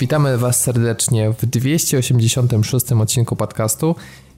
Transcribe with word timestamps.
Witamy 0.00 0.38
Was 0.38 0.60
serdecznie 0.62 1.32
w 1.32 1.46
286 1.46 2.92
odcinku 2.92 3.36
podcastu. 3.36 3.94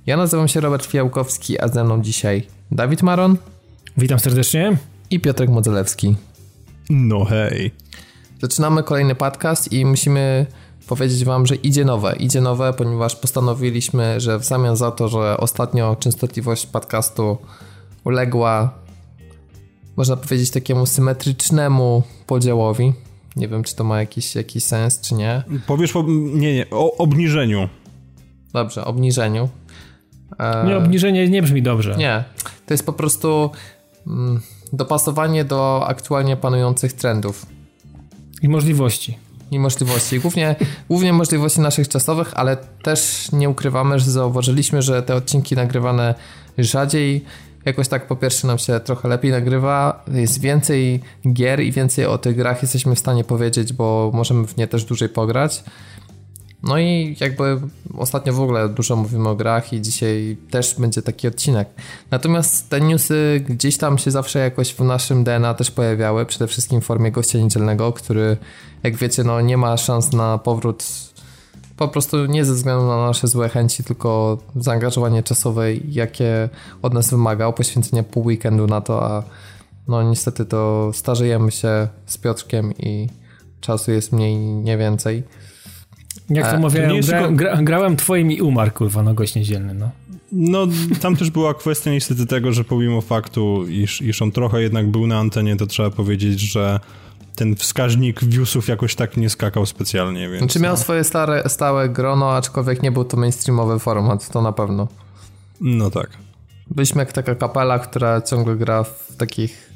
Ja 0.07 0.17
nazywam 0.17 0.49
się 0.49 0.61
Robert 0.61 0.87
Fiałkowski, 0.87 1.61
a 1.61 1.69
ze 1.69 1.85
mną 1.85 2.03
dzisiaj 2.03 2.47
Dawid 2.71 3.03
Maron. 3.03 3.37
Witam 3.97 4.19
serdecznie. 4.19 4.77
I 5.11 5.21
Piotrek 5.21 5.51
Modzelewski. 5.51 6.17
No 6.91 7.25
hej. 7.25 7.71
Zaczynamy 8.41 8.83
kolejny 8.83 9.15
podcast 9.15 9.73
i 9.73 9.85
musimy 9.85 10.47
powiedzieć 10.87 11.25
Wam, 11.25 11.47
że 11.47 11.55
idzie 11.55 11.85
nowe. 11.85 12.17
Idzie 12.17 12.41
nowe, 12.41 12.73
ponieważ 12.73 13.17
postanowiliśmy, 13.17 14.21
że 14.21 14.39
w 14.39 14.45
zamian 14.45 14.77
za 14.77 14.91
to, 14.91 15.09
że 15.09 15.37
ostatnio 15.37 15.97
częstotliwość 15.97 16.67
podcastu 16.67 17.39
uległa, 18.05 18.75
można 19.97 20.17
powiedzieć, 20.17 20.51
takiemu 20.51 20.87
symetrycznemu 20.87 22.03
podziałowi. 22.27 22.93
Nie 23.37 23.49
wiem, 23.49 23.65
czy 23.65 23.77
to 23.77 23.85
ma 23.85 24.01
jakiś, 24.01 24.35
jakiś 24.35 24.65
sens, 24.65 25.01
czy 25.01 25.15
nie. 25.15 25.43
Powiesz, 25.67 25.93
po, 25.93 26.05
nie, 26.33 26.55
nie, 26.55 26.67
o 26.71 26.97
obniżeniu. 26.97 27.69
Dobrze, 28.53 28.85
obniżeniu. 28.85 29.49
E... 30.39 30.67
Nie, 30.67 30.77
obniżenie 30.77 31.29
nie 31.29 31.43
brzmi 31.43 31.63
dobrze. 31.63 31.95
Nie, 31.97 32.25
to 32.67 32.75
jest 32.75 32.87
po 32.87 32.93
prostu 32.93 33.51
mm, 34.07 34.41
dopasowanie 34.73 35.45
do 35.45 35.87
aktualnie 35.87 36.37
panujących 36.37 36.93
trendów. 36.93 37.47
I 38.43 38.49
możliwości. 38.49 39.19
I 39.51 39.59
możliwości. 39.59 40.21
Głównie, 40.21 40.57
głównie 40.89 41.13
możliwości 41.13 41.61
naszych 41.61 41.89
czasowych, 41.89 42.33
ale 42.35 42.57
też 42.57 43.29
nie 43.33 43.51
ukrywamy, 43.51 43.99
że 43.99 44.11
zauważyliśmy, 44.11 44.83
że 44.83 45.03
te 45.03 45.15
odcinki 45.15 45.57
nagrywane 45.57 46.15
rzadziej 46.59 47.25
jakoś 47.65 47.89
tak 47.89 48.07
po 48.07 48.17
pierwsze 48.17 48.47
nam 48.47 48.59
się 48.59 48.81
trochę 48.81 49.09
lepiej 49.09 49.31
nagrywa, 49.31 50.05
jest 50.13 50.41
więcej 50.41 51.01
gier 51.33 51.61
i 51.61 51.73
więcej 51.73 52.07
o 52.07 52.19
tych 52.19 52.37
grach 52.37 52.63
jesteśmy 52.63 52.95
w 52.95 52.99
stanie 52.99 53.25
powiedzieć, 53.25 53.73
bo 53.73 54.11
możemy 54.15 54.47
w 54.47 54.57
nie 54.57 54.67
też 54.67 54.85
dłużej 54.85 55.09
pograć. 55.09 55.65
No 56.63 56.79
i 56.79 57.17
jakby 57.21 57.61
ostatnio 57.99 58.33
w 58.33 58.41
ogóle 58.41 58.69
dużo 58.69 58.97
mówimy 58.97 59.29
o 59.29 59.35
grach 59.35 59.73
i 59.73 59.81
dzisiaj 59.81 60.37
też 60.51 60.75
będzie 60.79 61.03
taki 61.03 61.29
odcinek. 61.29 61.69
Natomiast 62.11 62.71
te 62.71 62.81
newsy 62.81 63.45
gdzieś 63.49 63.77
tam 63.77 63.99
się 63.99 64.11
zawsze 64.11 64.39
jakoś 64.39 64.75
w 64.75 64.81
naszym 64.81 65.25
DNA 65.25 65.55
też 65.55 65.71
pojawiały, 65.71 66.27
przede 66.27 66.47
wszystkim 66.47 66.81
w 66.81 66.85
formie 66.85 67.13
gościa 67.13 67.39
niedzielnego, 67.39 67.93
który 67.93 68.37
jak 68.83 68.97
wiecie 68.97 69.25
no 69.25 69.41
nie 69.41 69.57
ma 69.57 69.77
szans 69.77 70.13
na 70.13 70.39
powrót 70.39 70.85
po 71.77 71.89
prostu 71.89 72.27
nie 72.27 72.45
ze 72.45 72.55
względu 72.55 72.87
na 72.87 73.07
nasze 73.07 73.29
złe 73.29 73.49
chęci, 73.49 73.85
tylko 73.85 74.39
zaangażowanie 74.57 75.23
czasowe, 75.23 75.75
jakie 75.75 76.49
od 76.83 76.95
nas 76.95 77.11
wymagał, 77.11 77.53
poświęcenie 77.53 78.03
pół 78.03 78.25
weekendu 78.25 78.67
na 78.67 78.81
to, 78.81 79.07
a 79.07 79.23
no 79.89 80.03
niestety 80.03 80.45
to 80.45 80.91
starzejemy 80.95 81.51
się 81.51 81.89
z 82.07 82.19
Piotrkiem 82.19 82.73
i 82.79 83.09
czasu 83.61 83.93
jest 83.93 84.13
mniej, 84.13 84.37
nie 84.37 84.79
więcej. 84.79 85.23
Jak 86.31 86.53
to 86.53 86.59
mówię, 86.59 86.89
gra, 87.07 87.19
tylko... 87.21 87.35
gra, 87.35 87.63
grałem 87.63 87.97
twoim 87.97 88.33
i 88.33 88.41
umarł, 88.41 88.71
kurwa, 88.71 89.03
no 89.03 89.15
gość 89.15 89.35
niedzielny, 89.35 89.75
no. 89.75 89.91
No, 90.33 90.67
tam 91.01 91.17
też 91.17 91.31
była 91.31 91.55
kwestia 91.55 91.91
niestety 91.91 92.27
tego, 92.27 92.53
że 92.53 92.65
pomimo 92.65 93.01
faktu, 93.01 93.67
iż, 93.69 94.03
iż 94.03 94.23
on 94.23 94.33
trochę 94.33 94.63
jednak 94.63 94.91
był 94.91 95.07
na 95.07 95.19
antenie, 95.19 95.57
to 95.57 95.67
trzeba 95.67 95.91
powiedzieć, 95.91 96.41
że 96.41 96.81
ten 97.35 97.57
wskaźnik 97.57 98.25
viewsów 98.25 98.69
jakoś 98.69 98.95
tak 98.95 99.17
nie 99.17 99.31
skakał 99.31 99.67
specjalnie, 99.67 100.29
więc... 100.29 100.39
Znaczy 100.39 100.61
miał 100.61 100.73
no. 100.73 100.77
swoje 100.77 101.05
stare, 101.05 101.49
stałe 101.49 101.89
grono, 101.89 102.33
aczkolwiek 102.33 102.83
nie 102.83 102.93
był 102.93 103.05
to 103.05 103.17
mainstreamowy 103.17 103.79
format, 103.79 104.29
to 104.29 104.43
na 104.43 104.53
pewno. 104.53 104.89
No 105.61 105.91
tak. 105.91 106.11
Byliśmy 106.71 106.99
jak 106.99 107.13
taka 107.13 107.35
kapela, 107.35 107.79
która 107.79 108.21
ciągle 108.21 108.57
gra 108.57 108.85
w 108.85 109.17
takich 109.17 109.73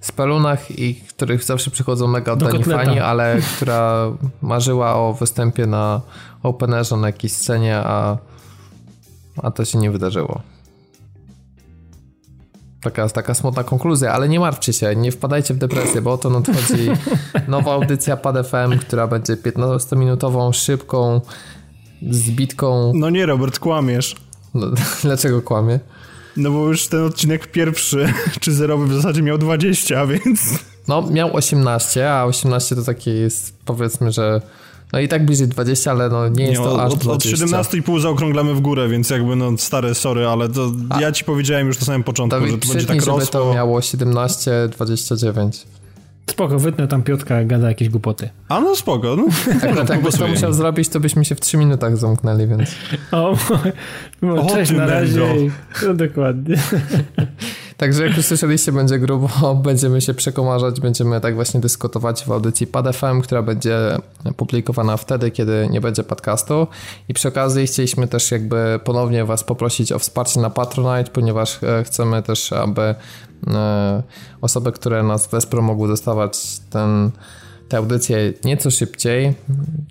spelunach 0.00 0.78
i 0.78 0.94
których 0.94 1.44
zawsze 1.44 1.70
przychodzą 1.70 2.06
mega 2.06 2.32
oddani 2.32 2.64
fani, 2.64 3.00
ale 3.00 3.38
która 3.56 4.10
marzyła 4.42 4.94
o 4.94 5.12
występie 5.12 5.66
na 5.66 6.00
openerze 6.42 6.96
na 6.96 7.06
jakiejś 7.06 7.32
scenie, 7.32 7.76
a, 7.76 8.18
a 9.42 9.50
to 9.50 9.64
się 9.64 9.78
nie 9.78 9.90
wydarzyło. 9.90 10.42
Taka, 12.84 13.08
taka 13.08 13.34
smutna 13.34 13.64
konkluzja, 13.64 14.12
ale 14.12 14.28
nie 14.28 14.40
martwcie 14.40 14.72
się, 14.72 14.96
nie 14.96 15.12
wpadajcie 15.12 15.54
w 15.54 15.56
depresję, 15.56 16.02
bo 16.02 16.12
oto 16.12 16.30
nadchodzi 16.30 16.90
nowa 17.48 17.72
audycja 17.72 18.16
Pad 18.16 18.46
FM, 18.46 18.78
która 18.78 19.06
będzie 19.06 19.36
15-minutową, 19.36 20.52
szybką, 20.52 21.20
zbitką. 22.10 22.92
No 22.94 23.10
nie, 23.10 23.26
Robert, 23.26 23.58
kłamiesz. 23.58 24.16
No, 24.54 24.66
dlaczego 25.02 25.42
kłamie? 25.42 25.80
No 26.36 26.50
bo 26.50 26.68
już 26.68 26.88
ten 26.88 27.04
odcinek 27.04 27.46
pierwszy, 27.46 28.12
czy 28.40 28.52
zerowy 28.52 28.86
w 28.86 28.94
zasadzie 28.94 29.22
miał 29.22 29.38
20, 29.38 30.06
więc... 30.06 30.40
No, 30.88 31.02
miał 31.10 31.36
18, 31.36 32.12
a 32.12 32.24
18 32.24 32.76
to 32.76 32.82
takie 32.82 33.10
jest, 33.10 33.58
powiedzmy, 33.64 34.12
że 34.12 34.40
no 34.92 35.00
i 35.00 35.08
tak 35.08 35.26
bliżej 35.26 35.48
20, 35.48 35.90
ale 35.90 36.08
no 36.08 36.28
nie 36.28 36.44
jest 36.44 36.60
nie, 36.60 36.66
to 36.66 36.82
aż 36.82 36.92
od, 36.92 36.98
20. 36.98 37.44
Od 37.44 37.50
17,5 37.50 38.00
zaokrąglamy 38.00 38.54
w 38.54 38.60
górę, 38.60 38.88
więc 38.88 39.10
jakby 39.10 39.36
no 39.36 39.58
stare, 39.58 39.94
sorry, 39.94 40.26
ale 40.26 40.48
to 40.48 40.72
A. 40.90 41.00
ja 41.00 41.12
ci 41.12 41.24
powiedziałem 41.24 41.66
już 41.66 41.80
na 41.80 41.86
samym 41.86 42.04
początku, 42.04 42.40
Dawid, 42.40 42.54
że 42.54 42.58
to 42.58 42.68
będzie 42.68 42.86
tak 42.86 43.00
żeby 43.00 43.10
rosło. 43.10 43.40
to 43.40 43.54
miało 43.54 43.82
17, 43.82 44.68
29. 44.72 45.66
Spoko, 46.30 46.58
wytnę 46.58 46.88
tam 46.88 47.02
Piotka, 47.02 47.44
gada 47.44 47.68
jakieś 47.68 47.88
głupoty. 47.88 48.28
A 48.48 48.60
no 48.60 48.76
spoko, 48.76 49.16
no. 49.16 49.26
Jak 49.76 49.88
jakbyś 49.88 50.16
to 50.16 50.28
musiał 50.28 50.52
zrobić, 50.52 50.88
to 50.88 51.00
byśmy 51.00 51.24
się 51.24 51.34
w 51.34 51.40
3 51.40 51.56
minutach 51.56 51.96
zamknęli, 51.96 52.46
więc... 52.46 52.74
O, 53.12 53.36
o 54.42 54.46
cześć, 54.50 54.72
na 54.72 54.86
razie. 54.86 55.50
No, 55.86 55.94
dokładnie. 55.94 56.56
Także 57.76 58.06
jak 58.06 58.16
już 58.16 58.26
słyszeliście, 58.26 58.72
będzie 58.72 58.98
grubo, 58.98 59.28
będziemy 59.64 60.00
się 60.00 60.14
przekomarzać, 60.14 60.80
będziemy 60.80 61.20
tak 61.20 61.34
właśnie 61.34 61.60
dyskutować 61.60 62.24
w 62.24 62.32
audycji 62.32 62.66
PadFM, 62.66 63.20
która 63.20 63.42
będzie 63.42 63.78
publikowana 64.36 64.96
wtedy, 64.96 65.30
kiedy 65.30 65.68
nie 65.70 65.80
będzie 65.80 66.02
podcastu. 66.02 66.66
I 67.08 67.14
przy 67.14 67.28
okazji 67.28 67.66
chcieliśmy 67.66 68.08
też 68.08 68.30
jakby 68.30 68.80
ponownie 68.84 69.24
Was 69.24 69.44
poprosić 69.44 69.92
o 69.92 69.98
wsparcie 69.98 70.40
na 70.40 70.50
Patronite, 70.50 71.10
ponieważ 71.12 71.62
e, 71.62 71.84
chcemy 71.84 72.22
też, 72.22 72.52
aby 72.52 72.94
e, 73.46 74.02
osoby, 74.40 74.72
które 74.72 75.02
nas 75.02 75.26
wesprą, 75.26 75.62
mogły 75.62 75.88
dostawać 75.88 76.38
ten 76.70 77.10
te 77.74 77.78
audycje 77.78 78.32
nieco 78.44 78.70
szybciej. 78.70 79.34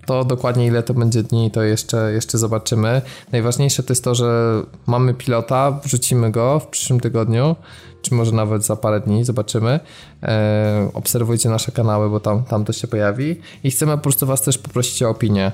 To 0.06 0.24
dokładnie 0.24 0.66
ile 0.66 0.82
to 0.82 0.94
będzie 0.94 1.22
dni, 1.22 1.50
to 1.50 1.62
jeszcze, 1.62 2.12
jeszcze 2.12 2.38
zobaczymy. 2.38 3.02
Najważniejsze 3.32 3.82
to 3.82 3.92
jest 3.92 4.04
to, 4.04 4.14
że 4.14 4.62
mamy 4.86 5.14
pilota, 5.14 5.80
wrzucimy 5.84 6.30
go 6.30 6.60
w 6.60 6.66
przyszłym 6.66 7.00
tygodniu, 7.00 7.56
czy 8.04 8.14
może 8.14 8.32
nawet 8.32 8.64
za 8.64 8.76
parę 8.76 9.00
dni, 9.00 9.24
zobaczymy. 9.24 9.80
E, 10.22 10.90
obserwujcie 10.94 11.48
nasze 11.48 11.72
kanały, 11.72 12.10
bo 12.10 12.20
tam, 12.20 12.44
tam 12.44 12.64
to 12.64 12.72
się 12.72 12.88
pojawi. 12.88 13.40
I 13.64 13.70
chcemy 13.70 13.92
po 13.92 14.02
prostu 14.02 14.26
Was 14.26 14.42
też 14.42 14.58
poprosić 14.58 15.02
o 15.02 15.10
opinię. 15.10 15.52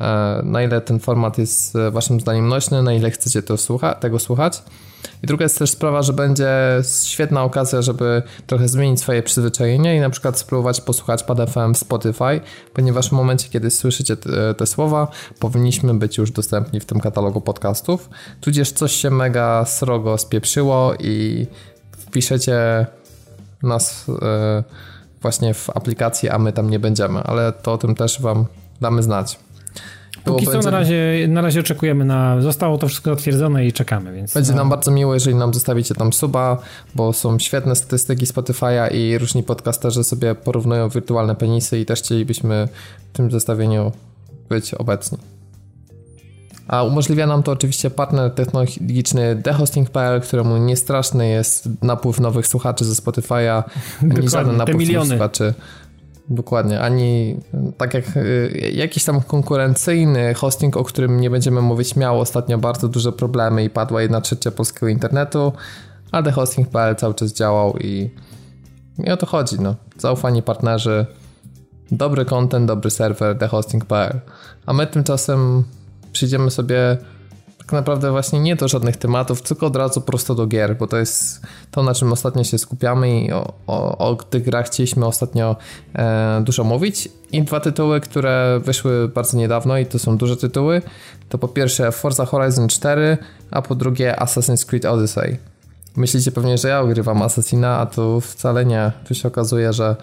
E, 0.00 0.40
na 0.44 0.62
ile 0.62 0.80
ten 0.80 1.00
format 1.00 1.38
jest 1.38 1.74
Waszym 1.90 2.20
zdaniem 2.20 2.48
nośny, 2.48 2.82
na 2.82 2.92
ile 2.92 3.10
chcecie 3.10 3.42
to 3.42 3.56
słucha 3.56 3.94
tego 3.94 4.18
słuchać. 4.18 4.62
I 5.22 5.26
druga 5.26 5.44
jest 5.44 5.58
też 5.58 5.70
sprawa, 5.70 6.02
że 6.02 6.12
będzie 6.12 6.48
świetna 7.04 7.42
okazja, 7.42 7.82
żeby 7.82 8.22
trochę 8.46 8.68
zmienić 8.68 9.00
swoje 9.00 9.22
przyzwyczajenia 9.22 9.94
i 9.94 10.00
na 10.00 10.10
przykład 10.10 10.38
spróbować 10.38 10.80
posłuchać 10.80 11.22
Pad 11.22 11.50
FM 11.50 11.74
Spotify, 11.74 12.40
ponieważ 12.74 13.08
w 13.08 13.12
momencie, 13.12 13.48
kiedy 13.48 13.70
słyszycie 13.70 14.16
te, 14.16 14.54
te, 14.54 14.66
słowa, 14.66 15.08
powinniśmy 15.38 15.94
być 15.94 16.18
już 16.18 16.30
dostępni 16.30 16.80
w 16.80 16.84
tym 16.84 17.00
katalogu 17.00 17.40
podcastów, 17.40 18.10
tudzież 18.40 18.72
coś 18.72 18.92
się 18.92 19.10
mega 19.10 19.64
srogo 19.64 20.18
spieprzyło 20.18 20.94
i 21.00 21.46
wpiszecie 22.12 22.86
nas 23.62 24.08
yy, 24.08 24.14
właśnie 25.22 25.54
w 25.54 25.70
aplikacji, 25.70 26.28
a 26.28 26.38
my 26.38 26.52
tam 26.52 26.70
nie 26.70 26.78
będziemy, 26.78 27.20
ale 27.20 27.52
to 27.52 27.72
o 27.72 27.78
tym 27.78 27.94
też 27.94 28.20
Wam 28.20 28.46
damy 28.80 29.02
znać. 29.02 29.38
Póki 30.24 30.46
co 30.46 30.58
na 30.58 30.70
razie, 30.70 31.26
na 31.28 31.40
razie 31.40 31.60
oczekujemy 31.60 32.04
na... 32.04 32.40
Zostało 32.40 32.78
to 32.78 32.88
wszystko 32.88 33.10
zatwierdzone 33.10 33.66
i 33.66 33.72
czekamy, 33.72 34.12
więc... 34.12 34.34
Będzie 34.34 34.52
nam 34.52 34.68
bardzo 34.68 34.90
miło, 34.90 35.14
jeżeli 35.14 35.36
nam 35.36 35.54
zostawicie 35.54 35.94
tam 35.94 36.12
suba, 36.12 36.58
bo 36.94 37.12
są 37.12 37.38
świetne 37.38 37.76
statystyki 37.76 38.26
Spotify'a 38.26 38.94
i 38.94 39.18
różni 39.18 39.42
podcasterzy 39.42 40.04
sobie 40.04 40.34
porównują 40.34 40.88
wirtualne 40.88 41.34
penisy 41.34 41.78
i 41.78 41.86
też 41.86 41.98
chcielibyśmy 41.98 42.68
w 43.12 43.16
tym 43.16 43.30
zestawieniu 43.30 43.92
być 44.48 44.74
obecni. 44.74 45.18
A 46.72 46.82
umożliwia 46.82 47.26
nam 47.26 47.42
to 47.42 47.52
oczywiście 47.52 47.90
partner 47.90 48.30
technologiczny 48.30 49.42
thehosting.pl, 49.42 50.20
któremu 50.20 50.56
niestraszny 50.56 51.28
jest 51.28 51.68
napływ 51.82 52.20
nowych 52.20 52.46
słuchaczy 52.46 52.84
ze 52.84 52.94
Spotify'a, 52.94 53.62
ani 54.16 54.28
żaden 54.28 54.56
napływ 54.56 54.88
słuchaczy. 55.08 55.54
Dokładnie, 56.28 56.80
ani 56.80 57.36
tak 57.76 57.94
jak 57.94 58.16
y, 58.16 58.72
jakiś 58.74 59.04
tam 59.04 59.22
konkurencyjny 59.22 60.34
hosting, 60.34 60.76
o 60.76 60.84
którym 60.84 61.20
nie 61.20 61.30
będziemy 61.30 61.60
mówić, 61.60 61.96
miał 61.96 62.20
ostatnio 62.20 62.58
bardzo 62.58 62.88
duże 62.88 63.12
problemy 63.12 63.64
i 63.64 63.70
padła 63.70 64.02
jedna 64.02 64.20
trzecia 64.20 64.50
polskiego 64.50 64.88
internetu, 64.88 65.52
a 66.12 66.22
thehosting.pl 66.22 66.96
cały 66.96 67.14
czas 67.14 67.32
działał 67.32 67.78
i, 67.78 68.10
i 69.04 69.10
o 69.10 69.16
to 69.16 69.26
chodzi. 69.26 69.60
No. 69.60 69.74
Zaufani 69.98 70.42
partnerzy, 70.42 71.06
dobry 71.90 72.24
content, 72.24 72.66
dobry 72.66 72.90
serwer, 72.90 73.38
thehosting.pl. 73.38 74.20
A 74.66 74.72
my 74.72 74.86
tymczasem 74.86 75.64
przyjdziemy 76.12 76.50
sobie 76.50 76.98
tak 77.62 77.72
naprawdę 77.72 78.10
właśnie 78.10 78.40
nie 78.40 78.56
do 78.56 78.68
żadnych 78.68 78.96
tematów, 78.96 79.42
tylko 79.42 79.66
od 79.66 79.76
razu 79.76 80.00
prosto 80.00 80.34
do 80.34 80.46
gier, 80.46 80.76
bo 80.76 80.86
to 80.86 80.96
jest 80.96 81.40
to, 81.70 81.82
na 81.82 81.94
czym 81.94 82.12
ostatnio 82.12 82.44
się 82.44 82.58
skupiamy 82.58 83.20
i 83.20 83.32
o, 83.32 83.52
o, 83.66 83.98
o 83.98 84.14
tych 84.14 84.42
grach 84.44 84.66
chcieliśmy 84.66 85.06
ostatnio 85.06 85.56
e, 85.94 86.42
dużo 86.44 86.64
mówić. 86.64 87.08
I 87.32 87.42
dwa 87.42 87.60
tytuły, 87.60 88.00
które 88.00 88.60
wyszły 88.64 89.08
bardzo 89.08 89.38
niedawno 89.38 89.78
i 89.78 89.86
to 89.86 89.98
są 89.98 90.16
duże 90.16 90.36
tytuły, 90.36 90.82
to 91.28 91.38
po 91.38 91.48
pierwsze 91.48 91.92
Forza 91.92 92.26
Horizon 92.26 92.68
4, 92.68 93.18
a 93.50 93.62
po 93.62 93.74
drugie 93.74 94.16
Assassin's 94.20 94.66
Creed 94.66 94.84
Odyssey. 94.84 95.38
Myślicie 95.96 96.32
pewnie, 96.32 96.58
że 96.58 96.68
ja 96.68 96.80
ogrywam 96.80 97.22
Assassina, 97.22 97.78
a 97.78 97.86
tu 97.86 98.20
wcale 98.20 98.64
nie. 98.64 98.92
Tu 99.04 99.14
się 99.14 99.28
okazuje, 99.28 99.72
że 99.72 99.96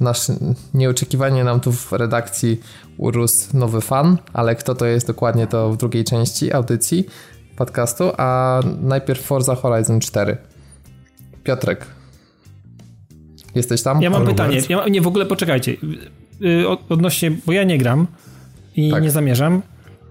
nasz, 0.00 0.26
nieoczekiwanie 0.74 1.44
nam 1.44 1.60
tu 1.60 1.72
w 1.72 1.92
redakcji 1.92 2.60
urósł 2.96 3.56
nowy 3.56 3.80
fan, 3.80 4.18
ale 4.32 4.56
kto 4.56 4.74
to 4.74 4.86
jest 4.86 5.06
dokładnie 5.06 5.46
to 5.46 5.70
w 5.70 5.76
drugiej 5.76 6.04
części 6.04 6.52
audycji 6.52 7.06
podcastu, 7.56 8.10
a 8.16 8.60
najpierw 8.82 9.20
Forza 9.22 9.54
Horizon 9.54 10.00
4. 10.00 10.36
Piotrek, 11.44 11.86
jesteś 13.54 13.82
tam? 13.82 14.02
Ja 14.02 14.10
mam 14.10 14.26
pytanie, 14.26 14.60
ja, 14.68 14.88
nie 14.88 15.00
w 15.00 15.06
ogóle 15.06 15.26
poczekajcie, 15.26 15.76
y, 16.42 16.68
odnośnie, 16.88 17.30
bo 17.46 17.52
ja 17.52 17.64
nie 17.64 17.78
gram 17.78 18.06
i 18.76 18.90
tak. 18.90 19.02
nie 19.02 19.10
zamierzam. 19.10 19.62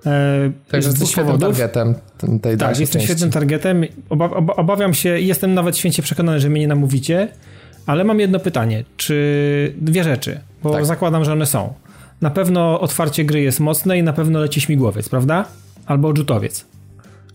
E, 0.05 0.51
Także 0.71 0.89
jesteś 0.89 1.09
świetnym 1.09 1.39
targetem 1.39 1.95
tej 2.41 2.57
Tak, 2.57 2.79
jestem 2.79 2.87
części. 2.87 3.07
świetnym 3.07 3.31
targetem. 3.31 3.85
Oba, 4.09 4.29
obawiam 4.55 4.93
się, 4.93 5.09
jestem 5.19 5.53
nawet 5.53 5.77
święcie 5.77 6.03
przekonany, 6.03 6.39
że 6.39 6.49
mnie 6.49 6.61
nie 6.61 6.67
namówicie, 6.67 7.27
ale 7.85 8.03
mam 8.03 8.19
jedno 8.19 8.39
pytanie, 8.39 8.83
czy 8.97 9.73
dwie 9.77 10.03
rzeczy, 10.03 10.39
bo 10.63 10.71
tak. 10.71 10.85
zakładam, 10.85 11.25
że 11.25 11.33
one 11.33 11.45
są. 11.45 11.73
Na 12.21 12.29
pewno 12.29 12.79
otwarcie 12.79 13.25
gry 13.25 13.41
jest 13.41 13.59
mocne 13.59 13.97
i 13.97 14.03
na 14.03 14.13
pewno 14.13 14.39
leci 14.39 14.61
śmigłowiec, 14.61 15.09
prawda? 15.09 15.45
Albo 15.85 16.07
odrzutowiec. 16.07 16.65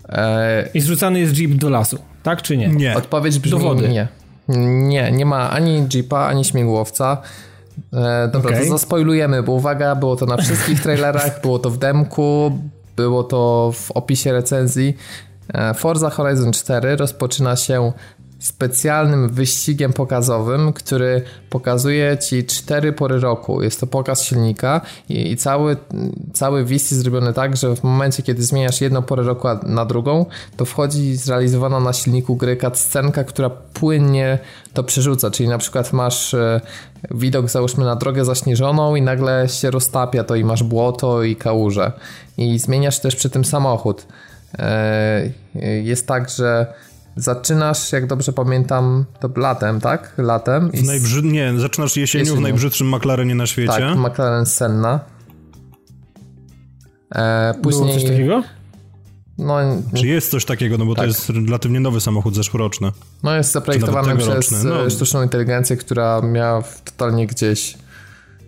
Eee... 0.09 0.65
I 0.75 0.81
zrzucany 0.81 1.21
jest 1.21 1.35
jeep 1.35 1.55
do 1.55 1.71
lasu, 1.71 1.99
tak 2.23 2.43
czy 2.43 2.57
nie? 2.57 2.69
Nie. 2.69 2.97
Odpowiedź 2.97 3.39
brzmi 3.39 3.51
do 3.51 3.59
wody. 3.59 3.89
nie. 3.89 4.09
Nie, 4.49 5.13
nie 5.13 5.27
ma 5.27 5.51
ani 5.51 5.87
jeepa, 5.95 6.27
ani 6.27 6.45
śmigłowca. 6.45 7.23
E, 7.93 8.29
dobra, 8.33 8.51
okay. 8.51 8.65
to 8.65 8.71
zaspoilujemy, 8.71 9.43
bo 9.43 9.53
uwaga, 9.53 9.95
było 9.95 10.17
to 10.17 10.27
na 10.27 10.37
wszystkich 10.37 10.83
trailerach, 10.83 11.41
było 11.43 11.59
to 11.59 11.71
w 11.71 11.79
demku, 11.79 12.59
było 12.97 13.25
to 13.25 13.73
w 13.75 13.91
opisie 13.91 14.33
recenzji. 14.33 14.97
E, 15.55 15.75
Forza 15.75 16.11
Horizon 16.11 16.53
4 16.53 16.97
rozpoczyna 16.97 17.57
się 17.57 17.93
specjalnym 18.39 19.29
wyścigiem 19.29 19.93
pokazowym, 19.93 20.73
który 20.73 21.23
pokazuje 21.51 22.19
ci 22.19 22.45
cztery 22.45 22.93
pory 22.93 23.21
roku. 23.21 23.63
Jest 23.63 23.81
to 23.81 23.87
pokaz 23.87 24.25
silnika 24.25 24.81
i, 25.09 25.31
i 25.31 25.37
cały, 25.37 25.77
cały 26.33 26.65
WIS 26.65 26.91
jest 26.91 27.03
zrobiony 27.03 27.33
tak, 27.33 27.57
że 27.57 27.77
w 27.77 27.83
momencie, 27.85 28.23
kiedy 28.23 28.43
zmieniasz 28.43 28.81
jedną 28.81 29.03
porę 29.03 29.23
roku 29.23 29.49
na 29.63 29.85
drugą, 29.85 30.27
to 30.57 30.65
wchodzi 30.65 31.17
zrealizowana 31.17 31.81
na 31.81 31.93
silniku 31.93 32.37
gry 32.37 32.59
scenka, 32.75 33.25
która 33.25 33.51
płynnie 33.51 34.39
to 34.73 34.85
przerzuca, 34.85 35.31
czyli 35.31 35.49
na 35.49 35.59
przykład 35.59 35.93
masz 35.93 36.35
e, 36.35 36.61
widok 37.11 37.49
załóżmy 37.49 37.85
na 37.85 37.97
drogę 37.97 38.25
zaśnieżoną 38.25 38.97
i 38.97 39.03
nagle 39.03 39.49
się 39.49 39.71
roztapia 39.71 40.25
to 40.25 40.35
i 40.35 40.45
masz 40.45 40.63
błoto 40.63 41.23
i 41.23 41.37
kałuże 41.37 41.93
i 42.39 42.59
zmieniasz 42.59 43.01
też 43.01 43.17
przy 43.17 43.31
tym 43.31 43.45
samochód. 43.45 44.07
E, 44.59 45.31
jest 45.83 46.07
tak, 46.07 46.31
że 46.31 46.75
Zaczynasz, 47.17 47.93
jak 47.93 48.07
dobrze 48.07 48.33
pamiętam, 48.33 49.05
to 49.21 49.31
latem, 49.37 49.81
tak? 49.81 50.15
Latem. 50.19 50.71
W 50.71 50.83
najbrzy... 50.83 51.23
Nie, 51.23 51.53
zaczynasz 51.59 51.97
jesienią, 51.97 52.23
jesienią, 52.23 52.41
w 52.41 52.43
najbrzydszym 52.43 52.95
McLarenie 52.95 53.35
na 53.35 53.47
świecie. 53.47 53.73
Tak, 53.73 53.97
McLaren 53.97 54.47
Senna. 54.47 55.01
E, 57.15 57.55
później... 57.63 57.85
Było 57.85 57.95
coś 57.95 58.05
takiego? 58.11 58.43
No, 59.39 59.59
Czy 59.95 60.07
jest 60.07 60.31
coś 60.31 60.45
takiego, 60.45 60.79
no 60.79 60.87
bo 60.87 60.95
tak. 60.95 61.03
to 61.03 61.07
jest 61.07 61.31
relatywnie 61.31 61.81
nowy 61.81 62.01
samochód 62.01 62.35
zeszłoroczny. 62.35 62.93
No 63.23 63.37
jest 63.37 63.53
zaprojektowany 63.53 64.17
przez 64.17 64.65
no. 64.65 64.91
sztuczną 64.91 65.23
inteligencję, 65.23 65.77
która 65.77 66.21
miała 66.21 66.63
totalnie 66.85 67.27
gdzieś 67.27 67.79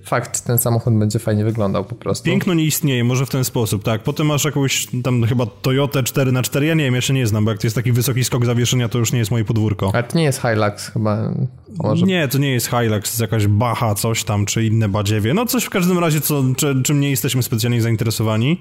fakt, 0.08 0.44
ten 0.44 0.58
samochód 0.58 0.94
będzie 0.94 1.18
fajnie 1.18 1.44
wyglądał 1.44 1.84
po 1.84 1.94
prostu. 1.94 2.24
Piękno 2.24 2.54
nie 2.54 2.64
istnieje, 2.64 3.04
może 3.04 3.26
w 3.26 3.30
ten 3.30 3.44
sposób, 3.44 3.84
tak. 3.84 4.02
Potem 4.02 4.26
masz 4.26 4.44
jakąś 4.44 4.88
tam 5.02 5.24
chyba 5.24 5.46
Toyotę 5.46 6.02
4 6.02 6.32
na 6.32 6.42
4 6.42 6.66
ja 6.66 6.74
nie 6.74 6.84
wiem, 6.84 6.94
jeszcze 6.94 7.12
nie 7.12 7.26
znam, 7.26 7.44
bo 7.44 7.50
jak 7.50 7.60
to 7.60 7.66
jest 7.66 7.76
taki 7.76 7.92
wysoki 7.92 8.24
skok 8.24 8.46
zawieszenia, 8.46 8.88
to 8.88 8.98
już 8.98 9.12
nie 9.12 9.18
jest 9.18 9.30
moje 9.30 9.44
podwórko. 9.44 9.90
Ale 9.94 10.02
to 10.02 10.18
nie 10.18 10.24
jest 10.24 10.40
Hilux 10.40 10.88
chyba. 10.88 11.32
Może... 11.78 12.06
Nie, 12.06 12.28
to 12.28 12.38
nie 12.38 12.52
jest 12.52 12.66
Hilux, 12.66 12.90
to 12.90 12.94
jest 12.94 13.20
jakaś 13.20 13.46
Baha, 13.46 13.94
coś 13.94 14.24
tam, 14.24 14.46
czy 14.46 14.64
inne 14.64 14.88
badziewie. 14.88 15.34
No 15.34 15.46
coś 15.46 15.64
w 15.64 15.70
każdym 15.70 15.98
razie, 15.98 16.20
co, 16.20 16.42
czy, 16.56 16.82
czym 16.82 17.00
nie 17.00 17.10
jesteśmy 17.10 17.42
specjalnie 17.42 17.82
zainteresowani. 17.82 18.60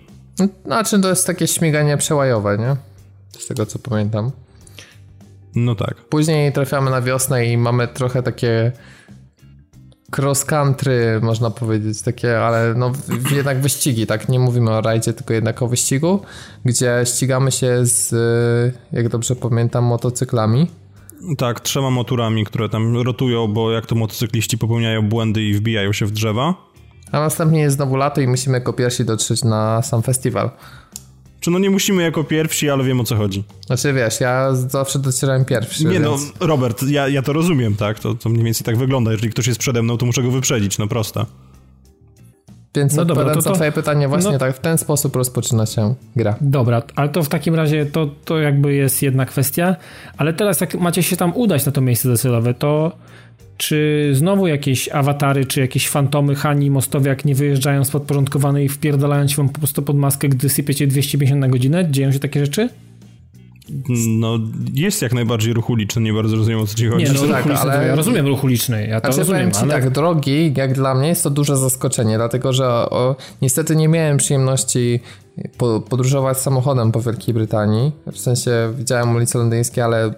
Znaczy 0.66 1.02
to 1.02 1.10
jest 1.10 1.28
takie 1.28 1.48
śmiganie 1.48 1.98
przełajowe, 1.98 2.58
nie? 2.58 2.76
Z 3.40 3.48
tego 3.48 3.66
co 3.66 3.80
pamiętam. 3.80 4.32
No 5.56 5.76
tak. 5.76 5.96
Później 5.96 6.54
trafiamy 6.54 6.92
na 6.92 7.02
wiosnę 7.02 7.46
i 7.46 7.58
mamy 7.58 7.88
trochę 7.88 8.24
takie 8.24 8.72
cross 10.12 10.46
country, 10.46 11.20
można 11.22 11.52
powiedzieć, 11.52 12.02
takie, 12.02 12.40
ale 12.40 12.74
no 12.74 12.92
jednak 13.32 13.62
wyścigi, 13.62 14.08
tak? 14.08 14.30
Nie 14.30 14.40
mówimy 14.40 14.72
o 14.72 14.82
rajdzie, 14.82 15.14
tylko 15.14 15.34
jednak 15.34 15.62
o 15.62 15.68
wyścigu, 15.68 16.22
gdzie 16.66 17.02
ścigamy 17.06 17.52
się 17.52 17.86
z, 17.86 18.16
jak 18.92 19.10
dobrze 19.10 19.36
pamiętam, 19.36 19.84
motocyklami. 19.84 20.68
Tak, 21.38 21.60
trzema 21.60 21.90
motorami, 21.90 22.46
które 22.46 22.70
tam 22.70 22.98
rotują, 22.98 23.48
bo 23.48 23.72
jak 23.72 23.86
to 23.86 23.96
motocykliści 23.96 24.58
popełniają 24.58 25.10
błędy 25.10 25.44
i 25.44 25.54
wbijają 25.54 25.94
się 25.94 26.06
w 26.06 26.12
drzewa. 26.12 26.54
A 27.12 27.20
następnie 27.20 27.60
jest 27.60 27.76
znowu 27.76 27.96
lato 27.96 28.22
i 28.22 28.28
musimy 28.28 28.58
jako 28.58 28.74
pierwsi 28.74 29.06
dotrzeć 29.06 29.44
na 29.44 29.82
sam 29.82 30.04
festiwal. 30.04 30.52
Czy 31.40 31.52
no 31.52 31.60
nie 31.60 31.70
musimy 31.70 32.04
jako 32.04 32.24
pierwsi, 32.24 32.70
ale 32.70 32.84
wiem 32.84 33.00
o 33.00 33.04
co 33.04 33.16
chodzi. 33.16 33.44
Znaczy 33.66 33.94
wiesz, 33.94 34.20
ja 34.22 34.56
zawsze 34.56 35.00
docierałem 35.00 35.46
pierwszy. 35.46 35.86
Nie 35.86 36.00
no, 36.00 36.18
więc... 36.18 36.34
no, 36.40 36.48
Robert, 36.48 36.84
ja, 36.84 37.08
ja 37.08 37.22
to 37.22 37.34
rozumiem, 37.34 37.76
tak? 37.76 38.00
To, 38.00 38.16
to 38.16 38.30
mniej 38.30 38.44
więcej 38.44 38.66
tak 38.66 38.78
wygląda. 38.78 39.12
Jeżeli 39.12 39.30
ktoś 39.30 39.48
jest 39.48 39.60
przede 39.60 39.84
mną, 39.84 39.98
to 39.98 40.06
muszę 40.06 40.24
go 40.24 40.32
wyprzedzić, 40.32 40.78
no 40.78 40.88
proste. 40.88 41.26
Więc 42.76 42.96
no 42.96 43.06
dobra, 43.06 43.34
to, 43.34 43.42
to 43.42 43.54
twoje 43.54 43.72
pytanie 43.72 44.08
właśnie 44.08 44.32
no, 44.32 44.38
tak 44.38 44.56
w 44.56 44.60
ten 44.60 44.78
sposób 44.78 45.16
rozpoczyna 45.16 45.66
się 45.66 45.96
gra. 46.16 46.36
Dobra, 46.42 46.84
ale 46.96 47.10
to 47.10 47.24
w 47.24 47.30
takim 47.30 47.56
razie 47.56 47.86
to, 47.86 48.10
to 48.26 48.40
jakby 48.40 48.74
jest 48.74 49.02
jedna 49.02 49.26
kwestia, 49.26 49.76
ale 50.18 50.34
teraz 50.34 50.62
jak 50.62 50.76
macie 50.76 51.04
się 51.04 51.18
tam 51.18 51.36
udać 51.36 51.66
na 51.66 51.72
to 51.72 51.82
miejsce 51.82 52.10
docelowe, 52.10 52.54
to 52.54 52.98
czy 53.58 54.10
znowu 54.14 54.48
jakieś 54.48 54.90
awatary, 54.90 55.46
czy 55.46 55.60
jakieś 55.60 55.90
fantomy 55.90 56.36
Hani 56.36 56.72
Mostowiak 56.72 57.26
nie 57.26 57.36
wyjeżdżają 57.36 57.84
z 57.84 57.90
podporządkowanej 57.90 58.66
i 58.66 58.70
wpierdalają 58.70 59.28
się 59.28 59.36
wam 59.36 59.50
po 59.50 59.60
prostu 59.60 59.82
pod 59.82 59.98
maskę, 59.98 60.30
gdy 60.30 60.50
sypiecie 60.50 60.88
250 60.88 61.42
na 61.42 61.48
godzinę? 61.48 61.92
Dzieją 61.92 62.12
się 62.12 62.20
takie 62.20 62.46
rzeczy? 62.46 62.70
No, 64.08 64.40
jest 64.74 65.02
jak 65.02 65.14
najbardziej 65.14 65.54
ruch 65.54 65.70
uliczny, 65.70 66.02
nie 66.02 66.14
bardzo 66.14 66.36
rozumiem 66.36 66.60
o 66.60 66.68
co 66.68 66.76
ci 66.76 66.88
chodzi. 66.88 67.06
Nie, 67.06 67.14
no, 67.14 67.28
tak, 67.28 67.48
ale... 67.48 67.88
ja 67.88 67.96
rozumiem 67.96 68.28
ruch 68.28 68.44
uliczny, 68.44 68.88
ja 68.88 69.02
to 69.02 69.14
znaczy, 69.14 69.32
rozumiem, 69.32 69.52
ci 69.52 69.60
ale... 69.60 69.74
tak, 69.74 69.90
drogi, 69.90 70.54
jak 70.58 70.74
dla 70.74 70.96
mnie 70.96 71.08
jest 71.08 71.24
to 71.24 71.30
duże 71.30 71.58
zaskoczenie, 71.58 72.18
dlatego 72.18 72.54
że 72.54 72.66
o, 72.68 73.16
niestety 73.42 73.76
nie 73.76 73.88
miałem 73.88 74.18
przyjemności 74.18 75.00
podróżować 75.90 76.38
samochodem 76.38 76.92
po 76.92 77.02
Wielkiej 77.02 77.34
Brytanii. 77.34 77.92
W 78.12 78.20
sensie 78.20 78.74
widziałem 78.76 79.16
ulice 79.16 79.40
londyńskie, 79.40 79.84
ale 79.84 80.14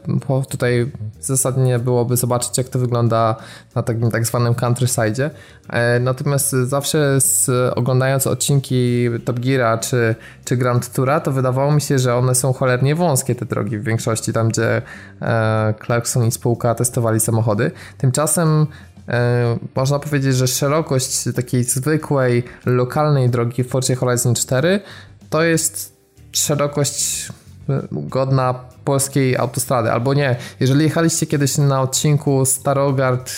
tutaj 0.50 0.92
zasadnie 1.22 1.80
byłoby 1.80 2.18
zobaczyć, 2.18 2.58
jak 2.58 2.70
to 2.70 2.80
wygląda 2.80 3.36
na 3.76 3.84
takim 3.84 4.12
tak 4.12 4.26
zwanym 4.26 4.56
countryside. 4.56 5.30
E, 5.70 6.00
natomiast 6.00 6.52
zawsze 6.52 7.22
z, 7.22 7.50
oglądając 7.76 8.28
odcinki 8.28 9.10
Top 9.26 9.40
Geara 9.40 9.78
czy, 9.78 10.16
czy 10.46 10.58
Grand 10.58 10.94
Toura, 10.94 11.20
to 11.20 11.32
wydawało 11.32 11.72
mi 11.72 11.82
się, 11.82 12.00
że 12.00 12.16
one 12.16 12.36
są 12.36 12.54
cholernie 12.54 12.96
wąskie, 12.96 13.36
te 13.36 13.46
drogi 13.46 13.78
w 13.78 13.84
większości, 13.84 14.34
tam 14.34 14.50
gdzie 14.50 14.82
e, 15.22 15.74
Clarkson 15.86 16.26
i 16.26 16.32
spółka 16.32 16.76
testowali 16.76 17.20
samochody. 17.20 17.72
Tymczasem 17.98 18.68
e, 19.08 19.58
można 19.76 20.00
powiedzieć, 20.00 20.36
że 20.36 20.48
szerokość 20.48 21.24
takiej 21.36 21.64
zwykłej, 21.64 22.44
lokalnej 22.66 23.30
drogi 23.30 23.64
w 23.64 23.70
Forcie 23.70 23.96
Horizon 23.96 24.36
4 24.36 24.80
to 25.29 25.43
jest 25.43 25.98
szerokość 26.31 27.29
e, 27.69 27.81
godna 27.91 28.55
polskiej 28.86 29.38
autostrady, 29.38 29.91
albo 29.91 30.13
nie. 30.13 30.36
Jeżeli 30.59 30.83
jechaliście 30.83 31.25
kiedyś 31.25 31.57
na 31.57 31.81
odcinku 31.81 32.45
Starogard 32.45 33.31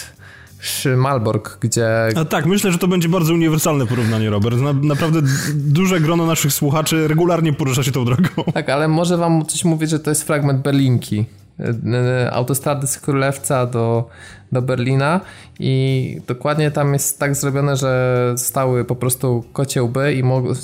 Malbork, 0.97 1.57
gdzie... 1.59 1.87
A 2.15 2.25
tak, 2.25 2.45
myślę, 2.45 2.71
że 2.71 2.77
to 2.77 2.87
będzie 2.87 3.09
bardzo 3.09 3.33
uniwersalne 3.33 3.87
porównanie, 3.87 4.29
Robert. 4.29 4.57
Na, 4.57 4.73
naprawdę 4.73 5.21
duże 5.53 5.99
grono 5.99 6.25
naszych 6.25 6.53
słuchaczy 6.53 7.07
regularnie 7.07 7.53
porusza 7.53 7.83
się 7.83 7.91
tą 7.91 8.05
drogą. 8.05 8.51
Tak, 8.53 8.69
ale 8.69 8.87
może 8.87 9.17
wam 9.17 9.45
coś 9.45 9.65
mówić, 9.65 9.89
że 9.89 9.99
to 9.99 10.11
jest 10.11 10.23
fragment 10.23 10.61
Berlinki. 10.61 11.25
E, 11.59 12.31
autostrady 12.31 12.87
z 12.87 12.99
Królewca 12.99 13.65
do, 13.65 14.09
do 14.51 14.61
Berlina 14.61 15.21
i 15.59 16.21
dokładnie 16.27 16.71
tam 16.71 16.93
jest 16.93 17.19
tak 17.19 17.35
zrobione, 17.35 17.75
że 17.75 18.33
stały 18.37 18.85
po 18.85 18.95
prostu 18.95 19.43
kocie 19.53 19.83
łby 19.83 20.13
i 20.13 20.23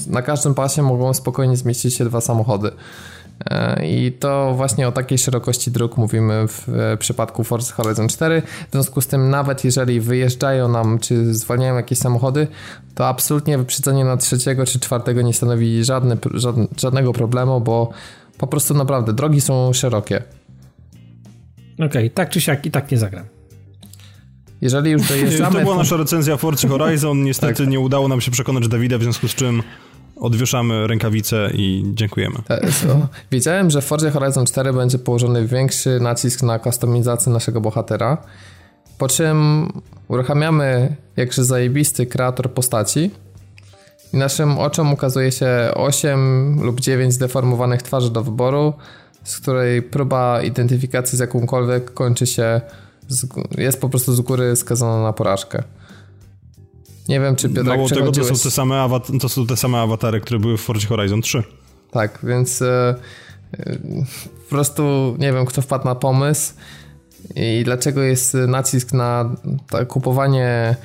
na 0.09 0.21
każdym 0.21 0.53
pasie 0.53 0.81
mogą 0.81 1.13
spokojnie 1.13 1.57
zmieścić 1.57 1.95
się 1.95 2.05
dwa 2.05 2.21
samochody. 2.21 2.71
E, 3.49 3.85
I 3.87 4.11
to 4.11 4.53
właśnie 4.57 4.87
o 4.87 4.91
takiej 4.91 5.17
szerokości 5.17 5.71
dróg 5.71 5.97
mówimy 5.97 6.45
w 6.47 6.67
przypadku 6.99 7.43
Forza 7.43 7.73
Horizon 7.73 8.07
4. 8.07 8.41
W 8.69 8.71
związku 8.71 9.01
z 9.01 9.07
tym, 9.07 9.29
nawet 9.29 9.63
jeżeli 9.63 9.99
wyjeżdżają 9.99 10.67
nam, 10.67 10.99
czy 10.99 11.33
zwalniają 11.33 11.75
jakieś 11.75 11.97
samochody, 11.97 12.47
to 12.95 13.07
absolutnie 13.07 13.57
wyprzedzenie 13.57 14.05
na 14.05 14.17
trzeciego 14.17 14.65
czy 14.65 14.79
czwartego 14.79 15.21
nie 15.21 15.33
stanowi 15.33 15.83
żadne, 15.83 16.17
żadnego 16.77 17.13
problemu, 17.13 17.61
bo 17.61 17.89
Po 18.37 18.47
prostu 18.47 18.73
naprawdę, 18.73 19.13
drogi 19.13 19.41
są 19.41 19.73
szerokie. 19.73 20.23
Okej, 21.77 21.87
okay, 21.87 22.09
tak 22.09 22.29
czy 22.29 22.41
siak 22.41 22.65
i 22.65 22.71
tak 22.71 22.91
nie 22.91 22.97
zagram. 22.97 23.25
Jeżeli 24.61 24.91
już 24.91 25.07
dojeżdżamy... 25.07 25.55
To 25.55 25.61
była 25.65 25.75
nasza 25.75 25.97
recenzja 25.97 26.37
Forza 26.37 26.67
Horizon. 26.67 27.23
Niestety 27.23 27.63
tak. 27.63 27.67
nie 27.67 27.79
udało 27.79 28.07
nam 28.07 28.21
się 28.21 28.31
przekonać 28.31 28.67
Dawida, 28.67 28.97
w 28.97 29.03
związku 29.03 29.27
z 29.27 29.35
czym 29.35 29.63
odwieszamy 30.15 30.87
rękawice 30.87 31.49
i 31.53 31.83
dziękujemy. 31.93 32.35
E, 32.49 32.61
Wiedziałem, 33.31 33.69
że 33.69 33.81
w 33.81 33.85
Forza 33.85 34.11
Horizon 34.11 34.45
4 34.45 34.73
będzie 34.73 34.99
położony 34.99 35.47
większy 35.47 35.99
nacisk 35.99 36.43
na 36.43 36.59
kustomizację 36.59 37.31
naszego 37.31 37.61
bohatera, 37.61 38.17
po 38.97 39.07
czym 39.07 39.67
uruchamiamy 40.07 40.95
jakże 41.17 41.43
zajebisty 41.43 42.05
kreator 42.05 42.53
postaci 42.53 43.11
i 44.13 44.17
naszym 44.17 44.57
oczom 44.57 44.93
ukazuje 44.93 45.31
się 45.31 45.47
8 45.75 46.59
lub 46.63 46.79
9 46.79 47.13
zdeformowanych 47.13 47.81
twarzy 47.81 48.11
do 48.11 48.23
wyboru, 48.23 48.73
z 49.23 49.39
której 49.39 49.81
próba 49.81 50.41
identyfikacji 50.41 51.17
z 51.17 51.21
jakąkolwiek 51.21 51.93
kończy 51.93 52.27
się, 52.27 52.61
jest 53.57 53.81
po 53.81 53.89
prostu 53.89 54.13
z 54.13 54.21
góry 54.21 54.55
skazana 54.55 55.03
na 55.03 55.13
porażkę. 55.13 55.63
Nie 57.09 57.19
wiem, 57.19 57.35
czy 57.35 57.49
Piotrek 57.49 57.65
Mało 57.65 57.89
tego, 57.89 58.11
to 58.11 58.23
są, 58.23 58.35
te 58.43 58.51
same 58.51 58.89
to 59.21 59.29
są 59.29 59.47
te 59.47 59.57
same 59.57 59.77
awatary, 59.77 60.21
które 60.21 60.39
były 60.39 60.57
w 60.57 60.61
Forza 60.61 60.87
Horizon 60.87 61.21
3. 61.21 61.43
Tak, 61.91 62.19
więc 62.23 62.61
e, 62.61 62.95
e, 63.59 63.77
po 64.43 64.49
prostu 64.49 65.15
nie 65.19 65.33
wiem, 65.33 65.45
kto 65.45 65.61
wpadł 65.61 65.85
na 65.85 65.95
pomysł 65.95 66.53
i 67.35 67.61
dlaczego 67.65 68.01
jest 68.01 68.33
nacisk 68.33 68.93
na 68.93 69.35
kupowanie 69.87 70.75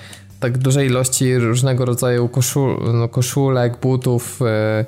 tak 0.41 0.59
dużej 0.59 0.87
ilości 0.87 1.39
różnego 1.39 1.85
rodzaju 1.85 2.29
koszul, 2.29 2.79
no, 2.95 3.09
koszulek, 3.09 3.81
butów, 3.81 4.43
e, 4.43 4.85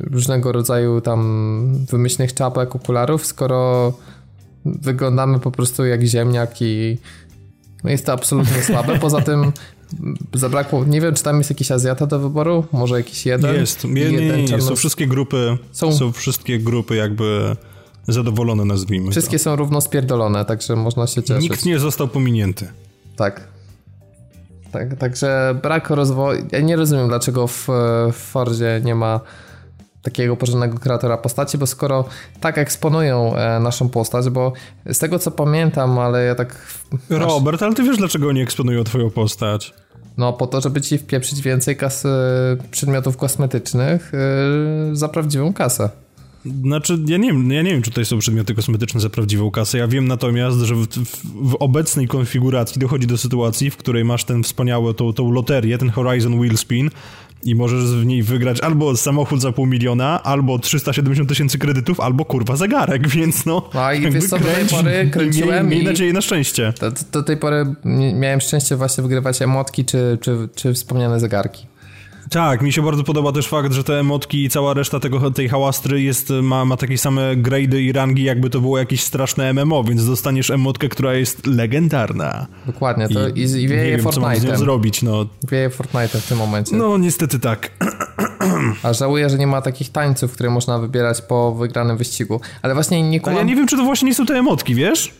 różnego 0.00 0.52
rodzaju 0.52 1.00
tam 1.00 1.86
wymyślnych 1.90 2.34
czapek, 2.34 2.76
okularów, 2.76 3.26
skoro 3.26 3.92
wyglądamy 4.64 5.38
po 5.38 5.50
prostu 5.50 5.84
jak 5.84 6.02
ziemniak 6.02 6.62
i 6.62 6.98
no 7.84 7.90
jest 7.90 8.06
to 8.06 8.12
absolutnie 8.12 8.62
słabe. 8.62 8.98
Poza 8.98 9.20
tym 9.20 9.52
zabrakło, 10.34 10.84
nie 10.84 11.00
wiem, 11.00 11.14
czy 11.14 11.22
tam 11.22 11.38
jest 11.38 11.50
jakiś 11.50 11.70
Azjata 11.70 12.06
do 12.06 12.18
wyboru, 12.18 12.64
może 12.72 12.96
jakiś 12.96 13.26
jeden? 13.26 13.54
Jest, 13.54 13.84
nie, 13.84 13.90
nie, 13.90 14.20
nie, 14.20 14.44
nie. 14.44 14.60
są 14.60 14.76
wszystkie 14.76 15.06
grupy, 15.06 15.58
są... 15.72 15.92
są 15.92 16.12
wszystkie 16.12 16.58
grupy 16.58 16.96
jakby 16.96 17.56
zadowolone, 18.08 18.64
nazwijmy 18.64 19.10
Wszystkie 19.10 19.38
to. 19.38 19.44
są 19.44 19.56
równo 19.56 19.80
spierdolone, 19.80 20.44
także 20.44 20.76
można 20.76 21.06
się 21.06 21.22
cieszyć. 21.22 21.42
Nikt 21.42 21.64
nie 21.64 21.78
został 21.78 22.08
pominięty. 22.08 22.68
Tak. 23.16 23.48
tak 24.72 24.96
także 24.96 25.58
brak 25.62 25.90
rozwoju, 25.90 26.46
ja 26.52 26.60
nie 26.60 26.76
rozumiem, 26.76 27.08
dlaczego 27.08 27.46
w, 27.46 27.68
w 28.12 28.16
Fordzie 28.16 28.80
nie 28.84 28.94
ma 28.94 29.20
takiego 30.02 30.36
porządnego 30.36 30.78
kreatora 30.78 31.16
postaci, 31.16 31.58
bo 31.58 31.66
skoro 31.66 32.04
tak 32.40 32.58
eksponują 32.58 33.36
e, 33.36 33.60
naszą 33.60 33.88
postać, 33.88 34.28
bo 34.28 34.52
z 34.92 34.98
tego 34.98 35.18
co 35.18 35.30
pamiętam, 35.30 35.98
ale 35.98 36.24
ja 36.24 36.34
tak... 36.34 36.66
Robert, 37.10 37.62
ale 37.62 37.74
ty 37.74 37.82
wiesz 37.82 37.96
dlaczego 37.96 38.32
nie 38.32 38.42
eksponują 38.42 38.84
twoją 38.84 39.10
postać? 39.10 39.74
No 40.18 40.32
po 40.32 40.46
to, 40.46 40.60
żeby 40.60 40.80
ci 40.80 40.98
wpieprzyć 40.98 41.40
więcej 41.40 41.76
kasy, 41.76 42.08
przedmiotów 42.70 43.16
kosmetycznych 43.16 44.12
yy, 44.88 44.96
za 44.96 45.08
prawdziwą 45.08 45.52
kasę. 45.52 45.90
Znaczy, 46.62 46.98
ja 47.06 47.16
nie, 47.16 47.32
wiem, 47.32 47.52
ja 47.52 47.62
nie 47.62 47.70
wiem, 47.70 47.82
czy 47.82 47.90
tutaj 47.90 48.04
są 48.04 48.18
przedmioty 48.18 48.54
kosmetyczne 48.54 49.00
za 49.00 49.10
prawdziwą 49.10 49.50
kasę. 49.50 49.78
Ja 49.78 49.88
wiem 49.88 50.08
natomiast, 50.08 50.58
że 50.58 50.74
w, 50.74 50.86
w, 50.86 51.50
w, 51.50 51.56
obecnej 51.58 52.08
konfiguracji 52.08 52.80
dochodzi 52.80 53.06
do 53.06 53.18
sytuacji, 53.18 53.70
w 53.70 53.76
której 53.76 54.04
masz 54.04 54.24
ten 54.24 54.42
wspaniały, 54.42 54.94
tą, 54.94 55.12
tą 55.12 55.32
loterię, 55.32 55.78
ten 55.78 55.90
Horizon 55.90 56.40
Wheel 56.40 56.56
Spin, 56.56 56.90
i 57.44 57.54
możesz 57.54 57.84
w 57.84 58.06
niej 58.06 58.22
wygrać 58.22 58.60
albo 58.60 58.96
samochód 58.96 59.40
za 59.40 59.52
pół 59.52 59.66
miliona, 59.66 60.22
albo 60.22 60.58
370 60.58 61.28
tysięcy 61.28 61.58
kredytów, 61.58 62.00
albo 62.00 62.24
kurwa 62.24 62.56
zegarek, 62.56 63.08
więc 63.16 63.46
no... 63.46 63.70
A 63.74 63.94
i 63.94 64.10
wiesz 64.10 64.26
co, 64.26 64.38
do 64.38 64.44
tej 64.44 64.64
pory 64.64 65.10
kręciłem 65.12 65.68
miej, 65.68 65.78
miej 65.78 65.86
nadzieję 65.86 66.12
na 66.12 66.20
szczęście. 66.20 66.72
Do, 66.80 66.92
do, 67.12 67.22
tej 67.22 67.36
pory 67.36 67.74
miałem 68.14 68.40
szczęście 68.40 68.76
właśnie 68.76 69.02
wygrywać 69.02 69.42
emotki 69.42 69.84
czy, 69.84 70.18
czy, 70.20 70.48
czy 70.54 70.74
wspomniane 70.74 71.20
zegarki. 71.20 71.66
Tak, 72.30 72.62
mi 72.62 72.72
się 72.72 72.82
bardzo 72.82 73.04
podoba 73.04 73.32
też 73.32 73.48
fakt, 73.48 73.72
że 73.72 73.84
te 73.84 74.00
emotki 74.00 74.44
i 74.44 74.50
cała 74.50 74.74
reszta 74.74 75.00
tego, 75.00 75.30
tej 75.30 75.48
hałastry 75.48 76.02
jest, 76.02 76.30
ma, 76.42 76.64
ma 76.64 76.76
takie 76.76 76.98
same 76.98 77.36
grady 77.36 77.82
i 77.82 77.92
rangi, 77.92 78.24
jakby 78.24 78.50
to 78.50 78.60
było 78.60 78.78
jakieś 78.78 79.02
straszne 79.02 79.52
MMO, 79.52 79.84
więc 79.84 80.06
dostaniesz 80.06 80.50
emotkę, 80.50 80.88
która 80.88 81.14
jest 81.14 81.46
legendarna. 81.46 82.46
Dokładnie, 82.66 83.08
to 83.08 83.28
i, 83.28 83.40
i, 83.40 83.42
i 83.42 83.68
wieje 83.68 83.90
nie 83.90 83.96
wiem, 83.96 84.12
co 84.12 84.20
mam 84.20 84.36
z 84.36 84.44
nią 84.44 84.56
zrobić, 84.56 85.02
no. 85.02 85.26
Wieje 85.50 85.70
Fortnite 85.70 86.20
w 86.20 86.26
tym 86.26 86.38
momencie. 86.38 86.76
No, 86.76 86.98
niestety 86.98 87.38
tak. 87.38 87.70
A 88.82 88.92
żałuję, 88.92 89.30
że 89.30 89.38
nie 89.38 89.46
ma 89.46 89.62
takich 89.62 89.92
tańców, 89.92 90.32
które 90.32 90.50
można 90.50 90.78
wybierać 90.78 91.22
po 91.22 91.54
wygranym 91.54 91.96
wyścigu. 91.96 92.40
Ale 92.62 92.74
właśnie 92.74 93.10
nie 93.10 93.20
kumam... 93.20 93.38
ja 93.38 93.44
nie 93.44 93.56
wiem, 93.56 93.66
czy 93.66 93.76
to 93.76 93.84
właśnie 93.84 94.08
nie 94.08 94.14
są 94.14 94.26
te 94.26 94.34
emotki, 94.34 94.74
wiesz? 94.74 95.12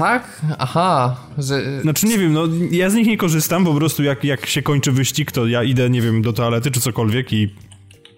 Tak? 0.00 0.40
Aha. 0.58 1.16
Że... 1.38 1.82
Znaczy 1.82 2.06
nie 2.06 2.18
wiem, 2.18 2.32
no 2.32 2.42
ja 2.70 2.90
z 2.90 2.94
nich 2.94 3.06
nie 3.06 3.16
korzystam, 3.16 3.64
po 3.64 3.74
prostu 3.74 4.02
jak, 4.02 4.24
jak 4.24 4.46
się 4.46 4.62
kończy 4.62 4.92
wyścig, 4.92 5.32
to 5.32 5.46
ja 5.46 5.62
idę, 5.62 5.90
nie 5.90 6.02
wiem, 6.02 6.22
do 6.22 6.32
toalety 6.32 6.70
czy 6.70 6.80
cokolwiek 6.80 7.32
i 7.32 7.54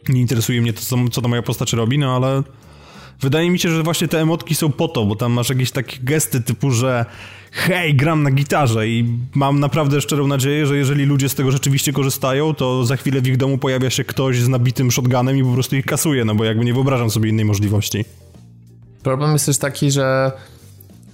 nie 0.09 0.21
interesuje 0.21 0.61
mnie 0.61 0.73
to, 0.73 0.81
co, 0.81 0.97
co 1.13 1.23
ta 1.23 1.29
moja 1.29 1.43
postać 1.43 1.73
robi, 1.73 1.99
no 1.99 2.17
ale 2.17 2.43
wydaje 3.21 3.51
mi 3.51 3.59
się, 3.59 3.71
że 3.71 3.83
właśnie 3.83 4.09
te 4.09 4.21
emotki 4.21 4.55
są 4.55 4.73
po 4.73 4.89
to, 4.89 5.05
bo 5.05 5.17
tam 5.17 5.33
masz 5.33 5.49
jakieś 5.49 5.71
takie 5.71 5.97
gesty 6.03 6.41
typu, 6.41 6.71
że 6.71 7.07
hej, 7.53 7.95
gram 7.95 8.23
na 8.23 8.31
gitarze 8.31 8.89
i 8.89 9.19
mam 9.35 9.61
naprawdę 9.61 10.01
szczerą 10.01 10.27
nadzieję, 10.27 10.67
że 10.67 10.77
jeżeli 10.77 11.05
ludzie 11.05 11.29
z 11.29 11.35
tego 11.35 11.51
rzeczywiście 11.51 11.93
korzystają, 11.93 12.55
to 12.55 12.85
za 12.85 12.97
chwilę 12.97 13.21
w 13.21 13.27
ich 13.27 13.37
domu 13.37 13.59
pojawia 13.59 13.91
się 13.91 14.05
ktoś 14.05 14.39
z 14.39 14.49
nabitym 14.49 14.91
shotgunem 14.91 15.39
i 15.39 15.45
po 15.45 15.53
prostu 15.53 15.77
ich 15.77 15.87
kasuje, 15.87 16.25
no 16.25 16.35
bo 16.35 16.45
jakby 16.45 16.65
nie 16.65 16.75
wyobrażam 16.75 17.11
sobie 17.11 17.29
innej 17.29 17.45
możliwości. 17.45 18.05
Problem 19.03 19.33
jest 19.33 19.47
też 19.47 19.59
taki, 19.59 19.91
że 19.91 20.33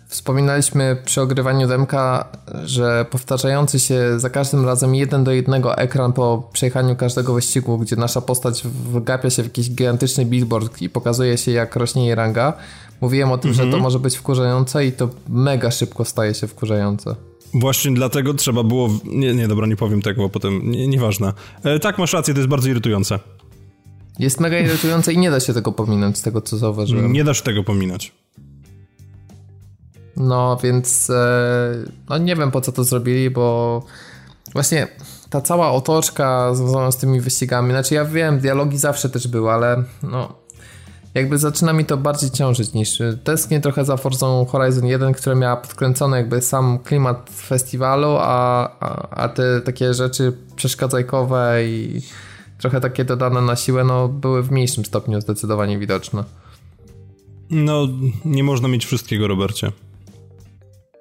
Wspominaliśmy 0.09 0.97
przy 1.05 1.21
ogrywaniu 1.21 1.69
demka, 1.69 2.29
że 2.65 3.07
powtarzający 3.11 3.81
się 3.81 4.21
za 4.21 4.31
każdym 4.31 4.67
razem 4.67 4.95
jeden 4.95 5.25
do 5.25 5.33
jednego 5.33 5.77
ekran 5.77 6.13
po 6.13 6.49
przejechaniu 6.53 6.97
każdego 6.97 7.35
wyścigu, 7.35 7.79
gdzie 7.79 7.97
nasza 7.97 8.21
postać 8.21 8.63
wgapia 8.65 9.31
się 9.31 9.43
w 9.43 9.47
jakiś 9.47 9.71
gigantyczny 9.71 10.25
billboard 10.25 10.83
i 10.83 10.89
pokazuje 10.89 11.39
się 11.39 11.51
jak 11.51 11.77
rośnie 11.77 12.07
jej 12.07 12.15
ranga. 12.15 12.53
Mówiłem 13.01 13.33
o 13.33 13.39
tym, 13.39 13.53
że 13.53 13.59
to 13.59 13.65
mhm. 13.65 13.83
może 13.83 13.99
być 13.99 14.17
wkurzające 14.17 14.87
i 14.87 14.93
to 14.93 15.09
mega 15.29 15.71
szybko 15.71 16.05
staje 16.05 16.35
się 16.35 16.47
wkurzające. 16.47 17.17
Właśnie 17.55 17.95
dlatego 17.95 18.35
trzeba 18.35 18.63
było... 18.63 18.91
Nie, 19.05 19.35
nie, 19.35 19.49
dobra, 19.49 19.67
nie 19.67 19.77
powiem 19.77 20.03
tego, 20.03 20.23
bo 20.23 20.29
potem... 20.29 20.71
Nie, 20.71 20.89
nieważne. 20.89 21.33
E, 21.65 21.79
tak, 21.79 21.99
masz 21.99 22.13
rację, 22.13 22.35
to 22.35 22.41
jest 22.41 22.51
bardzo 22.51 22.69
irytujące. 22.69 23.19
Jest 24.19 24.41
mega 24.41 24.59
irytujące 24.59 25.13
i 25.13 25.19
nie 25.19 25.31
da 25.31 25.41
się 25.41 25.55
tego 25.55 25.73
pominąć, 25.73 26.19
z 26.19 26.23
tego 26.23 26.41
co 26.41 26.57
zauważyłem. 26.57 27.13
Nie 27.13 27.25
da 27.25 27.35
się 27.35 27.43
tego 27.43 27.65
pominąć. 27.65 28.13
No 30.19 30.59
więc 30.63 31.11
e, 31.11 31.75
no 32.09 32.19
nie 32.19 32.37
wiem 32.37 32.51
po 32.51 32.61
co 32.61 32.73
to 32.73 32.85
zrobili, 32.85 33.31
bo 33.31 33.83
właśnie 34.53 34.89
ta 35.31 35.41
cała 35.41 35.71
otoczka 35.71 36.55
związana 36.55 36.91
z 36.91 36.97
tymi 36.97 37.21
wyścigami, 37.21 37.71
znaczy 37.71 37.95
ja 37.95 38.05
wiem, 38.05 38.39
dialogi 38.39 38.79
zawsze 38.79 39.09
też 39.09 39.29
były, 39.29 39.51
ale 39.51 39.85
no 40.03 40.33
jakby 41.15 41.39
zaczyna 41.39 41.73
mi 41.73 41.85
to 41.85 41.97
bardziej 41.97 42.31
ciążyć 42.31 42.73
niż 42.73 43.03
tęsknię 43.25 43.61
trochę 43.61 43.85
za 43.85 43.97
Forzą 43.97 44.47
Horizon 44.47 44.87
1, 44.87 45.15
która 45.15 45.35
miała 45.35 45.57
podkręcony 45.57 46.17
jakby 46.17 46.43
sam 46.43 46.79
klimat 46.79 47.31
festiwalu, 47.35 48.17
a, 48.21 48.71
a, 48.81 49.09
a 49.11 49.29
te 49.29 49.61
takie 49.61 49.95
rzeczy 49.95 50.33
przeszkadzajkowe 50.57 51.65
i 51.65 52.03
trochę 52.59 52.81
takie 52.81 53.05
dodane 53.05 53.41
na 53.41 53.57
siłę, 53.57 53.85
no 53.85 54.09
były 54.09 54.43
w 54.43 54.51
mniejszym 54.51 54.85
stopniu 54.85 55.21
zdecydowanie 55.21 55.79
widoczne. 55.79 56.25
No, 57.51 57.89
nie 58.25 58.45
można 58.45 58.69
mieć 58.69 58.87
wszystkiego, 58.87 59.29
Robercie. 59.29 59.73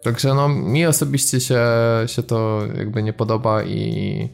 Także 0.08 0.34
no, 0.34 0.50
mi 0.50 0.86
osobiście 0.86 1.40
się, 1.40 1.62
się 2.06 2.24
to 2.24 2.62
jakby 2.78 3.04
nie 3.04 3.14
podoba 3.14 3.64
i 3.64 4.30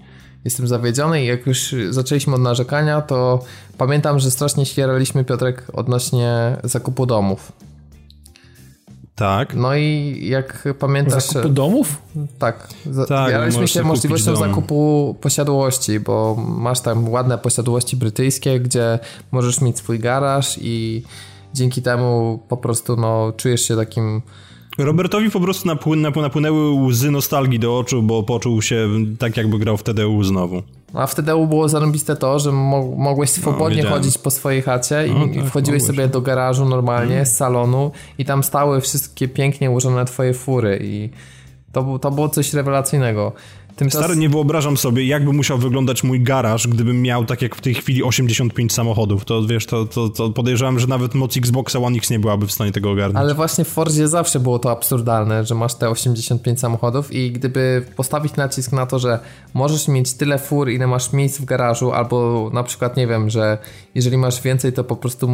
jestem 0.45 0.67
zawiedziony 0.67 1.23
i 1.23 1.25
jak 1.25 1.47
już 1.47 1.75
zaczęliśmy 1.89 2.35
od 2.35 2.41
narzekania, 2.41 3.01
to 3.01 3.39
pamiętam, 3.77 4.19
że 4.19 4.31
strasznie 4.31 4.65
świeraliśmy 4.65 5.23
Piotrek 5.23 5.67
odnośnie 5.73 6.57
zakupu 6.63 7.05
domów. 7.05 7.51
Tak. 9.15 9.55
No 9.55 9.75
i 9.75 10.19
jak 10.29 10.67
pamiętasz... 10.79 11.27
Zakupu 11.27 11.53
domów? 11.53 12.01
Tak. 12.39 12.67
tak 13.07 13.53
się 13.65 13.83
możliwością 13.83 14.35
zakupu 14.35 15.15
posiadłości, 15.21 15.99
bo 15.99 16.35
masz 16.35 16.81
tam 16.81 17.09
ładne 17.09 17.37
posiadłości 17.37 17.97
brytyjskie, 17.97 18.59
gdzie 18.59 18.99
możesz 19.31 19.61
mieć 19.61 19.77
swój 19.77 19.99
garaż 19.99 20.59
i 20.61 21.03
dzięki 21.53 21.81
temu 21.81 22.39
po 22.47 22.57
prostu 22.57 22.95
no, 22.95 23.33
czujesz 23.37 23.61
się 23.61 23.75
takim 23.75 24.21
Robertowi 24.77 25.31
po 25.31 25.39
prostu 25.39 25.67
napłyn, 25.67 26.01
napłynęły 26.15 26.71
łzy 26.71 27.11
nostalgii 27.11 27.59
do 27.59 27.77
oczu, 27.77 28.03
bo 28.03 28.23
poczuł 28.23 28.61
się 28.61 28.89
tak, 29.19 29.37
jakby 29.37 29.59
grał 29.59 29.77
w 29.77 29.83
TDU 29.83 30.23
znowu. 30.23 30.63
A 30.93 31.07
w 31.07 31.15
TDU 31.15 31.47
było 31.47 31.69
zarąbiste 31.69 32.15
to, 32.15 32.39
że 32.39 32.51
mo 32.51 32.83
mogłeś 32.97 33.37
no, 33.37 33.41
swobodnie 33.41 33.83
no, 33.83 33.89
chodzić 33.89 34.17
po 34.17 34.31
swojej 34.31 34.61
chacie 34.61 35.05
no, 35.13 35.25
i 35.25 35.35
tak, 35.35 35.45
wchodziłeś 35.45 35.83
sobie 35.83 36.07
do 36.07 36.21
garażu 36.21 36.65
normalnie, 36.65 37.13
mm. 37.13 37.25
z 37.25 37.35
salonu 37.35 37.91
i 38.17 38.25
tam 38.25 38.43
stały 38.43 38.81
wszystkie 38.81 39.27
pięknie 39.27 39.71
ułożone 39.71 40.05
twoje 40.05 40.33
fury 40.33 40.79
i 40.81 41.09
to, 41.71 41.99
to 41.99 42.11
było 42.11 42.29
coś 42.29 42.53
rewelacyjnego. 42.53 43.31
Tymczas... 43.75 44.03
Stary, 44.03 44.15
nie 44.15 44.29
wyobrażam 44.29 44.77
sobie, 44.77 45.05
jakby 45.05 45.33
musiał 45.33 45.57
wyglądać 45.57 46.03
mój 46.03 46.21
garaż, 46.21 46.67
gdybym 46.67 47.01
miał, 47.01 47.25
tak 47.25 47.41
jak 47.41 47.55
w 47.55 47.61
tej 47.61 47.73
chwili, 47.73 48.03
85 48.03 48.73
samochodów. 48.73 49.25
To 49.25 49.45
wiesz, 49.45 49.65
to, 49.65 49.85
to, 49.85 50.09
to 50.09 50.29
podejrzewam, 50.29 50.79
że 50.79 50.87
nawet 50.87 51.15
moc 51.15 51.37
Xboxa 51.37 51.79
One 51.79 51.97
X 51.97 52.09
nie 52.09 52.19
byłaby 52.19 52.47
w 52.47 52.51
stanie 52.51 52.71
tego 52.71 52.91
ogarnąć. 52.91 53.23
Ale 53.23 53.33
właśnie 53.33 53.65
w 53.65 53.67
Fordzie 53.67 54.07
zawsze 54.07 54.39
było 54.39 54.59
to 54.59 54.71
absurdalne, 54.71 55.45
że 55.45 55.55
masz 55.55 55.75
te 55.75 55.89
85 55.89 56.59
samochodów 56.59 57.13
i 57.13 57.31
gdyby 57.31 57.85
postawić 57.95 58.35
nacisk 58.35 58.71
na 58.71 58.85
to, 58.85 58.99
że 58.99 59.19
możesz 59.53 59.87
mieć 59.87 60.13
tyle 60.13 60.39
fur, 60.39 60.69
ile 60.69 60.87
masz 60.87 61.13
miejsc 61.13 61.41
w 61.41 61.45
garażu, 61.45 61.91
albo 61.91 62.49
na 62.53 62.63
przykład, 62.63 62.97
nie 62.97 63.07
wiem, 63.07 63.29
że 63.29 63.57
jeżeli 63.95 64.17
masz 64.17 64.41
więcej, 64.41 64.73
to 64.73 64.83
po 64.83 64.95
prostu 64.95 65.29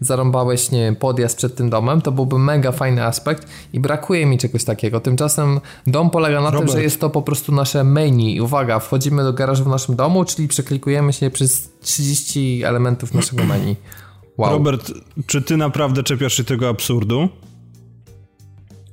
zarąbałeś, 0.00 0.70
nie 0.70 0.80
wiem, 0.80 0.96
podjazd 0.96 1.36
przed 1.36 1.54
tym 1.54 1.70
domem, 1.70 2.02
to 2.02 2.12
byłby 2.12 2.38
mega 2.38 2.72
fajny 2.72 3.04
aspekt 3.04 3.48
i 3.72 3.80
brakuje 3.80 4.26
mi 4.26 4.38
czegoś 4.38 4.64
takiego. 4.64 5.00
Tymczasem 5.00 5.60
dom 5.86 6.10
polega 6.10 6.40
na 6.40 6.50
Robert. 6.50 6.66
tym, 6.66 6.76
że 6.78 6.82
jest 6.82 7.00
to 7.00 7.10
po 7.10 7.22
prostu 7.22 7.49
nasze 7.50 7.84
menu. 7.84 8.40
Uwaga, 8.40 8.78
wchodzimy 8.78 9.22
do 9.22 9.32
garażu 9.32 9.64
w 9.64 9.68
naszym 9.68 9.96
domu, 9.96 10.24
czyli 10.24 10.48
przeklikujemy 10.48 11.12
się 11.12 11.30
przez 11.30 11.70
30 11.80 12.62
elementów 12.64 13.14
naszego 13.14 13.44
menu. 13.44 13.76
Wow. 14.36 14.50
Robert, 14.50 14.92
czy 15.26 15.42
ty 15.42 15.56
naprawdę 15.56 16.02
czepiasz 16.02 16.34
się 16.34 16.44
tego 16.44 16.68
absurdu? 16.68 17.28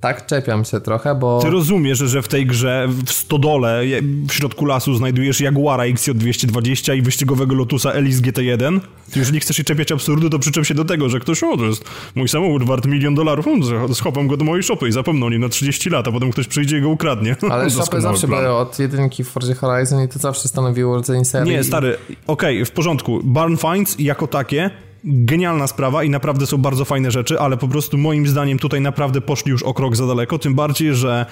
Tak, 0.01 0.25
czepiam 0.25 0.65
się 0.65 0.81
trochę, 0.81 1.15
bo... 1.15 1.39
Ty 1.41 1.49
rozumiesz, 1.49 1.97
że 1.97 2.21
w 2.21 2.27
tej 2.27 2.45
grze 2.45 2.87
w 3.05 3.11
stodole 3.11 3.81
w 4.27 4.33
środku 4.33 4.65
lasu 4.65 4.95
znajdujesz 4.95 5.41
Jaguara 5.41 5.83
XJ220 5.83 6.97
i 6.97 7.01
wyścigowego 7.01 7.55
Lotusa 7.55 7.91
Elise 7.91 8.21
GT1? 8.21 8.79
Ty 9.11 9.19
jeżeli 9.19 9.39
chcesz 9.39 9.57
się 9.57 9.63
czepiać 9.63 9.91
absurdu, 9.91 10.29
to 10.29 10.39
przyczep 10.39 10.65
się 10.65 10.73
do 10.73 10.85
tego, 10.85 11.09
że 11.09 11.19
ktoś, 11.19 11.43
o, 11.43 11.57
to 11.57 11.65
jest 11.65 11.83
mój 12.15 12.29
samochód 12.29 12.63
wart 12.63 12.85
milion 12.85 13.15
dolarów, 13.15 13.45
schowam 13.93 14.27
go 14.27 14.37
do 14.37 14.45
mojej 14.45 14.63
szopy 14.63 14.87
i 14.87 14.91
zapomnę 14.91 15.25
o 15.25 15.29
nim 15.29 15.41
na 15.41 15.49
30 15.49 15.89
lat, 15.89 16.07
a 16.07 16.11
potem 16.11 16.31
ktoś 16.31 16.47
przyjdzie 16.47 16.77
i 16.77 16.81
go 16.81 16.89
ukradnie. 16.89 17.35
Ale 17.49 17.69
szopy 17.71 18.01
zawsze 18.01 18.27
plan. 18.27 18.41
były 18.41 18.53
od 18.53 18.79
jedynki 18.79 19.23
w 19.23 19.29
Forzie 19.29 19.53
Horizon 19.53 20.03
i 20.03 20.07
to 20.07 20.19
zawsze 20.19 20.47
stanowiło 20.47 20.97
rdzeń 20.97 21.25
serii. 21.25 21.51
Nie, 21.51 21.63
stary, 21.63 21.97
okej, 22.27 22.55
okay, 22.57 22.65
w 22.65 22.71
porządku. 22.71 23.19
Barn 23.23 23.55
Finds 23.57 23.95
jako 23.99 24.27
takie 24.27 24.69
genialna 25.07 25.67
sprawa 25.67 26.03
i 26.03 26.09
naprawdę 26.09 26.45
są 26.45 26.57
bardzo 26.57 26.85
fajne 26.85 27.11
rzeczy, 27.11 27.39
ale 27.39 27.57
po 27.57 27.67
prostu 27.67 27.97
moim 27.97 28.27
zdaniem 28.27 28.59
tutaj 28.59 28.81
naprawdę 28.81 29.21
poszli 29.21 29.51
już 29.51 29.63
o 29.63 29.73
krok 29.73 29.95
za 29.95 30.07
daleko, 30.07 30.39
tym 30.39 30.55
bardziej, 30.55 30.95
że 30.95 31.25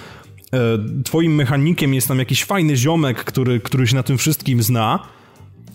e, 0.54 0.60
twoim 1.04 1.36
mechanikiem 1.36 1.94
jest 1.94 2.08
tam 2.08 2.20
jakiś 2.20 2.44
fajny 2.44 2.76
ziomek, 2.76 3.24
który, 3.24 3.60
który 3.60 3.88
się 3.88 3.96
na 3.96 4.04
tym 4.04 4.18
wszystkim 4.18 4.64
zna 4.64 5.00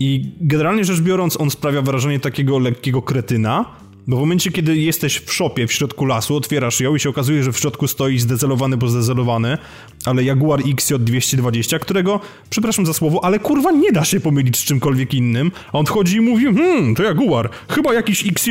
i 0.00 0.33
generalnie 0.40 0.85
rzecz 0.85 1.00
biorąc 1.00 1.40
on 1.40 1.50
sprawia 1.50 1.83
wrażenie 1.83 2.21
takiego 2.21 2.59
lekkiego 2.59 3.02
kretyna, 3.02 3.64
bo 4.07 4.16
w 4.16 4.21
momencie, 4.21 4.50
kiedy 4.50 4.76
jesteś 4.76 5.19
w 5.19 5.33
szopie 5.33 5.66
w 5.66 5.73
środku 5.73 6.04
lasu, 6.04 6.37
otwierasz 6.37 6.80
ją 6.80 6.95
i 6.95 7.00
się 7.00 7.09
okazuje, 7.09 7.42
że 7.45 7.52
w 7.52 7.59
środku 7.59 7.88
stoi 7.88 8.19
zdezelowany, 8.19 8.76
bo 8.76 8.88
zdezelowany, 8.88 9.59
ale 10.04 10.25
Jaguar 10.25 10.61
XJ220, 10.61 11.78
którego, 11.78 12.21
przepraszam 12.50 12.87
za 12.87 12.92
słowo, 12.92 13.25
ale 13.25 13.38
kurwa 13.38 13.71
nie 13.71 13.92
da 13.92 14.04
się 14.04 14.21
pomylić 14.21 14.57
z 14.57 14.64
czymkolwiek 14.64 15.14
innym. 15.14 15.52
A 15.73 15.78
on 15.78 15.87
chodzi 15.87 16.16
i 16.16 16.21
mówi, 16.21 16.45
hmm, 16.45 16.95
to 16.95 17.02
Jaguar, 17.02 17.50
chyba 17.69 17.95
jakiś 17.95 18.26
XJ. 18.26 18.50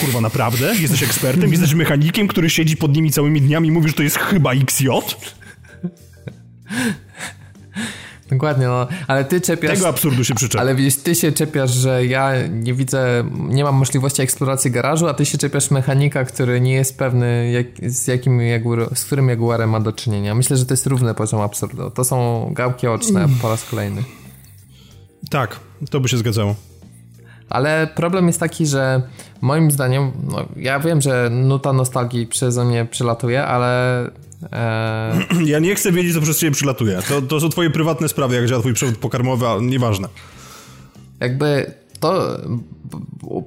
Kurwa, 0.00 0.20
naprawdę? 0.20 0.74
Jesteś 0.80 1.02
ekspertem? 1.02 1.50
Jesteś 1.50 1.74
mechanikiem, 1.74 2.28
który 2.28 2.50
siedzi 2.50 2.76
pod 2.76 2.96
nimi 2.96 3.12
całymi 3.12 3.40
dniami 3.40 3.68
i 3.68 3.70
mówi, 3.70 3.88
że 3.88 3.94
to 3.94 4.02
jest 4.02 4.18
chyba 4.18 4.52
XJ? 4.52 4.88
Dokładnie, 8.30 8.66
no. 8.66 8.86
Ale 9.06 9.24
ty 9.24 9.40
czepiasz... 9.40 9.74
Tego 9.74 9.88
absurdu 9.88 10.24
się 10.24 10.34
przyczepiam. 10.34 10.60
Ale 10.60 10.74
widzisz, 10.74 10.96
ty 10.96 11.14
się 11.14 11.32
czepiasz, 11.32 11.70
że 11.70 12.06
ja 12.06 12.46
nie 12.46 12.74
widzę, 12.74 13.24
nie 13.48 13.64
mam 13.64 13.74
możliwości 13.74 14.22
eksploracji 14.22 14.70
garażu, 14.70 15.08
a 15.08 15.14
ty 15.14 15.26
się 15.26 15.38
czepiasz 15.38 15.70
mechanika, 15.70 16.24
który 16.24 16.60
nie 16.60 16.72
jest 16.74 16.98
pewny, 16.98 17.50
jak, 17.50 17.92
z 17.92 18.06
jakim 18.06 18.40
Jaguar, 18.40 18.88
z 18.94 19.04
którym 19.04 19.28
Jaguarem 19.28 19.70
ma 19.70 19.80
do 19.80 19.92
czynienia. 19.92 20.34
Myślę, 20.34 20.56
że 20.56 20.66
to 20.66 20.72
jest 20.72 20.86
równy 20.86 21.14
poziom 21.14 21.40
absurdu. 21.40 21.90
To 21.90 22.04
są 22.04 22.50
gałki 22.54 22.86
oczne 22.86 23.26
po 23.42 23.48
raz 23.48 23.64
kolejny. 23.64 24.02
Tak, 25.30 25.60
to 25.90 26.00
by 26.00 26.08
się 26.08 26.18
zgadzało. 26.18 26.54
Ale 27.48 27.88
problem 27.94 28.26
jest 28.26 28.40
taki, 28.40 28.66
że 28.66 29.02
moim 29.40 29.70
zdaniem, 29.70 30.12
no, 30.30 30.44
ja 30.56 30.80
wiem, 30.80 31.00
że 31.00 31.30
nuta 31.32 31.72
nostalgii 31.72 32.26
przeze 32.26 32.64
mnie 32.64 32.84
przelatuje, 32.84 33.44
ale. 33.44 34.10
Ja 35.44 35.58
nie 35.58 35.74
chcę 35.74 35.92
wiedzieć, 35.92 36.14
co 36.14 36.20
przez 36.20 36.38
ciebie 36.38 36.52
przylatuje. 36.52 36.98
To, 37.08 37.22
to 37.22 37.40
są 37.40 37.48
twoje 37.48 37.70
prywatne 37.70 38.08
sprawy, 38.08 38.34
jak 38.34 38.46
działa 38.46 38.60
twój 38.60 38.74
przewód 38.74 38.98
pokarmowy, 38.98 39.46
ale 39.46 39.62
nieważne. 39.62 40.08
Jakby 41.20 41.74
to... 42.00 42.38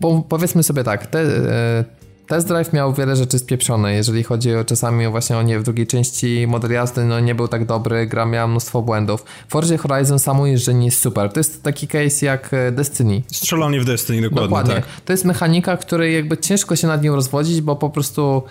Po, 0.01 0.25
powiedzmy 0.29 0.63
sobie 0.63 0.83
tak, 0.83 1.07
te, 1.07 1.19
e, 1.21 1.83
Test 2.27 2.47
Drive 2.47 2.73
miał 2.73 2.93
wiele 2.93 3.15
rzeczy 3.15 3.39
spieprzone, 3.39 3.93
jeżeli 3.93 4.23
chodzi 4.23 4.55
o 4.55 4.65
czasami 4.65 5.07
właśnie 5.07 5.37
o 5.37 5.43
nie 5.43 5.59
w 5.59 5.63
drugiej 5.63 5.87
części 5.87 6.45
model 6.47 6.71
jazdy, 6.71 7.03
no 7.05 7.19
nie 7.19 7.35
był 7.35 7.47
tak 7.47 7.65
dobry, 7.65 8.07
gra 8.07 8.25
miała 8.25 8.47
mnóstwo 8.47 8.81
błędów. 8.81 9.25
Forza 9.49 9.77
Horizon 9.77 10.19
samo 10.19 10.47
jeżdżenie 10.47 10.85
jest 10.85 11.01
super. 11.01 11.31
To 11.31 11.39
jest 11.39 11.63
taki 11.63 11.87
case 11.87 12.25
jak 12.25 12.53
e, 12.53 12.71
Destiny. 12.71 13.21
Strzelanie 13.27 13.79
w 13.79 13.85
Destiny, 13.85 14.21
dokładnie. 14.21 14.47
Dokładnie. 14.47 14.75
Tak. 14.75 14.85
To 15.05 15.13
jest 15.13 15.25
mechanika, 15.25 15.77
której 15.77 16.13
jakby 16.13 16.37
ciężko 16.37 16.75
się 16.75 16.87
nad 16.87 17.03
nią 17.03 17.15
rozwodzić, 17.15 17.61
bo 17.61 17.75
po 17.75 17.89
prostu 17.89 18.43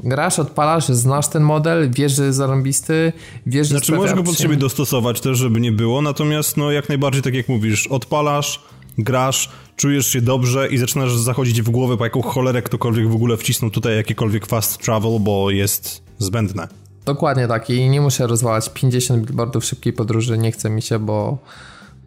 grasz, 0.00 0.38
odpalasz, 0.38 0.88
znasz 0.88 1.28
ten 1.28 1.42
model, 1.42 1.90
wiesz, 1.90 2.12
że 2.12 2.24
jest 2.24 2.38
zarąbisty, 2.38 3.12
wiesz, 3.46 3.68
że 3.68 3.78
Znaczy 3.78 3.92
możesz 3.92 4.14
go 4.14 4.22
pod 4.22 4.38
siebie 4.38 4.56
dostosować 4.56 5.20
też, 5.20 5.38
żeby 5.38 5.60
nie 5.60 5.72
było, 5.72 6.02
natomiast 6.02 6.56
no 6.56 6.70
jak 6.70 6.88
najbardziej 6.88 7.22
tak 7.22 7.34
jak 7.34 7.48
mówisz, 7.48 7.86
odpalasz, 7.86 8.60
grasz, 8.98 9.50
czujesz 9.76 10.06
się 10.06 10.20
dobrze 10.20 10.68
i 10.68 10.78
zaczynasz 10.78 11.16
zachodzić 11.16 11.62
w 11.62 11.70
głowę, 11.70 11.96
po 11.96 12.04
jaką 12.04 12.22
cholerę 12.22 12.62
ktokolwiek 12.62 13.08
w 13.08 13.14
ogóle 13.14 13.36
wcisnął 13.36 13.70
tutaj 13.70 13.96
jakiekolwiek 13.96 14.46
fast 14.46 14.78
travel, 14.78 15.20
bo 15.20 15.50
jest 15.50 16.02
zbędne. 16.18 16.68
Dokładnie 17.04 17.48
tak 17.48 17.70
i 17.70 17.88
nie 17.88 18.00
muszę 18.00 18.26
rozwalać 18.26 18.70
50 18.74 19.26
billboardów 19.26 19.64
szybkiej 19.64 19.92
podróży, 19.92 20.38
nie 20.38 20.52
chce 20.52 20.70
mi 20.70 20.82
się, 20.82 20.98
bo, 20.98 21.38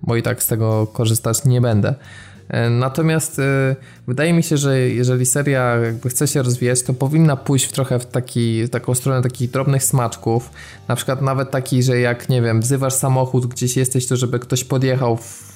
bo 0.04 0.16
i 0.16 0.24
tak 0.24 0.44
z 0.44 0.48
tego 0.48 0.88
korzystać 0.88 1.46
nie 1.46 1.62
będę. 1.62 1.96
E, 2.50 2.70
natomiast 2.70 3.40
e, 3.40 3.76
wydaje 4.08 4.34
mi 4.34 4.44
się, 4.44 4.58
że 4.58 4.80
jeżeli 4.80 5.26
seria 5.26 5.76
jakby 5.76 6.10
chce 6.10 6.28
się 6.28 6.44
rozwijać, 6.44 6.84
to 6.84 6.94
powinna 6.94 7.36
pójść 7.36 7.66
w 7.66 7.72
trochę 7.72 8.00
w 8.00 8.06
taki, 8.06 8.70
taką 8.70 8.96
stronę 8.96 9.22
takich 9.22 9.52
drobnych 9.52 9.84
smaczków. 9.84 10.50
Na 10.88 10.96
przykład 10.96 11.22
nawet 11.22 11.52
taki, 11.52 11.84
że 11.84 12.00
jak 12.00 12.30
nie 12.30 12.42
wiem, 12.42 12.62
wzywasz 12.62 12.94
samochód, 12.94 13.46
gdzieś 13.46 13.78
jesteś, 13.78 14.08
to 14.08 14.16
żeby 14.16 14.40
ktoś 14.40 14.64
podjechał 14.64 15.18
w 15.18 15.47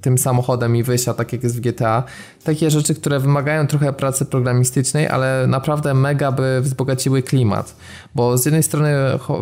tym 0.00 0.18
samochodem 0.18 0.76
i 0.76 0.82
wyjścia, 0.82 1.14
tak 1.14 1.32
jak 1.32 1.42
jest 1.42 1.56
w 1.56 1.60
GTA. 1.60 2.02
Takie 2.44 2.70
rzeczy, 2.70 2.94
które 2.94 3.20
wymagają 3.20 3.66
trochę 3.66 3.92
pracy 3.92 4.24
programistycznej, 4.24 5.08
ale 5.08 5.46
naprawdę 5.46 5.94
mega 5.94 6.32
by 6.32 6.60
wzbogaciły 6.60 7.22
klimat. 7.22 7.76
Bo 8.14 8.38
z 8.38 8.44
jednej 8.44 8.62
strony 8.62 8.94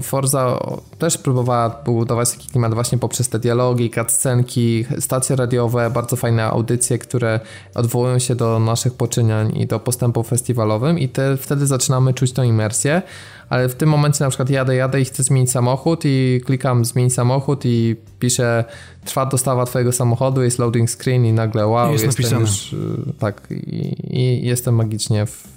Forza 0.02 0.58
też 0.98 1.18
próbowała 1.18 1.68
budować 1.84 2.30
taki 2.30 2.48
klimat 2.48 2.74
właśnie 2.74 2.98
poprzez 2.98 3.28
te 3.28 3.38
dialogi, 3.38 3.90
cutscenki, 3.90 4.84
stacje 4.98 5.36
radiowe, 5.36 5.90
bardzo 5.90 6.16
fajne 6.16 6.44
audycje, 6.44 6.98
które 6.98 7.40
odwołują 7.74 8.18
się 8.18 8.34
do 8.34 8.58
naszych 8.58 8.94
poczynań 8.94 9.56
i 9.56 9.66
do 9.66 9.80
postępu 9.80 10.22
festiwalowym 10.22 10.98
i 10.98 11.08
te, 11.08 11.36
wtedy 11.36 11.66
zaczynamy 11.66 12.14
czuć 12.14 12.32
tą 12.32 12.42
imersję 12.42 13.02
ale 13.48 13.68
w 13.68 13.74
tym 13.74 13.88
momencie 13.88 14.24
na 14.24 14.30
przykład 14.30 14.50
jadę, 14.50 14.76
jadę 14.76 15.00
i 15.00 15.04
chcę 15.04 15.22
zmienić 15.22 15.50
samochód 15.50 16.02
i 16.04 16.40
klikam 16.44 16.84
zmienić 16.84 17.14
samochód 17.14 17.64
i 17.64 17.96
piszę 18.18 18.64
trwa 19.04 19.26
dostawa 19.26 19.66
twojego 19.66 19.92
samochodu, 19.92 20.42
jest 20.42 20.58
loading 20.58 20.90
screen 20.90 21.24
i 21.24 21.32
nagle 21.32 21.66
wow, 21.66 21.92
jest 21.92 22.04
jestem 22.04 22.40
już 22.40 22.72
y, 22.72 22.76
tak 23.18 23.48
i, 23.50 23.96
i, 24.18 24.46
jestem 24.46 24.74
magicznie 24.74 25.26
w, 25.26 25.48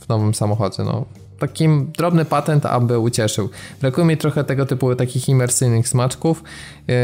w 0.00 0.08
nowym 0.08 0.34
samochodzie, 0.34 0.82
no. 0.84 1.04
Takim 1.38 1.92
drobny 1.98 2.24
patent, 2.24 2.66
aby 2.66 2.98
ucieszył. 2.98 3.50
Brakuje 3.80 4.06
mi 4.06 4.16
trochę 4.16 4.44
tego 4.44 4.66
typu 4.66 4.94
takich 4.94 5.28
imersyjnych 5.28 5.88
smaczków. 5.88 6.42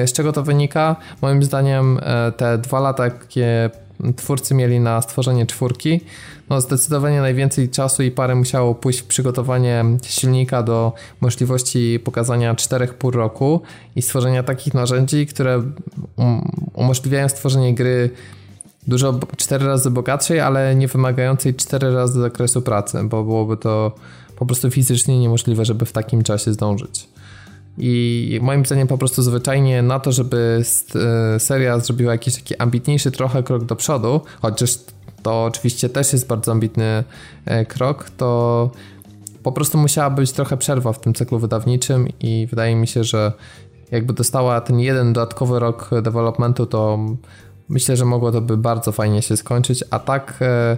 Y, 0.05 0.09
z 0.09 0.13
czego 0.13 0.33
to 0.33 0.43
wynika? 0.43 0.97
Moim 1.23 1.43
zdaniem 1.43 2.01
e, 2.03 2.33
te 2.33 2.59
dwa 2.59 2.81
lata, 2.81 3.05
jakie 3.05 3.71
twórcy 4.17 4.55
mieli 4.55 4.81
na 4.81 5.03
stworzenie 5.03 5.47
czwórki, 5.47 6.01
no 6.51 6.61
zdecydowanie 6.61 7.21
najwięcej 7.21 7.69
czasu 7.69 8.03
i 8.03 8.11
parę 8.11 8.35
musiało 8.35 8.75
pójść 8.75 8.99
w 8.99 9.05
przygotowanie 9.05 9.85
silnika 10.03 10.63
do 10.63 10.93
możliwości 11.21 12.01
pokazania 12.05 12.55
4,5 12.55 13.11
roku 13.11 13.61
i 13.97 14.03
stworzenia 14.03 14.43
takich 14.43 14.75
narzędzi, 14.75 15.27
które 15.27 15.63
um, 16.17 16.51
umożliwiają 16.75 17.29
stworzenie 17.29 17.75
gry 17.75 18.11
dużo 18.87 19.21
4 19.37 19.67
razy 19.67 19.91
bogatszej, 19.91 20.41
ale 20.41 20.75
nie 20.75 20.89
wymagającej 20.89 21.55
4 21.55 21.95
razy 21.95 22.21
zakresu 22.21 22.63
pracy, 22.63 22.99
bo 23.05 23.25
byłoby 23.25 23.57
to 23.57 23.93
po 24.37 24.47
prostu 24.47 24.71
fizycznie 24.71 25.19
niemożliwe, 25.19 25.65
żeby 25.65 25.87
w 25.87 25.93
takim 25.93 26.23
czasie 26.23 26.53
zdążyć. 26.53 27.09
I 27.79 28.39
moim 28.43 28.67
zdaniem 28.67 28.89
po 28.89 28.99
prostu 28.99 29.23
zwyczajnie 29.23 29.83
na 29.83 30.01
to, 30.01 30.13
żeby 30.13 30.63
e, 31.35 31.41
seria 31.41 31.79
zrobiła 31.79 32.13
jakiś 32.13 32.35
taki 32.35 32.57
ambitniejszy 32.57 33.11
trochę 33.11 33.43
krok 33.43 33.65
do 33.65 33.77
przodu, 33.77 34.21
chociaż 34.43 34.79
to 35.23 35.45
oczywiście 35.45 35.89
też 35.89 36.13
jest 36.13 36.27
bardzo 36.27 36.53
ambitny 36.53 37.05
e, 37.45 37.65
krok, 37.65 38.11
to 38.11 38.71
po 39.43 39.53
prostu 39.53 39.79
musiała 39.79 40.11
być 40.11 40.33
trochę 40.33 40.57
przerwa 40.57 40.93
w 40.93 41.01
tym 41.01 41.15
cyklu 41.15 41.39
wydawniczym 41.39 42.09
i 42.21 42.47
wydaje 42.51 42.77
mi 42.77 42.87
się, 42.87 43.05
że 43.05 43.33
jakby 43.91 44.13
dostała 44.13 44.61
ten 44.61 44.81
jeden 44.81 45.13
dodatkowy 45.13 45.59
rok 45.59 45.91
developmentu, 46.03 46.67
to 46.67 46.99
myślę, 47.69 47.97
że 47.97 48.05
mogło 48.05 48.33
to 48.33 48.41
by 48.41 48.57
bardzo 48.57 48.93
fajnie 48.93 49.23
się 49.23 49.37
skończyć, 49.37 49.85
a 49.91 49.99
tak 49.99 50.39
e, 50.41 50.77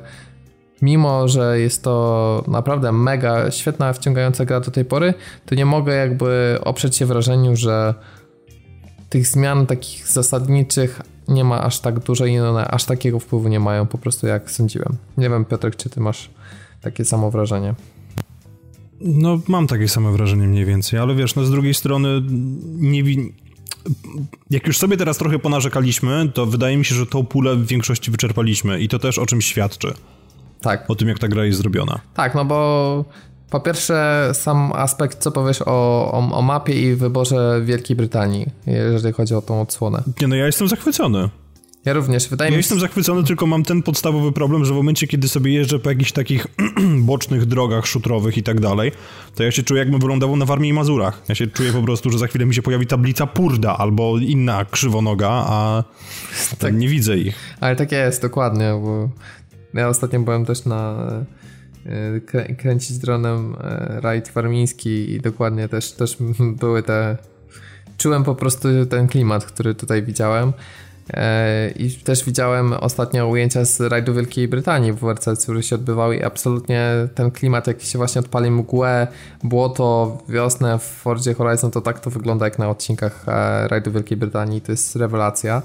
mimo 0.82 1.28
że 1.28 1.60
jest 1.60 1.82
to 1.82 2.44
naprawdę 2.48 2.92
mega 2.92 3.50
świetna, 3.50 3.92
wciągająca 3.92 4.44
gra 4.44 4.60
do 4.60 4.70
tej 4.70 4.84
pory, 4.84 5.14
to 5.46 5.54
nie 5.54 5.66
mogę 5.66 5.94
jakby 5.94 6.58
oprzeć 6.64 6.96
się 6.96 7.06
wrażeniu, 7.06 7.56
że 7.56 7.94
tych 9.08 9.26
zmian 9.26 9.66
takich 9.66 10.08
zasadniczych 10.08 11.00
nie 11.28 11.44
ma 11.44 11.62
aż 11.62 11.80
tak 11.80 11.98
dużo 11.98 12.26
i 12.26 12.38
one 12.38 12.68
aż 12.68 12.84
takiego 12.84 13.18
wpływu 13.20 13.48
nie 13.48 13.60
mają 13.60 13.86
po 13.86 13.98
prostu 13.98 14.26
jak 14.26 14.50
sądziłem. 14.50 14.96
Nie 15.18 15.30
wiem 15.30 15.44
Piotrek, 15.44 15.76
czy 15.76 15.90
ty 15.90 16.00
masz 16.00 16.30
takie 16.80 17.04
samo 17.04 17.30
wrażenie? 17.30 17.74
No 19.00 19.40
mam 19.48 19.66
takie 19.66 19.88
samo 19.88 20.12
wrażenie 20.12 20.46
mniej 20.48 20.64
więcej, 20.64 20.98
ale 21.00 21.14
wiesz, 21.14 21.34
no 21.34 21.44
z 21.44 21.50
drugiej 21.50 21.74
strony 21.74 22.22
nie 22.76 23.02
wi- 23.04 23.32
jak 24.50 24.66
już 24.66 24.78
sobie 24.78 24.96
teraz 24.96 25.18
trochę 25.18 25.38
ponarzekaliśmy, 25.38 26.30
to 26.34 26.46
wydaje 26.46 26.76
mi 26.76 26.84
się, 26.84 26.94
że 26.94 27.06
tą 27.06 27.26
pulę 27.26 27.56
w 27.56 27.66
większości 27.66 28.10
wyczerpaliśmy 28.10 28.80
i 28.80 28.88
to 28.88 28.98
też 28.98 29.18
o 29.18 29.26
czym 29.26 29.40
świadczy. 29.42 29.94
Tak. 30.62 30.90
O 30.90 30.94
tym, 30.94 31.08
jak 31.08 31.18
ta 31.18 31.28
gra 31.28 31.44
jest 31.44 31.58
zrobiona. 31.58 32.00
Tak, 32.14 32.34
no 32.34 32.44
bo 32.44 33.04
po 33.50 33.60
pierwsze 33.60 34.28
sam 34.32 34.72
aspekt, 34.74 35.18
co 35.18 35.30
powiesz 35.30 35.62
o, 35.62 35.66
o, 36.12 36.30
o 36.32 36.42
mapie 36.42 36.90
i 36.90 36.94
wyborze 36.94 37.60
Wielkiej 37.64 37.96
Brytanii, 37.96 38.46
jeżeli 38.66 39.14
chodzi 39.14 39.34
o 39.34 39.42
tą 39.42 39.60
odsłonę. 39.60 40.02
Nie, 40.20 40.28
no 40.28 40.36
ja 40.36 40.46
jestem 40.46 40.68
zachwycony. 40.68 41.28
Ja 41.84 41.92
również, 41.92 42.28
wydaje 42.28 42.50
ja 42.50 42.56
mi 42.56 42.62
się... 42.62 42.66
jestem 42.66 42.80
zachwycony, 42.80 43.24
tylko 43.24 43.46
mam 43.46 43.62
ten 43.64 43.82
podstawowy 43.82 44.32
problem, 44.32 44.64
że 44.64 44.72
w 44.72 44.76
momencie, 44.76 45.06
kiedy 45.06 45.28
sobie 45.28 45.52
jeżdżę 45.52 45.78
po 45.78 45.90
jakichś 45.90 46.12
takich 46.12 46.46
bocznych 47.10 47.46
drogach 47.46 47.86
szutrowych 47.86 48.38
i 48.38 48.42
tak 48.42 48.60
dalej, 48.60 48.92
to 49.34 49.42
ja 49.42 49.50
się 49.50 49.62
czuję, 49.62 49.78
jakbym 49.78 50.00
wyglądał 50.00 50.36
na 50.36 50.44
Warmii 50.44 50.70
i 50.70 50.74
Mazurach. 50.74 51.22
Ja 51.28 51.34
się 51.34 51.46
czuję 51.46 51.72
po 51.72 51.82
prostu, 51.82 52.10
że 52.10 52.18
za 52.18 52.26
chwilę 52.26 52.46
mi 52.46 52.54
się 52.54 52.62
pojawi 52.62 52.86
tablica 52.86 53.26
Purda 53.26 53.78
albo 53.78 54.18
inna 54.18 54.64
krzywonoga, 54.64 55.30
a 55.30 55.84
tak. 56.58 56.74
nie 56.74 56.88
widzę 56.88 57.18
ich. 57.18 57.56
Ale 57.60 57.76
tak 57.76 57.92
jest, 57.92 58.22
dokładnie, 58.22 58.72
bo 58.82 59.08
ja 59.74 59.88
ostatnio 59.88 60.20
byłem 60.20 60.44
też 60.44 60.64
na 60.64 61.08
e, 61.86 62.54
kręcić 62.54 62.98
dronem 62.98 63.56
e, 63.60 64.00
rajd 64.00 64.30
warmiński 64.30 65.12
i 65.12 65.20
dokładnie 65.20 65.68
też, 65.68 65.92
też 65.92 66.16
były 66.40 66.82
te... 66.82 67.16
Czułem 67.96 68.24
po 68.24 68.34
prostu 68.34 68.68
ten 68.90 69.08
klimat, 69.08 69.44
który 69.44 69.74
tutaj 69.74 70.02
widziałem. 70.02 70.52
E, 71.12 71.70
I 71.70 71.90
też 71.90 72.24
widziałem 72.24 72.72
ostatnio 72.72 73.28
ujęcia 73.28 73.64
z 73.64 73.80
rajdu 73.80 74.14
Wielkiej 74.14 74.48
Brytanii 74.48 74.92
w 74.92 74.96
WRC, 74.96 75.42
które 75.42 75.62
się 75.62 75.76
odbywały 75.76 76.16
i 76.16 76.22
absolutnie 76.22 76.90
ten 77.14 77.30
klimat, 77.30 77.66
jak 77.66 77.82
się 77.82 77.98
właśnie 77.98 78.20
odpali 78.20 78.50
mgłę, 78.50 79.06
błoto, 79.44 80.18
wiosnę 80.28 80.78
w 80.78 80.82
Fordzie 80.82 81.34
Horizon, 81.34 81.70
to 81.70 81.80
tak 81.80 82.00
to 82.00 82.10
wygląda 82.10 82.46
jak 82.46 82.58
na 82.58 82.70
odcinkach 82.70 83.24
rajdu 83.66 83.92
Wielkiej 83.92 84.16
Brytanii. 84.16 84.60
To 84.60 84.72
jest 84.72 84.96
rewelacja. 84.96 85.62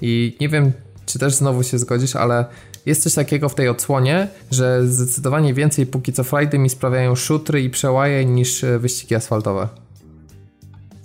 I 0.00 0.36
nie 0.40 0.48
wiem, 0.48 0.72
czy 1.06 1.18
też 1.18 1.34
znowu 1.34 1.62
się 1.62 1.78
zgodzisz, 1.78 2.16
ale 2.16 2.44
jest 2.86 3.02
coś 3.02 3.14
takiego 3.14 3.48
w 3.48 3.54
tej 3.54 3.68
odsłonie, 3.68 4.28
że 4.50 4.86
zdecydowanie 4.86 5.54
więcej 5.54 5.86
póki 5.86 6.12
co 6.12 6.24
frajdy 6.24 6.58
mi 6.58 6.70
sprawiają 6.70 7.14
szutry 7.14 7.62
i 7.62 7.70
przełaje 7.70 8.24
niż 8.24 8.64
e, 8.64 8.78
wyścigi 8.78 9.14
asfaltowe. 9.14 9.68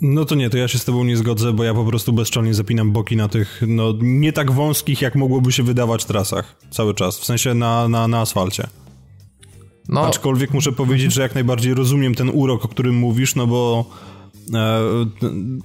No 0.01 0.25
to 0.25 0.35
nie, 0.35 0.49
to 0.49 0.57
ja 0.57 0.67
się 0.67 0.79
z 0.79 0.85
tobą 0.85 1.03
nie 1.03 1.17
zgodzę, 1.17 1.53
bo 1.53 1.63
ja 1.63 1.73
po 1.73 1.85
prostu 1.85 2.13
bezczelnie 2.13 2.53
zapinam 2.53 2.91
boki 2.91 3.15
na 3.15 3.27
tych, 3.27 3.61
no 3.67 3.93
nie 4.01 4.33
tak 4.33 4.51
wąskich, 4.51 5.01
jak 5.01 5.15
mogłoby 5.15 5.51
się 5.51 5.63
wydawać 5.63 6.05
trasach 6.05 6.55
cały 6.71 6.93
czas, 6.93 7.19
w 7.19 7.25
sensie 7.25 7.53
na, 7.53 7.87
na, 7.87 8.07
na 8.07 8.21
asfalcie. 8.21 8.67
No. 9.89 10.05
Aczkolwiek 10.05 10.53
muszę 10.53 10.71
powiedzieć, 10.71 11.13
że 11.13 11.21
jak 11.21 11.35
najbardziej 11.35 11.73
rozumiem 11.73 12.15
ten 12.15 12.29
urok, 12.33 12.65
o 12.65 12.67
którym 12.67 12.95
mówisz, 12.95 13.35
no 13.35 13.47
bo 13.47 13.85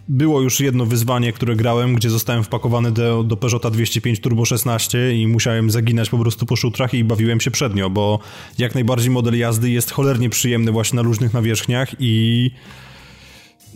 było 0.08 0.40
już 0.40 0.60
jedno 0.60 0.86
wyzwanie, 0.86 1.32
które 1.32 1.56
grałem, 1.56 1.94
gdzie 1.94 2.10
zostałem 2.10 2.44
wpakowany 2.44 2.92
do, 2.92 3.22
do 3.22 3.36
Peugeota 3.36 3.70
205 3.70 4.20
Turbo 4.20 4.44
16 4.44 5.16
i 5.16 5.26
musiałem 5.26 5.70
zaginać 5.70 6.10
po 6.10 6.18
prostu 6.18 6.46
po 6.46 6.56
szutrach 6.56 6.94
i 6.94 7.04
bawiłem 7.04 7.40
się 7.40 7.50
przednio, 7.50 7.90
bo 7.90 8.18
jak 8.58 8.74
najbardziej 8.74 9.10
model 9.10 9.38
jazdy 9.38 9.70
jest 9.70 9.90
cholernie 9.90 10.30
przyjemny 10.30 10.72
właśnie 10.72 10.96
na 10.96 11.02
różnych 11.02 11.34
nawierzchniach 11.34 11.88
i 11.98 12.50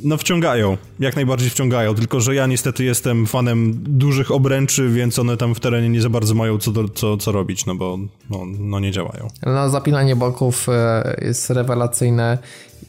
no 0.04 0.16
wciągają, 0.16 0.76
jak 1.00 1.16
najbardziej 1.16 1.50
wciągają, 1.50 1.94
tylko 1.94 2.20
że 2.20 2.34
ja 2.34 2.46
niestety 2.46 2.84
jestem 2.84 3.26
fanem 3.26 3.74
dużych 3.82 4.30
obręczy, 4.30 4.88
więc 4.88 5.18
one 5.18 5.36
tam 5.36 5.54
w 5.54 5.60
terenie 5.60 5.88
nie 5.88 6.02
za 6.02 6.08
bardzo 6.08 6.34
mają 6.34 6.58
co, 6.58 6.70
do, 6.70 6.88
co, 6.88 7.16
co 7.16 7.32
robić, 7.32 7.66
no 7.66 7.74
bo 7.74 7.98
no, 8.30 8.38
no 8.58 8.80
nie 8.80 8.90
działają. 8.90 9.28
No 9.46 9.70
zapinanie 9.70 10.16
boków 10.16 10.68
e, 10.68 11.20
jest 11.22 11.50
rewelacyjne. 11.50 12.38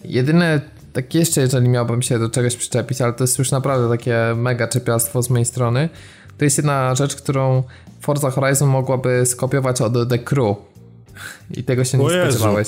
Jedyne 0.06 0.62
tak 0.94 1.16
jeszcze, 1.16 1.42
jeżeli 1.42 1.70
miałbym 1.70 2.02
się 2.02 2.20
do 2.20 2.30
czegoś 2.30 2.56
przyczepić, 2.56 3.02
ale 3.02 3.14
to 3.14 3.24
jest 3.24 3.40
już 3.40 3.52
naprawdę 3.52 3.90
takie 3.90 4.18
mega 4.36 4.68
czepialstwo 4.68 5.24
z 5.24 5.30
mojej 5.30 5.46
strony, 5.46 5.90
to 6.38 6.46
jest 6.46 6.58
jedna 6.58 6.96
rzecz, 6.96 7.16
którą 7.16 7.64
Forza 8.02 8.32
Horizon 8.32 8.70
mogłaby 8.70 9.26
skopiować 9.26 9.82
od 9.82 10.10
The 10.10 10.20
Crew. 10.20 10.58
I 11.52 11.64
tego 11.64 11.84
się 11.84 11.98
nie 11.98 12.10
spodziewałeś. 12.10 12.68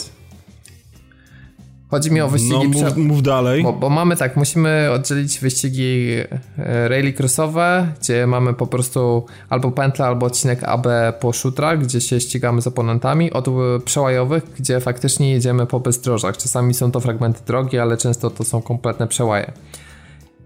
Chodzi 1.93 2.11
mi 2.11 2.21
o 2.21 2.27
wyścigi... 2.27 2.81
No, 2.81 2.87
mów, 2.87 2.97
mów 2.97 3.23
dalej. 3.23 3.63
Bo, 3.63 3.73
bo, 3.73 3.89
mamy 3.89 4.17
tak, 4.17 4.37
musimy 4.37 4.89
oddzielić 4.91 5.39
wyścigi 5.39 6.09
e, 6.57 6.87
rallycrossowe, 6.87 7.87
gdzie 7.99 8.27
mamy 8.27 8.53
po 8.53 8.67
prostu 8.67 9.25
albo 9.49 9.71
pętlę, 9.71 10.05
albo 10.05 10.25
odcinek 10.25 10.63
AB 10.63 10.87
po 11.19 11.33
szutrach, 11.33 11.79
gdzie 11.79 12.01
się 12.01 12.19
ścigamy 12.19 12.61
z 12.61 12.67
oponentami, 12.67 13.31
od 13.31 13.47
przełajowych, 13.85 14.43
gdzie 14.59 14.79
faktycznie 14.79 15.31
jedziemy 15.31 15.65
po 15.65 15.79
bezdrożach. 15.79 16.37
Czasami 16.37 16.73
są 16.73 16.91
to 16.91 16.99
fragmenty 16.99 17.41
drogi, 17.45 17.79
ale 17.79 17.97
często 17.97 18.29
to 18.29 18.43
są 18.43 18.61
kompletne 18.61 19.07
przełaje. 19.07 19.51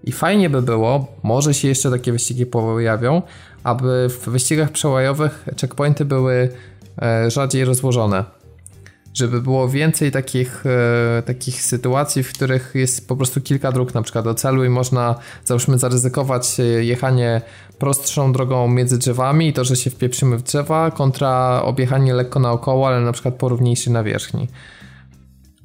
I 0.03 0.11
fajnie 0.11 0.49
by 0.49 0.61
było, 0.61 1.07
może 1.23 1.53
się 1.53 1.67
jeszcze 1.67 1.91
takie 1.91 2.11
wyścigi 2.11 2.45
pojawią, 2.45 3.21
aby 3.63 4.09
w 4.09 4.29
wyścigach 4.29 4.71
przełajowych 4.71 5.45
checkpointy 5.61 6.05
były 6.05 6.49
e, 7.01 7.31
rzadziej 7.31 7.65
rozłożone 7.65 8.36
żeby 9.17 9.41
było 9.41 9.69
więcej 9.69 10.11
takich, 10.11 10.63
e, 10.65 11.21
takich 11.21 11.61
sytuacji, 11.61 12.23
w 12.23 12.33
których 12.33 12.71
jest 12.75 13.07
po 13.07 13.15
prostu 13.15 13.41
kilka 13.41 13.71
dróg 13.71 13.93
na 13.93 14.01
przykład 14.01 14.25
do 14.25 14.33
celu 14.33 14.65
i 14.65 14.69
można 14.69 15.15
załóżmy 15.45 15.79
zaryzykować 15.79 16.57
jechanie 16.81 17.41
prostszą 17.79 18.31
drogą 18.31 18.67
między 18.67 18.97
drzewami 18.97 19.47
i 19.47 19.53
to, 19.53 19.63
że 19.63 19.75
się 19.75 19.89
wpieprzymy 19.89 20.37
w 20.37 20.43
drzewa 20.43 20.91
kontra 20.91 21.61
objechanie 21.63 22.13
lekko 22.13 22.39
naokoło, 22.39 22.87
ale 22.87 23.01
na 23.01 23.11
przykład 23.11 23.35
po 23.35 23.49
równiejszej 23.49 23.93
nawierzchni. 23.93 24.47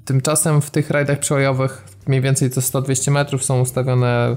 Tymczasem 0.05 0.61
w 0.63 0.71
tych 0.71 0.91
rajdach 0.91 1.19
przełajowych 1.19 1.85
mniej 2.07 2.21
więcej 2.21 2.51
co 2.51 2.61
100-200 2.61 3.11
metrów 3.11 3.45
są 3.45 3.61
ustawione 3.61 4.37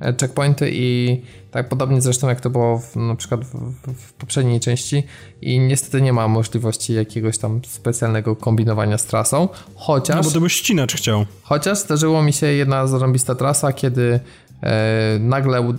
checkpointy 0.00 0.70
i 0.72 1.20
tak 1.50 1.68
podobnie 1.68 2.00
zresztą 2.00 2.28
jak 2.28 2.40
to 2.40 2.50
było 2.50 2.78
w, 2.78 2.96
na 2.96 3.14
przykład 3.14 3.44
w, 3.44 3.52
w, 3.92 4.12
poprzedniej 4.12 4.60
części 4.60 5.02
i 5.42 5.58
niestety 5.58 6.02
nie 6.02 6.12
ma 6.12 6.28
możliwości 6.28 6.94
jakiegoś 6.94 7.38
tam 7.38 7.60
specjalnego 7.66 8.36
kombinowania 8.36 8.98
z 8.98 9.04
trasą, 9.04 9.48
chociaż... 9.74 10.16
No 10.16 10.22
bo 10.22 10.30
to 10.30 10.40
byś 10.40 10.52
ścinacz 10.52 10.94
chciał. 10.94 11.26
Chociaż 11.42 11.78
zdarzyło 11.78 12.22
mi 12.22 12.32
się 12.32 12.46
jedna 12.46 12.86
zarąbista 12.86 13.34
trasa, 13.34 13.72
kiedy 13.72 14.20
e, 14.62 15.18
nagle 15.20 15.58
e, 15.58 15.74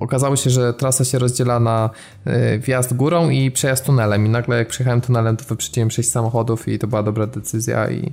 okazało 0.00 0.36
się, 0.36 0.50
że 0.50 0.74
trasa 0.74 1.04
się 1.04 1.18
rozdziela 1.18 1.60
na 1.60 1.90
e, 2.24 2.58
wjazd 2.58 2.94
górą 2.94 3.30
i 3.30 3.50
przejazd 3.50 3.84
tunelem 3.84 4.26
i 4.26 4.28
nagle 4.28 4.58
jak 4.58 4.68
przejechałem 4.68 5.00
tunelem 5.00 5.36
to 5.36 5.44
wyprzedziłem 5.44 5.90
6 5.90 6.10
samochodów 6.10 6.68
i 6.68 6.78
to 6.78 6.86
była 6.86 7.02
dobra 7.02 7.26
decyzja 7.26 7.90
i 7.90 8.12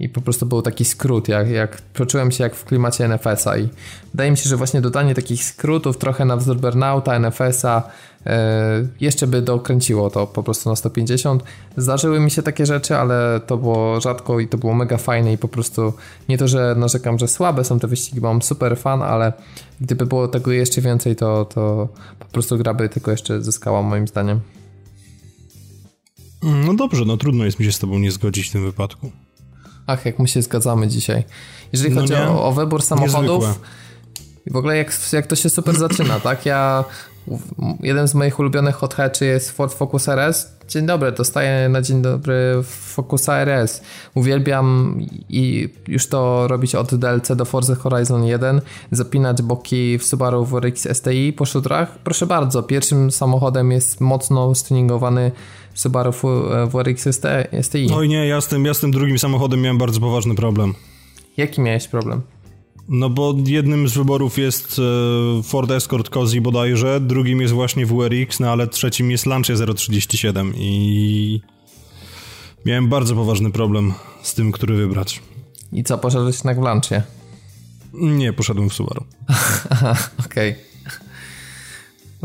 i 0.00 0.08
po 0.08 0.20
prostu 0.20 0.46
był 0.46 0.62
taki 0.62 0.84
skrót, 0.84 1.28
jak, 1.28 1.50
jak 1.50 1.82
poczułem 1.82 2.30
się 2.30 2.44
jak 2.44 2.54
w 2.54 2.64
klimacie 2.64 3.08
NFS-a 3.08 3.56
i 3.56 3.68
wydaje 4.14 4.30
mi 4.30 4.36
się, 4.36 4.48
że 4.48 4.56
właśnie 4.56 4.80
dodanie 4.80 5.14
takich 5.14 5.44
skrótów 5.44 5.98
trochę 5.98 6.24
na 6.24 6.36
wzór 6.36 6.56
Burnouta, 6.56 7.18
NFS-a 7.18 7.82
e, 8.26 8.86
jeszcze 9.00 9.26
by 9.26 9.42
dokręciło 9.42 10.10
to 10.10 10.26
po 10.26 10.42
prostu 10.42 10.70
na 10.70 10.76
150. 10.76 11.44
Zdarzyły 11.76 12.20
mi 12.20 12.30
się 12.30 12.42
takie 12.42 12.66
rzeczy, 12.66 12.96
ale 12.96 13.40
to 13.46 13.56
było 13.56 14.00
rzadko 14.00 14.40
i 14.40 14.48
to 14.48 14.58
było 14.58 14.74
mega 14.74 14.96
fajne 14.96 15.32
i 15.32 15.38
po 15.38 15.48
prostu 15.48 15.92
nie 16.28 16.38
to, 16.38 16.48
że 16.48 16.74
narzekam, 16.78 17.18
że 17.18 17.28
słabe 17.28 17.64
są 17.64 17.78
te 17.78 17.88
wyścigi, 17.88 18.20
mam 18.20 18.42
super 18.42 18.78
fan, 18.78 19.02
ale 19.02 19.32
gdyby 19.80 20.06
było 20.06 20.28
tego 20.28 20.52
jeszcze 20.52 20.80
więcej, 20.80 21.16
to, 21.16 21.44
to 21.44 21.88
po 22.18 22.26
prostu 22.26 22.58
gra 22.58 22.74
by 22.74 22.88
tylko 22.88 23.10
jeszcze 23.10 23.42
zyskała 23.42 23.82
moim 23.82 24.08
zdaniem. 24.08 24.40
No 26.42 26.74
dobrze, 26.74 27.04
no 27.04 27.16
trudno 27.16 27.44
jest 27.44 27.58
mi 27.58 27.64
się 27.64 27.72
z 27.72 27.78
tobą 27.78 27.98
nie 27.98 28.12
zgodzić 28.12 28.48
w 28.48 28.52
tym 28.52 28.64
wypadku. 28.64 29.10
Ach, 29.86 30.06
jak 30.06 30.18
my 30.18 30.28
się 30.28 30.42
zgadzamy 30.42 30.88
dzisiaj. 30.88 31.24
Jeżeli 31.72 31.94
no 31.94 32.00
chodzi 32.00 32.14
o, 32.14 32.44
o, 32.44 32.52
wybór 32.52 32.82
samochodów 32.82 33.44
Niezwykłe. 33.44 33.68
w 34.50 34.56
ogóle 34.56 34.76
jak, 34.76 34.92
jak 35.12 35.26
to 35.26 35.36
się 35.36 35.50
super 35.50 35.78
zaczyna, 35.78 36.20
tak? 36.28 36.46
Ja 36.46 36.84
jeden 37.80 38.08
z 38.08 38.14
moich 38.14 38.38
ulubionych 38.38 38.74
hot 38.74 38.94
hatchy 38.94 39.24
jest 39.24 39.50
Ford 39.50 39.74
Focus 39.74 40.08
RS. 40.08 40.56
Dzień 40.68 40.86
dobry, 40.86 41.12
dostaję 41.12 41.68
na 41.68 41.82
dzień 41.82 42.02
dobry 42.02 42.62
Focusa 42.64 43.36
RS. 43.36 43.82
Uwielbiam 44.14 44.98
i 45.28 45.68
już 45.88 46.08
to 46.08 46.48
robić 46.48 46.74
od 46.74 46.94
DLC 46.94 47.36
do 47.36 47.44
Forza 47.44 47.74
Horizon 47.74 48.24
1, 48.24 48.60
zapinać 48.90 49.42
boki 49.42 49.98
w 49.98 50.04
Subaru 50.04 50.44
WRX 50.44 50.88
STI 50.92 51.32
po 51.32 51.46
szutrach. 51.46 51.98
Proszę 51.98 52.26
bardzo, 52.26 52.62
pierwszym 52.62 53.10
samochodem 53.10 53.72
jest 53.72 54.00
mocno 54.00 54.54
stuningowany 54.54 55.32
Subaru 55.76 56.12
WRX 56.72 57.08
STI. 57.62 57.86
Oj 57.94 58.08
nie, 58.08 58.26
ja 58.26 58.40
z, 58.40 58.48
tym, 58.48 58.64
ja 58.64 58.74
z 58.74 58.80
tym 58.80 58.90
drugim 58.90 59.18
samochodem 59.18 59.60
miałem 59.60 59.78
bardzo 59.78 60.00
poważny 60.00 60.34
problem. 60.34 60.74
Jaki 61.36 61.60
miałeś 61.60 61.88
problem? 61.88 62.22
No 62.88 63.10
bo 63.10 63.34
jednym 63.46 63.88
z 63.88 63.94
wyborów 63.94 64.38
jest 64.38 64.78
e, 64.78 65.42
Ford 65.42 65.70
Escort 65.70 66.08
Cozy 66.08 66.40
bodajże, 66.40 67.00
drugim 67.00 67.40
jest 67.40 67.54
właśnie 67.54 67.86
WRX, 67.86 68.40
no 68.40 68.50
ale 68.50 68.66
trzecim 68.66 69.10
jest 69.10 69.26
Lancia 69.26 69.54
037 69.74 70.52
i 70.56 71.40
miałem 72.66 72.88
bardzo 72.88 73.14
poważny 73.14 73.50
problem 73.50 73.94
z 74.22 74.34
tym, 74.34 74.52
który 74.52 74.76
wybrać. 74.76 75.22
I 75.72 75.84
co, 75.84 75.98
poszedłeś 75.98 76.36
jednak 76.36 76.60
w 76.60 76.62
Lancia? 76.62 77.02
Nie, 77.92 78.32
poszedłem 78.32 78.70
w 78.70 78.74
Subaru. 78.74 79.04
Aha, 79.70 79.96
okej. 80.26 80.50
Okay. 80.50 80.75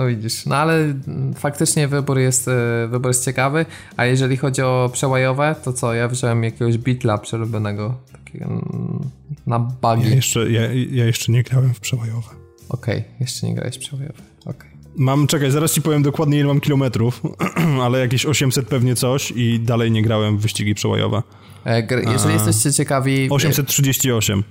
No 0.01 0.07
widzisz, 0.07 0.45
no 0.45 0.55
ale 0.55 0.93
faktycznie 1.35 1.87
wybór 1.87 2.19
jest, 2.19 2.47
e, 2.47 2.87
wybór 2.87 3.09
jest 3.09 3.25
ciekawy, 3.25 3.65
a 3.97 4.05
jeżeli 4.05 4.37
chodzi 4.37 4.61
o 4.61 4.89
przełajowe, 4.93 5.55
to 5.63 5.73
co, 5.73 5.93
ja 5.93 6.07
wziąłem 6.07 6.43
jakiegoś 6.43 6.77
Beatla 6.77 7.17
przerobionego 7.17 7.95
takiego 8.11 8.45
mm, 8.45 9.09
na 9.47 9.59
bugi. 9.59 10.09
Ja 10.09 10.15
jeszcze, 10.15 10.51
ja, 10.51 10.61
ja 10.91 11.05
jeszcze 11.05 11.31
nie 11.31 11.43
grałem 11.43 11.73
w 11.73 11.79
przełajowe. 11.79 12.27
Okej, 12.69 12.97
okay, 12.97 13.03
jeszcze 13.19 13.47
nie 13.47 13.55
grałeś 13.55 13.75
w 13.75 13.79
przełajowe, 13.79 14.21
okej. 14.45 14.55
Okay. 14.55 14.71
Mam, 14.95 15.27
czekaj, 15.27 15.51
zaraz 15.51 15.73
ci 15.73 15.81
powiem 15.81 16.03
dokładnie 16.03 16.37
ile 16.37 16.47
mam 16.47 16.59
kilometrów, 16.59 17.21
ale 17.83 17.99
jakieś 17.99 18.25
800 18.25 18.67
pewnie 18.67 18.95
coś 18.95 19.33
i 19.35 19.59
dalej 19.59 19.91
nie 19.91 20.01
grałem 20.01 20.37
w 20.37 20.41
wyścigi 20.41 20.75
przełajowe. 20.75 21.23
E, 21.65 21.87
jeżeli 22.11 22.31
a... 22.31 22.33
jesteście 22.33 22.73
ciekawi... 22.73 23.27
838. 23.29 24.43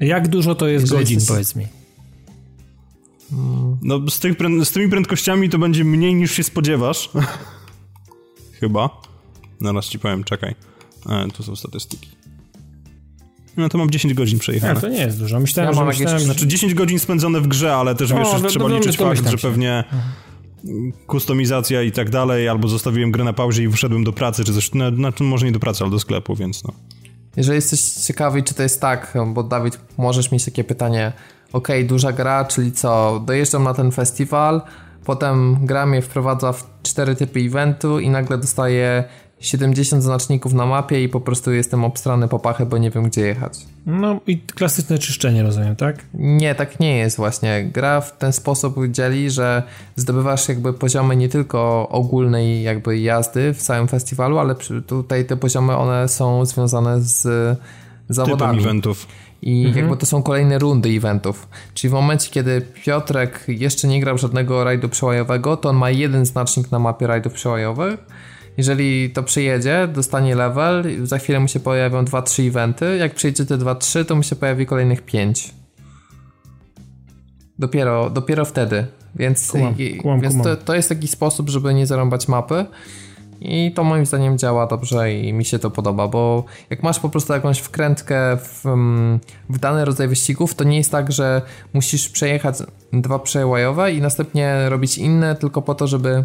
Jak 0.00 0.28
dużo 0.28 0.54
to 0.54 0.68
jest 0.68 0.90
godzin, 0.90 1.14
jesteś... 1.14 1.28
powiedz 1.28 1.56
mi? 1.56 1.85
No, 3.82 4.10
z, 4.10 4.20
tych, 4.20 4.36
z 4.64 4.72
tymi 4.72 4.88
prędkościami 4.88 5.48
to 5.48 5.58
będzie 5.58 5.84
mniej 5.84 6.14
niż 6.14 6.32
się 6.32 6.42
spodziewasz. 6.42 7.10
Chyba. 8.60 8.90
Zaraz 9.60 9.86
ci 9.86 9.98
powiem, 9.98 10.24
czekaj. 10.24 10.54
E, 11.08 11.28
tu 11.28 11.42
są 11.42 11.56
statystyki. 11.56 12.08
No 13.56 13.68
to 13.68 13.78
mam 13.78 13.90
10 13.90 14.14
godzin 14.14 14.38
przejechane. 14.38 14.74
Nie, 14.74 14.80
to 14.80 14.88
nie 14.88 14.98
jest 14.98 15.18
dużo. 15.18 15.40
Myślałem, 15.40 15.72
ja 15.72 15.78
że 15.78 15.84
myślałem, 15.84 16.12
jakieś... 16.12 16.26
Znaczy 16.26 16.46
10 16.46 16.74
godzin 16.74 16.98
spędzone 16.98 17.40
w 17.40 17.48
grze, 17.48 17.74
ale 17.74 17.94
też 17.94 18.12
wiesz, 18.12 18.28
że 18.28 18.48
trzeba 18.48 18.68
liczyć 18.68 18.96
fakt, 18.96 19.28
że 19.28 19.38
pewnie 19.38 19.84
kustomizacja 21.06 21.82
i 21.82 21.92
tak 21.92 22.10
dalej, 22.10 22.48
albo 22.48 22.68
zostawiłem 22.68 23.12
grę 23.12 23.24
na 23.24 23.32
pauzie 23.32 23.62
i 23.62 23.68
wyszedłem 23.68 24.04
do 24.04 24.12
pracy, 24.12 24.44
czy 24.44 24.54
coś, 24.54 24.74
no, 24.74 24.90
no, 24.90 25.10
może 25.20 25.46
nie 25.46 25.52
do 25.52 25.60
pracy, 25.60 25.84
ale 25.84 25.90
do 25.90 25.98
sklepu, 25.98 26.36
więc 26.36 26.64
no. 26.64 26.72
Jeżeli 27.36 27.56
jesteś 27.56 27.80
ciekawy, 27.80 28.42
czy 28.42 28.54
to 28.54 28.62
jest 28.62 28.80
tak, 28.80 29.18
bo 29.26 29.42
Dawid, 29.42 29.78
możesz 29.98 30.32
mieć 30.32 30.44
takie 30.44 30.64
pytanie, 30.64 31.12
ok, 31.52 31.68
duża 31.84 32.12
gra, 32.12 32.44
czyli 32.44 32.72
co, 32.72 33.22
dojeżdżam 33.26 33.64
na 33.64 33.74
ten 33.74 33.92
festiwal, 33.92 34.62
potem 35.04 35.66
gra 35.66 35.86
mnie 35.86 36.02
wprowadza 36.02 36.52
w 36.52 36.66
cztery 36.82 37.16
typy 37.16 37.40
eventu 37.40 38.00
i 38.00 38.10
nagle 38.10 38.38
dostaję 38.38 39.04
70 39.40 40.02
znaczników 40.02 40.52
na 40.52 40.66
mapie 40.66 41.04
i 41.04 41.08
po 41.08 41.20
prostu 41.20 41.52
jestem 41.52 41.84
obstrany 41.84 42.28
po 42.28 42.38
pachę, 42.38 42.66
bo 42.66 42.78
nie 42.78 42.90
wiem 42.90 43.04
gdzie 43.04 43.20
jechać. 43.20 43.58
No 43.86 44.20
i 44.26 44.38
klasyczne 44.38 44.98
czyszczenie, 44.98 45.42
rozumiem, 45.42 45.76
tak? 45.76 46.04
Nie, 46.14 46.54
tak 46.54 46.80
nie 46.80 46.98
jest 46.98 47.16
właśnie. 47.16 47.70
Gra 47.72 48.00
w 48.00 48.18
ten 48.18 48.32
sposób 48.32 48.76
dzieli, 48.88 49.30
że 49.30 49.62
zdobywasz 49.96 50.48
jakby 50.48 50.72
poziomy 50.72 51.16
nie 51.16 51.28
tylko 51.28 51.88
ogólnej 51.88 52.62
jakby 52.62 52.98
jazdy 52.98 53.54
w 53.54 53.62
całym 53.62 53.88
festiwalu, 53.88 54.38
ale 54.38 54.54
tutaj 54.86 55.24
te 55.24 55.36
poziomy 55.36 55.76
one 55.76 56.08
są 56.08 56.44
związane 56.44 57.00
z 57.00 57.22
zawodami. 58.08 58.58
Typem 58.58 58.70
eventów. 58.70 59.06
I 59.42 59.66
mhm. 59.66 59.76
jakby 59.76 59.96
to 59.96 60.06
są 60.06 60.22
kolejne 60.22 60.58
rundy 60.58 60.88
eventów. 60.88 61.48
Czyli 61.74 61.90
w 61.90 61.92
momencie, 61.92 62.30
kiedy 62.30 62.60
Piotrek 62.84 63.44
jeszcze 63.48 63.88
nie 63.88 64.00
grał 64.00 64.18
żadnego 64.18 64.64
rajdu 64.64 64.88
przełajowego, 64.88 65.56
to 65.56 65.68
on 65.68 65.76
ma 65.76 65.90
jeden 65.90 66.26
znacznik 66.26 66.70
na 66.70 66.78
mapie 66.78 67.06
rajdów 67.06 67.32
przełajowych. 67.32 68.00
Jeżeli 68.56 69.10
to 69.10 69.22
przyjedzie, 69.22 69.88
dostanie 69.94 70.34
level, 70.34 71.06
za 71.06 71.18
chwilę 71.18 71.40
mu 71.40 71.48
się 71.48 71.60
pojawią 71.60 72.04
2-3 72.04 72.48
eventy. 72.48 72.96
Jak 72.96 73.14
przyjedzie 73.14 73.46
te 73.46 73.58
2-3, 73.58 74.04
to 74.04 74.16
mu 74.16 74.22
się 74.22 74.36
pojawi 74.36 74.66
kolejnych 74.66 75.02
5. 75.02 75.54
Dopiero, 77.58 78.10
dopiero 78.10 78.44
wtedy. 78.44 78.86
Więc, 79.14 79.50
kumam, 79.50 79.74
kumam, 80.00 80.20
więc 80.20 80.42
to, 80.42 80.56
to 80.56 80.74
jest 80.74 80.88
taki 80.88 81.08
sposób, 81.08 81.50
żeby 81.50 81.74
nie 81.74 81.86
zarąbać 81.86 82.28
mapy. 82.28 82.66
I 83.40 83.72
to 83.74 83.84
moim 83.84 84.06
zdaniem 84.06 84.38
działa 84.38 84.66
dobrze 84.66 85.14
i 85.14 85.32
mi 85.32 85.44
się 85.44 85.58
to 85.58 85.70
podoba, 85.70 86.08
bo 86.08 86.44
jak 86.70 86.82
masz 86.82 87.00
po 87.00 87.08
prostu 87.08 87.32
jakąś 87.32 87.58
wkrętkę 87.58 88.36
w, 88.36 88.66
mm, 88.66 89.20
w 89.50 89.58
dany 89.58 89.84
rodzaj 89.84 90.08
wyścigów, 90.08 90.54
to 90.54 90.64
nie 90.64 90.76
jest 90.76 90.90
tak, 90.90 91.12
że 91.12 91.42
musisz 91.72 92.08
przejechać 92.08 92.54
dwa 92.92 93.18
przełajowe 93.18 93.92
i 93.92 94.00
następnie 94.00 94.68
robić 94.68 94.98
inne 94.98 95.34
tylko 95.34 95.62
po 95.62 95.74
to, 95.74 95.86
żeby 95.86 96.24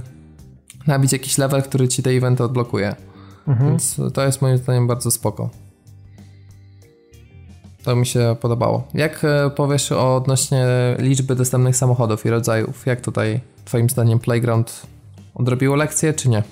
nabić 0.87 1.11
jakiś 1.11 1.37
level, 1.37 1.63
który 1.63 1.87
ci 1.87 2.03
te 2.03 2.09
eventy 2.09 2.43
odblokuje. 2.43 2.95
Mhm. 3.47 3.69
Więc 3.69 4.01
to 4.13 4.25
jest 4.25 4.41
moim 4.41 4.57
zdaniem 4.57 4.87
bardzo 4.87 5.11
spoko. 5.11 5.49
To 7.83 7.95
mi 7.95 8.05
się 8.05 8.35
podobało. 8.41 8.83
Jak 8.93 9.25
e, 9.25 9.49
powiesz 9.49 9.91
odnośnie 9.91 10.65
liczby 10.99 11.35
dostępnych 11.35 11.75
samochodów 11.75 12.25
i 12.25 12.29
rodzajów? 12.29 12.85
Jak 12.85 13.01
tutaj 13.01 13.39
twoim 13.65 13.89
zdaniem 13.89 14.19
Playground 14.19 14.81
odrobiło 15.35 15.75
lekcję, 15.75 16.13
czy 16.13 16.29
nie? 16.29 16.43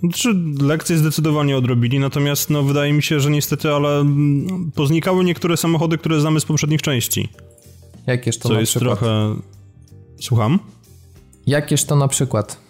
Znaczy, 0.00 0.34
lekcje 0.60 0.98
zdecydowanie 0.98 1.56
odrobili, 1.56 1.98
natomiast 1.98 2.50
no, 2.50 2.62
wydaje 2.62 2.92
mi 2.92 3.02
się, 3.02 3.20
że 3.20 3.30
niestety, 3.30 3.72
ale 3.72 4.00
mm, 4.00 4.72
poznikały 4.74 5.24
niektóre 5.24 5.56
samochody, 5.56 5.98
które 5.98 6.20
znamy 6.20 6.40
z 6.40 6.44
poprzednich 6.44 6.82
części. 6.82 7.28
Jakież 8.06 8.38
to 8.38 8.48
co 8.48 8.54
na 8.54 8.60
jest 8.60 8.72
przykład? 8.72 8.98
trochę... 8.98 9.36
Słucham? 10.20 10.58
Jakież 11.46 11.84
to 11.84 11.96
na 11.96 12.08
przykład? 12.08 12.60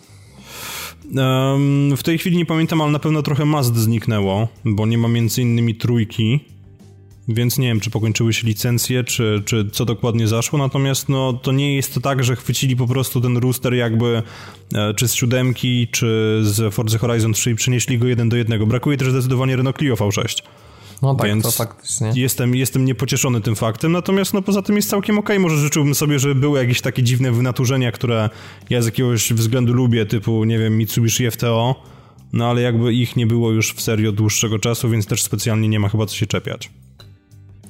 Um, 1.16 1.96
w 1.96 2.02
tej 2.02 2.18
chwili 2.18 2.36
nie 2.36 2.46
pamiętam, 2.46 2.80
ale 2.80 2.92
na 2.92 2.98
pewno 2.98 3.22
trochę 3.22 3.44
Mazd 3.44 3.76
zniknęło, 3.76 4.48
bo 4.64 4.86
nie 4.86 4.98
ma 4.98 5.08
między 5.08 5.42
innymi 5.42 5.74
trójki 5.74 6.40
więc 7.28 7.58
nie 7.58 7.68
wiem, 7.68 7.80
czy 7.80 7.90
pokończyły 7.90 8.32
się 8.32 8.46
licencje, 8.46 9.04
czy, 9.04 9.42
czy 9.44 9.70
co 9.72 9.84
dokładnie 9.84 10.28
zaszło, 10.28 10.58
natomiast 10.58 11.08
no, 11.08 11.32
to 11.32 11.52
nie 11.52 11.76
jest 11.76 11.94
to 11.94 12.00
tak, 12.00 12.24
że 12.24 12.36
chwycili 12.36 12.76
po 12.76 12.86
prostu 12.86 13.20
ten 13.20 13.36
rooster 13.36 13.74
jakby 13.74 14.22
e, 14.74 14.94
czy 14.94 15.08
z 15.08 15.14
siódemki, 15.14 15.88
czy 15.88 16.40
z 16.42 16.74
Forza 16.74 16.98
Horizon 16.98 17.32
3 17.32 17.50
i 17.50 17.54
przenieśli 17.54 17.98
go 17.98 18.06
jeden 18.06 18.28
do 18.28 18.36
jednego. 18.36 18.66
Brakuje 18.66 18.96
też 18.96 19.10
zdecydowanie 19.10 19.56
Renault 19.56 19.78
Clio 19.78 19.94
V6. 19.94 20.42
No 21.02 21.14
tak, 21.14 21.26
Więc 21.26 21.44
to 21.44 21.50
faktycznie. 21.50 22.12
Jestem, 22.14 22.54
jestem 22.54 22.84
niepocieszony 22.84 23.40
tym 23.40 23.56
faktem, 23.56 23.92
natomiast 23.92 24.34
no 24.34 24.42
poza 24.42 24.62
tym 24.62 24.76
jest 24.76 24.90
całkiem 24.90 25.18
okej. 25.18 25.36
Okay. 25.36 25.42
Może 25.42 25.56
życzyłbym 25.56 25.94
sobie, 25.94 26.18
żeby 26.18 26.34
były 26.34 26.58
jakieś 26.58 26.80
takie 26.80 27.02
dziwne 27.02 27.32
wynaturzenia, 27.32 27.92
które 27.92 28.30
ja 28.70 28.82
z 28.82 28.86
jakiegoś 28.86 29.32
względu 29.32 29.72
lubię, 29.72 30.06
typu, 30.06 30.44
nie 30.44 30.58
wiem, 30.58 30.78
Mitsubishi 30.78 31.30
FTO, 31.30 31.82
no 32.32 32.46
ale 32.50 32.62
jakby 32.62 32.94
ich 32.94 33.16
nie 33.16 33.26
było 33.26 33.50
już 33.50 33.72
w 33.72 33.80
serii 33.80 34.08
od 34.08 34.14
dłuższego 34.14 34.58
czasu, 34.58 34.90
więc 34.90 35.06
też 35.06 35.22
specjalnie 35.22 35.68
nie 35.68 35.80
ma 35.80 35.88
chyba 35.88 36.06
co 36.06 36.16
się 36.16 36.26
czepiać. 36.26 36.70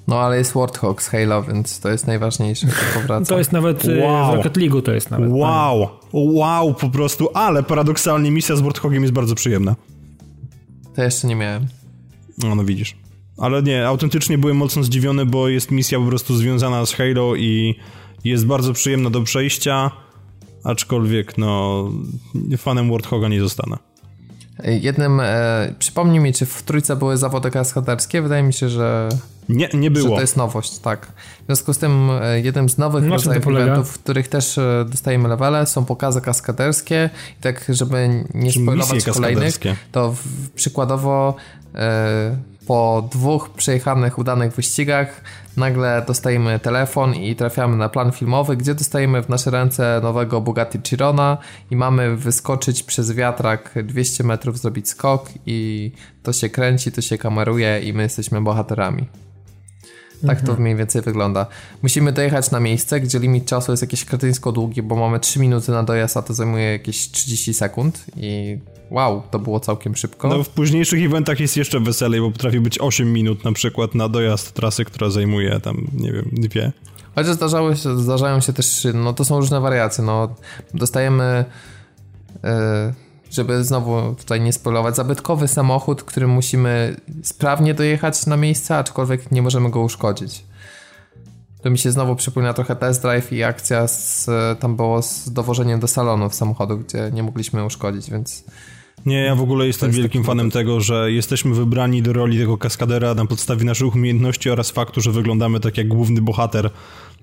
No 0.07 0.21
ale 0.21 0.39
jest 0.39 0.53
Warthog 0.53 1.03
z 1.03 1.09
Halo, 1.09 1.43
więc 1.43 1.81
to 1.81 1.89
jest 1.89 2.07
najważniejsze, 2.07 2.67
to 2.67 3.01
powraca. 3.01 3.25
To 3.27 3.39
jest 3.39 3.53
nawet 3.53 3.85
y, 3.85 4.01
wow. 4.03 4.33
w 4.33 4.35
Rocket 4.35 4.57
League 4.57 4.83
to 4.83 4.93
jest 4.93 5.11
nawet. 5.11 5.31
Wow, 5.33 5.89
wow 6.13 6.75
po 6.75 6.91
prostu, 6.91 7.29
ale 7.35 7.63
paradoksalnie 7.63 8.31
misja 8.31 8.57
z 8.57 8.61
Warthogiem 8.61 9.03
jest 9.03 9.15
bardzo 9.15 9.35
przyjemna. 9.35 9.77
To 10.95 11.03
jeszcze 11.03 11.29
nie 11.29 11.37
miałem. 11.37 11.67
No, 12.39 12.55
no 12.55 12.65
widzisz. 12.65 12.97
Ale 13.39 13.63
nie, 13.63 13.87
autentycznie 13.87 14.39
byłem 14.39 14.57
mocno 14.57 14.85
zdziwiony, 14.85 15.27
bo 15.27 15.49
jest 15.49 15.71
misja 15.71 15.99
po 15.99 16.07
prostu 16.07 16.37
związana 16.37 16.87
z 16.87 16.93
Halo 16.93 17.37
i 17.37 17.75
jest 18.25 18.47
bardzo 18.47 18.73
przyjemna 18.73 19.11
do 19.11 19.23
przejścia, 19.23 19.91
aczkolwiek 20.65 21.39
no 21.39 21.85
fanem 22.59 22.91
Warthoga 22.91 23.29
nie 23.29 23.41
zostanę. 23.41 23.77
Jednym, 24.65 25.21
e, 25.21 25.75
przypomnij 25.79 26.21
mi, 26.21 26.33
czy 26.33 26.47
w 26.47 26.63
trójce 26.63 26.97
były 26.97 27.17
zawody 27.17 27.51
kaskaderskie? 27.51 28.23
Wydaje 28.23 28.43
mi 28.43 28.53
się, 28.53 28.69
że 28.69 29.09
nie, 29.49 29.69
nie 29.75 29.91
było. 29.91 30.09
Że 30.09 30.15
to 30.15 30.21
jest 30.21 30.37
nowość, 30.37 30.79
tak. 30.79 31.07
W 31.43 31.47
związku 31.47 31.75
z 31.75 31.79
tym 31.79 32.11
e, 32.23 32.41
jednym 32.41 32.69
z 32.69 32.79
nowych 32.79 33.09
rodzajów 33.09 33.47
eventów, 33.47 33.91
w 33.91 33.99
których 33.99 34.29
też 34.29 34.59
e, 34.59 34.85
dostajemy 34.89 35.29
levele, 35.29 35.67
są 35.67 35.85
pokazy 35.85 36.21
kaskaderskie 36.21 37.11
i 37.39 37.43
tak, 37.43 37.65
żeby 37.69 38.25
nie 38.35 38.53
spoilować 38.53 39.05
kolejnych, 39.05 39.55
to 39.93 40.13
w, 40.13 40.51
przykładowo 40.55 41.37
e, 41.75 42.37
po 42.67 43.09
dwóch 43.13 43.51
przejechanych 43.51 44.19
udanych 44.19 44.55
wyścigach 44.55 45.21
nagle 45.57 46.05
dostajemy 46.07 46.59
telefon 46.59 47.15
i 47.15 47.37
trafiamy 47.37 47.77
na 47.77 47.89
plan 47.89 48.13
filmowy, 48.13 48.57
gdzie 48.57 48.75
dostajemy 48.75 49.23
w 49.23 49.29
nasze 49.29 49.51
ręce 49.51 50.01
nowego 50.03 50.41
Bugatti 50.41 50.79
Chirona 50.85 51.39
i 51.71 51.77
mamy 51.77 52.17
wyskoczyć 52.17 52.83
przez 52.83 53.13
wiatrak 53.13 53.75
200 53.85 54.25
metrów, 54.25 54.59
zrobić 54.59 54.89
skok 54.89 55.29
i 55.47 55.93
to 56.23 56.33
się 56.33 56.49
kręci, 56.49 56.93
to 56.93 57.01
się 57.01 57.19
kameruje 57.19 57.81
i 57.81 57.93
my 57.93 58.03
jesteśmy 58.03 58.41
bohaterami. 58.41 59.09
Tak 60.27 60.39
mhm. 60.39 60.57
to 60.57 60.63
mniej 60.63 60.77
więcej 60.77 61.03
wygląda. 61.03 61.47
Musimy 61.83 62.13
dojechać 62.13 62.51
na 62.51 62.61
miejsce, 62.61 63.01
gdzie 63.01 63.19
limit 63.19 63.47
czasu 63.47 63.73
jest 63.73 63.83
jakieś 63.83 64.05
kretyńsko 64.05 64.53
długi, 64.53 64.83
bo 64.83 64.97
mamy 64.97 65.21
3 65.21 65.41
minuty 65.41 65.73
na 65.73 65.83
dojazd, 65.83 66.17
a 66.17 66.23
to 66.23 66.35
zajmuje 66.35 66.65
jakieś 66.65 67.11
30 67.11 67.55
sekund 67.55 68.05
i 68.17 68.59
wow, 68.91 69.23
to 69.31 69.39
było 69.39 69.61
całkiem 69.61 69.97
szybko. 69.97 70.29
No 70.29 70.45
w 70.45 70.49
późniejszych 70.49 71.05
eventach 71.05 71.41
jest 71.41 71.57
jeszcze 71.57 71.81
weselej, 71.81 72.21
bo 72.21 72.31
potrafi 72.31 72.61
być 72.61 72.79
8 72.81 73.13
minut 73.13 73.45
na 73.45 73.53
przykład 73.53 73.95
na 73.95 74.09
dojazd 74.09 74.53
trasy, 74.53 74.85
która 74.85 75.11
zajmuje 75.11 75.61
tam, 75.61 75.87
nie 75.93 76.13
wiem, 76.13 76.31
dwie. 76.33 76.73
Chociaż 77.15 77.35
zdarzały 77.35 77.77
się, 77.77 77.99
zdarzają 77.99 78.41
się 78.41 78.53
też, 78.53 78.87
no 78.95 79.13
to 79.13 79.25
są 79.25 79.37
różne 79.37 79.61
wariacje, 79.61 80.05
no 80.05 80.35
dostajemy... 80.75 81.45
Yy, 82.43 83.04
żeby 83.35 83.65
znowu 83.65 84.15
tutaj 84.15 84.41
nie 84.41 84.53
spoilować, 84.53 84.97
zabytkowy 84.97 85.49
samochód, 85.49 86.03
którym 86.03 86.31
musimy 86.31 86.97
sprawnie 87.23 87.75
dojechać 87.75 88.27
na 88.27 88.37
miejsce, 88.37 88.79
aczkolwiek 88.79 89.31
nie 89.31 89.43
możemy 89.43 89.71
go 89.71 89.81
uszkodzić. 89.81 90.45
To 91.63 91.71
mi 91.71 91.79
się 91.79 91.93
znowu 91.93 92.17
przypomina 92.17 92.55
trochę 92.55 92.77
test 92.77 93.03
drive 93.03 93.33
i 93.33 93.43
akcja 93.43 93.89
z, 93.89 94.27
tam 94.61 94.77
było 94.77 95.03
z 95.03 95.33
dowożeniem 95.33 95.81
do 95.81 95.89
salonu 95.89 96.31
w 96.31 96.35
samochodu, 96.35 96.79
gdzie 96.79 97.11
nie 97.13 97.23
mogliśmy 97.23 97.65
uszkodzić, 97.65 98.11
więc... 98.11 98.45
Nie, 99.07 99.23
ja 99.23 99.35
w 99.35 99.41
ogóle 99.41 99.67
jestem 99.67 99.89
jest 99.89 99.99
wielkim 99.99 100.25
fanem 100.25 100.51
tego, 100.51 100.81
że 100.81 101.13
jesteśmy 101.13 101.55
wybrani 101.55 102.03
do 102.03 102.13
roli 102.13 102.39
tego 102.39 102.59
kaskadera 102.59 103.15
na 103.15 103.27
podstawie 103.27 103.65
naszych 103.65 103.95
umiejętności 103.95 104.51
oraz 104.51 104.71
faktu, 104.71 105.01
że 105.01 105.13
wyglądamy 105.13 105.61
tak 105.61 105.79
jak 105.79 105.89
główny 105.89 106.23
bohater, 106.23 106.71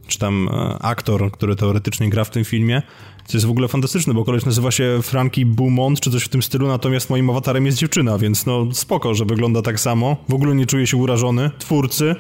czy 0.07 0.19
tam 0.19 0.49
e, 0.51 0.77
aktor, 0.81 1.31
który 1.31 1.55
teoretycznie 1.55 2.09
gra 2.09 2.23
w 2.23 2.29
tym 2.29 2.43
filmie. 2.45 2.81
Co 3.25 3.37
jest 3.37 3.47
w 3.47 3.49
ogóle 3.51 3.67
fantastyczne, 3.67 4.13
bo 4.13 4.25
koleś 4.25 4.45
nazywa 4.45 4.71
się 4.71 4.99
Frankie 5.01 5.45
Beaumont, 5.45 5.99
czy 5.99 6.11
coś 6.11 6.23
w 6.23 6.29
tym 6.29 6.41
stylu, 6.41 6.67
natomiast 6.67 7.09
moim 7.09 7.29
awatarem 7.29 7.65
jest 7.65 7.77
dziewczyna, 7.77 8.17
więc 8.17 8.45
no 8.45 8.67
spoko, 8.73 9.13
że 9.13 9.25
wygląda 9.25 9.61
tak 9.61 9.79
samo. 9.79 10.17
W 10.29 10.33
ogóle 10.33 10.55
nie 10.55 10.65
czuję 10.65 10.87
się 10.87 10.97
urażony. 10.97 11.51
Twórcy, 11.59 12.15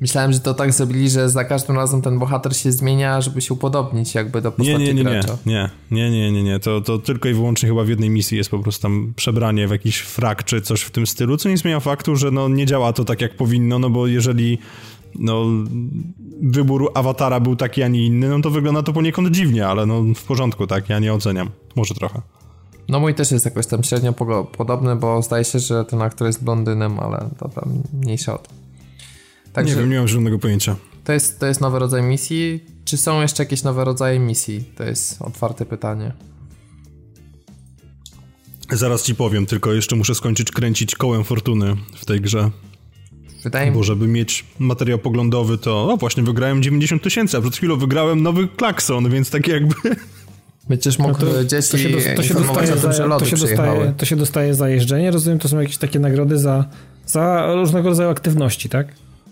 Myślałem, 0.00 0.32
że 0.32 0.40
to 0.40 0.54
tak 0.54 0.72
zrobili, 0.72 1.10
że 1.10 1.28
za 1.28 1.44
każdym 1.44 1.76
razem 1.76 2.02
ten 2.02 2.18
bohater 2.18 2.56
się 2.56 2.72
zmienia, 2.72 3.20
żeby 3.20 3.40
się 3.40 3.54
upodobnić 3.54 4.14
jakby 4.14 4.40
do 4.40 4.52
postaci 4.52 4.78
nie, 4.78 4.84
nie, 4.84 4.94
nie, 4.94 5.02
gracza. 5.02 5.38
Nie, 5.46 5.70
nie, 5.90 6.10
nie, 6.10 6.32
nie, 6.32 6.42
nie. 6.42 6.58
To, 6.58 6.80
to 6.80 6.98
tylko 6.98 7.28
i 7.28 7.34
wyłącznie 7.34 7.68
chyba 7.68 7.84
w 7.84 7.88
jednej 7.88 8.10
misji 8.10 8.38
jest 8.38 8.50
po 8.50 8.58
prostu 8.58 8.82
tam 8.82 9.12
przebranie 9.16 9.68
w 9.68 9.70
jakiś 9.70 10.00
frak 10.00 10.44
czy 10.44 10.60
coś 10.60 10.80
w 10.80 10.90
tym 10.90 11.06
stylu, 11.06 11.36
co 11.36 11.48
nie 11.48 11.58
zmienia 11.58 11.80
faktu, 11.80 12.16
że 12.16 12.30
no 12.30 12.48
nie 12.48 12.66
działa 12.66 12.92
to 12.92 13.04
tak 13.04 13.20
jak 13.20 13.36
powinno, 13.36 13.78
no 13.78 13.90
bo 13.90 14.06
jeżeli 14.06 14.58
no, 15.18 15.44
wybór 16.42 16.90
awatara 16.94 17.40
był 17.40 17.56
taki, 17.56 17.82
a 17.82 17.88
nie 17.88 18.06
inny, 18.06 18.28
no 18.28 18.40
to 18.40 18.50
wygląda 18.50 18.82
to 18.82 18.92
poniekąd 18.92 19.30
dziwnie, 19.30 19.66
ale 19.66 19.86
no 19.86 20.02
w 20.14 20.24
porządku, 20.24 20.66
tak, 20.66 20.88
ja 20.88 20.98
nie 20.98 21.14
oceniam. 21.14 21.50
Może 21.76 21.94
trochę. 21.94 22.22
No 22.88 23.00
mój 23.00 23.14
też 23.14 23.30
jest 23.30 23.44
jakoś 23.44 23.66
tam 23.66 23.84
średnio 23.84 24.12
podobny, 24.56 24.96
bo 24.96 25.22
zdaje 25.22 25.44
się, 25.44 25.58
że 25.58 25.84
ten 25.84 26.02
aktor 26.02 26.26
jest 26.26 26.44
blondynem, 26.44 27.00
ale 27.00 27.30
dobra, 27.40 27.62
mniejsza 27.92 28.34
o 28.34 28.38
to. 28.38 28.50
Także 29.52 29.74
nie 29.74 29.80
wiem, 29.80 29.90
nie 29.90 29.98
mam 29.98 30.08
żadnego 30.08 30.38
pojęcia. 30.38 30.76
To 31.04 31.12
jest, 31.12 31.40
to 31.40 31.46
jest 31.46 31.60
nowy 31.60 31.78
rodzaj 31.78 32.02
misji. 32.02 32.64
Czy 32.84 32.96
są 32.96 33.22
jeszcze 33.22 33.42
jakieś 33.42 33.62
nowe 33.62 33.84
rodzaje 33.84 34.18
misji? 34.18 34.64
To 34.76 34.84
jest 34.84 35.22
otwarte 35.22 35.66
pytanie. 35.66 36.12
Zaraz 38.72 39.02
ci 39.02 39.14
powiem, 39.14 39.46
tylko 39.46 39.72
jeszcze 39.72 39.96
muszę 39.96 40.14
skończyć 40.14 40.50
kręcić 40.50 40.94
kołem 40.94 41.24
fortuny 41.24 41.76
w 41.96 42.04
tej 42.04 42.20
grze. 42.20 42.50
Wydaje 43.44 43.70
mi 43.70 43.76
Bo 43.76 43.82
żeby 43.82 44.06
mieć 44.06 44.44
materiał 44.58 44.98
poglądowy, 44.98 45.58
to 45.58 45.92
o, 45.92 45.96
właśnie 45.96 46.22
wygrałem 46.22 46.62
90 46.62 47.02
tysięcy, 47.02 47.36
a 47.36 47.40
przed 47.40 47.56
chwilą 47.56 47.76
wygrałem 47.76 48.22
nowy 48.22 48.48
klakson, 48.48 49.10
więc 49.10 49.30
tak 49.30 49.48
jakby... 49.48 49.74
Będziesz 50.68 50.98
mógł 50.98 51.12
no 51.12 51.32
to, 51.32 51.44
dzieci 51.44 51.70
to 51.70 51.78
się, 51.78 51.88
do, 51.88 51.98
to 52.16 52.22
się 52.22 52.34
dostaje 52.34 52.76
za, 52.76 53.18
to 53.18 53.24
się 53.24 53.36
dostaje, 53.36 53.94
to 53.96 54.06
się 54.06 54.16
dostaje 54.16 54.54
za 54.54 54.68
jeżdżenie, 54.68 55.10
rozumiem, 55.10 55.38
to 55.38 55.48
są 55.48 55.60
jakieś 55.60 55.78
takie 55.78 55.98
nagrody 55.98 56.38
za, 56.38 56.64
za 57.06 57.54
różnego 57.54 57.88
rodzaju 57.88 58.10
aktywności, 58.10 58.68
tak? 58.68 58.86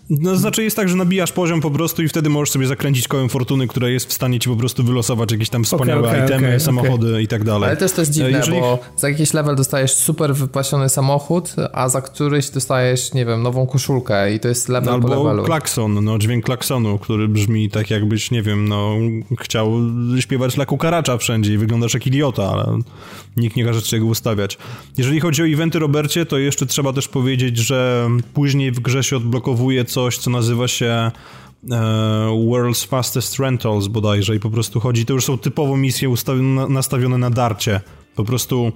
No, 0.09 0.35
znaczy 0.35 0.63
jest 0.63 0.75
tak, 0.75 0.89
że 0.89 0.95
nabijasz 0.95 1.31
poziom 1.31 1.61
po 1.61 1.71
prostu 1.71 2.03
i 2.03 2.07
wtedy 2.07 2.29
możesz 2.29 2.51
sobie 2.51 2.67
zakręcić 2.67 3.07
kołem 3.07 3.29
fortuny, 3.29 3.67
która 3.67 3.89
jest 3.89 4.09
w 4.09 4.13
stanie 4.13 4.39
ci 4.39 4.49
po 4.49 4.55
prostu 4.55 4.83
wylosować 4.83 5.31
jakieś 5.31 5.49
tam 5.49 5.63
wspaniałe 5.63 5.99
okay, 5.99 6.11
okay, 6.11 6.25
itemy, 6.25 6.47
okay, 6.47 6.59
samochody 6.59 7.21
i 7.21 7.27
tak 7.27 7.43
dalej. 7.43 7.69
Ale 7.69 7.77
też 7.77 7.91
to 7.91 8.01
jest 8.01 8.11
dziwne, 8.11 8.31
Jeżeli... 8.31 8.59
bo 8.59 8.79
za 8.97 9.09
jakiś 9.09 9.33
level 9.33 9.55
dostajesz 9.55 9.93
super 9.93 10.35
wypłaszczony 10.35 10.89
samochód, 10.89 11.55
a 11.73 11.89
za 11.89 12.01
któryś 12.01 12.49
dostajesz, 12.49 13.13
nie 13.13 13.25
wiem, 13.25 13.43
nową 13.43 13.67
koszulkę 13.67 14.33
i 14.33 14.39
to 14.39 14.47
jest 14.47 14.69
level 14.69 14.93
Albo 14.93 15.07
po 15.07 15.15
levelu. 15.15 15.43
klakson, 15.43 16.03
no 16.03 16.17
dźwięk 16.17 16.45
klaksonu, 16.45 16.99
który 16.99 17.27
brzmi 17.27 17.69
tak 17.69 17.89
jakbyś, 17.89 18.31
nie 18.31 18.41
wiem, 18.41 18.67
no 18.67 18.95
chciał 19.39 19.71
śpiewać 20.19 20.55
dla 20.55 20.65
kukaracza 20.65 21.17
wszędzie 21.17 21.53
i 21.53 21.57
wyglądasz 21.57 21.93
jak 21.93 22.07
idiota, 22.07 22.43
ale 22.43 22.79
nikt 23.37 23.55
nie 23.55 23.65
każe 23.65 23.81
ci 23.81 23.99
go 23.99 24.05
ustawiać. 24.05 24.57
Jeżeli 24.97 25.19
chodzi 25.19 25.41
o 25.41 25.47
eventy, 25.47 25.79
Robercie, 25.79 26.25
to 26.25 26.37
jeszcze 26.37 26.65
trzeba 26.65 26.93
też 26.93 27.07
powiedzieć, 27.07 27.57
że 27.57 28.09
później 28.33 28.71
w 28.71 28.79
grze 28.79 29.03
się 29.03 29.17
odblokowuje 29.17 29.85
coś, 29.99 30.17
co 30.17 30.29
nazywa 30.29 30.67
się 30.67 30.85
e, 30.85 31.11
World's 32.49 32.87
Fastest 32.87 33.39
Rentals 33.39 33.87
bodajże 33.87 34.35
i 34.35 34.39
po 34.39 34.49
prostu 34.49 34.79
chodzi, 34.79 35.05
to 35.05 35.13
już 35.13 35.25
są 35.25 35.37
typowo 35.37 35.77
misje 35.77 36.13
nastawione 36.69 37.17
na 37.17 37.29
darcie. 37.29 37.81
Po 38.15 38.23
prostu 38.23 38.71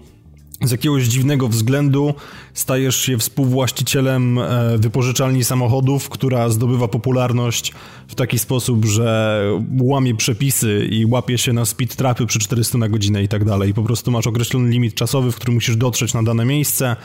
z 0.61 0.71
jakiegoś 0.71 1.03
dziwnego 1.03 1.47
względu 1.47 2.13
stajesz 2.53 2.95
się 2.95 3.17
współwłaścicielem 3.17 4.39
e, 4.39 4.77
wypożyczalni 4.77 5.43
samochodów, 5.43 6.09
która 6.09 6.49
zdobywa 6.49 6.87
popularność 6.87 7.73
w 8.07 8.15
taki 8.15 8.39
sposób, 8.39 8.85
że 8.85 9.41
łamie 9.81 10.15
przepisy 10.15 10.87
i 10.91 11.05
łapie 11.05 11.37
się 11.37 11.53
na 11.53 11.65
speed 11.65 11.95
trapy 11.95 12.25
przy 12.25 12.39
400 12.39 12.77
na 12.77 12.89
godzinę 12.89 13.23
i 13.23 13.27
tak 13.27 13.45
dalej. 13.45 13.73
Po 13.73 13.83
prostu 13.83 14.11
masz 14.11 14.27
określony 14.27 14.69
limit 14.69 14.95
czasowy, 14.95 15.31
w 15.31 15.35
którym 15.35 15.53
musisz 15.53 15.75
dotrzeć 15.75 16.13
na 16.13 16.23
dane 16.23 16.45
miejsce 16.45 16.95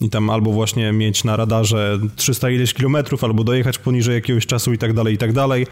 i 0.00 0.10
tam 0.10 0.30
albo 0.30 0.52
właśnie 0.52 0.92
mieć 0.92 1.24
na 1.24 1.36
radarze 1.36 1.98
300 2.16 2.50
ileś 2.50 2.74
kilometrów, 2.74 3.24
albo 3.24 3.44
dojechać 3.44 3.78
poniżej 3.78 4.14
jakiegoś 4.14 4.46
czasu 4.46 4.72
i 4.72 4.78
tak 4.78 4.92
dalej, 4.92 5.14
i 5.14 5.18
tak 5.18 5.32
dalej. 5.32 5.66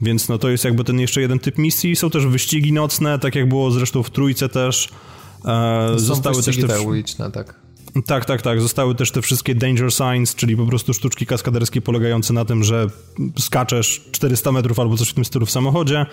Więc 0.00 0.28
no 0.28 0.38
to 0.38 0.48
jest 0.48 0.64
jakby 0.64 0.84
ten 0.84 1.00
jeszcze 1.00 1.20
jeden 1.20 1.38
typ 1.38 1.58
misji. 1.58 1.96
Są 1.96 2.10
też 2.10 2.26
wyścigi 2.26 2.72
nocne, 2.72 3.18
tak 3.18 3.34
jak 3.34 3.48
było 3.48 3.70
zresztą 3.70 4.02
w 4.02 4.10
trójce 4.10 4.48
też. 4.48 4.88
E, 5.44 5.88
Są 5.92 5.98
zostały 5.98 6.42
też 6.42 6.56
te 6.56 6.80
uliczne, 6.80 7.30
tak. 7.30 7.54
Tak, 8.06 8.24
tak, 8.24 8.42
tak. 8.42 8.60
Zostały 8.60 8.94
też 8.94 9.10
te 9.10 9.22
wszystkie 9.22 9.54
danger 9.54 9.92
signs, 9.92 10.34
czyli 10.34 10.56
po 10.56 10.66
prostu 10.66 10.94
sztuczki 10.94 11.26
kaskaderskie 11.26 11.80
polegające 11.80 12.32
na 12.32 12.44
tym, 12.44 12.64
że 12.64 12.86
skaczesz 13.38 14.08
400 14.12 14.52
metrów 14.52 14.78
albo 14.78 14.96
coś 14.96 15.08
w 15.08 15.14
tym 15.14 15.24
stylu 15.24 15.46
w 15.46 15.50
samochodzie, 15.50 16.06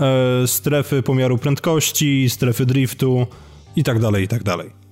e, 0.00 0.46
strefy 0.46 1.02
pomiaru 1.02 1.38
prędkości, 1.38 2.30
strefy 2.30 2.66
driftu 2.66 3.26
i 3.76 3.84
tak 3.84 4.00
dalej, 4.00 4.24
i 4.24 4.28
tak 4.28 4.42
dalej. 4.42 4.83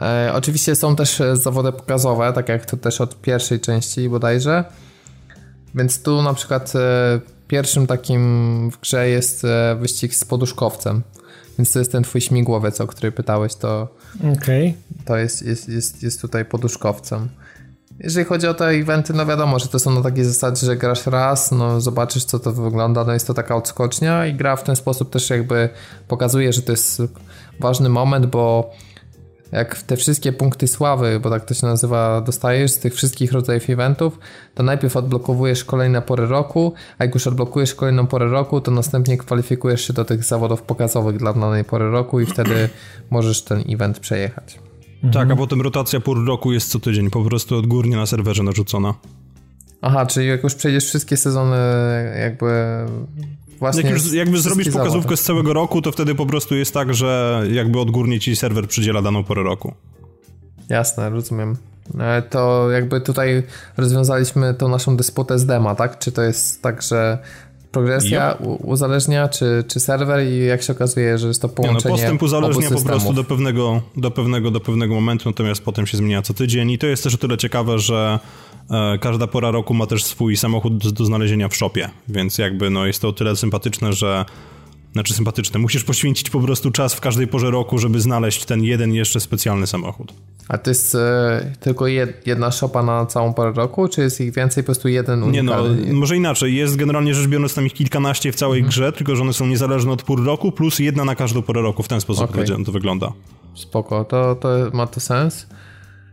E, 0.00 0.32
oczywiście 0.34 0.76
są 0.76 0.96
też 0.96 1.20
e, 1.20 1.36
zawody 1.36 1.72
pokazowe, 1.72 2.32
tak 2.32 2.48
jak 2.48 2.66
to 2.66 2.76
też 2.76 3.00
od 3.00 3.20
pierwszej 3.20 3.60
części 3.60 4.08
bodajże. 4.08 4.64
Więc 5.74 6.02
tu 6.02 6.22
na 6.22 6.34
przykład 6.34 6.72
e, 6.76 7.20
pierwszym 7.48 7.86
takim 7.86 8.70
w 8.70 8.80
grze 8.80 9.08
jest 9.08 9.46
wyścig 9.80 10.14
z 10.14 10.24
poduszkowcem. 10.24 11.02
Więc 11.58 11.72
to 11.72 11.78
jest 11.78 11.92
ten 11.92 12.02
twój 12.02 12.20
śmigłowiec, 12.20 12.80
o 12.80 12.86
który 12.86 13.12
pytałeś, 13.12 13.54
to, 13.54 13.88
okay. 14.36 14.74
to 15.04 15.16
jest, 15.16 15.42
jest, 15.42 15.68
jest, 15.68 16.02
jest 16.02 16.20
tutaj 16.20 16.44
poduszkowcem. 16.44 17.28
Jeżeli 17.98 18.26
chodzi 18.26 18.46
o 18.46 18.54
te 18.54 18.66
eventy, 18.66 19.12
no 19.12 19.26
wiadomo, 19.26 19.58
że 19.58 19.68
to 19.68 19.78
są 19.78 19.90
na 19.90 20.02
takiej 20.02 20.24
zasadzie, 20.24 20.66
że 20.66 20.76
grasz 20.76 21.06
raz, 21.06 21.52
no 21.52 21.80
zobaczysz 21.80 22.24
co 22.24 22.38
to 22.38 22.52
wygląda, 22.52 23.04
no 23.04 23.12
jest 23.12 23.26
to 23.26 23.34
taka 23.34 23.56
odskocznia 23.56 24.26
i 24.26 24.34
gra 24.34 24.56
w 24.56 24.64
ten 24.64 24.76
sposób 24.76 25.10
też 25.10 25.30
jakby 25.30 25.68
pokazuje, 26.08 26.52
że 26.52 26.62
to 26.62 26.72
jest 26.72 27.02
ważny 27.60 27.88
moment, 27.88 28.26
bo 28.26 28.72
jak 29.52 29.82
te 29.82 29.96
wszystkie 29.96 30.32
punkty 30.32 30.68
sławy, 30.68 31.20
bo 31.20 31.30
tak 31.30 31.44
to 31.44 31.54
się 31.54 31.66
nazywa, 31.66 32.20
dostajesz 32.20 32.70
z 32.70 32.78
tych 32.78 32.94
wszystkich 32.94 33.32
rodzajów 33.32 33.70
eventów, 33.70 34.18
to 34.54 34.62
najpierw 34.62 34.96
odblokowujesz 34.96 35.64
kolejne 35.64 36.02
pory 36.02 36.26
roku, 36.26 36.74
a 36.98 37.04
jak 37.04 37.14
już 37.14 37.26
odblokujesz 37.26 37.74
kolejną 37.74 38.06
porę 38.06 38.26
roku, 38.26 38.60
to 38.60 38.70
następnie 38.70 39.18
kwalifikujesz 39.18 39.86
się 39.86 39.92
do 39.92 40.04
tych 40.04 40.24
zawodów 40.24 40.62
pokazowych 40.62 41.16
dla 41.16 41.32
danej 41.32 41.64
pory 41.64 41.90
roku 41.90 42.20
i 42.20 42.26
wtedy 42.26 42.68
możesz 43.10 43.42
ten 43.42 43.64
event 43.68 43.98
przejechać. 43.98 44.58
Mhm. 45.02 45.12
Tak, 45.12 45.30
a 45.30 45.36
potem 45.36 45.60
rotacja 45.62 46.00
pór 46.00 46.26
roku 46.26 46.52
jest 46.52 46.70
co 46.70 46.78
tydzień, 46.78 47.10
po 47.10 47.24
prostu 47.24 47.56
odgórnie 47.56 47.96
na 47.96 48.06
serwerze 48.06 48.42
narzucona. 48.42 48.94
Aha, 49.82 50.06
czyli 50.06 50.28
jak 50.28 50.42
już 50.42 50.54
przejdziesz 50.54 50.84
wszystkie 50.84 51.16
sezony 51.16 51.56
jakby 52.20 52.48
Właśnie 53.60 53.82
jak 53.82 53.92
już 53.92 54.12
jakby 54.12 54.40
zrobisz 54.40 54.70
pokazówkę 54.70 55.16
z 55.16 55.22
całego 55.22 55.52
roku, 55.52 55.82
to 55.82 55.92
wtedy 55.92 56.14
po 56.14 56.26
prostu 56.26 56.56
jest 56.56 56.74
tak, 56.74 56.94
że 56.94 57.42
jakby 57.52 57.80
odgórnie 57.80 58.20
ci 58.20 58.36
serwer 58.36 58.68
przydziela 58.68 59.02
daną 59.02 59.24
porę 59.24 59.42
roku. 59.42 59.74
Jasne, 60.68 61.10
rozumiem. 61.10 61.56
E, 61.98 62.22
to 62.22 62.70
jakby 62.70 63.00
tutaj 63.00 63.42
rozwiązaliśmy 63.76 64.54
tą 64.54 64.68
naszą 64.68 64.96
dysputę 64.96 65.38
z 65.38 65.46
dema, 65.46 65.74
tak? 65.74 65.98
Czy 65.98 66.12
to 66.12 66.22
jest 66.22 66.62
tak, 66.62 66.82
że 66.82 67.18
progresja 67.72 68.32
yep. 68.32 68.60
uzależnia, 68.64 69.28
czy, 69.28 69.64
czy 69.68 69.80
serwer 69.80 70.26
i 70.26 70.46
jak 70.46 70.62
się 70.62 70.72
okazuje, 70.72 71.18
że 71.18 71.28
jest 71.28 71.42
to 71.42 71.48
połączenie 71.48 71.84
Nie, 71.84 71.90
no, 71.90 71.96
postęp 71.96 72.22
uzależnia 72.22 72.70
po 72.70 72.82
prostu 72.82 73.12
do 73.12 73.24
pewnego, 73.24 73.82
do, 73.96 74.10
pewnego, 74.10 74.50
do 74.50 74.60
pewnego 74.60 74.94
momentu, 74.94 75.28
natomiast 75.28 75.62
potem 75.62 75.86
się 75.86 75.96
zmienia 75.96 76.22
co 76.22 76.34
tydzień 76.34 76.70
i 76.70 76.78
to 76.78 76.86
jest 76.86 77.04
też 77.04 77.14
o 77.14 77.18
tyle 77.18 77.38
ciekawe, 77.38 77.78
że 77.78 78.18
każda 79.00 79.26
pora 79.26 79.50
roku 79.50 79.74
ma 79.74 79.86
też 79.86 80.04
swój 80.04 80.36
samochód 80.36 80.92
do, 80.92 81.04
znalezienia 81.04 81.48
w 81.48 81.56
shopie, 81.56 81.90
więc 82.08 82.38
jakby 82.38 82.70
no 82.70 82.86
jest 82.86 83.02
to 83.02 83.08
o 83.08 83.12
tyle 83.12 83.36
sympatyczne, 83.36 83.92
że 83.92 84.24
znaczy 84.92 85.14
sympatyczne. 85.14 85.60
Musisz 85.60 85.84
poświęcić 85.84 86.30
po 86.30 86.40
prostu 86.40 86.70
czas 86.70 86.94
w 86.94 87.00
każdej 87.00 87.26
porze 87.26 87.50
roku, 87.50 87.78
żeby 87.78 88.00
znaleźć 88.00 88.44
ten 88.44 88.64
jeden 88.64 88.92
jeszcze 88.92 89.20
specjalny 89.20 89.66
samochód. 89.66 90.12
A 90.48 90.58
to 90.58 90.70
jest 90.70 90.94
e, 90.94 91.52
tylko 91.60 91.86
jed, 91.86 92.26
jedna 92.26 92.50
szopa 92.50 92.82
na 92.82 93.06
całą 93.06 93.34
porę 93.34 93.52
roku, 93.52 93.88
czy 93.88 94.00
jest 94.00 94.20
ich 94.20 94.34
więcej, 94.34 94.62
po 94.62 94.66
prostu 94.66 94.88
jeden 94.88 95.22
unikalny? 95.22 95.82
Nie 95.82 95.92
no, 95.92 95.98
może 95.98 96.16
inaczej. 96.16 96.54
Jest 96.54 96.76
generalnie 96.76 97.14
rzecz 97.14 97.28
biorąc 97.28 97.54
tam 97.54 97.66
ich 97.66 97.72
kilkanaście 97.72 98.32
w 98.32 98.34
całej 98.34 98.58
mhm. 98.58 98.70
grze, 98.70 98.92
tylko 98.92 99.16
że 99.16 99.22
one 99.22 99.32
są 99.32 99.46
niezależne 99.46 99.92
od 99.92 100.02
pór 100.02 100.24
roku, 100.24 100.52
plus 100.52 100.78
jedna 100.78 101.04
na 101.04 101.14
każdą 101.14 101.42
porę 101.42 101.62
roku. 101.62 101.82
W 101.82 101.88
ten 101.88 102.00
sposób 102.00 102.30
okay. 102.30 102.64
to 102.64 102.72
wygląda. 102.72 103.12
Spoko, 103.54 104.04
to, 104.04 104.34
to 104.34 104.48
ma 104.72 104.86
to 104.86 105.00
sens. 105.00 105.46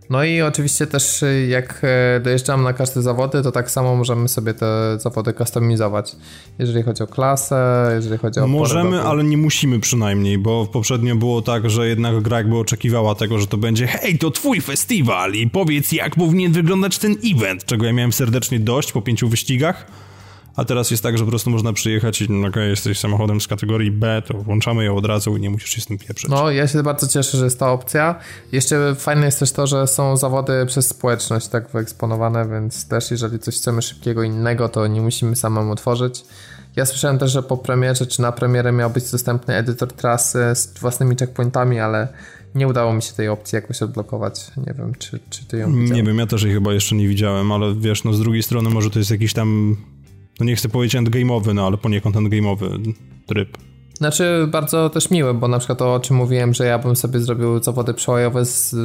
No 0.10 0.24
i 0.24 0.42
oczywiście 0.42 0.88
też 0.88 1.24
y, 1.24 1.48
jak 1.50 1.82
e, 1.84 2.20
dojeżdżamy 2.20 2.64
na 2.64 2.74
każde 2.74 3.02
zawody, 3.02 3.44
to 3.44 3.52
tak 3.52 3.72
samo 3.72 3.96
możemy 3.96 4.28
sobie 4.28 4.54
te 4.54 5.00
zawody 5.00 5.34
kustomizować. 5.34 6.16
Jeżeli 6.60 6.84
chodzi 6.84 7.04
o 7.04 7.08
klasę, 7.08 7.92
jeżeli 7.96 8.18
chodzi 8.18 8.40
o 8.40 8.48
Możemy, 8.48 9.02
ale 9.02 9.24
nie 9.24 9.38
musimy 9.38 9.80
przynajmniej, 9.80 10.38
bo 10.38 10.66
poprzednio 10.66 11.16
było 11.16 11.42
tak, 11.42 11.70
że 11.70 11.88
jednak 11.88 12.22
gra 12.22 12.38
jakby 12.38 12.58
oczekiwała 12.58 13.16
tego, 13.16 13.40
że 13.40 13.48
to 13.48 13.58
będzie 13.58 13.88
hej, 13.88 14.18
to 14.18 14.32
twój 14.32 14.62
festiwal 14.62 15.34
i 15.34 15.50
powiedz 15.50 15.92
jak 15.92 16.16
powinien 16.16 16.52
wyglądać 16.52 16.98
ten 16.98 17.16
event, 17.36 17.66
czego 17.66 17.86
ja 17.86 17.94
miałem 17.94 18.14
serdecznie 18.14 18.60
dość 18.60 18.92
po 18.92 19.02
pięciu 19.02 19.30
wyścigach 19.30 19.86
a 20.58 20.66
teraz 20.66 20.92
jest 20.92 21.04
tak, 21.04 21.18
że 21.18 21.24
po 21.24 21.30
prostu 21.30 21.50
można 21.50 21.74
przyjechać 21.74 22.22
i 22.22 22.32
no, 22.32 22.48
okay, 22.48 22.70
jesteś 22.70 23.00
samochodem 23.00 23.42
z 23.42 23.48
kategorii 23.48 23.92
B, 23.92 24.22
to 24.28 24.34
włączamy 24.34 24.86
ją 24.86 24.96
od 24.96 25.06
razu 25.06 25.38
i 25.38 25.42
nie 25.42 25.50
musisz 25.50 25.70
się 25.70 25.82
z 25.82 25.86
tym 25.86 25.98
pieprzyć. 25.98 26.30
No, 26.30 26.52
ja 26.52 26.68
się 26.68 26.84
bardzo 26.84 27.08
cieszę, 27.08 27.38
że 27.38 27.44
jest 27.44 27.60
ta 27.60 27.72
opcja. 27.72 28.20
Jeszcze 28.52 28.96
fajne 28.96 29.26
jest 29.26 29.40
też 29.40 29.52
to, 29.52 29.68
że 29.68 29.88
są 29.88 30.18
zawody 30.18 30.66
przez 30.66 30.88
społeczność 30.88 31.48
tak 31.48 31.70
wyeksponowane, 31.70 32.50
więc 32.50 32.88
też 32.88 33.12
jeżeli 33.12 33.40
coś 33.40 33.56
chcemy 33.56 33.82
szybkiego 33.82 34.24
innego, 34.24 34.70
to 34.70 34.88
nie 34.88 35.02
musimy 35.02 35.36
samemu 35.36 35.76
tworzyć. 35.76 36.24
Ja 36.76 36.86
słyszałem 36.86 37.18
też, 37.18 37.32
że 37.32 37.44
po 37.44 37.58
premierze 37.58 38.06
czy 38.06 38.22
na 38.22 38.32
premierę 38.32 38.72
miał 38.72 38.90
być 38.90 39.12
dostępny 39.12 39.56
edytor 39.56 39.94
trasy 39.94 40.40
z 40.56 40.80
własnymi 40.80 41.16
checkpointami, 41.16 41.80
ale 41.80 42.08
nie 42.56 42.68
udało 42.68 42.94
mi 42.94 43.02
się 43.02 43.14
tej 43.14 43.30
opcji 43.30 43.56
jakoś 43.56 43.82
odblokować. 43.82 44.52
Nie 44.68 44.74
wiem, 44.74 44.94
czy, 45.00 45.20
czy 45.30 45.46
ty 45.46 45.58
ją 45.58 45.68
widziałeś. 45.68 45.92
Nie 45.92 46.04
wiem, 46.04 46.18
ja 46.18 46.28
też 46.28 46.44
jej 46.44 46.54
chyba 46.54 46.74
jeszcze 46.74 46.96
nie 46.96 47.08
widziałem, 47.08 47.52
ale 47.52 47.76
wiesz, 47.76 48.04
no 48.04 48.14
z 48.14 48.20
drugiej 48.20 48.44
strony 48.44 48.70
może 48.70 48.90
to 48.90 49.00
jest 49.00 49.12
jakiś 49.12 49.34
tam, 49.34 49.78
no 50.40 50.46
nie 50.46 50.56
chcę 50.56 50.70
powiedzieć 50.70 51.02
endgame'owy, 51.02 51.54
no 51.54 51.68
ale 51.68 51.78
poniekąd 51.78 52.16
endgame'owy 52.16 52.94
tryb. 53.26 53.58
Znaczy 53.94 54.48
bardzo 54.52 54.90
też 54.90 55.12
miły, 55.12 55.34
bo 55.34 55.48
na 55.48 55.60
przykład 55.60 55.80
to 55.80 55.94
o 55.94 56.00
czym 56.00 56.16
mówiłem, 56.16 56.54
że 56.54 56.66
ja 56.66 56.80
bym 56.80 56.96
sobie 56.96 57.20
zrobił 57.20 57.64
zawody 57.64 57.94
przełajowe 57.94 58.46
z 58.46 58.76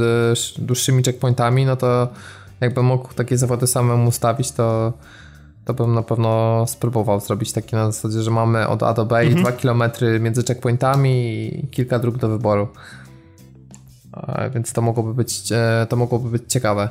dłuższymi 0.59 1.03
checkpointami, 1.03 1.65
no 1.65 1.77
to 1.77 2.09
jakbym 2.61 2.85
mógł 2.85 3.15
takie 3.15 3.39
zawody 3.39 3.67
samemu 3.67 4.09
ustawić, 4.09 4.53
to 4.53 4.93
to 5.65 5.75
bym 5.75 5.95
na 5.95 6.03
pewno 6.03 6.65
spróbował 6.67 7.21
zrobić 7.21 7.53
takie 7.53 7.77
na 7.77 7.93
zasadzie, 7.93 8.23
że 8.23 8.31
mamy 8.31 8.69
od 8.69 8.83
A 8.83 8.95
do 8.95 9.07
B 9.07 9.19
mhm. 9.19 9.39
i 9.39 9.43
2 9.43 9.53
km 9.53 9.83
między 10.21 10.43
checkpointami 10.43 11.11
i 11.45 11.69
kilka 11.71 11.99
dróg 11.99 12.17
do 12.17 12.29
wyboru. 12.29 12.69
Więc 14.55 14.73
to 14.73 14.83
mogłoby 14.83 15.15
być, 15.15 15.53
e, 15.53 15.87
to 15.89 15.97
mogłoby 15.97 16.31
być 16.31 16.43
ciekawe. 16.49 16.89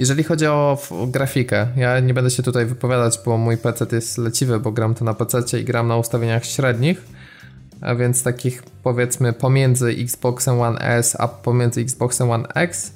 Jeżeli 0.00 0.24
chodzi 0.24 0.46
o, 0.46 0.78
grafikę, 1.06 1.66
ja 1.76 2.00
nie 2.00 2.14
będę 2.14 2.30
się 2.30 2.42
tutaj 2.42 2.66
wypowiadać, 2.66 3.18
bo 3.24 3.38
mój 3.38 3.56
PC 3.56 3.86
jest 3.92 4.18
leciwy, 4.18 4.60
bo 4.60 4.72
gram 4.72 4.94
to 4.94 5.04
na 5.04 5.14
PC 5.14 5.60
i 5.60 5.64
gram 5.64 5.88
na 5.88 5.96
ustawieniach 5.96 6.44
średnich, 6.44 7.02
a 7.80 7.94
więc 7.94 8.22
takich 8.22 8.62
powiedzmy 8.82 9.32
pomiędzy 9.32 9.88
Xboxem 9.88 10.60
One 10.60 10.78
S 10.78 11.16
a 11.20 11.28
pomiędzy 11.28 11.80
Xboxem 11.80 12.30
One 12.30 12.48
X. 12.54 12.92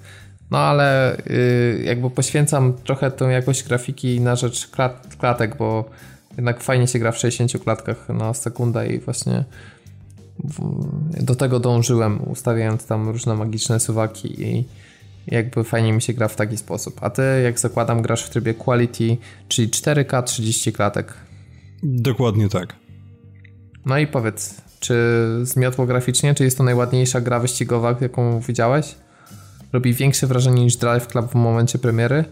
No 0.50 0.58
ale 0.58 1.16
y, 1.18 1.82
jakby 1.84 2.10
poświęcam 2.10 2.72
trochę 2.72 3.10
tą 3.10 3.28
jakość 3.28 3.64
grafiki 3.64 4.20
na 4.20 4.36
rzecz 4.36 4.68
klat, 4.68 5.16
klatek, 5.18 5.56
bo 5.56 5.90
jednak 6.36 6.62
fajnie 6.62 6.86
się 6.86 6.98
gra 6.98 7.12
w 7.12 7.18
60 7.18 7.64
klatkach 7.64 8.08
na 8.08 8.34
sekundę 8.34 8.86
i 8.88 8.98
właśnie 8.98 9.44
do 11.20 11.34
tego 11.34 11.60
dążyłem, 11.60 12.30
ustawiając 12.30 12.86
tam 12.86 13.08
różne 13.08 13.34
magiczne 13.34 13.80
suwaki 13.80 14.42
i 14.42 14.64
jakby 15.26 15.64
fajnie 15.64 15.92
mi 15.92 16.02
się 16.02 16.12
gra 16.12 16.28
w 16.28 16.36
taki 16.36 16.56
sposób. 16.56 16.98
A 17.00 17.10
ty, 17.10 17.22
jak 17.44 17.58
zakładam, 17.58 18.02
grasz 18.02 18.24
w 18.24 18.30
trybie 18.30 18.54
quality, 18.54 19.16
czyli 19.48 19.68
4K 19.68 20.22
30 20.22 20.72
klatek. 20.72 21.14
Dokładnie 21.82 22.48
tak. 22.48 22.76
No 23.86 23.98
i 23.98 24.06
powiedz, 24.06 24.60
czy 24.80 24.94
zmiotło 25.42 25.86
graficznie, 25.86 26.34
czy 26.34 26.44
jest 26.44 26.58
to 26.58 26.64
najładniejsza 26.64 27.20
gra 27.20 27.40
wyścigowa, 27.40 27.96
jaką 28.00 28.40
widziałeś? 28.40 28.94
robi 29.74 29.92
większe 29.92 30.26
wrażenie 30.26 30.64
niż 30.64 30.76
Drive 30.76 31.06
Club 31.06 31.30
w 31.30 31.34
momencie 31.34 31.78
premiery? 31.78 32.24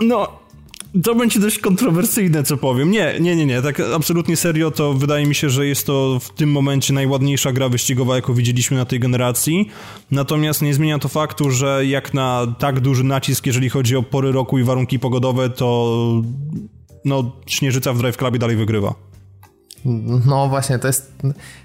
No, 0.00 0.38
to 1.02 1.14
będzie 1.14 1.40
dość 1.40 1.58
kontrowersyjne, 1.58 2.42
co 2.42 2.56
powiem. 2.56 2.90
Nie, 2.90 3.20
nie, 3.20 3.36
nie, 3.36 3.46
nie, 3.46 3.62
tak 3.62 3.80
absolutnie 3.80 4.36
serio, 4.36 4.70
to 4.70 4.94
wydaje 4.94 5.26
mi 5.26 5.34
się, 5.34 5.50
że 5.50 5.66
jest 5.66 5.86
to 5.86 6.18
w 6.20 6.30
tym 6.30 6.50
momencie 6.50 6.94
najładniejsza 6.94 7.52
gra 7.52 7.68
wyścigowa, 7.68 8.16
jaką 8.16 8.34
widzieliśmy 8.34 8.76
na 8.76 8.84
tej 8.84 9.00
generacji. 9.00 9.68
Natomiast 10.10 10.62
nie 10.62 10.74
zmienia 10.74 10.98
to 10.98 11.08
faktu, 11.08 11.50
że 11.50 11.86
jak 11.86 12.14
na 12.14 12.46
tak 12.58 12.80
duży 12.80 13.04
nacisk, 13.04 13.46
jeżeli 13.46 13.70
chodzi 13.70 13.96
o 13.96 14.02
pory 14.02 14.32
roku 14.32 14.58
i 14.58 14.64
warunki 14.64 14.98
pogodowe, 14.98 15.50
to 15.50 16.22
no, 17.04 17.32
Śnieżyca 17.46 17.92
w 17.92 17.98
Drive 17.98 18.16
Clubie 18.16 18.38
dalej 18.38 18.56
wygrywa. 18.56 18.94
No 20.26 20.48
właśnie, 20.48 20.78
to 20.78 20.86
jest 20.86 21.12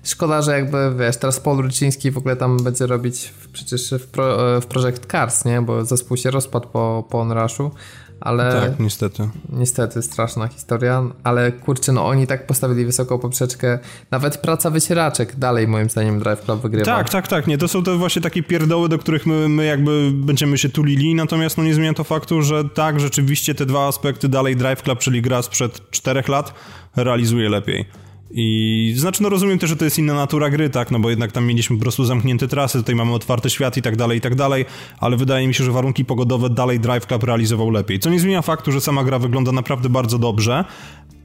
szkoda, 0.03 0.41
że 0.41 0.51
jakby 0.51 0.95
wiesz, 0.99 1.17
teraz 1.17 1.39
Paul 1.39 1.61
Ruciński 1.61 2.11
w 2.11 2.17
ogóle 2.17 2.35
tam 2.35 2.57
będzie 2.57 2.87
robić 2.87 3.33
przecież 3.53 3.91
w, 3.91 4.07
pro, 4.07 4.61
w 4.61 4.65
Project 4.65 5.05
Cars, 5.11 5.45
nie? 5.45 5.61
Bo 5.61 5.85
zespół 5.85 6.17
się 6.17 6.31
rozpadł 6.31 6.67
po, 6.69 7.07
po 7.09 7.19
Onrushu, 7.19 7.71
ale... 8.19 8.61
Tak, 8.61 8.79
niestety. 8.79 9.29
Niestety, 9.49 10.01
straszna 10.01 10.47
historia, 10.47 11.03
ale 11.23 11.51
kurczę, 11.51 11.91
no 11.91 12.07
oni 12.07 12.27
tak 12.27 12.47
postawili 12.47 12.85
wysoką 12.85 13.19
poprzeczkę, 13.19 13.79
nawet 14.11 14.37
praca 14.37 14.69
wycieraczek 14.69 15.35
dalej 15.35 15.67
moim 15.67 15.89
zdaniem 15.89 16.19
Drive 16.19 16.41
Club 16.41 16.61
wygrywa. 16.61 16.85
Tak, 16.85 17.09
tak, 17.09 17.27
tak, 17.27 17.47
nie, 17.47 17.57
to 17.57 17.67
są 17.67 17.83
te 17.83 17.95
właśnie 17.95 18.21
takie 18.21 18.43
pierdoły, 18.43 18.89
do 18.89 18.97
których 18.97 19.25
my, 19.25 19.49
my 19.49 19.65
jakby 19.65 20.11
będziemy 20.13 20.57
się 20.57 20.69
tulili, 20.69 21.15
natomiast 21.15 21.57
no 21.57 21.63
nie 21.63 21.73
zmienia 21.73 21.93
to 21.93 22.03
faktu, 22.03 22.41
że 22.41 22.69
tak, 22.69 22.99
rzeczywiście 22.99 23.55
te 23.55 23.65
dwa 23.65 23.87
aspekty 23.87 24.29
dalej 24.29 24.55
Drive 24.55 24.81
Club, 24.81 24.99
czyli 24.99 25.21
gra 25.21 25.41
sprzed 25.41 25.89
czterech 25.89 26.27
lat, 26.27 26.53
realizuje 26.95 27.49
lepiej. 27.49 28.06
I 28.31 28.93
znaczy, 28.97 29.23
no 29.23 29.29
rozumiem 29.29 29.59
też, 29.59 29.69
że 29.69 29.75
to 29.75 29.85
jest 29.85 29.99
inna 29.99 30.13
natura 30.13 30.49
gry, 30.49 30.69
tak, 30.69 30.91
no 30.91 30.99
bo 30.99 31.09
jednak 31.09 31.31
tam 31.31 31.45
mieliśmy 31.45 31.77
po 31.77 31.81
prostu 31.81 32.05
zamknięte 32.05 32.47
trasy, 32.47 32.77
tutaj 32.77 32.95
mamy 32.95 33.13
otwarty 33.13 33.49
świat 33.49 33.77
i 33.77 33.81
tak 33.81 33.95
dalej, 33.95 34.17
i 34.17 34.21
tak 34.21 34.35
dalej, 34.35 34.65
ale 34.99 35.17
wydaje 35.17 35.47
mi 35.47 35.53
się, 35.53 35.63
że 35.63 35.71
warunki 35.71 36.05
pogodowe 36.05 36.49
dalej 36.49 36.79
Drive 36.79 37.07
Club 37.07 37.23
realizował 37.23 37.69
lepiej. 37.69 37.99
Co 37.99 38.09
nie 38.09 38.19
zmienia 38.19 38.41
faktu, 38.41 38.71
że 38.71 38.81
sama 38.81 39.03
gra 39.03 39.19
wygląda 39.19 39.51
naprawdę 39.51 39.89
bardzo 39.89 40.19
dobrze, 40.19 40.65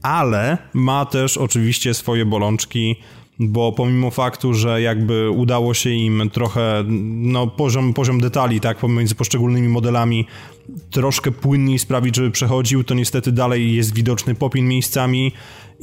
ale 0.01 0.57
ma 0.73 1.05
też 1.05 1.37
oczywiście 1.37 1.93
swoje 1.93 2.25
bolączki, 2.25 2.95
bo 3.39 3.71
pomimo 3.71 4.11
faktu, 4.11 4.53
że 4.53 4.81
jakby 4.81 5.29
udało 5.29 5.73
się 5.73 5.89
im 5.89 6.29
trochę, 6.33 6.83
no 6.87 7.47
poziom, 7.47 7.93
poziom 7.93 8.21
detali, 8.21 8.59
tak, 8.59 8.77
pomiędzy 8.77 9.15
poszczególnymi 9.15 9.67
modelami 9.67 10.27
troszkę 10.91 11.31
płynniej 11.31 11.79
sprawić, 11.79 12.15
żeby 12.15 12.31
przechodził, 12.31 12.83
to 12.83 12.93
niestety 12.93 13.31
dalej 13.31 13.75
jest 13.75 13.95
widoczny 13.95 14.35
popin 14.35 14.67
miejscami 14.67 15.31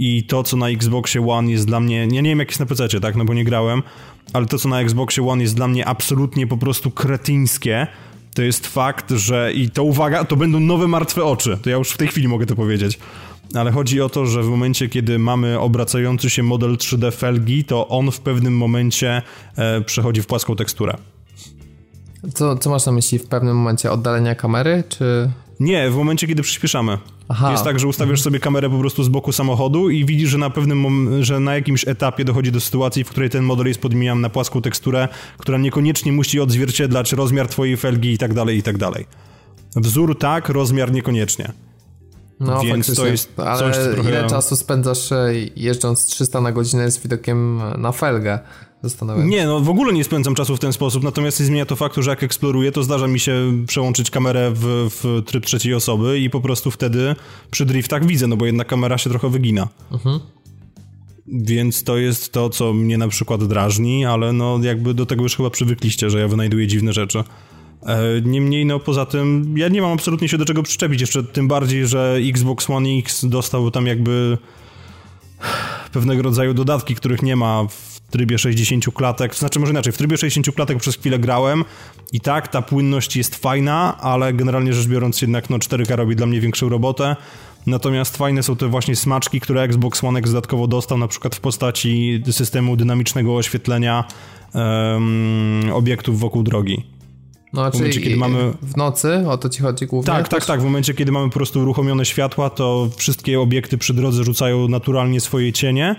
i 0.00 0.24
to, 0.24 0.42
co 0.42 0.56
na 0.56 0.68
Xboxie 0.68 1.28
One 1.28 1.50
jest 1.50 1.66
dla 1.66 1.80
mnie, 1.80 1.96
ja 1.96 2.04
nie 2.04 2.22
wiem 2.22 2.38
jak 2.38 2.48
jest 2.48 2.60
na 2.60 2.66
PC, 2.66 3.00
tak, 3.00 3.16
no 3.16 3.24
bo 3.24 3.34
nie 3.34 3.44
grałem, 3.44 3.82
ale 4.32 4.46
to, 4.46 4.58
co 4.58 4.68
na 4.68 4.80
Xboxie 4.80 5.28
One 5.28 5.42
jest 5.42 5.54
dla 5.54 5.68
mnie 5.68 5.88
absolutnie 5.88 6.46
po 6.46 6.56
prostu 6.56 6.90
kretyńskie, 6.90 7.86
to 8.34 8.42
jest 8.42 8.66
fakt, 8.66 9.10
że 9.10 9.52
i 9.52 9.70
to 9.70 9.84
uwaga, 9.84 10.24
to 10.24 10.36
będą 10.36 10.60
nowe 10.60 10.88
martwe 10.88 11.24
oczy, 11.24 11.58
to 11.62 11.70
ja 11.70 11.76
już 11.76 11.90
w 11.90 11.96
tej 11.96 12.08
chwili 12.08 12.28
mogę 12.28 12.46
to 12.46 12.56
powiedzieć, 12.56 12.98
ale 13.54 13.72
chodzi 13.72 14.00
o 14.00 14.08
to, 14.08 14.26
że 14.26 14.42
w 14.42 14.48
momencie, 14.48 14.88
kiedy 14.88 15.18
mamy 15.18 15.58
obracający 15.58 16.30
się 16.30 16.42
model 16.42 16.76
3D 16.76 17.12
felgi, 17.12 17.64
to 17.64 17.88
on 17.88 18.10
w 18.10 18.20
pewnym 18.20 18.56
momencie 18.56 19.22
e, 19.56 19.80
przechodzi 19.80 20.22
w 20.22 20.26
płaską 20.26 20.56
teksturę. 20.56 20.96
Co, 22.34 22.56
co 22.56 22.70
masz 22.70 22.86
na 22.86 22.92
myśli 22.92 23.18
w 23.18 23.26
pewnym 23.26 23.56
momencie? 23.56 23.92
Oddalenia 23.92 24.34
kamery, 24.34 24.84
czy... 24.88 25.30
Nie, 25.60 25.90
w 25.90 25.96
momencie, 25.96 26.26
kiedy 26.26 26.42
przyspieszamy. 26.42 26.98
Aha. 27.28 27.52
Jest 27.52 27.64
tak, 27.64 27.80
że 27.80 27.86
ustawiasz 27.86 28.20
sobie 28.20 28.40
kamerę 28.40 28.70
po 28.70 28.78
prostu 28.78 29.04
z 29.04 29.08
boku 29.08 29.32
samochodu 29.32 29.90
i 29.90 30.04
widzisz, 30.04 30.30
że 30.30 30.38
na 30.38 30.50
pewnym, 30.50 31.08
że 31.22 31.40
na 31.40 31.54
jakimś 31.54 31.88
etapie 31.88 32.24
dochodzi 32.24 32.52
do 32.52 32.60
sytuacji, 32.60 33.04
w 33.04 33.08
której 33.08 33.30
ten 33.30 33.44
model 33.44 33.66
jest 33.66 33.80
podmieniany 33.80 34.20
na 34.20 34.30
płaską 34.30 34.62
teksturę, 34.62 35.08
która 35.38 35.58
niekoniecznie 35.58 36.12
musi 36.12 36.40
odzwierciedlać 36.40 37.12
rozmiar 37.12 37.48
twojej 37.48 37.76
felgi 37.76 38.12
i 38.12 38.18
tak 38.18 38.34
dalej, 38.34 38.58
i 38.58 38.62
tak 38.62 38.78
dalej. 38.78 39.06
Wzór 39.76 40.18
tak, 40.18 40.48
rozmiar 40.48 40.92
niekoniecznie. 40.92 41.52
No, 42.40 42.62
Więc 42.62 42.94
to 42.94 43.06
jest 43.06 43.40
ale 43.40 43.58
coś, 43.58 43.76
co 43.76 43.92
trochę... 43.92 44.08
ile 44.08 44.26
czasu 44.26 44.56
spędzasz 44.56 45.12
e, 45.12 45.32
jeżdżąc 45.56 46.06
300 46.06 46.40
na 46.40 46.52
godzinę 46.52 46.90
z 46.90 46.98
widokiem 46.98 47.60
na 47.78 47.92
felgę? 47.92 48.38
Nie, 49.24 49.46
no 49.46 49.60
w 49.60 49.68
ogóle 49.68 49.92
nie 49.92 50.04
spędzam 50.04 50.34
czasu 50.34 50.56
w 50.56 50.58
ten 50.60 50.72
sposób, 50.72 51.02
natomiast 51.04 51.40
nie 51.40 51.46
zmienia 51.46 51.66
to 51.66 51.76
faktu, 51.76 52.02
że 52.02 52.10
jak 52.10 52.22
eksploruję, 52.22 52.72
to 52.72 52.82
zdarza 52.82 53.06
mi 53.06 53.20
się 53.20 53.52
przełączyć 53.66 54.10
kamerę 54.10 54.52
w, 54.54 54.88
w 54.90 55.22
tryb 55.26 55.46
trzeciej 55.46 55.74
osoby 55.74 56.18
i 56.18 56.30
po 56.30 56.40
prostu 56.40 56.70
wtedy 56.70 57.16
przy 57.50 57.66
driftach 57.66 58.06
widzę, 58.06 58.26
no 58.26 58.36
bo 58.36 58.46
jednak 58.46 58.66
kamera 58.66 58.98
się 58.98 59.10
trochę 59.10 59.28
wygina. 59.30 59.68
Mhm. 59.92 60.20
Więc 61.26 61.84
to 61.84 61.98
jest 61.98 62.32
to, 62.32 62.50
co 62.50 62.72
mnie 62.72 62.98
na 62.98 63.08
przykład 63.08 63.44
drażni, 63.44 64.04
ale 64.04 64.32
no 64.32 64.58
jakby 64.62 64.94
do 64.94 65.06
tego 65.06 65.22
już 65.22 65.36
chyba 65.36 65.50
przywykliście, 65.50 66.10
że 66.10 66.20
ja 66.20 66.28
wynajduję 66.28 66.66
dziwne 66.66 66.92
rzeczy. 66.92 67.24
E, 67.86 68.20
niemniej, 68.24 68.66
no 68.66 68.78
poza 68.78 69.06
tym, 69.06 69.54
ja 69.58 69.68
nie 69.68 69.82
mam 69.82 69.92
absolutnie 69.92 70.28
się 70.28 70.38
do 70.38 70.44
czego 70.44 70.62
przyczepić, 70.62 71.00
jeszcze 71.00 71.22
tym 71.22 71.48
bardziej, 71.48 71.86
że 71.86 72.18
Xbox 72.28 72.70
One 72.70 72.88
X 72.98 73.24
dostał 73.24 73.70
tam 73.70 73.86
jakby 73.86 74.38
pewnego 75.92 76.22
rodzaju 76.22 76.54
dodatki, 76.54 76.94
których 76.94 77.22
nie 77.22 77.36
ma 77.36 77.64
w 77.68 78.00
trybie 78.10 78.38
60 78.38 78.84
klatek, 78.94 79.34
znaczy 79.34 79.58
może 79.58 79.72
inaczej, 79.72 79.92
w 79.92 79.98
trybie 79.98 80.16
60 80.16 80.56
klatek 80.56 80.78
przez 80.78 80.96
chwilę 80.96 81.18
grałem. 81.18 81.64
I 82.12 82.20
tak, 82.20 82.48
ta 82.48 82.62
płynność 82.62 83.16
jest 83.16 83.34
fajna, 83.36 83.98
ale 84.00 84.32
generalnie 84.32 84.72
rzecz 84.72 84.86
biorąc 84.86 85.22
jednak 85.22 85.50
no 85.50 85.58
4K 85.58 85.96
robi 85.96 86.16
dla 86.16 86.26
mnie 86.26 86.40
większą 86.40 86.68
robotę, 86.68 87.16
Natomiast 87.66 88.16
fajne 88.16 88.42
są 88.42 88.56
te 88.56 88.68
właśnie 88.68 88.96
smaczki, 88.96 89.40
które 89.40 89.62
Xbox 89.62 90.04
One 90.04 90.18
X 90.18 90.30
dodatkowo 90.30 90.66
dostał, 90.66 90.98
na 90.98 91.08
przykład 91.08 91.34
w 91.34 91.40
postaci 91.40 92.22
systemu 92.30 92.76
dynamicznego 92.76 93.36
oświetlenia 93.36 94.04
um, 94.54 95.70
obiektów 95.72 96.20
wokół 96.20 96.42
drogi. 96.42 96.99
No, 97.52 97.70
w 97.70 97.74
momencie, 97.74 98.00
kiedy 98.00 98.16
mamy... 98.16 98.52
w 98.62 98.76
nocy, 98.76 99.24
o 99.28 99.38
to 99.38 99.48
ci 99.48 99.62
chodzi 99.62 99.86
głównie? 99.86 100.06
Tak, 100.06 100.28
tak, 100.28 100.46
tak. 100.46 100.60
W 100.60 100.64
momencie, 100.64 100.94
kiedy 100.94 101.12
mamy 101.12 101.28
po 101.28 101.34
prostu 101.34 101.60
uruchomione 101.60 102.04
światła, 102.04 102.50
to 102.50 102.88
wszystkie 102.96 103.40
obiekty 103.40 103.78
przy 103.78 103.94
drodze 103.94 104.24
rzucają 104.24 104.68
naturalnie 104.68 105.20
swoje 105.20 105.52
cienie 105.52 105.96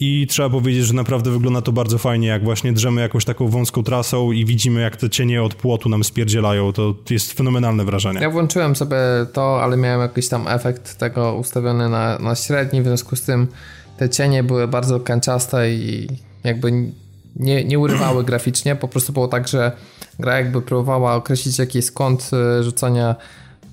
I 0.00 0.26
trzeba 0.26 0.50
powiedzieć, 0.50 0.84
że 0.84 0.94
naprawdę 0.94 1.30
wygląda 1.30 1.62
to 1.62 1.72
bardzo 1.72 1.98
fajnie, 1.98 2.28
jak 2.28 2.44
właśnie 2.44 2.72
drzemy 2.72 3.00
jakąś 3.00 3.24
taką 3.24 3.48
wąską 3.48 3.82
trasą 3.82 4.32
i 4.32 4.44
widzimy, 4.44 4.80
jak 4.80 4.96
te 4.96 5.10
cienie 5.10 5.42
od 5.42 5.54
płotu 5.54 5.88
nam 5.88 6.04
spierdzielają. 6.04 6.72
To 6.72 6.94
jest 7.10 7.32
fenomenalne 7.32 7.84
wrażenie. 7.84 8.20
Ja 8.20 8.30
włączyłem 8.30 8.76
sobie 8.76 8.96
to, 9.32 9.62
ale 9.62 9.76
miałem 9.76 10.00
jakiś 10.00 10.28
tam 10.28 10.48
efekt 10.48 10.98
tego 10.98 11.34
ustawiony 11.34 11.88
na, 11.88 12.18
na 12.18 12.34
średni, 12.34 12.82
w 12.82 12.84
związku 12.84 13.16
z 13.16 13.22
tym 13.22 13.48
te 13.96 14.10
cienie 14.10 14.42
były 14.42 14.68
bardzo 14.68 15.00
kanciaste 15.00 15.72
i 15.72 16.08
jakby 16.44 16.92
nie, 17.38 17.64
nie 17.64 17.78
urywały 17.78 18.24
graficznie. 18.30 18.76
Po 18.76 18.88
prostu 18.88 19.12
było 19.12 19.28
tak, 19.28 19.48
że 19.48 19.72
gra 20.18 20.36
jakby 20.36 20.62
próbowała 20.62 21.14
określić 21.14 21.58
jaki 21.58 21.78
jest 21.78 21.92
kąt 21.92 22.30
e, 22.32 22.62
rzucania 22.62 23.16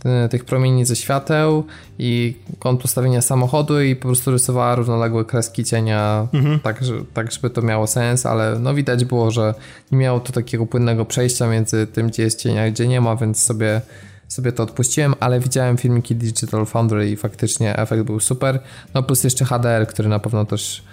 e, 0.06 0.30
tych 0.30 0.46
promieni 0.46 0.86
ze 0.86 0.96
świateł 0.96 1.64
i 2.00 2.36
kąt 2.60 2.82
postawienia 2.82 3.22
samochodu 3.22 3.82
i 3.82 3.96
po 3.96 4.08
prostu 4.08 4.32
rysowała 4.32 4.76
równoległe 4.76 5.26
kreski 5.26 5.64
cienia 5.64 6.28
mhm. 6.34 6.60
tak, 6.60 6.84
że, 6.84 6.94
tak, 7.14 7.32
żeby 7.32 7.50
to 7.50 7.62
miało 7.62 7.88
sens, 7.88 8.26
ale 8.26 8.60
no 8.60 8.74
widać 8.74 9.06
było, 9.06 9.32
że 9.32 9.54
nie 9.92 9.98
miało 9.98 10.20
to 10.20 10.34
takiego 10.34 10.66
płynnego 10.66 11.06
przejścia 11.06 11.48
między 11.48 11.88
tym, 11.88 12.08
gdzie 12.08 12.24
jest 12.24 12.40
cienia, 12.40 12.72
gdzie 12.72 12.88
nie 12.88 13.02
ma, 13.02 13.16
więc 13.16 13.44
sobie 13.44 13.82
sobie 14.28 14.52
to 14.52 14.64
odpuściłem, 14.64 15.16
ale 15.20 15.40
widziałem 15.40 15.78
filmiki 15.78 16.16
Digital 16.16 16.66
Foundry 16.66 17.10
i 17.10 17.16
faktycznie 17.16 17.78
efekt 17.78 18.04
był 18.04 18.20
super. 18.20 18.60
No 18.94 19.04
plus 19.04 19.24
jeszcze 19.24 19.46
HDR, 19.46 19.88
który 19.88 20.10
na 20.10 20.20
pewno 20.20 20.46
też 20.46 20.84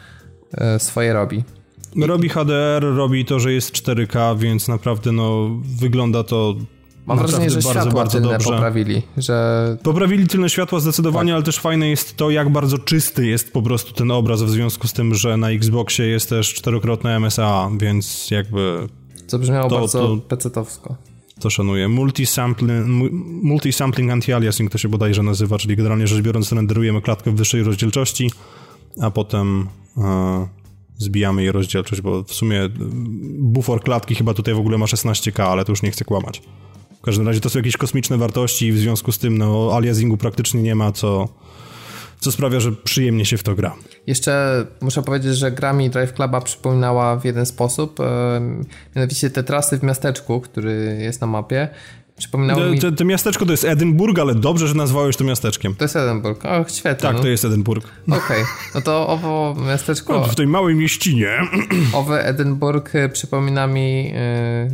e, 0.55 0.79
swoje 0.79 1.13
robi. 1.13 1.45
Robi 1.97 2.29
HDR, 2.29 2.83
robi 2.97 3.25
to, 3.25 3.41
że 3.41 3.53
jest 3.53 3.73
4K, 3.73 4.39
więc 4.39 4.69
naprawdę 4.69 5.13
no 5.13 5.51
wygląda 5.81 6.25
to 6.25 6.55
Mam 7.07 7.19
wrażenie, 7.19 7.51
że 7.51 7.55
bardzo, 7.55 7.71
światła 7.71 7.93
bardzo 7.93 8.19
tylne 8.19 8.33
dobrze. 8.33 8.51
poprawili, 8.51 9.03
że... 9.17 9.77
Poprawili 9.83 10.27
tylne 10.27 10.51
światła 10.51 10.81
zdecydowanie, 10.81 11.29
tak. 11.29 11.35
ale 11.35 11.43
też 11.43 11.59
fajne 11.59 11.89
jest 11.89 12.17
to, 12.17 12.31
jak 12.31 12.49
bardzo 12.51 12.79
czysty 12.79 13.27
jest 13.27 13.53
po 13.53 13.63
prostu 13.63 13.93
ten 13.93 14.11
obraz 14.11 14.43
w 14.43 14.51
związku 14.51 14.89
z 14.89 14.93
tym, 14.93 15.15
że 15.15 15.37
na 15.37 15.51
Xboxie 15.51 16.07
jest 16.07 16.29
też 16.29 16.55
czterokrotne 16.55 17.17
MSA, 17.21 17.71
więc 17.79 18.31
jakby... 18.31 18.89
Co 19.27 19.39
brzmiało 19.39 19.71
to, 19.71 19.79
bardzo 19.79 19.99
to, 19.99 20.17
pecetowsko. 20.17 20.97
To 21.41 21.51
szanuję. 21.51 21.89
Multisampling, 21.89 22.87
multisampling 23.43 24.13
anti-aliasing 24.13 24.69
to 24.69 24.79
się 24.79 24.89
bodajże 24.89 25.23
nazywa, 25.23 25.59
czyli 25.59 25.77
generalnie 25.77 26.07
rzecz 26.07 26.23
biorąc 26.23 26.53
renderujemy 26.53 27.03
klatkę 27.03 27.31
w 27.31 27.35
wyższej 27.35 27.63
rozdzielczości, 27.63 28.31
a 29.01 29.11
potem... 29.11 29.69
E, 29.99 30.62
zbijamy 30.99 31.43
jej 31.43 31.53
rozdzielczość, 31.53 32.01
bo 32.01 32.23
w 32.23 32.33
sumie 32.33 32.69
bufor 33.39 33.83
klatki 33.83 34.15
chyba 34.15 34.35
tutaj 34.35 34.55
w 34.55 34.59
ogóle 34.59 34.79
ma 34.79 34.87
16K, 34.87 35.43
ale 35.43 35.65
to 35.65 35.73
już 35.73 35.83
nie 35.83 35.91
chcę 35.91 36.05
kłamać. 36.05 36.43
W 36.99 37.05
każdym 37.05 37.27
razie 37.27 37.41
to 37.41 37.51
są 37.51 37.59
jakieś 37.59 37.77
kosmiczne 37.77 38.19
wartości 38.19 38.67
i 38.67 38.73
w 38.73 38.79
związku 38.79 39.13
z 39.13 39.19
tym 39.19 39.39
no, 39.39 39.71
aliasingu 39.75 40.17
praktycznie 40.17 40.63
nie 40.63 40.75
ma, 40.75 40.93
co, 40.93 41.29
co 42.21 42.33
sprawia, 42.33 42.61
że 42.61 42.73
przyjemnie 42.73 43.25
się 43.25 43.37
w 43.37 43.43
to 43.43 43.55
gra. 43.55 43.75
Jeszcze 44.07 44.67
muszę 44.81 45.03
powiedzieć, 45.03 45.37
że 45.37 45.53
gra 45.53 45.73
mi 45.73 45.91
Drive 45.91 46.13
Cluba 46.13 46.41
przypominała 46.41 47.17
w 47.17 47.25
jeden 47.25 47.47
sposób, 47.47 47.99
mianowicie 48.97 49.31
te 49.31 49.43
trasy 49.43 49.79
w 49.79 49.83
miasteczku, 49.83 50.41
który 50.41 50.99
jest 51.01 51.21
na 51.21 51.27
mapie, 51.27 51.69
Przypominało 52.23 52.61
mi... 52.61 52.79
To, 52.79 52.93
to, 52.93 53.05
miasteczko 53.05 53.47
to 53.47 53.51
jest 53.51 53.65
Edynburg, 53.65 54.19
ale 54.19 54.35
dobrze, 54.35 54.69
że 54.69 54.75
nazwałeś 54.75 55.17
to 55.17 55.25
miasteczkiem. 55.25 55.75
To 55.75 55.85
jest 55.85 55.97
Edynburg, 55.97 56.45
o 56.45 56.65
świetnie. 56.69 57.09
Tak, 57.09 57.17
no. 57.17 57.23
to 57.23 57.29
jest 57.29 57.45
Edynburg. 57.45 57.85
Okej, 58.07 58.19
okay. 58.19 58.45
no 58.75 58.81
to 58.81 59.09
owo 59.09 59.57
miasteczko... 59.67 60.13
No, 60.23 60.25
w 60.25 60.35
tej 60.35 60.47
małej 60.47 60.75
mieścinie. 60.75 61.29
Owy 61.93 62.21
Edynburg 62.21 62.95
y, 62.95 63.09
przypomina 63.09 63.67
mi, 63.67 64.05
yy, 64.05 64.13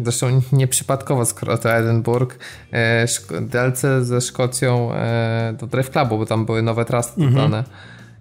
zresztą 0.02 0.42
nieprzypadkowo, 0.52 1.24
skoro 1.24 1.58
to 1.58 1.72
Edynburg, 1.72 2.38
yy, 2.72 3.40
DLC 3.40 3.80
ze 4.00 4.20
Szkocją 4.20 4.90
yy, 5.50 5.56
do 5.56 5.66
Drive 5.66 5.90
Clubu, 5.90 6.18
bo 6.18 6.26
tam 6.26 6.46
były 6.46 6.62
nowe 6.62 6.84
trasy 6.84 7.10
mhm. 7.16 7.34
dodane, 7.34 7.64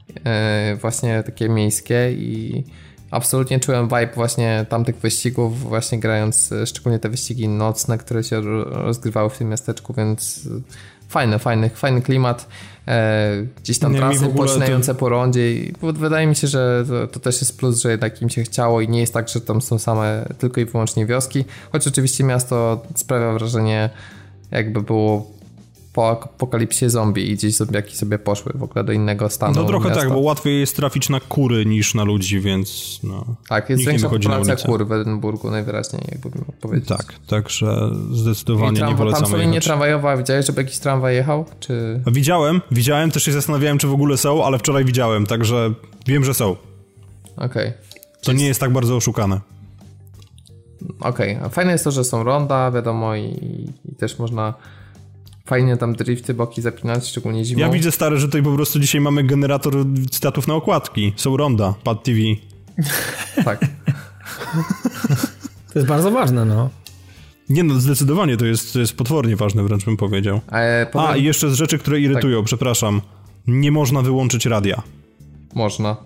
yy, 0.10 0.76
właśnie 0.76 1.24
takie 1.24 1.50
miejskie 1.50 2.12
i 2.12 2.64
absolutnie 3.12 3.60
czułem 3.60 3.86
vibe 3.86 4.10
właśnie 4.16 4.66
tamtych 4.70 4.96
wyścigów, 4.96 5.60
właśnie 5.60 6.00
grając 6.00 6.52
e, 6.52 6.68
szczególnie 6.68 7.00
te 7.00 7.10
wyścigi 7.10 7.48
nocne, 7.48 7.98
które 7.98 8.24
się 8.24 8.42
rozgrywały 8.66 9.30
w 9.30 9.38
tym 9.38 9.50
miasteczku, 9.50 9.94
więc 9.94 10.48
e, 10.48 10.62
fajny, 11.10 11.40
fajny, 11.40 11.70
fajny 11.70 12.02
klimat. 12.02 12.48
E, 12.88 13.32
gdzieś 13.64 13.80
tam 13.80 13.92
nie, 13.92 13.98
trasy 13.98 14.28
poczynające 14.28 14.94
to... 14.94 15.00
po 15.00 15.10
rondzie 15.10 15.54
i 15.54 15.74
wydaje 15.82 16.28
mi 16.28 16.36
się, 16.36 16.48
że 16.48 16.86
to, 16.88 17.08
to, 17.08 17.20
też 17.20 17.42
jest 17.42 17.58
plus, 17.58 17.82
że 17.82 17.92
jednak 17.92 18.22
im 18.22 18.30
się 18.30 18.44
chciało 18.44 18.82
i 18.82 18.90
nie 18.90 19.00
jest 19.00 19.14
tak, 19.14 19.30
że 19.30 19.42
tam 19.42 19.62
są 19.62 19.80
same 19.80 20.26
tylko 20.40 20.62
i 20.62 20.66
wyłącznie 20.66 21.06
wioski, 21.06 21.46
choć 21.72 21.88
oczywiście 21.88 22.24
miasto 22.24 22.84
sprawia 22.96 23.34
wrażenie 23.34 23.90
jakby 24.52 24.82
było 24.82 25.37
po 25.98 26.10
apokalipsie 26.10 26.90
zombie 26.90 27.32
i 27.32 27.36
gdzieś 27.36 27.56
zombiaki 27.56 27.98
sobie 27.98 28.20
poszły 28.20 28.52
w 28.56 28.64
ogóle 28.64 28.84
do 28.84 28.92
innego 28.92 29.30
stanu. 29.30 29.54
No 29.56 29.64
trochę 29.64 29.90
miasta. 29.90 30.04
tak, 30.04 30.14
bo 30.14 30.20
łatwiej 30.20 30.60
jest 30.60 30.76
trafić 30.76 31.10
na 31.10 31.20
kury 31.20 31.66
niż 31.66 31.94
na 31.94 32.04
ludzi, 32.04 32.40
więc 32.40 33.00
no. 33.04 33.26
Tak, 33.50 33.70
jest 33.70 33.86
większa 33.86 34.10
populacja 34.10 34.56
kur 34.56 34.88
w 34.88 34.92
Edynburgu 34.92 35.52
najwyraźniej, 35.52 36.02
jakby 36.12 36.30
powiedzieć. 36.62 36.90
Tak, 36.90 37.14
także 37.28 37.90
zdecydowanie 38.12 38.82
nie 38.82 38.96
polecamy 38.96 39.24
Tam 39.24 39.32
sobie 39.32 39.48
nie 39.48 39.62
tramwajowa, 39.62 40.18
widziałeś, 40.18 40.46
żeby 40.46 40.62
jakiś 40.62 40.80
tramwaj 40.80 41.16
jechał? 41.16 41.46
Czy... 41.60 42.02
Widziałem, 42.08 42.62
widziałem, 42.72 43.12
też 43.12 43.24
się 43.24 43.32
zastanawiałem, 43.32 43.78
czy 43.78 43.88
w 43.88 43.94
ogóle 43.94 44.18
są, 44.18 44.46
ale 44.46 44.60
wczoraj 44.60 44.86
widziałem, 44.86 45.26
także 45.26 45.74
wiem, 46.08 46.24
że 46.24 46.34
są. 46.34 46.56
Okej. 47.38 47.48
Okay. 47.68 47.74
To 48.24 48.34
nie 48.34 48.48
jest 48.48 48.60
tak 48.60 48.74
bardzo 48.74 48.96
oszukane. 48.96 49.40
Okej, 51.00 51.38
okay. 51.38 51.50
fajne 51.50 51.72
jest 51.72 51.84
to, 51.84 51.92
że 51.92 52.04
są 52.04 52.24
ronda, 52.24 52.72
wiadomo, 52.72 53.16
i, 53.16 53.24
i 53.86 53.96
też 53.96 54.20
można 54.20 54.54
fajnie 55.48 55.78
tam 55.78 55.96
drifty, 55.96 56.34
boki 56.34 56.62
zapinać, 56.62 57.08
szczególnie 57.08 57.46
zimą. 57.46 57.60
Ja 57.60 57.70
widzę 57.70 57.92
stary, 57.92 58.18
że 58.18 58.26
tutaj 58.26 58.44
po 58.44 58.54
prostu 58.54 58.80
dzisiaj 58.80 59.02
mamy 59.02 59.24
generator 59.24 59.74
cytatów 60.12 60.48
na 60.48 60.54
okładki. 60.54 61.14
Są 61.16 61.38
ronda, 61.38 61.74
Pad 61.84 62.04
TV. 62.04 62.20
tak. 63.46 63.60
to 65.74 65.80
jest 65.80 65.88
bardzo 65.88 66.12
ważne, 66.12 66.46
no. 66.46 66.70
Nie 67.50 67.64
no, 67.64 67.80
zdecydowanie 67.80 68.38
to 68.38 68.46
jest, 68.46 68.74
to 68.74 68.80
jest 68.80 68.98
potwornie 68.98 69.36
ważne, 69.36 69.64
wręcz 69.64 69.86
bym 69.86 69.98
powiedział. 69.98 70.42
E, 70.52 70.86
powiem... 70.86 71.08
A, 71.10 71.18
i 71.18 71.24
jeszcze 71.24 71.50
z 71.50 71.54
rzeczy, 71.54 71.78
które 71.78 72.00
irytują, 72.00 72.40
tak. 72.40 72.46
przepraszam. 72.46 73.02
Nie 73.48 73.72
można 73.72 74.02
wyłączyć 74.02 74.46
radia. 74.46 74.82
Można. 75.56 75.98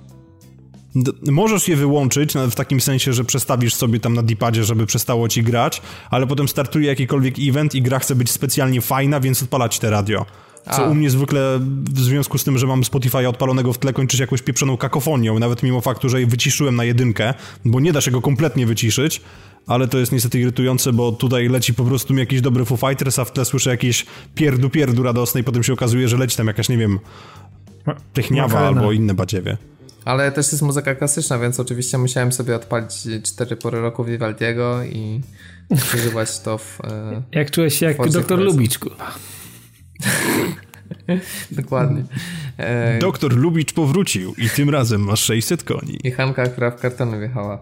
Możesz 1.32 1.68
je 1.68 1.76
wyłączyć 1.76 2.34
w 2.34 2.56
takim 2.56 2.82
sensie, 2.82 3.14
że 3.14 3.24
przestawisz 3.24 3.76
sobie 3.76 4.00
tam 4.00 4.14
na 4.14 4.24
dipadzie, 4.24 4.64
żeby 4.64 4.86
przestało 4.86 5.28
ci 5.28 5.44
grać, 5.44 5.82
ale 6.10 6.28
potem 6.28 6.48
startuje 6.48 6.88
jakikolwiek 6.88 7.36
event 7.40 7.76
i 7.76 7.82
gra 7.82 8.00
chce 8.00 8.16
być 8.16 8.32
specjalnie 8.32 8.82
fajna, 8.82 9.20
więc 9.20 9.44
odpalać 9.44 9.80
te 9.80 9.90
radio. 9.90 10.26
Co 10.66 10.86
A. 10.86 10.90
u 10.90 10.96
mnie 10.96 11.10
zwykle 11.10 11.60
w 11.92 12.00
związku 12.00 12.38
z 12.38 12.44
tym, 12.44 12.58
że 12.58 12.68
mam 12.68 12.84
Spotify 12.84 13.30
odpalonego 13.30 13.74
w 13.74 13.78
tle, 13.78 13.94
kończy 13.94 14.18
się 14.18 14.24
jakąś 14.24 14.42
pieprzoną 14.42 14.78
kakofonią, 14.78 15.40
nawet 15.40 15.64
mimo 15.64 15.82
faktu, 15.82 16.10
że 16.10 16.20
je 16.20 16.28
wyciszyłem 16.28 16.76
na 16.76 16.84
jedynkę, 16.84 17.34
bo 17.66 17.80
nie 17.80 17.94
da 17.94 18.02
się 18.02 18.12
go 18.12 18.22
kompletnie 18.22 18.66
wyciszyć, 18.66 19.22
ale 19.68 19.88
to 19.88 19.98
jest 19.98 20.12
niestety 20.12 20.40
irytujące, 20.40 20.94
bo 20.94 21.12
tutaj 21.12 21.50
leci 21.50 21.74
po 21.74 21.84
prostu 21.84 22.14
mi 22.14 22.20
jakiś 22.20 22.42
dobry 22.42 22.66
Foo 22.66 22.78
Fighters, 22.78 23.20
a 23.20 23.26
w 23.26 23.32
tle 23.32 23.46
słyszę 23.46 23.70
jakieś 23.70 24.06
pierdu 24.36 24.70
pierdu 24.70 25.04
radosne 25.04 25.42
i 25.42 25.44
potem 25.44 25.64
się 25.64 25.74
okazuje, 25.74 26.08
że 26.08 26.18
leci 26.18 26.38
tam 26.38 26.48
jakaś, 26.48 26.70
nie 26.70 26.78
wiem, 26.78 27.00
techniawa 28.14 28.60
albo 28.60 28.92
inne 28.92 29.14
badziewie. 29.14 29.58
Ale 30.06 30.32
też 30.32 30.52
jest 30.52 30.62
muzyka 30.62 30.96
klasyczna, 30.96 31.40
więc 31.40 31.60
oczywiście 31.60 31.98
musiałem 31.98 32.32
sobie 32.32 32.56
odpalić 32.56 32.94
cztery 33.24 33.56
pory 33.56 33.82
roku 33.82 34.04
Vivaldiego 34.04 34.84
i 34.84 35.22
przeżywać 35.76 36.40
to 36.40 36.58
w. 36.58 36.82
E, 36.84 37.22
jak 37.32 37.52
czułeś 37.52 37.80
się 37.80 37.86
jak 37.86 38.10
doktor 38.10 38.40
Lubicz, 38.40 38.80
Dokładnie. 41.52 42.04
E, 42.58 43.00
doktor 43.00 43.36
Lubicz 43.36 43.74
powrócił 43.74 44.34
i 44.38 44.50
tym 44.50 44.70
razem 44.70 45.02
masz 45.02 45.24
600 45.24 45.64
koni. 45.64 46.00
I 46.04 46.12
Hanka, 46.12 46.46
która 46.46 46.72
w 46.72 46.82
kartony 46.82 47.20
wjechała. 47.20 47.60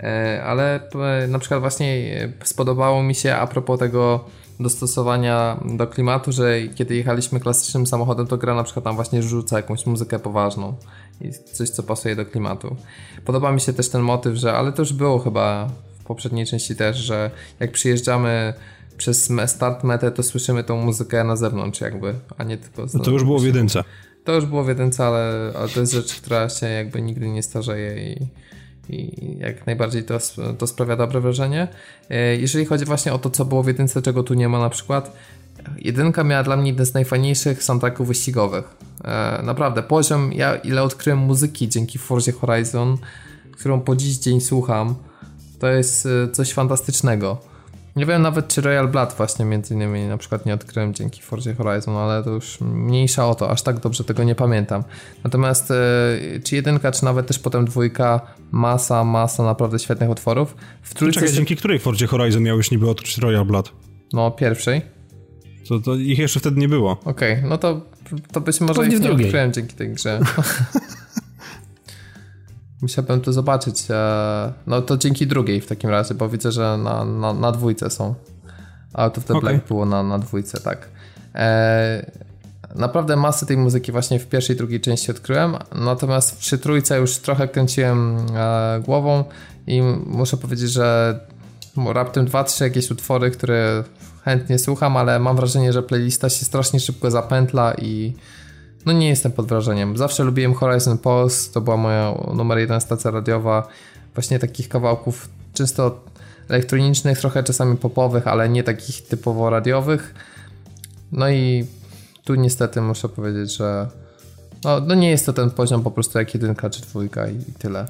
E, 0.00 0.42
ale 0.44 0.80
na 1.28 1.38
przykład 1.38 1.60
właśnie 1.60 2.28
spodobało 2.44 3.02
mi 3.02 3.14
się 3.14 3.34
a 3.34 3.46
propos 3.46 3.78
tego 3.78 4.24
dostosowania 4.60 5.60
do 5.76 5.86
klimatu, 5.86 6.32
że 6.32 6.68
kiedy 6.74 6.94
jechaliśmy 6.94 7.40
klasycznym 7.40 7.86
samochodem, 7.86 8.26
to 8.26 8.36
gra 8.36 8.54
na 8.54 8.64
przykład 8.64 8.84
tam 8.84 8.94
właśnie 8.94 9.22
rzuca 9.22 9.56
jakąś 9.56 9.86
muzykę 9.86 10.18
poważną 10.18 10.74
i 11.20 11.32
coś, 11.52 11.70
co 11.70 11.82
pasuje 11.82 12.16
do 12.16 12.26
klimatu. 12.26 12.76
Podoba 13.24 13.52
mi 13.52 13.60
się 13.60 13.72
też 13.72 13.88
ten 13.88 14.00
motyw, 14.00 14.36
że, 14.36 14.52
ale 14.52 14.72
to 14.72 14.82
już 14.82 14.92
było 14.92 15.18
chyba 15.18 15.70
w 16.00 16.04
poprzedniej 16.04 16.46
części 16.46 16.76
też, 16.76 16.96
że 16.96 17.30
jak 17.60 17.72
przyjeżdżamy 17.72 18.54
przez 18.96 19.32
start 19.46 19.84
metę, 19.84 20.10
to 20.10 20.22
słyszymy 20.22 20.64
tą 20.64 20.82
muzykę 20.82 21.24
na 21.24 21.36
zewnątrz 21.36 21.80
jakby, 21.80 22.14
a 22.38 22.44
nie 22.44 22.56
tylko... 22.56 22.88
Z, 22.88 22.94
no 22.94 23.04
to 23.04 23.10
już 23.10 23.24
było 23.24 23.38
w 23.38 23.44
jedynce. 23.44 23.84
To 24.24 24.32
już 24.32 24.46
było 24.46 24.64
w 24.64 24.68
jedynce, 24.68 25.04
ale, 25.04 25.52
ale 25.58 25.68
to 25.68 25.80
jest 25.80 25.92
rzecz, 25.92 26.14
która 26.14 26.48
się 26.48 26.66
jakby 26.66 27.02
nigdy 27.02 27.28
nie 27.28 27.42
starzeje 27.42 28.12
i 28.12 28.26
i 28.88 29.38
jak 29.38 29.66
najbardziej 29.66 30.04
to, 30.04 30.18
to 30.58 30.66
sprawia 30.66 30.96
dobre 30.96 31.20
wrażenie. 31.20 31.68
E, 32.10 32.36
jeżeli 32.36 32.64
chodzi 32.64 32.84
właśnie 32.84 33.12
o 33.12 33.18
to, 33.18 33.30
co 33.30 33.44
było 33.44 33.62
w 33.62 33.66
jedynce, 33.66 34.02
czego 34.02 34.22
tu 34.22 34.34
nie 34.34 34.48
ma 34.48 34.58
na 34.58 34.70
przykład, 34.70 35.16
jedynka 35.78 36.24
miała 36.24 36.42
dla 36.42 36.56
mnie 36.56 36.70
jeden 36.70 36.86
z 36.86 36.94
najfajniejszych 36.94 37.62
soundtracków 37.62 38.08
wyścigowych. 38.08 38.64
E, 39.06 39.42
naprawdę, 39.42 39.82
poziom, 39.82 40.32
ja 40.32 40.56
ile 40.56 40.82
odkryłem 40.82 41.18
muzyki 41.18 41.68
dzięki 41.68 41.98
Forzie 41.98 42.32
Horizon, 42.32 42.98
którą 43.52 43.80
po 43.80 43.96
dziś 43.96 44.18
dzień 44.18 44.40
słucham, 44.40 44.94
to 45.58 45.68
jest 45.68 46.06
e, 46.06 46.30
coś 46.30 46.52
fantastycznego. 46.52 47.38
Nie 47.96 48.06
wiem 48.06 48.22
nawet, 48.22 48.48
czy 48.48 48.60
Royal 48.60 48.88
Blood 48.88 49.14
właśnie 49.16 49.44
między 49.44 49.74
innymi 49.74 50.06
na 50.06 50.16
przykład 50.16 50.46
nie 50.46 50.54
odkryłem 50.54 50.94
dzięki 50.94 51.22
Forza 51.22 51.54
Horizon, 51.54 51.96
ale 51.96 52.24
to 52.24 52.30
już 52.30 52.60
mniejsza 52.60 53.28
o 53.28 53.34
to, 53.34 53.50
aż 53.50 53.62
tak 53.62 53.80
dobrze 53.80 54.04
tego 54.04 54.24
nie 54.24 54.34
pamiętam. 54.34 54.84
Natomiast 55.24 55.70
e, 55.70 55.74
czy 56.44 56.56
jedynka, 56.56 56.92
czy 56.92 57.04
nawet 57.04 57.26
też 57.26 57.38
potem 57.38 57.64
dwójka, 57.64 58.20
masa, 58.50 59.04
masa 59.04 59.42
naprawdę 59.42 59.78
świetnych 59.78 60.10
utworów. 60.10 60.56
W 60.82 60.94
trójce... 60.94 61.20
Czekaj, 61.20 61.34
dzięki 61.34 61.56
której 61.56 61.78
Forzie 61.78 62.06
Horizon 62.06 62.42
miałeś 62.42 62.70
niby 62.70 62.90
odkryć 62.90 63.18
Royal 63.18 63.44
Blood? 63.44 63.72
No, 64.12 64.30
pierwszej. 64.30 64.95
To, 65.68 65.80
to 65.80 65.94
ich 65.94 66.18
jeszcze 66.18 66.40
wtedy 66.40 66.60
nie 66.60 66.68
było. 66.68 66.92
Okej, 67.04 67.32
okay, 67.32 67.48
no 67.48 67.58
to, 67.58 67.80
to 68.32 68.40
być 68.40 68.60
może 68.60 68.74
to 68.74 68.84
ich 68.84 69.00
nie 69.00 69.12
odkryłem 69.12 69.52
dzięki 69.52 69.74
tej 69.74 69.90
grze. 69.90 70.20
Musiałbym 72.82 73.20
to 73.20 73.32
zobaczyć. 73.32 73.84
E, 73.90 74.52
no 74.66 74.82
to 74.82 74.96
dzięki 74.96 75.26
drugiej 75.26 75.60
w 75.60 75.66
takim 75.66 75.90
razie, 75.90 76.14
bo 76.14 76.28
widzę, 76.28 76.52
że 76.52 76.78
na, 76.78 77.04
na, 77.04 77.32
na 77.32 77.52
dwójce 77.52 77.90
są. 77.90 78.14
Out 78.92 79.18
of 79.18 79.24
the 79.24 79.34
okay. 79.34 79.50
Black 79.50 79.68
było 79.68 79.86
na, 79.86 80.02
na 80.02 80.18
dwójce, 80.18 80.60
tak. 80.60 80.88
E, 81.34 82.10
naprawdę 82.74 83.16
masę 83.16 83.46
tej 83.46 83.56
muzyki 83.56 83.92
właśnie 83.92 84.18
w 84.18 84.26
pierwszej 84.26 84.56
i 84.56 84.58
drugiej 84.58 84.80
części 84.80 85.10
odkryłem, 85.10 85.56
natomiast 85.74 86.38
przy 86.38 86.58
trójce 86.58 86.98
już 86.98 87.16
trochę 87.16 87.48
kręciłem 87.48 88.16
e, 88.36 88.80
głową 88.84 89.24
i 89.66 89.82
muszę 90.06 90.36
powiedzieć, 90.36 90.70
że 90.70 91.20
raptem 91.92 92.26
dwa, 92.26 92.44
trzy 92.44 92.64
jakieś 92.64 92.90
utwory, 92.90 93.30
które 93.30 93.84
chętnie 94.26 94.58
słucham, 94.58 94.96
ale 94.96 95.18
mam 95.18 95.36
wrażenie, 95.36 95.72
że 95.72 95.82
playlista 95.82 96.28
się 96.28 96.44
strasznie 96.44 96.80
szybko 96.80 97.10
zapętla 97.10 97.74
i 97.74 98.14
no 98.86 98.92
nie 98.92 99.08
jestem 99.08 99.32
pod 99.32 99.46
wrażeniem. 99.46 99.96
Zawsze 99.96 100.24
lubiłem 100.24 100.54
Horizon 100.54 100.98
Pulse, 100.98 101.52
to 101.52 101.60
była 101.60 101.76
moja 101.76 102.14
numer 102.34 102.58
jeden 102.58 102.80
stacja 102.80 103.10
radiowa. 103.10 103.68
Właśnie 104.14 104.38
takich 104.38 104.68
kawałków 104.68 105.28
czysto 105.54 106.04
elektronicznych, 106.48 107.18
trochę 107.18 107.42
czasami 107.42 107.76
popowych, 107.76 108.26
ale 108.26 108.48
nie 108.48 108.62
takich 108.62 109.02
typowo 109.02 109.50
radiowych. 109.50 110.14
No 111.12 111.30
i 111.30 111.66
tu 112.24 112.34
niestety 112.34 112.80
muszę 112.80 113.08
powiedzieć, 113.08 113.56
że 113.56 113.88
no, 114.64 114.80
no 114.80 114.94
nie 114.94 115.10
jest 115.10 115.26
to 115.26 115.32
ten 115.32 115.50
poziom 115.50 115.82
po 115.82 115.90
prostu 115.90 116.18
jak 116.18 116.34
jedynka 116.34 116.70
czy 116.70 116.82
dwójka 116.82 117.28
i, 117.28 117.36
i 117.36 117.52
tyle. 117.58 117.86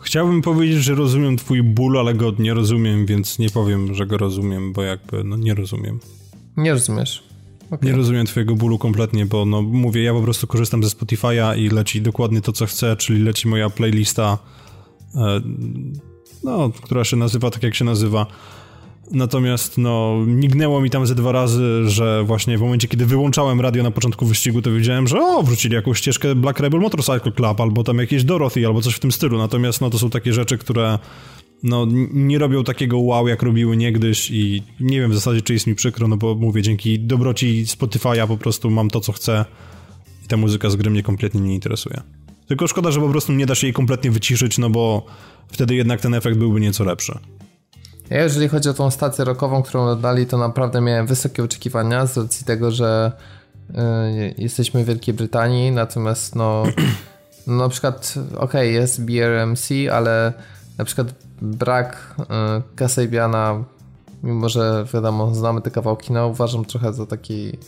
Chciałbym 0.00 0.42
powiedzieć, 0.42 0.84
że 0.84 0.94
rozumiem 0.94 1.36
twój 1.36 1.62
ból, 1.62 1.98
ale 1.98 2.14
go 2.14 2.32
nie 2.38 2.54
rozumiem, 2.54 3.06
więc 3.06 3.38
nie 3.38 3.50
powiem, 3.50 3.94
że 3.94 4.06
go 4.06 4.18
rozumiem, 4.18 4.72
bo 4.72 4.82
jakby 4.82 5.24
no 5.24 5.36
nie 5.36 5.54
rozumiem. 5.54 6.00
Nie 6.56 6.72
rozumiesz. 6.72 7.22
Okay. 7.70 7.90
Nie 7.90 7.96
rozumiem 7.96 8.26
twojego 8.26 8.54
bólu 8.54 8.78
kompletnie, 8.78 9.26
bo 9.26 9.44
no 9.44 9.62
mówię, 9.62 10.02
ja 10.02 10.12
po 10.12 10.22
prostu 10.22 10.46
korzystam 10.46 10.84
ze 10.84 10.88
Spotify'a 10.88 11.58
i 11.58 11.68
leci 11.68 12.02
dokładnie 12.02 12.40
to, 12.40 12.52
co 12.52 12.66
chcę, 12.66 12.96
czyli 12.96 13.22
leci 13.22 13.48
moja 13.48 13.70
playlista, 13.70 14.38
e, 15.14 15.40
no, 16.44 16.70
która 16.82 17.04
się 17.04 17.16
nazywa 17.16 17.50
tak, 17.50 17.62
jak 17.62 17.74
się 17.74 17.84
nazywa. 17.84 18.26
Natomiast 19.12 19.78
no, 19.78 20.24
mignęło 20.26 20.80
mi 20.80 20.90
tam 20.90 21.06
ze 21.06 21.14
dwa 21.14 21.32
razy, 21.32 21.88
że 21.88 22.24
właśnie 22.24 22.58
w 22.58 22.60
momencie, 22.60 22.88
kiedy 22.88 23.06
wyłączałem 23.06 23.60
radio 23.60 23.82
na 23.82 23.90
początku 23.90 24.26
wyścigu, 24.26 24.62
to 24.62 24.72
wiedziałem, 24.72 25.08
że 25.08 25.20
o, 25.20 25.42
wrócili 25.42 25.74
jakąś 25.74 25.98
ścieżkę 25.98 26.34
Black 26.34 26.60
Rebel 26.60 26.80
Motorcycle 26.80 27.32
Club, 27.32 27.60
albo 27.60 27.84
tam 27.84 27.98
jakieś 27.98 28.24
Dorothy, 28.24 28.66
albo 28.66 28.80
coś 28.80 28.94
w 28.94 28.98
tym 28.98 29.12
stylu. 29.12 29.38
Natomiast 29.38 29.80
no, 29.80 29.90
to 29.90 29.98
są 29.98 30.10
takie 30.10 30.32
rzeczy, 30.32 30.58
które 30.58 30.98
no, 31.62 31.86
nie 32.12 32.38
robią 32.38 32.64
takiego 32.64 32.98
wow, 32.98 33.28
jak 33.28 33.42
robiły 33.42 33.76
niegdyś 33.76 34.30
i 34.30 34.62
nie 34.80 35.00
wiem 35.00 35.10
w 35.10 35.14
zasadzie, 35.14 35.42
czy 35.42 35.52
jest 35.52 35.66
mi 35.66 35.74
przykro, 35.74 36.08
no 36.08 36.16
bo 36.16 36.34
mówię, 36.34 36.62
dzięki 36.62 37.00
dobroci 37.00 37.64
Spotify'a 37.66 38.28
po 38.28 38.36
prostu 38.36 38.70
mam 38.70 38.90
to, 38.90 39.00
co 39.00 39.12
chcę 39.12 39.44
i 40.24 40.28
ta 40.28 40.36
muzyka 40.36 40.70
z 40.70 40.76
gry 40.76 40.90
mnie 40.90 41.02
kompletnie 41.02 41.40
nie 41.40 41.54
interesuje. 41.54 42.00
Tylko 42.46 42.66
szkoda, 42.66 42.90
że 42.90 43.00
po 43.00 43.08
prostu 43.08 43.32
nie 43.32 43.46
da 43.46 43.54
się 43.54 43.66
jej 43.66 43.74
kompletnie 43.74 44.10
wyciszyć, 44.10 44.58
no 44.58 44.70
bo 44.70 45.06
wtedy 45.48 45.74
jednak 45.74 46.00
ten 46.00 46.14
efekt 46.14 46.38
byłby 46.38 46.60
nieco 46.60 46.84
lepszy. 46.84 47.18
Ja 48.10 48.22
jeżeli 48.22 48.48
chodzi 48.48 48.68
o 48.68 48.74
tą 48.74 48.90
stację 48.90 49.24
rockową, 49.24 49.62
którą 49.62 50.00
dali, 50.00 50.26
to 50.26 50.38
naprawdę 50.38 50.80
miałem 50.80 51.06
wysokie 51.06 51.44
oczekiwania 51.44 52.06
z 52.06 52.16
racji 52.16 52.46
tego, 52.46 52.70
że 52.70 53.12
y, 53.70 53.74
jesteśmy 54.38 54.84
w 54.84 54.86
Wielkiej 54.86 55.14
Brytanii, 55.14 55.72
natomiast 55.72 56.36
no, 56.36 56.62
no 57.46 57.54
na 57.62 57.68
przykład 57.68 58.14
okej, 58.16 58.36
okay, 58.38 58.66
jest 58.66 59.04
BRMC, 59.04 59.70
ale 59.92 60.32
na 60.78 60.84
przykład 60.84 61.14
brak 61.42 62.14
y, 62.20 62.24
Kasabiana, 62.76 63.64
mimo 64.22 64.48
że 64.48 64.84
wiadomo, 64.94 65.34
znamy 65.34 65.60
te 65.60 65.70
kawałki, 65.70 66.12
no 66.12 66.28
uważam 66.28 66.64
trochę 66.64 66.92
za 66.92 67.06
taki 67.06 67.58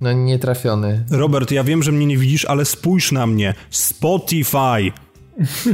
no 0.00 0.12
nietrafiony. 0.12 1.04
Robert, 1.10 1.50
ja 1.50 1.64
wiem, 1.64 1.82
że 1.82 1.92
mnie 1.92 2.06
nie 2.06 2.18
widzisz, 2.18 2.44
ale 2.44 2.64
spójrz 2.64 3.12
na 3.12 3.26
mnie. 3.26 3.54
Spotify. 3.70 4.92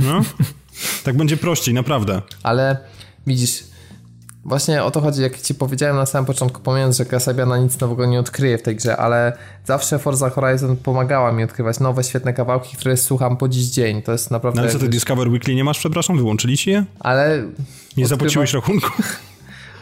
No? 0.02 0.22
tak 1.04 1.16
będzie 1.16 1.36
prościej, 1.36 1.74
naprawdę. 1.74 2.22
Ale 2.42 2.78
widzisz, 3.26 3.64
Właśnie 4.44 4.84
o 4.84 4.90
to 4.90 5.00
chodzi, 5.00 5.22
jak 5.22 5.40
ci 5.40 5.54
powiedziałem 5.54 5.96
na 5.96 6.06
samym 6.06 6.26
początku, 6.26 6.60
pomijając, 6.60 6.96
że 6.96 7.04
Kasabiana 7.04 7.58
nic 7.58 7.80
nowego 7.80 8.06
nie 8.06 8.20
odkryje 8.20 8.58
w 8.58 8.62
tej 8.62 8.76
grze, 8.76 8.96
ale 8.96 9.32
zawsze 9.64 9.98
Forza 9.98 10.30
Horizon 10.30 10.76
pomagała 10.76 11.32
mi 11.32 11.44
odkrywać 11.44 11.80
nowe, 11.80 12.04
świetne 12.04 12.32
kawałki, 12.32 12.76
które 12.76 12.96
słucham 12.96 13.36
po 13.36 13.48
dziś 13.48 13.66
dzień. 13.66 14.02
To 14.02 14.12
jest 14.12 14.30
naprawdę... 14.30 14.56
No 14.56 14.62
ale 14.62 14.72
co, 14.72 14.78
ty 14.78 14.88
Discover 14.88 15.28
Weekly 15.28 15.54
nie 15.54 15.64
masz, 15.64 15.78
przepraszam? 15.78 16.16
Wyłączyli 16.16 16.56
ci 16.56 16.70
je? 16.70 16.84
Ale... 17.00 17.38
Nie 17.38 17.44
odkrywa... 17.44 18.08
zapłaciłeś 18.08 18.52
rachunku? 18.52 18.90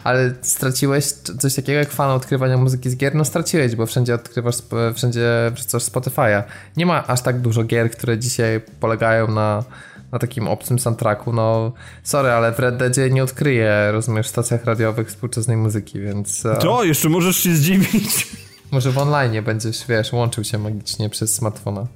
ale 0.03 0.33
straciłeś 0.41 1.05
coś 1.39 1.55
takiego 1.55 1.79
jak 1.79 1.91
fan 1.91 2.11
odkrywania 2.11 2.57
muzyki 2.57 2.89
z 2.89 2.97
gier? 2.97 3.15
No 3.15 3.25
straciłeś, 3.25 3.75
bo 3.75 3.85
wszędzie 3.85 4.15
odkrywasz, 4.15 4.55
wszędzie 4.95 5.51
coś 5.67 5.83
Spotify'a. 5.83 6.43
Nie 6.77 6.85
ma 6.85 7.07
aż 7.07 7.21
tak 7.21 7.39
dużo 7.41 7.63
gier, 7.63 7.91
które 7.91 8.17
dzisiaj 8.17 8.61
polegają 8.79 9.27
na 9.27 9.63
na 10.11 10.19
takim 10.19 10.47
obcym 10.47 10.79
soundtracku, 10.79 11.33
no 11.33 11.71
sorry, 12.03 12.29
ale 12.29 12.51
w 12.51 12.59
Red 12.59 12.77
Deadzie 12.77 13.09
nie 13.09 13.23
odkryję, 13.23 13.89
rozumiesz, 13.91 14.27
w 14.27 14.29
stacjach 14.29 14.65
radiowych 14.65 15.07
współczesnej 15.07 15.57
muzyki, 15.57 15.99
więc... 15.99 16.45
E, 16.45 16.55
to, 16.55 16.83
jeszcze 16.83 17.09
możesz 17.09 17.37
się 17.37 17.55
zdziwić. 17.55 18.27
Może 18.71 18.91
w 18.91 18.97
online 18.97 19.43
będziesz, 19.43 19.87
wiesz, 19.87 20.13
łączył 20.13 20.43
się 20.43 20.57
magicznie 20.57 21.09
przez 21.09 21.35
smartfona. 21.35 21.87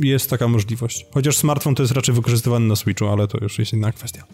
Jest 0.00 0.30
taka 0.30 0.48
możliwość. 0.48 1.06
Chociaż 1.14 1.36
smartfon 1.36 1.74
to 1.74 1.82
jest 1.82 1.92
raczej 1.92 2.14
wykorzystywany 2.14 2.66
na 2.66 2.76
Switchu, 2.76 3.06
ale 3.06 3.28
to 3.28 3.38
już 3.40 3.58
jest 3.58 3.72
inna 3.72 3.92
kwestia. 3.92 4.24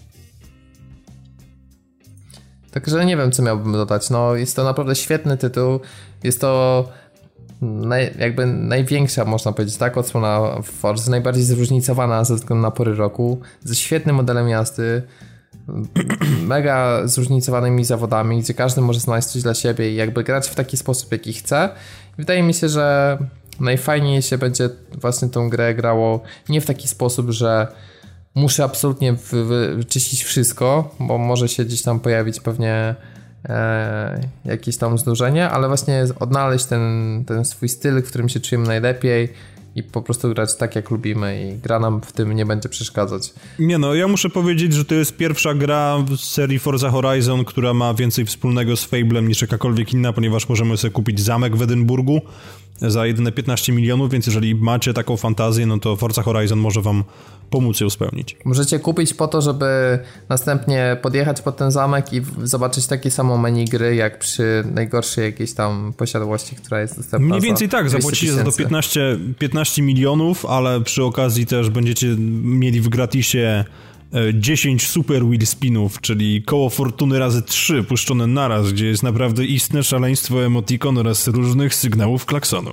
Także 2.70 3.05
nie 3.05 3.16
wiem, 3.16 3.32
co 3.32 3.43
miałbym 3.43 3.72
dodać. 3.72 4.11
No, 4.11 4.34
jest 4.34 4.57
to 4.57 4.64
naprawdę 4.64 4.95
świetny 4.95 5.36
tytuł. 5.36 5.80
Jest 6.22 6.40
to 6.40 6.88
naj, 7.63 8.15
jakby 8.19 8.47
największa, 8.47 9.25
można 9.25 9.53
powiedzieć, 9.53 9.77
tak, 9.77 9.97
odsłona 9.97 10.63
Forza, 10.63 11.11
najbardziej 11.11 11.45
zróżnicowana 11.45 12.25
ze 12.25 12.35
względu 12.35 12.63
na 12.63 12.71
pory 12.71 12.95
roku, 12.95 13.41
ze 13.65 13.75
świetnym 13.75 14.17
modelem 14.17 14.49
jazdy, 14.49 15.03
mega 16.47 17.07
zróżnicowanymi 17.07 17.85
zawodami, 17.85 18.41
gdzie 18.41 18.55
każdy 18.55 18.81
może 18.81 19.01
znaleźć 19.01 19.29
coś 19.29 19.43
dla 19.43 19.55
siebie 19.55 19.93
i 19.93 19.95
jakby 19.95 20.25
grać 20.25 20.49
w 20.49 20.55
taki 20.55 20.77
sposób, 20.77 21.13
jaki 21.13 21.33
chce. 21.33 21.69
Wydaje 22.19 22.43
mi 22.43 22.55
się, 22.55 22.69
że 22.69 23.19
najfajniej 23.61 24.23
się 24.23 24.39
będzie 24.39 24.69
właśnie 25.01 25.29
tą 25.29 25.49
grę 25.49 25.75
grało 25.75 26.21
nie 26.49 26.61
w 26.61 26.67
taki 26.67 26.89
sposób, 26.89 27.31
że 27.31 27.67
muszę 28.35 28.65
absolutnie 28.65 29.15
wyczyścić 29.77 30.25
wszystko, 30.25 30.95
bo 31.01 31.19
może 31.19 31.49
się 31.49 31.65
gdzieś 31.65 31.83
tam 31.83 32.01
pojawić 32.01 32.41
pewnie 32.41 32.95
jakieś 34.45 34.76
tam 34.76 34.99
zdłużenie, 34.99 35.51
ale 35.51 35.68
właśnie 35.68 36.05
odnaleźć 36.20 36.64
ten, 36.64 37.24
ten 37.26 37.45
swój 37.45 37.68
styl, 37.68 38.03
w 38.03 38.09
którym 38.09 38.28
się 38.28 38.40
czujemy 38.40 38.66
najlepiej 38.66 39.32
i 39.77 39.83
po 39.83 40.03
prostu 40.03 40.29
grać 40.29 40.57
tak, 40.57 40.77
jak 40.77 40.91
lubimy 40.91 41.51
i 41.51 41.59
gra 41.59 41.81
nam 41.81 42.01
w 42.01 42.12
tym 42.12 42.33
nie 42.33 42.47
będzie 42.47 42.68
przeszkadzać. 42.68 43.35
Nie 43.59 43.79
no, 43.79 43.95
ja 43.95 44.09
muszę 44.09 44.31
powiedzieć, 44.31 44.73
że 44.73 44.85
to 44.85 44.95
jest 44.95 45.16
pierwsza 45.16 45.55
gra 45.55 45.99
w 45.99 46.16
serii 46.16 46.59
Forza 46.59 46.91
Horizon, 46.91 47.45
która 47.45 47.75
ma 47.75 47.95
więcej 47.95 48.25
wspólnego 48.25 48.77
z 48.77 48.85
Fablem 48.85 49.29
niż 49.29 49.43
jakakolwiek 49.43 49.93
inna, 49.93 50.12
ponieważ 50.12 50.49
możemy 50.49 50.77
sobie 50.77 50.91
kupić 50.93 51.20
zamek 51.20 51.57
w 51.57 51.62
Edynburgu 51.62 52.20
za 52.81 53.07
jedyne 53.07 53.33
15 53.33 53.73
milionów, 53.73 54.11
więc 54.11 54.27
jeżeli 54.27 54.55
macie 54.55 54.95
taką 54.95 55.16
fantazję, 55.16 55.66
no 55.66 55.79
to 55.79 55.97
Forza 55.97 56.23
Horizon 56.23 56.59
może 56.59 56.83
wam 56.83 57.05
pomóc 57.51 57.81
ją 57.81 57.91
spełnić. 57.91 58.37
Możecie 58.45 58.79
kupić 58.79 59.14
po 59.14 59.29
to, 59.29 59.43
żeby 59.43 59.99
następnie 60.29 60.97
podjechać 61.03 61.43
pod 61.43 61.57
ten 61.57 61.70
zamek 61.70 62.12
i 62.12 62.23
zobaczyć 62.43 62.87
takie 62.87 63.11
samo 63.11 63.39
menu 63.39 63.64
gry, 63.64 63.95
jak 63.95 64.18
przy 64.18 64.64
najgorszej 64.75 65.25
jakiejś 65.25 65.53
tam 65.53 65.93
posiadłości, 65.97 66.57
która 66.57 66.81
jest 66.81 66.97
dostępna. 66.97 67.29
Mniej 67.29 67.41
więcej 67.41 67.68
tak, 67.68 67.91
zapłacicie 67.91 68.33
za 68.33 68.45
to 68.45 68.53
15, 68.53 69.18
15 69.39 69.62
milionów, 69.83 70.47
ale 70.47 70.81
przy 70.81 71.05
okazji 71.05 71.47
też 71.47 71.71
będziecie 71.71 72.07
mieli 72.43 72.81
w 72.81 72.89
gratisie 72.89 73.65
10 74.35 74.83
e, 74.83 74.87
super 74.87 75.25
wheel 75.25 75.47
spinów, 75.47 76.01
czyli 76.01 76.43
koło 76.43 76.71
fortuny 76.71 77.19
razy 77.19 77.43
3 77.43 77.83
puszczone 77.83 78.27
naraz, 78.27 78.73
gdzie 78.73 78.87
jest 78.87 79.03
naprawdę 79.03 79.45
istne 79.45 79.83
szaleństwo 79.83 80.45
emotikon 80.45 80.99
oraz 80.99 81.29
różnych 81.29 81.75
sygnałów 81.75 82.27
klaksonu. 82.27 82.71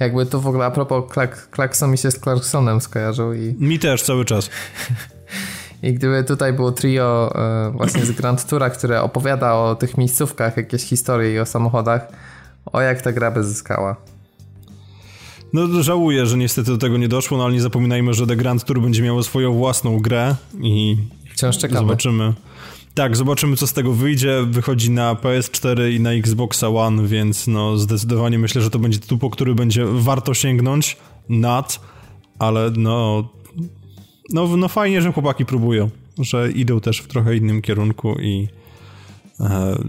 Jakby 0.00 0.26
to 0.26 0.40
w 0.40 0.46
ogóle 0.46 0.64
a 0.64 0.70
propos 0.70 1.12
klak, 1.12 1.50
klakson 1.50 1.90
mi 1.90 1.98
się 1.98 2.10
z 2.10 2.20
Clarksonem 2.20 2.80
skojarzył 2.80 3.32
i... 3.32 3.54
Mi 3.58 3.78
też 3.78 4.02
cały 4.02 4.24
czas. 4.24 4.50
I 5.82 5.92
gdyby 5.92 6.24
tutaj 6.24 6.52
było 6.52 6.72
trio 6.72 7.32
e, 7.34 7.70
właśnie 7.70 8.06
z 8.06 8.10
Grand 8.10 8.46
Toura, 8.46 8.70
które 8.70 9.02
opowiada 9.02 9.54
o 9.54 9.74
tych 9.74 9.98
miejscówkach, 9.98 10.56
jakieś 10.56 10.82
historie 10.82 11.34
i 11.34 11.38
o 11.38 11.46
samochodach, 11.46 12.08
o 12.72 12.80
jak 12.80 13.02
ta 13.02 13.12
gra 13.12 13.30
by 13.30 13.44
zyskała. 13.44 13.96
No 15.52 15.82
żałuję, 15.82 16.26
że 16.26 16.36
niestety 16.36 16.70
do 16.70 16.78
tego 16.78 16.98
nie 16.98 17.08
doszło, 17.08 17.38
no 17.38 17.44
ale 17.44 17.52
nie 17.52 17.60
zapominajmy, 17.60 18.14
że 18.14 18.26
The 18.26 18.36
Grand 18.36 18.64
Tour 18.64 18.80
będzie 18.80 19.02
miało 19.02 19.22
swoją 19.22 19.52
własną 19.52 19.98
grę 19.98 20.36
i 20.60 20.96
wciąż 21.34 21.58
czekamy. 21.58 21.80
Zobaczymy. 21.80 22.34
Tak, 22.94 23.16
zobaczymy 23.16 23.56
co 23.56 23.66
z 23.66 23.72
tego 23.72 23.92
wyjdzie. 23.92 24.42
Wychodzi 24.50 24.90
na 24.90 25.14
PS4 25.14 25.92
i 25.92 26.00
na 26.00 26.12
Xboxa 26.12 26.68
One, 26.68 27.06
więc 27.06 27.46
no 27.46 27.78
zdecydowanie 27.78 28.38
myślę, 28.38 28.62
że 28.62 28.70
to 28.70 28.78
będzie 28.78 28.98
tytuł, 28.98 29.18
po 29.18 29.30
który 29.30 29.54
będzie 29.54 29.84
warto 29.86 30.34
sięgnąć 30.34 30.96
nad, 31.28 31.80
ale 32.38 32.70
no, 32.76 33.28
no, 34.30 34.56
no 34.56 34.68
fajnie, 34.68 35.02
że 35.02 35.12
chłopaki 35.12 35.44
próbują, 35.44 35.90
że 36.18 36.52
idą 36.52 36.80
też 36.80 37.00
w 37.00 37.06
trochę 37.06 37.36
innym 37.36 37.62
kierunku 37.62 38.20
i 38.20 38.48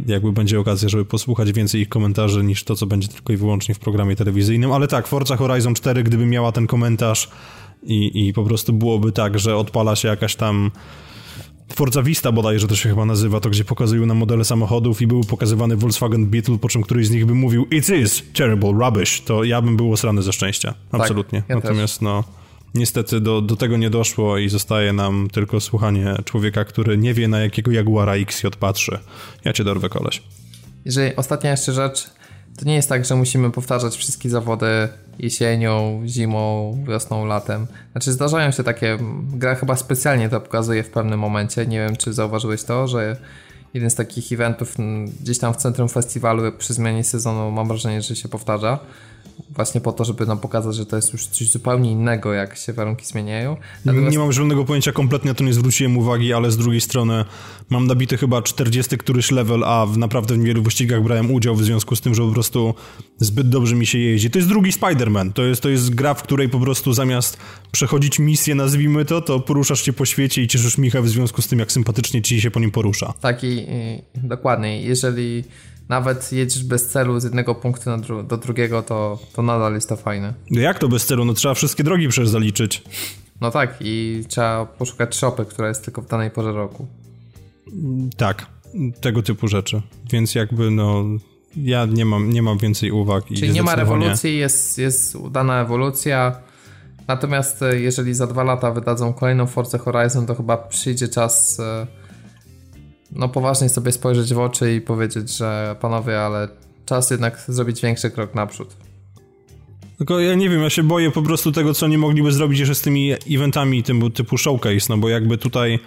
jakby 0.07 0.31
będzie 0.31 0.59
okazja, 0.59 0.89
żeby 0.89 1.05
posłuchać 1.05 1.51
więcej 1.51 1.81
ich 1.81 1.89
komentarzy 1.89 2.43
niż 2.43 2.63
to, 2.63 2.75
co 2.75 2.85
będzie 2.85 3.07
tylko 3.07 3.33
i 3.33 3.37
wyłącznie 3.37 3.75
w 3.75 3.79
programie 3.79 4.15
telewizyjnym, 4.15 4.71
ale 4.71 4.87
tak, 4.87 5.07
Forza 5.07 5.37
Horizon 5.37 5.73
4, 5.73 6.03
gdyby 6.03 6.25
miała 6.25 6.51
ten 6.51 6.67
komentarz 6.67 7.29
i, 7.83 8.27
i 8.27 8.33
po 8.33 8.43
prostu 8.43 8.73
byłoby 8.73 9.11
tak, 9.11 9.39
że 9.39 9.57
odpala 9.57 9.95
się 9.95 10.07
jakaś 10.07 10.35
tam 10.35 10.71
Forza 11.73 12.03
Vista 12.03 12.31
bodajże 12.31 12.67
to 12.67 12.75
się 12.75 12.89
chyba 12.89 13.05
nazywa, 13.05 13.39
to 13.39 13.49
gdzie 13.49 13.65
pokazują 13.65 14.05
nam 14.05 14.17
modele 14.17 14.45
samochodów 14.45 15.01
i 15.01 15.07
był 15.07 15.21
pokazywany 15.21 15.75
Volkswagen 15.75 16.25
Beetle, 16.25 16.57
po 16.57 16.69
czym 16.69 16.81
któryś 16.81 17.07
z 17.07 17.11
nich 17.11 17.25
by 17.25 17.35
mówił 17.35 17.67
It 17.71 17.89
is 17.89 18.23
terrible 18.33 18.71
rubbish, 18.71 19.21
to 19.21 19.43
ja 19.43 19.61
bym 19.61 19.77
był 19.77 19.93
osrany 19.93 20.21
ze 20.21 20.33
szczęścia. 20.33 20.73
Tak, 20.91 21.01
Absolutnie. 21.01 21.39
Tak, 21.41 21.49
ja 21.49 21.55
Natomiast 21.55 21.93
też. 21.93 22.01
no 22.01 22.23
niestety 22.73 23.21
do, 23.21 23.41
do 23.41 23.55
tego 23.55 23.77
nie 23.77 23.89
doszło 23.89 24.37
i 24.37 24.49
zostaje 24.49 24.93
nam 24.93 25.27
tylko 25.31 25.59
słuchanie 25.59 26.15
człowieka, 26.25 26.65
który 26.65 26.97
nie 26.97 27.13
wie 27.13 27.27
na 27.27 27.39
jakiego 27.39 27.71
Jaguara 27.71 28.13
XJ 28.13 28.47
patrzy. 28.59 28.99
Ja 29.45 29.53
cię 29.53 29.63
dorwę 29.63 29.89
koleś. 29.89 30.23
Jeżeli 30.85 31.15
ostatnia 31.15 31.51
jeszcze 31.51 31.73
rzecz, 31.73 32.09
to 32.59 32.65
nie 32.65 32.75
jest 32.75 32.89
tak, 32.89 33.05
że 33.05 33.15
musimy 33.15 33.51
powtarzać 33.51 33.95
wszystkie 33.95 34.29
zawody 34.29 34.67
jesienią, 35.19 36.01
zimą, 36.05 36.77
wiosną, 36.87 37.25
latem. 37.25 37.67
Znaczy 37.91 38.11
zdarzają 38.11 38.51
się 38.51 38.63
takie, 38.63 38.97
gra 39.33 39.55
chyba 39.55 39.75
specjalnie 39.75 40.29
to 40.29 40.41
pokazuje 40.41 40.83
w 40.83 40.89
pewnym 40.89 41.19
momencie, 41.19 41.67
nie 41.67 41.79
wiem 41.79 41.95
czy 41.95 42.13
zauważyłeś 42.13 42.63
to, 42.63 42.87
że 42.87 43.17
jeden 43.73 43.89
z 43.89 43.95
takich 43.95 44.31
eventów 44.31 44.75
gdzieś 45.21 45.39
tam 45.39 45.53
w 45.53 45.57
centrum 45.57 45.89
festiwalu 45.89 46.51
przy 46.51 46.73
zmianie 46.73 47.03
sezonu 47.03 47.51
mam 47.51 47.67
wrażenie, 47.67 48.01
że 48.01 48.15
się 48.15 48.29
powtarza 48.29 48.79
właśnie 49.49 49.81
po 49.81 49.91
to, 49.91 50.05
żeby 50.05 50.25
nam 50.25 50.39
pokazać, 50.39 50.75
że 50.75 50.85
to 50.85 50.95
jest 50.95 51.13
już 51.13 51.27
coś 51.27 51.51
zupełnie 51.51 51.91
innego, 51.91 52.33
jak 52.33 52.57
się 52.57 52.73
warunki 52.73 53.05
zmieniają. 53.05 53.57
Natomiast... 53.85 54.11
Nie 54.11 54.19
mam 54.19 54.33
żadnego 54.33 54.65
pojęcia, 54.65 54.91
kompletnie 54.91 55.33
to 55.33 55.43
nie 55.43 55.53
zwróciłem 55.53 55.97
uwagi, 55.97 56.33
ale 56.33 56.51
z 56.51 56.57
drugiej 56.57 56.81
strony 56.81 57.25
mam 57.69 57.87
nabity 57.87 58.17
chyba 58.17 58.41
40 58.41 58.97
któryś 58.97 59.31
level, 59.31 59.63
a 59.63 59.85
w 59.85 59.97
naprawdę 59.97 60.35
w 60.35 60.43
wielu 60.43 60.63
wyścigach 60.63 61.03
brałem 61.03 61.31
udział 61.31 61.55
w 61.55 61.63
związku 61.63 61.95
z 61.95 62.01
tym, 62.01 62.15
że 62.15 62.23
po 62.23 62.31
prostu 62.31 62.73
zbyt 63.17 63.49
dobrze 63.49 63.75
mi 63.75 63.85
się 63.85 63.97
jeździ. 63.97 64.29
To 64.29 64.39
jest 64.39 64.49
drugi 64.49 64.71
Spider-Man, 64.71 65.33
to 65.33 65.43
jest, 65.43 65.61
to 65.61 65.69
jest 65.69 65.95
gra, 65.95 66.13
w 66.13 66.23
której 66.23 66.49
po 66.49 66.59
prostu 66.59 66.93
zamiast 66.93 67.37
przechodzić 67.71 68.19
misję, 68.19 68.55
nazwijmy 68.55 69.05
to, 69.05 69.21
to 69.21 69.39
poruszasz 69.39 69.81
się 69.81 69.93
po 69.93 70.05
świecie 70.05 70.41
i 70.41 70.47
cieszysz 70.47 70.77
Micha 70.77 71.01
w 71.01 71.09
związku 71.09 71.41
z 71.41 71.47
tym, 71.47 71.59
jak 71.59 71.71
sympatycznie 71.71 72.21
ci 72.21 72.41
się 72.41 72.51
po 72.51 72.59
nim 72.59 72.71
porusza. 72.71 73.13
Tak 73.21 73.43
i, 73.43 73.47
i 73.47 74.01
dokładnie, 74.15 74.81
jeżeli 74.81 75.43
nawet 75.89 76.31
jedziesz 76.31 76.63
bez 76.63 76.87
celu 76.87 77.19
z 77.19 77.23
jednego 77.23 77.55
punktu 77.55 77.97
dru 77.97 78.23
do 78.23 78.37
drugiego, 78.37 78.81
to, 78.81 79.19
to 79.33 79.41
nadal 79.41 79.73
jest 79.73 79.89
to 79.89 79.95
fajne. 79.95 80.33
No 80.51 80.61
jak 80.61 80.79
to 80.79 80.87
bez 80.87 81.05
celu? 81.05 81.25
No 81.25 81.33
trzeba 81.33 81.53
wszystkie 81.53 81.83
drogi 81.83 82.07
przecież 82.07 82.29
zaliczyć. 82.29 82.83
No 83.41 83.51
tak 83.51 83.75
i 83.81 84.23
trzeba 84.27 84.65
poszukać 84.65 85.15
shopy, 85.15 85.45
która 85.45 85.67
jest 85.67 85.85
tylko 85.85 86.01
w 86.01 86.07
danej 86.07 86.31
porze 86.31 86.51
roku. 86.51 86.87
Tak, 88.17 88.45
tego 89.01 89.23
typu 89.23 89.47
rzeczy. 89.47 89.81
Więc 90.11 90.35
jakby 90.35 90.71
no 90.71 91.03
ja 91.55 91.85
nie 91.85 92.05
mam, 92.05 92.29
nie 92.29 92.41
mam 92.41 92.57
więcej 92.57 92.91
uwag. 92.91 93.25
Czyli 93.25 93.51
nie 93.51 93.63
ma 93.63 93.75
rewolucji, 93.75 94.37
jest, 94.37 94.77
jest 94.77 95.15
udana 95.15 95.61
ewolucja. 95.61 96.35
Natomiast 97.07 97.63
e, 97.63 97.79
jeżeli 97.79 98.13
za 98.13 98.27
dwa 98.27 98.43
lata 98.43 98.71
wydadzą 98.71 99.13
kolejną 99.13 99.47
Forza 99.47 99.77
Horizon, 99.77 100.25
to 100.25 100.35
chyba 100.35 100.57
przyjdzie 100.57 101.07
czas 101.07 101.59
e, 101.59 101.87
no 103.11 103.29
poważnie 103.29 103.69
sobie 103.69 103.91
spojrzeć 103.91 104.33
w 104.33 104.39
oczy 104.39 104.73
i 104.73 104.81
powiedzieć, 104.81 105.37
że 105.37 105.75
panowie, 105.81 106.21
ale 106.21 106.47
czas 106.85 107.11
jednak 107.11 107.43
zrobić 107.47 107.81
większy 107.81 108.11
krok 108.11 108.35
naprzód. 108.35 108.77
Tylko 109.97 110.19
ja 110.19 110.35
nie 110.35 110.49
wiem, 110.49 110.61
ja 110.61 110.69
się 110.69 110.83
boję 110.83 111.11
po 111.11 111.21
prostu 111.21 111.51
tego, 111.51 111.73
co 111.73 111.87
nie 111.87 111.97
mogliby 111.97 112.31
zrobić 112.31 112.59
jeszcze 112.59 112.75
z 112.75 112.81
tymi 112.81 113.13
eventami 113.29 113.83
typu, 113.83 114.09
typu 114.09 114.37
showcase, 114.37 114.85
no 114.89 114.97
bo 114.97 115.09
jakby 115.09 115.37
tutaj 115.37 115.79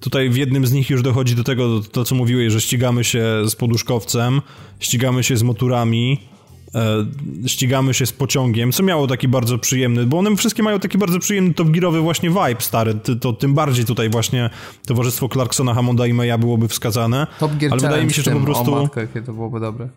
tutaj 0.00 0.30
w 0.30 0.36
jednym 0.36 0.66
z 0.66 0.72
nich 0.72 0.90
już 0.90 1.02
dochodzi 1.02 1.34
do 1.34 1.44
tego, 1.44 1.80
to 1.80 2.04
co 2.04 2.14
mówiłeś, 2.14 2.52
że 2.52 2.60
ścigamy 2.60 3.04
się 3.04 3.24
z 3.46 3.54
poduszkowcem, 3.54 4.42
ścigamy 4.80 5.22
się 5.22 5.36
z 5.36 5.42
motorami, 5.42 6.18
E, 6.18 6.31
ścigamy 7.46 7.94
się 7.94 8.06
z 8.06 8.12
pociągiem, 8.12 8.72
co 8.72 8.82
miało 8.82 9.06
taki 9.06 9.28
bardzo 9.28 9.58
przyjemny, 9.58 10.06
bo 10.06 10.18
one 10.18 10.36
wszystkie 10.36 10.62
mają 10.62 10.80
taki 10.80 10.98
bardzo 10.98 11.18
przyjemny 11.18 11.54
top 11.54 11.70
gearowy 11.70 12.00
właśnie 12.00 12.30
vibe 12.30 12.60
stary, 12.60 12.94
to, 12.94 13.16
to 13.16 13.32
tym 13.32 13.54
bardziej 13.54 13.84
tutaj 13.84 14.10
właśnie 14.10 14.50
towarzystwo 14.86 15.28
Clarksona, 15.28 15.74
Hammonda 15.74 16.06
i 16.06 16.12
Maya 16.12 16.38
byłoby 16.38 16.68
wskazane. 16.68 17.26
Top 17.40 17.56
Gear 17.56 17.72
ale 17.72 17.80
wydaje 17.80 18.04
mi 18.04 18.12
się, 18.12 18.22
że 18.22 18.30
po 18.30 18.40
prostu... 18.40 18.74
O 18.74 18.82
matko, 18.82 19.00
jakie 19.00 19.22
to 19.22 19.32
byłoby 19.32 19.60
dobre. 19.60 19.88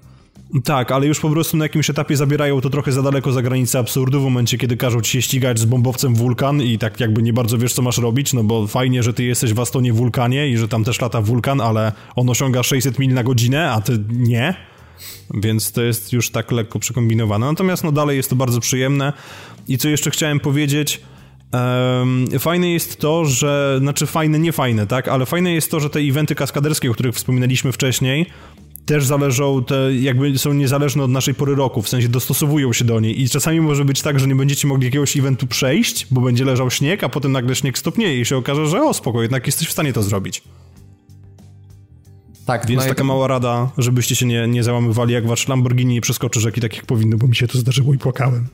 Tak, 0.63 0.91
ale 0.91 1.07
już 1.07 1.19
po 1.19 1.29
prostu 1.29 1.57
na 1.57 1.65
jakimś 1.65 1.89
etapie 1.89 2.17
zabierają 2.17 2.61
to 2.61 2.69
trochę 2.69 2.91
za 2.91 3.01
daleko 3.01 3.31
za 3.31 3.41
granicę 3.41 3.79
absurdu 3.79 4.21
w 4.21 4.23
momencie, 4.23 4.57
kiedy 4.57 4.77
każą 4.77 5.01
ci 5.01 5.11
się 5.11 5.21
ścigać 5.21 5.59
z 5.59 5.65
bombowcem 5.65 6.15
wulkan 6.15 6.61
i 6.61 6.77
tak 6.77 6.99
jakby 6.99 7.21
nie 7.21 7.33
bardzo 7.33 7.57
wiesz, 7.57 7.73
co 7.73 7.81
masz 7.81 7.97
robić, 7.97 8.33
no 8.33 8.43
bo 8.43 8.67
fajnie, 8.67 9.03
że 9.03 9.13
ty 9.13 9.23
jesteś 9.23 9.53
w 9.53 9.59
Astonie 9.59 9.93
wulkanie 9.93 10.47
i 10.47 10.57
że 10.57 10.67
tam 10.67 10.83
też 10.83 11.01
lata 11.01 11.21
wulkan, 11.21 11.61
ale 11.61 11.91
on 12.15 12.29
osiąga 12.29 12.63
600 12.63 12.99
mil 12.99 13.13
na 13.13 13.23
godzinę, 13.23 13.71
a 13.71 13.81
ty 13.81 14.03
nie. 14.09 14.55
Więc 15.33 15.71
to 15.71 15.81
jest 15.81 16.13
już 16.13 16.29
tak 16.29 16.51
lekko 16.51 16.79
przekombinowane. 16.79 17.45
Natomiast 17.45 17.83
no 17.83 17.91
dalej 17.91 18.17
jest 18.17 18.29
to 18.29 18.35
bardzo 18.35 18.59
przyjemne. 18.59 19.13
I 19.67 19.77
co 19.77 19.89
jeszcze 19.89 20.11
chciałem 20.11 20.39
powiedzieć... 20.39 21.01
Fajne 22.39 22.71
jest 22.71 22.99
to, 22.99 23.25
że, 23.25 23.77
znaczy 23.81 24.05
fajne, 24.05 24.39
nie 24.39 24.51
fajne, 24.51 24.87
tak, 24.87 25.07
ale 25.07 25.25
fajne 25.25 25.53
jest 25.53 25.71
to, 25.71 25.79
że 25.79 25.89
te 25.89 25.99
eventy 25.99 26.35
kaskaderskie, 26.35 26.91
o 26.91 26.93
których 26.93 27.15
wspominaliśmy 27.15 27.71
wcześniej, 27.71 28.25
też 28.85 29.05
zależą, 29.05 29.63
te 29.63 29.95
jakby 29.95 30.37
są 30.37 30.53
niezależne 30.53 31.03
od 31.03 31.11
naszej 31.11 31.33
pory 31.33 31.55
roku, 31.55 31.81
w 31.81 31.89
sensie 31.89 32.09
dostosowują 32.09 32.73
się 32.73 32.85
do 32.85 32.99
niej 32.99 33.21
i 33.21 33.29
czasami 33.29 33.61
może 33.61 33.85
być 33.85 34.01
tak, 34.01 34.19
że 34.19 34.27
nie 34.27 34.35
będziecie 34.35 34.67
mogli 34.67 34.85
jakiegoś 34.85 35.17
eventu 35.17 35.47
przejść, 35.47 36.07
bo 36.11 36.21
będzie 36.21 36.45
leżał 36.45 36.71
śnieg, 36.71 37.03
a 37.03 37.09
potem 37.09 37.31
nagle 37.31 37.55
śnieg 37.55 37.77
stopnieje 37.77 38.21
i 38.21 38.25
się 38.25 38.37
okaże, 38.37 38.67
że 38.67 38.83
o 38.83 38.93
spoko, 38.93 39.21
jednak 39.21 39.45
jesteś 39.45 39.67
w 39.67 39.71
stanie 39.71 39.93
to 39.93 40.03
zrobić. 40.03 40.43
Tak, 42.45 42.67
Więc 42.67 42.81
no 42.81 42.89
taka 42.89 42.97
to... 42.97 43.03
mała 43.03 43.27
rada, 43.27 43.69
żebyście 43.77 44.15
się 44.15 44.25
nie, 44.25 44.47
nie 44.47 44.63
załamywali, 44.63 45.13
jak 45.13 45.27
wasz 45.27 45.47
Lamborghini 45.47 45.93
nie 45.93 46.01
przeskoczy 46.01 46.39
rzeki 46.39 46.61
tak 46.61 46.75
jak 46.75 46.85
powinno, 46.85 47.17
bo 47.17 47.27
mi 47.27 47.35
się 47.35 47.47
to 47.47 47.57
zdarzyło 47.57 47.93
i 47.93 47.97
płakałem. 47.97 48.47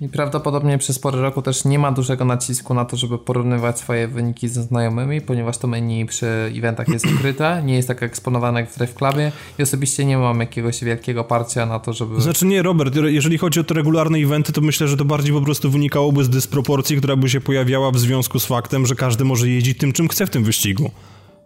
I 0.00 0.08
prawdopodobnie 0.08 0.78
przez 0.78 0.98
porę 0.98 1.20
roku 1.20 1.42
też 1.42 1.64
nie 1.64 1.78
ma 1.78 1.92
dużego 1.92 2.24
nacisku 2.24 2.74
na 2.74 2.84
to, 2.84 2.96
żeby 2.96 3.18
porównywać 3.18 3.78
swoje 3.78 4.08
wyniki 4.08 4.48
ze 4.48 4.62
znajomymi, 4.62 5.20
ponieważ 5.20 5.58
to 5.58 5.68
menu 5.68 6.06
przy 6.06 6.26
eventach 6.56 6.88
jest 6.88 7.06
ukryte, 7.14 7.62
nie 7.64 7.74
jest 7.74 7.88
tak 7.88 8.02
eksponowane 8.02 8.60
jak 8.60 8.70
w 8.70 8.76
Drive 8.78 8.94
Clubie 8.94 9.32
i 9.58 9.62
osobiście 9.62 10.04
nie 10.04 10.18
mam 10.18 10.40
jakiegoś 10.40 10.84
wielkiego 10.84 11.24
parcia 11.24 11.66
na 11.66 11.78
to, 11.78 11.92
żeby... 11.92 12.20
Znaczy 12.20 12.46
nie, 12.46 12.62
Robert, 12.62 12.96
jeżeli 12.96 13.38
chodzi 13.38 13.60
o 13.60 13.64
te 13.64 13.74
regularne 13.74 14.18
eventy, 14.18 14.52
to 14.52 14.60
myślę, 14.60 14.88
że 14.88 14.96
to 14.96 15.04
bardziej 15.04 15.32
po 15.32 15.40
prostu 15.40 15.70
wynikałoby 15.70 16.24
z 16.24 16.28
dysproporcji, 16.28 16.96
która 16.96 17.16
by 17.16 17.28
się 17.28 17.40
pojawiała 17.40 17.90
w 17.90 17.98
związku 17.98 18.38
z 18.38 18.46
faktem, 18.46 18.86
że 18.86 18.94
każdy 18.94 19.24
może 19.24 19.48
jeździć 19.48 19.78
tym, 19.78 19.92
czym 19.92 20.08
chce 20.08 20.26
w 20.26 20.30
tym 20.30 20.44
wyścigu. 20.44 20.90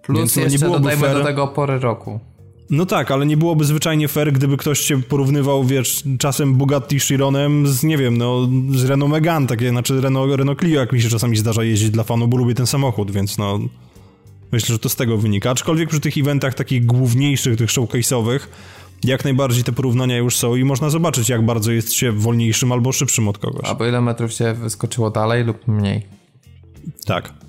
Plus 0.06 0.18
Więc 0.18 0.36
jeszcze 0.36 0.52
nie 0.52 0.58
byłoby 0.58 0.78
dodajmy 0.78 1.06
fair. 1.06 1.18
do 1.18 1.24
tego 1.24 1.48
pory 1.48 1.78
roku. 1.78 2.20
No 2.70 2.86
tak, 2.86 3.10
ale 3.10 3.26
nie 3.26 3.36
byłoby 3.36 3.64
zwyczajnie 3.64 4.08
fair, 4.08 4.32
gdyby 4.32 4.56
ktoś 4.56 4.80
się 4.80 5.02
porównywał, 5.02 5.64
wiesz, 5.64 6.04
czasem 6.18 6.54
Bugatti 6.54 7.00
Chironem 7.00 7.66
z, 7.66 7.82
nie 7.84 7.98
wiem, 7.98 8.18
no, 8.18 8.48
z 8.70 8.84
Renault 8.84 9.12
Megane, 9.12 9.46
takie, 9.46 9.70
znaczy 9.70 10.00
Renault, 10.00 10.34
Renault 10.36 10.58
Clio, 10.60 10.80
jak 10.80 10.92
mi 10.92 11.02
się 11.02 11.08
czasami 11.08 11.36
zdarza 11.36 11.64
jeździć 11.64 11.90
dla 11.90 12.04
fanu, 12.04 12.28
bo 12.28 12.36
lubię 12.36 12.54
ten 12.54 12.66
samochód, 12.66 13.10
więc 13.10 13.38
no, 13.38 13.58
myślę, 14.52 14.72
że 14.72 14.78
to 14.78 14.88
z 14.88 14.96
tego 14.96 15.18
wynika. 15.18 15.50
Aczkolwiek 15.50 15.88
przy 15.88 16.00
tych 16.00 16.18
eventach 16.18 16.54
takich 16.54 16.86
główniejszych, 16.86 17.56
tych 17.56 17.70
showcase'owych, 17.70 18.40
jak 19.04 19.24
najbardziej 19.24 19.64
te 19.64 19.72
porównania 19.72 20.16
już 20.16 20.36
są 20.36 20.56
i 20.56 20.64
można 20.64 20.90
zobaczyć, 20.90 21.28
jak 21.28 21.44
bardzo 21.44 21.72
jest 21.72 21.92
się 21.92 22.12
wolniejszym 22.12 22.72
albo 22.72 22.92
szybszym 22.92 23.28
od 23.28 23.38
kogoś. 23.38 23.68
Albo 23.68 23.86
ile 23.86 24.00
metrów 24.00 24.32
się 24.32 24.54
wyskoczyło 24.54 25.10
dalej 25.10 25.44
lub 25.44 25.68
mniej. 25.68 26.06
Tak 27.06 27.45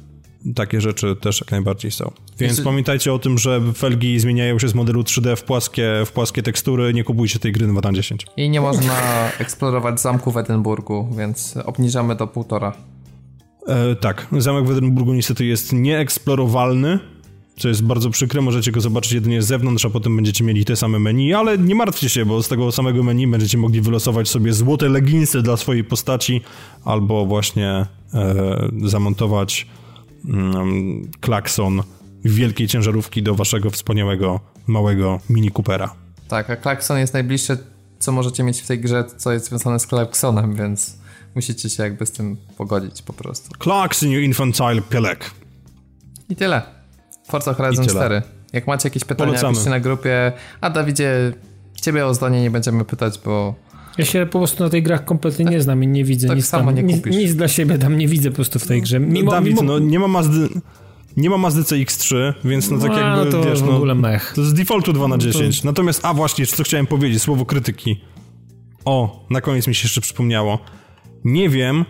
takie 0.55 0.81
rzeczy 0.81 1.15
też 1.15 1.41
jak 1.41 1.51
najbardziej 1.51 1.91
są. 1.91 2.11
Więc 2.39 2.51
Jest... 2.51 2.63
pamiętajcie 2.63 3.13
o 3.13 3.19
tym, 3.19 3.37
że 3.37 3.61
felgi 3.73 4.19
zmieniają 4.19 4.59
się 4.59 4.67
z 4.67 4.75
modelu 4.75 5.01
3D 5.01 5.35
w 5.35 5.43
płaskie, 5.43 6.03
w 6.05 6.11
płaskie 6.11 6.43
tekstury, 6.43 6.93
nie 6.93 7.03
kupujcie 7.03 7.39
tej 7.39 7.51
gry 7.51 7.67
na 7.67 7.93
10. 7.93 8.25
I 8.37 8.49
nie 8.49 8.61
można 8.61 8.93
eksplorować 9.39 10.01
zamku 10.01 10.31
w 10.31 10.37
Edynburgu, 10.37 11.09
więc 11.17 11.57
obniżamy 11.65 12.15
do 12.15 12.27
półtora. 12.27 12.73
E, 13.67 13.95
tak, 13.95 14.27
zamek 14.37 14.65
w 14.65 14.71
Edynburgu 14.71 15.13
niestety 15.13 15.45
jest 15.45 15.73
nieeksplorowalny, 15.73 16.99
co 17.57 17.67
jest 17.67 17.83
bardzo 17.83 18.09
przykre, 18.09 18.41
możecie 18.41 18.71
go 18.71 18.81
zobaczyć 18.81 19.11
jedynie 19.11 19.41
z 19.41 19.47
zewnątrz, 19.47 19.85
a 19.85 19.89
potem 19.89 20.15
będziecie 20.15 20.43
mieli 20.43 20.65
te 20.65 20.75
same 20.75 20.99
menu, 20.99 21.33
ale 21.33 21.57
nie 21.57 21.75
martwcie 21.75 22.09
się, 22.09 22.25
bo 22.25 22.43
z 22.43 22.47
tego 22.47 22.71
samego 22.71 23.03
menu 23.03 23.27
będziecie 23.27 23.57
mogli 23.57 23.81
wylosować 23.81 24.29
sobie 24.29 24.53
złote 24.53 24.89
leginsy 24.89 25.41
dla 25.41 25.57
swojej 25.57 25.83
postaci, 25.83 26.41
albo 26.85 27.25
właśnie 27.25 27.85
e, 28.13 28.69
zamontować 28.83 29.67
klakson 31.19 31.83
wielkiej 32.25 32.67
ciężarówki 32.67 33.23
do 33.23 33.35
waszego 33.35 33.69
wspaniałego 33.69 34.39
małego 34.67 35.19
Mini 35.29 35.51
Coopera. 35.51 35.93
Tak, 36.27 36.49
a 36.49 36.55
klakson 36.55 36.97
jest 36.97 37.13
najbliższe, 37.13 37.57
co 37.99 38.11
możecie 38.11 38.43
mieć 38.43 38.61
w 38.61 38.67
tej 38.67 38.79
grze, 38.79 39.03
co 39.17 39.31
jest 39.31 39.45
związane 39.45 39.79
z 39.79 39.87
klaksonem, 39.87 40.55
więc 40.55 40.97
musicie 41.35 41.69
się 41.69 41.83
jakby 41.83 42.05
z 42.05 42.11
tym 42.11 42.37
pogodzić 42.57 43.01
po 43.01 43.13
prostu. 43.13 43.49
Klakson, 43.59 44.09
you 44.09 44.19
infantile 44.19 44.81
pielek. 44.81 45.31
I 46.29 46.35
tyle. 46.35 46.61
Forza 47.27 47.53
Horizon 47.53 47.85
tyle. 47.85 47.99
4. 47.99 48.21
Jak 48.53 48.67
macie 48.67 48.89
jakieś 48.89 49.03
pytania, 49.03 49.27
Polecamy. 49.29 49.53
piszcie 49.53 49.69
na 49.69 49.79
grupie. 49.79 50.31
A 50.61 50.69
Dawidzie, 50.69 51.33
ciebie 51.81 52.05
o 52.05 52.13
zdanie 52.13 52.41
nie 52.41 52.51
będziemy 52.51 52.85
pytać, 52.85 53.19
bo... 53.25 53.55
Ja 53.97 54.05
się 54.05 54.25
po 54.25 54.39
prostu 54.39 54.63
na 54.63 54.69
tej 54.69 54.83
grach 54.83 55.05
kompletnie 55.05 55.45
nie 55.45 55.61
znam 55.61 55.83
i 55.83 55.87
nie 55.87 56.03
widzę 56.03 56.27
tak 56.27 56.37
nic 56.37 56.45
samo 56.45 56.65
tam, 56.65 56.75
nie 56.75 56.83
nic, 56.83 57.05
nic, 57.05 57.35
dla 57.35 57.47
siebie 57.47 57.77
tam 57.77 57.97
nie 57.97 58.07
widzę 58.07 58.29
po 58.29 58.35
prostu 58.35 58.59
w 58.59 58.67
tej 58.67 58.81
grze. 58.81 58.99
Mimo, 58.99 59.31
Dawid, 59.31 59.55
mimo... 59.55 59.63
no 59.63 59.79
nie 59.79 59.99
ma 59.99 60.07
Mazdy... 60.07 60.49
Nie 61.17 61.29
ma 61.29 61.37
Mazdy 61.37 61.61
CX-3, 61.61 62.33
więc 62.45 62.71
no 62.71 62.77
tak 62.77 62.89
no, 62.89 62.97
jakby, 62.97 63.31
to 63.31 63.43
wiesz, 63.43 63.61
w 63.61 63.69
ogóle 63.69 63.95
mech. 63.95 64.33
To 64.35 64.45
z 64.45 64.53
defaultu 64.53 64.93
2 64.93 65.07
na 65.07 65.17
10. 65.17 65.61
To... 65.61 65.67
Natomiast, 65.67 66.05
a 66.05 66.13
właśnie, 66.13 66.45
co 66.45 66.63
chciałem 66.63 66.87
powiedzieć, 66.87 67.21
słowo 67.21 67.45
krytyki. 67.45 68.01
O, 68.85 69.25
na 69.29 69.41
koniec 69.41 69.67
mi 69.67 69.75
się 69.75 69.85
jeszcze 69.85 70.01
przypomniało. 70.01 70.59
Nie 71.25 71.49
wiem, 71.49 71.85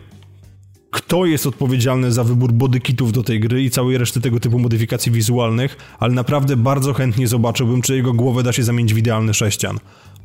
kto 0.91 1.25
jest 1.25 1.47
odpowiedzialny 1.47 2.11
za 2.11 2.23
wybór 2.23 2.51
bodykitów 2.51 3.11
do 3.11 3.23
tej 3.23 3.39
gry 3.39 3.63
i 3.63 3.69
całej 3.69 3.97
reszty 3.97 4.21
tego 4.21 4.39
typu 4.39 4.59
modyfikacji 4.59 5.11
wizualnych, 5.11 5.77
ale 5.99 6.13
naprawdę 6.13 6.57
bardzo 6.57 6.93
chętnie 6.93 7.27
zobaczyłbym, 7.27 7.81
czy 7.81 7.95
jego 7.95 8.13
głowę 8.13 8.43
da 8.43 8.53
się 8.53 8.63
zamienić 8.63 8.93
w 8.93 8.97
idealny 8.97 9.33
sześcian. 9.33 9.79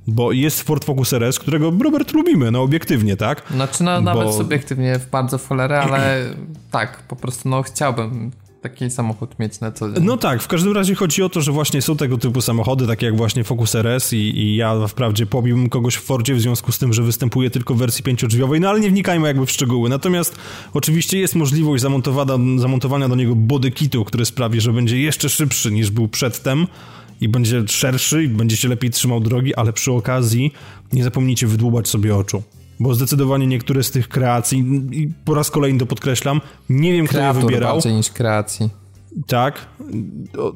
Bo 0.06 0.32
jest 0.32 0.62
Ford 0.62 0.84
Focus 0.84 1.12
RS, 1.12 1.38
którego 1.38 1.72
Robert 1.84 2.12
lubimy, 2.12 2.50
no 2.50 2.62
obiektywnie, 2.62 3.16
tak? 3.16 3.42
Znaczy 3.50 3.84
no, 3.84 3.94
Bo... 3.94 4.00
nawet 4.00 4.34
subiektywnie 4.34 4.98
w 4.98 5.10
bardzo 5.10 5.38
folerę, 5.38 5.80
ale 5.80 6.24
tak, 6.70 7.02
po 7.08 7.16
prostu 7.16 7.48
no 7.48 7.62
chciałbym 7.62 8.30
taki 8.62 8.90
samochód 8.90 9.38
mieć 9.38 9.60
na 9.60 9.72
co 9.72 9.92
dzień. 9.92 10.04
No 10.04 10.16
tak, 10.16 10.42
w 10.42 10.48
każdym 10.48 10.72
razie 10.72 10.94
chodzi 10.94 11.22
o 11.22 11.28
to, 11.28 11.40
że 11.40 11.52
właśnie 11.52 11.82
są 11.82 11.96
tego 11.96 12.18
typu 12.18 12.40
samochody, 12.40 12.86
takie 12.86 13.06
jak 13.06 13.16
właśnie 13.16 13.44
Focus 13.44 13.74
RS 13.74 14.12
i, 14.12 14.16
i 14.16 14.56
ja 14.56 14.86
wprawdzie 14.88 15.26
pobiłbym 15.26 15.68
kogoś 15.68 15.94
w 15.94 16.02
Fordzie 16.02 16.34
w 16.34 16.40
związku 16.40 16.72
z 16.72 16.78
tym, 16.78 16.92
że 16.92 17.02
występuje 17.02 17.50
tylko 17.50 17.74
w 17.74 17.78
wersji 17.78 18.04
pięciodrzwiowej, 18.04 18.60
no 18.60 18.68
ale 18.68 18.80
nie 18.80 18.90
wnikajmy 18.90 19.28
jakby 19.28 19.46
w 19.46 19.50
szczegóły. 19.50 19.88
Natomiast 19.88 20.36
oczywiście 20.74 21.18
jest 21.18 21.34
możliwość 21.34 21.82
zamontowania, 21.82 22.34
zamontowania 22.56 23.08
do 23.08 23.16
niego 23.16 23.36
bodykitu, 23.36 24.04
który 24.04 24.24
sprawi, 24.24 24.60
że 24.60 24.72
będzie 24.72 24.98
jeszcze 25.00 25.28
szybszy 25.28 25.72
niż 25.72 25.90
był 25.90 26.08
przedtem 26.08 26.66
i 27.22 27.28
będzie 27.28 27.62
szerszy 27.68 28.24
i 28.24 28.28
będzie 28.28 28.56
się 28.56 28.68
lepiej 28.68 28.90
trzymał 28.90 29.20
drogi, 29.20 29.54
ale 29.54 29.72
przy 29.72 29.92
okazji 29.92 30.52
nie 30.92 31.04
zapomnijcie 31.04 31.46
wydłubać 31.46 31.88
sobie 31.88 32.16
oczu. 32.16 32.42
Bo 32.80 32.94
zdecydowanie 32.94 33.46
niektóre 33.46 33.82
z 33.82 33.90
tych 33.90 34.08
kreacji, 34.08 34.58
i 34.92 35.08
po 35.24 35.34
raz 35.34 35.50
kolejny 35.50 35.78
to 35.78 35.86
podkreślam, 35.86 36.40
nie 36.68 36.92
wiem, 36.92 37.06
Kreator 37.06 37.36
kto 37.36 37.40
je 37.40 37.46
wybierał. 37.46 37.74
bardziej 37.74 37.94
niż 37.94 38.10
kreacji. 38.10 38.70
Tak, 39.26 39.66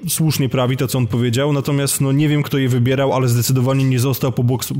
słusznie 0.09 0.49
prawi 0.49 0.77
to, 0.77 0.89
co 0.89 0.99
on 0.99 1.07
powiedział, 1.07 1.53
natomiast 1.53 2.01
no, 2.01 2.12
nie 2.12 2.29
wiem, 2.29 2.43
kto 2.43 2.59
je 2.59 2.69
wybierał, 2.69 3.12
ale 3.12 3.29
zdecydowanie 3.29 3.85
nie 3.85 3.99
został 3.99 4.33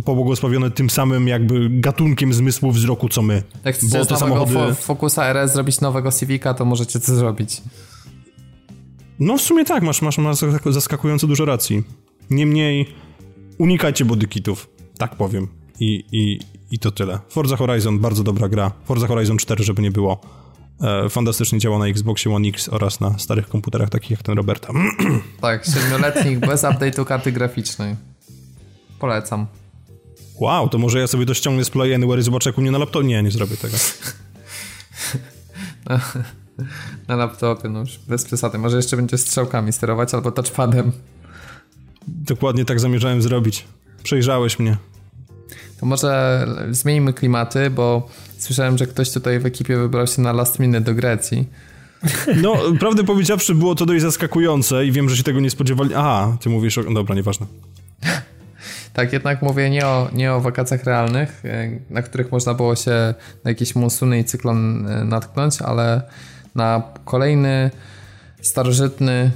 pobłogosławiony 0.05 0.70
tym 0.70 0.91
samym 0.91 1.28
jakby 1.28 1.68
gatunkiem 1.70 2.34
zmysłu 2.34 2.70
wzroku, 2.70 3.09
co 3.09 3.22
my. 3.22 3.43
Jak 3.64 3.74
chcecie 3.74 4.05
z 4.05 4.18
samochody... 4.18 4.74
Focusa 4.74 5.24
RS 5.24 5.53
zrobić 5.53 5.80
nowego 5.80 6.12
Civica, 6.12 6.55
to 6.55 6.64
możecie 6.64 7.01
to 7.01 7.14
zrobić. 7.14 7.62
No 9.18 9.38
w 9.38 9.40
sumie 9.40 9.64
tak, 9.64 9.82
masz, 9.82 10.02
masz, 10.02 10.18
masz 10.18 10.36
zaskakująco 10.70 11.26
dużo 11.26 11.44
racji. 11.44 11.82
Niemniej 12.30 12.94
unikajcie 13.58 14.04
bodykitów, 14.04 14.68
tak 14.98 15.16
powiem. 15.16 15.48
I, 15.80 16.04
i, 16.12 16.40
I 16.70 16.78
to 16.78 16.90
tyle. 16.90 17.18
Forza 17.28 17.56
Horizon, 17.56 17.98
bardzo 17.98 18.22
dobra 18.22 18.48
gra. 18.48 18.72
Forza 18.84 19.06
Horizon 19.06 19.36
4, 19.36 19.64
żeby 19.64 19.82
nie 19.82 19.90
było. 19.90 20.20
E, 20.80 21.08
fantastycznie 21.08 21.58
działa 21.58 21.78
na 21.78 21.86
Xboxie 21.86 22.34
One 22.34 22.48
X 22.48 22.68
oraz 22.68 23.00
na 23.00 23.18
starych 23.18 23.48
komputerach 23.48 23.90
takich 23.90 24.10
jak 24.10 24.22
ten 24.22 24.36
Roberta. 24.36 24.72
Tak, 25.40 25.66
siedmioletnik 25.66 26.38
bez 26.38 26.62
update'u 26.62 27.04
karty 27.04 27.32
graficznej. 27.32 27.96
Polecam. 28.98 29.46
Wow, 30.40 30.68
to 30.68 30.78
może 30.78 31.00
ja 31.00 31.06
sobie 31.06 31.26
to 31.26 31.34
ściągnę 31.34 31.64
z 31.64 31.70
Play 31.70 31.94
Anywhere 31.94 32.20
i 32.20 32.22
zobaczę 32.22 32.50
jak 32.50 32.58
u 32.58 32.60
mnie 32.60 32.70
na 32.70 32.78
laptopie. 32.78 33.06
Nie, 33.06 33.22
nie 33.22 33.30
zrobię 33.30 33.56
tego. 33.56 33.76
na 37.09 37.16
laptopie, 37.16 37.68
no 37.68 37.80
już 37.80 37.98
bez 37.98 38.24
przesady. 38.24 38.59
Może 38.59 38.76
jeszcze 38.76 38.96
będzie 38.96 39.18
strzałkami 39.18 39.72
sterować 39.72 40.14
albo 40.14 40.32
touchpadem. 40.32 40.92
Dokładnie 42.09 42.64
tak 42.64 42.80
zamierzałem 42.80 43.22
zrobić. 43.22 43.64
Przejrzałeś 44.02 44.59
mnie. 44.59 44.76
To 45.80 45.86
może 45.86 46.46
zmienimy 46.70 47.12
klimaty, 47.12 47.70
bo 47.70 48.09
słyszałem, 48.38 48.78
że 48.78 48.86
ktoś 48.86 49.11
tutaj 49.11 49.40
w 49.40 49.46
ekipie 49.46 49.76
wybrał 49.76 50.07
się 50.07 50.22
na 50.22 50.32
last 50.32 50.59
minute 50.59 50.80
do 50.80 50.94
Grecji. 50.94 51.48
No, 52.42 52.57
prawdę 52.80 53.04
powiedziawszy, 53.04 53.54
było 53.54 53.74
to 53.74 53.86
dość 53.86 54.02
zaskakujące 54.02 54.86
i 54.86 54.92
wiem, 54.92 55.09
że 55.09 55.16
się 55.16 55.22
tego 55.22 55.40
nie 55.40 55.50
spodziewali. 55.50 55.94
Aha, 55.94 56.36
ty 56.40 56.50
mówisz 56.50 56.78
o... 56.78 56.82
Dobra, 56.94 57.14
nieważne. 57.14 57.46
tak, 58.92 59.12
jednak 59.12 59.42
mówię 59.42 59.70
nie 59.70 59.86
o, 59.86 60.09
nie 60.12 60.32
o 60.32 60.40
wakacjach 60.40 60.84
realnych, 60.84 61.44
e, 61.44 61.70
na 61.90 62.02
których 62.02 62.32
można 62.32 62.54
było 62.54 62.76
się 62.76 63.14
na 63.44 63.50
jakieś 63.50 63.74
monsuny 63.74 64.18
i 64.18 64.24
cyklon 64.24 64.86
e, 64.86 65.04
natknąć, 65.04 65.62
ale 65.62 66.02
na 66.57 66.82
kolejny 67.04 67.70
starożytny 68.42 69.30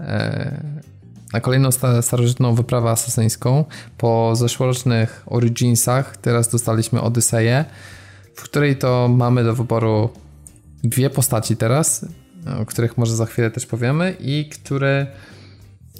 e, 0.00 0.84
na 1.32 1.40
kolejną 1.40 1.68
starożytną 2.02 2.54
wyprawę 2.54 2.90
asesyńską. 2.90 3.64
Po 3.98 4.36
zeszłorocznych 4.36 5.22
Originsach 5.26 6.16
teraz 6.16 6.48
dostaliśmy 6.48 7.00
Odyseję, 7.00 7.64
w 8.34 8.42
której 8.42 8.76
to 8.76 9.08
mamy 9.08 9.44
do 9.44 9.54
wyboru 9.54 10.10
dwie 10.84 11.10
postaci 11.10 11.56
teraz, 11.56 12.06
o 12.60 12.66
których 12.66 12.98
może 12.98 13.16
za 13.16 13.26
chwilę 13.26 13.50
też 13.50 13.66
powiemy 13.66 14.16
i 14.20 14.48
który 14.48 15.06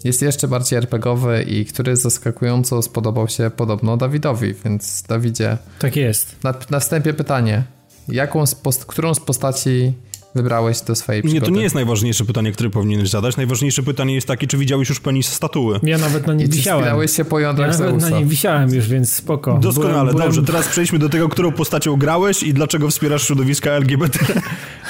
jest 0.05 0.23
jeszcze 0.23 0.49
bardziej 0.49 0.79
RPGowy 0.79 1.43
i 1.43 1.65
który 1.65 1.97
zaskakująco 1.97 2.83
spodobał 2.83 3.29
się 3.29 3.51
podobno 3.51 3.97
Dawidowi, 3.97 4.55
więc 4.65 5.03
Dawidzie... 5.03 5.59
Tak 5.79 5.97
jest. 5.97 6.45
Na, 6.45 6.55
na 6.71 6.81
wstępie 6.81 7.15
pytanie. 7.15 7.65
Jaką 8.09 8.47
z 8.47 8.55
którą 8.87 9.15
z 9.15 9.21
postaci 9.21 9.93
wybrałeś 10.35 10.81
do 10.81 10.95
swojej 10.95 11.23
przygody? 11.23 11.41
Nie, 11.41 11.47
to 11.47 11.57
nie 11.57 11.63
jest 11.63 11.75
najważniejsze 11.75 12.25
pytanie, 12.25 12.53
które 12.53 12.71
powinieneś 12.71 13.11
zadać. 13.11 13.37
Najważniejsze 13.37 13.83
pytanie 13.83 14.15
jest 14.15 14.27
takie, 14.27 14.47
czy 14.47 14.59
widziałeś 14.59 14.89
już 14.89 15.01
penis 15.01 15.29
statuły? 15.29 15.81
Ja 15.83 15.99
nawet 15.99 16.27
na 16.27 16.35
nie 16.35 16.47
wisiałem. 16.47 17.09
się 17.09 17.25
po 17.25 17.41
jądrach 17.41 17.73
ja 17.73 17.79
nawet 17.79 18.01
na 18.01 18.11
nie 18.11 18.25
wisiałem 18.25 18.75
już, 18.75 18.89
więc 18.89 19.13
spoko. 19.13 19.59
Doskonale, 19.59 20.13
byłem, 20.13 20.27
dobrze. 20.27 20.43
Teraz 20.43 20.69
przejdźmy 20.69 20.99
do 20.99 21.09
tego, 21.09 21.29
którą 21.29 21.53
postacią 21.53 21.97
grałeś 21.97 22.43
i 22.43 22.55
dlaczego 22.55 22.89
wspierasz 22.89 23.27
środowiska 23.27 23.71
LGBT. 23.71 24.19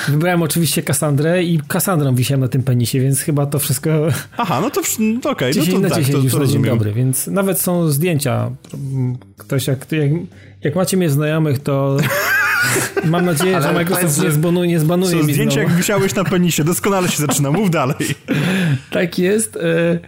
Wybrałem 0.08 0.42
oczywiście 0.48 0.82
Kassandrę 0.82 1.42
i 1.42 1.60
Kassandrą 1.68 2.14
wisiałem 2.14 2.40
na 2.40 2.48
tym 2.48 2.62
penisie, 2.62 3.00
więc 3.00 3.20
chyba 3.20 3.46
to 3.46 3.58
wszystko... 3.58 3.90
Aha, 4.36 4.60
no 4.60 4.70
to, 4.70 4.80
to 5.22 5.30
okej. 5.30 5.50
Okay. 5.50 5.66
No 5.66 5.72
to, 5.72 5.80
na 5.80 5.88
tak, 5.88 6.04
to, 6.04 6.18
już 6.18 6.32
to 6.32 6.38
na 6.38 6.46
dzień 6.46 6.64
dobry, 6.64 6.92
więc 6.92 7.26
nawet 7.26 7.60
są 7.60 7.88
zdjęcia. 7.88 8.50
Ktoś 9.36 9.66
jak, 9.66 9.92
jak, 9.92 10.10
jak 10.62 10.76
macie 10.76 10.96
mnie 10.96 11.10
znajomych, 11.10 11.58
to 11.58 11.96
Mam 13.04 13.24
nadzieję, 13.24 13.62
że 13.62 13.72
Microsoft 13.72 14.22
nie, 14.22 14.30
zbanuje, 14.30 14.68
nie 14.68 14.80
zbanuje 14.80 15.16
mi 15.16 15.32
zdjęcie 15.32 15.60
jak 15.60 15.72
wisiałeś 15.72 16.14
na 16.14 16.24
penisie, 16.24 16.64
doskonale 16.64 17.08
się 17.08 17.26
zaczyna, 17.26 17.50
mów 17.50 17.70
dalej. 17.70 17.96
Tak 18.90 19.18
jest. 19.18 19.56
E... 19.56 19.98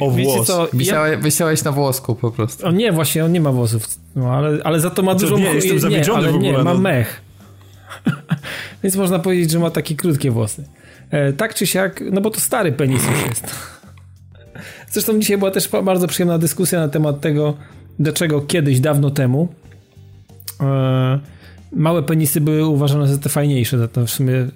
O 0.00 0.10
włos. 0.10 0.46
Co, 0.46 0.68
Wisiałeś, 0.72 1.12
ja... 1.12 1.18
wisiałeś 1.18 1.64
na 1.64 1.72
włosku 1.72 2.14
po 2.14 2.30
prostu. 2.30 2.66
O 2.66 2.70
nie, 2.70 2.92
właśnie, 2.92 3.24
on 3.24 3.32
nie 3.32 3.40
ma 3.40 3.52
włosów, 3.52 3.86
no, 4.16 4.32
ale, 4.32 4.58
ale 4.64 4.80
za 4.80 4.90
to 4.90 5.02
ma 5.02 5.14
dużo... 5.14 5.38
Nie, 5.38 5.44
jestem 5.44 5.80
zawiedziony 5.80 6.26
nie, 6.26 6.32
w 6.32 6.34
ogóle. 6.34 6.52
Nie, 6.52 6.58
ma 6.58 6.74
no. 6.74 6.80
mech. 6.80 7.20
Więc 8.82 8.96
można 8.96 9.18
powiedzieć, 9.18 9.50
że 9.50 9.58
ma 9.58 9.70
takie 9.70 9.96
krótkie 9.96 10.30
włosy. 10.30 10.64
E, 11.10 11.32
tak 11.32 11.54
czy 11.54 11.66
siak, 11.66 12.02
no 12.12 12.20
bo 12.20 12.30
to 12.30 12.40
stary 12.40 12.72
penis 12.72 13.02
już 13.06 13.26
jest. 13.28 13.54
Zresztą 14.92 15.20
dzisiaj 15.20 15.38
była 15.38 15.50
też 15.50 15.68
bardzo 15.84 16.06
przyjemna 16.06 16.38
dyskusja 16.38 16.80
na 16.80 16.88
temat 16.88 17.20
tego, 17.20 17.54
dlaczego 17.98 18.40
kiedyś, 18.40 18.80
dawno 18.80 19.10
temu 19.10 19.48
e, 20.60 21.18
małe 21.72 22.02
penisy 22.02 22.40
były 22.40 22.66
uważane 22.66 23.08
za 23.08 23.18
te 23.18 23.28
fajniejsze, 23.28 23.78
za 23.78 23.88
to 23.88 24.06
w 24.06 24.10
sumie 24.10 24.46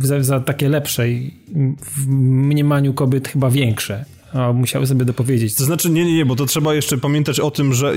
za, 0.00 0.22
za 0.22 0.40
takie 0.40 0.68
lepsze 0.68 1.10
i 1.10 1.34
w 1.80 2.08
mniemaniu 2.08 2.94
kobiet 2.94 3.28
chyba 3.28 3.50
większe. 3.50 4.04
A 4.32 4.52
musiały 4.52 4.86
sobie 4.86 5.04
dopowiedzieć. 5.04 5.54
To 5.54 5.64
znaczy, 5.64 5.90
nie, 5.90 6.04
nie, 6.04 6.16
nie, 6.16 6.26
bo 6.26 6.36
to 6.36 6.46
trzeba 6.46 6.74
jeszcze 6.74 6.98
pamiętać 6.98 7.40
o 7.40 7.50
tym, 7.50 7.74
że 7.74 7.94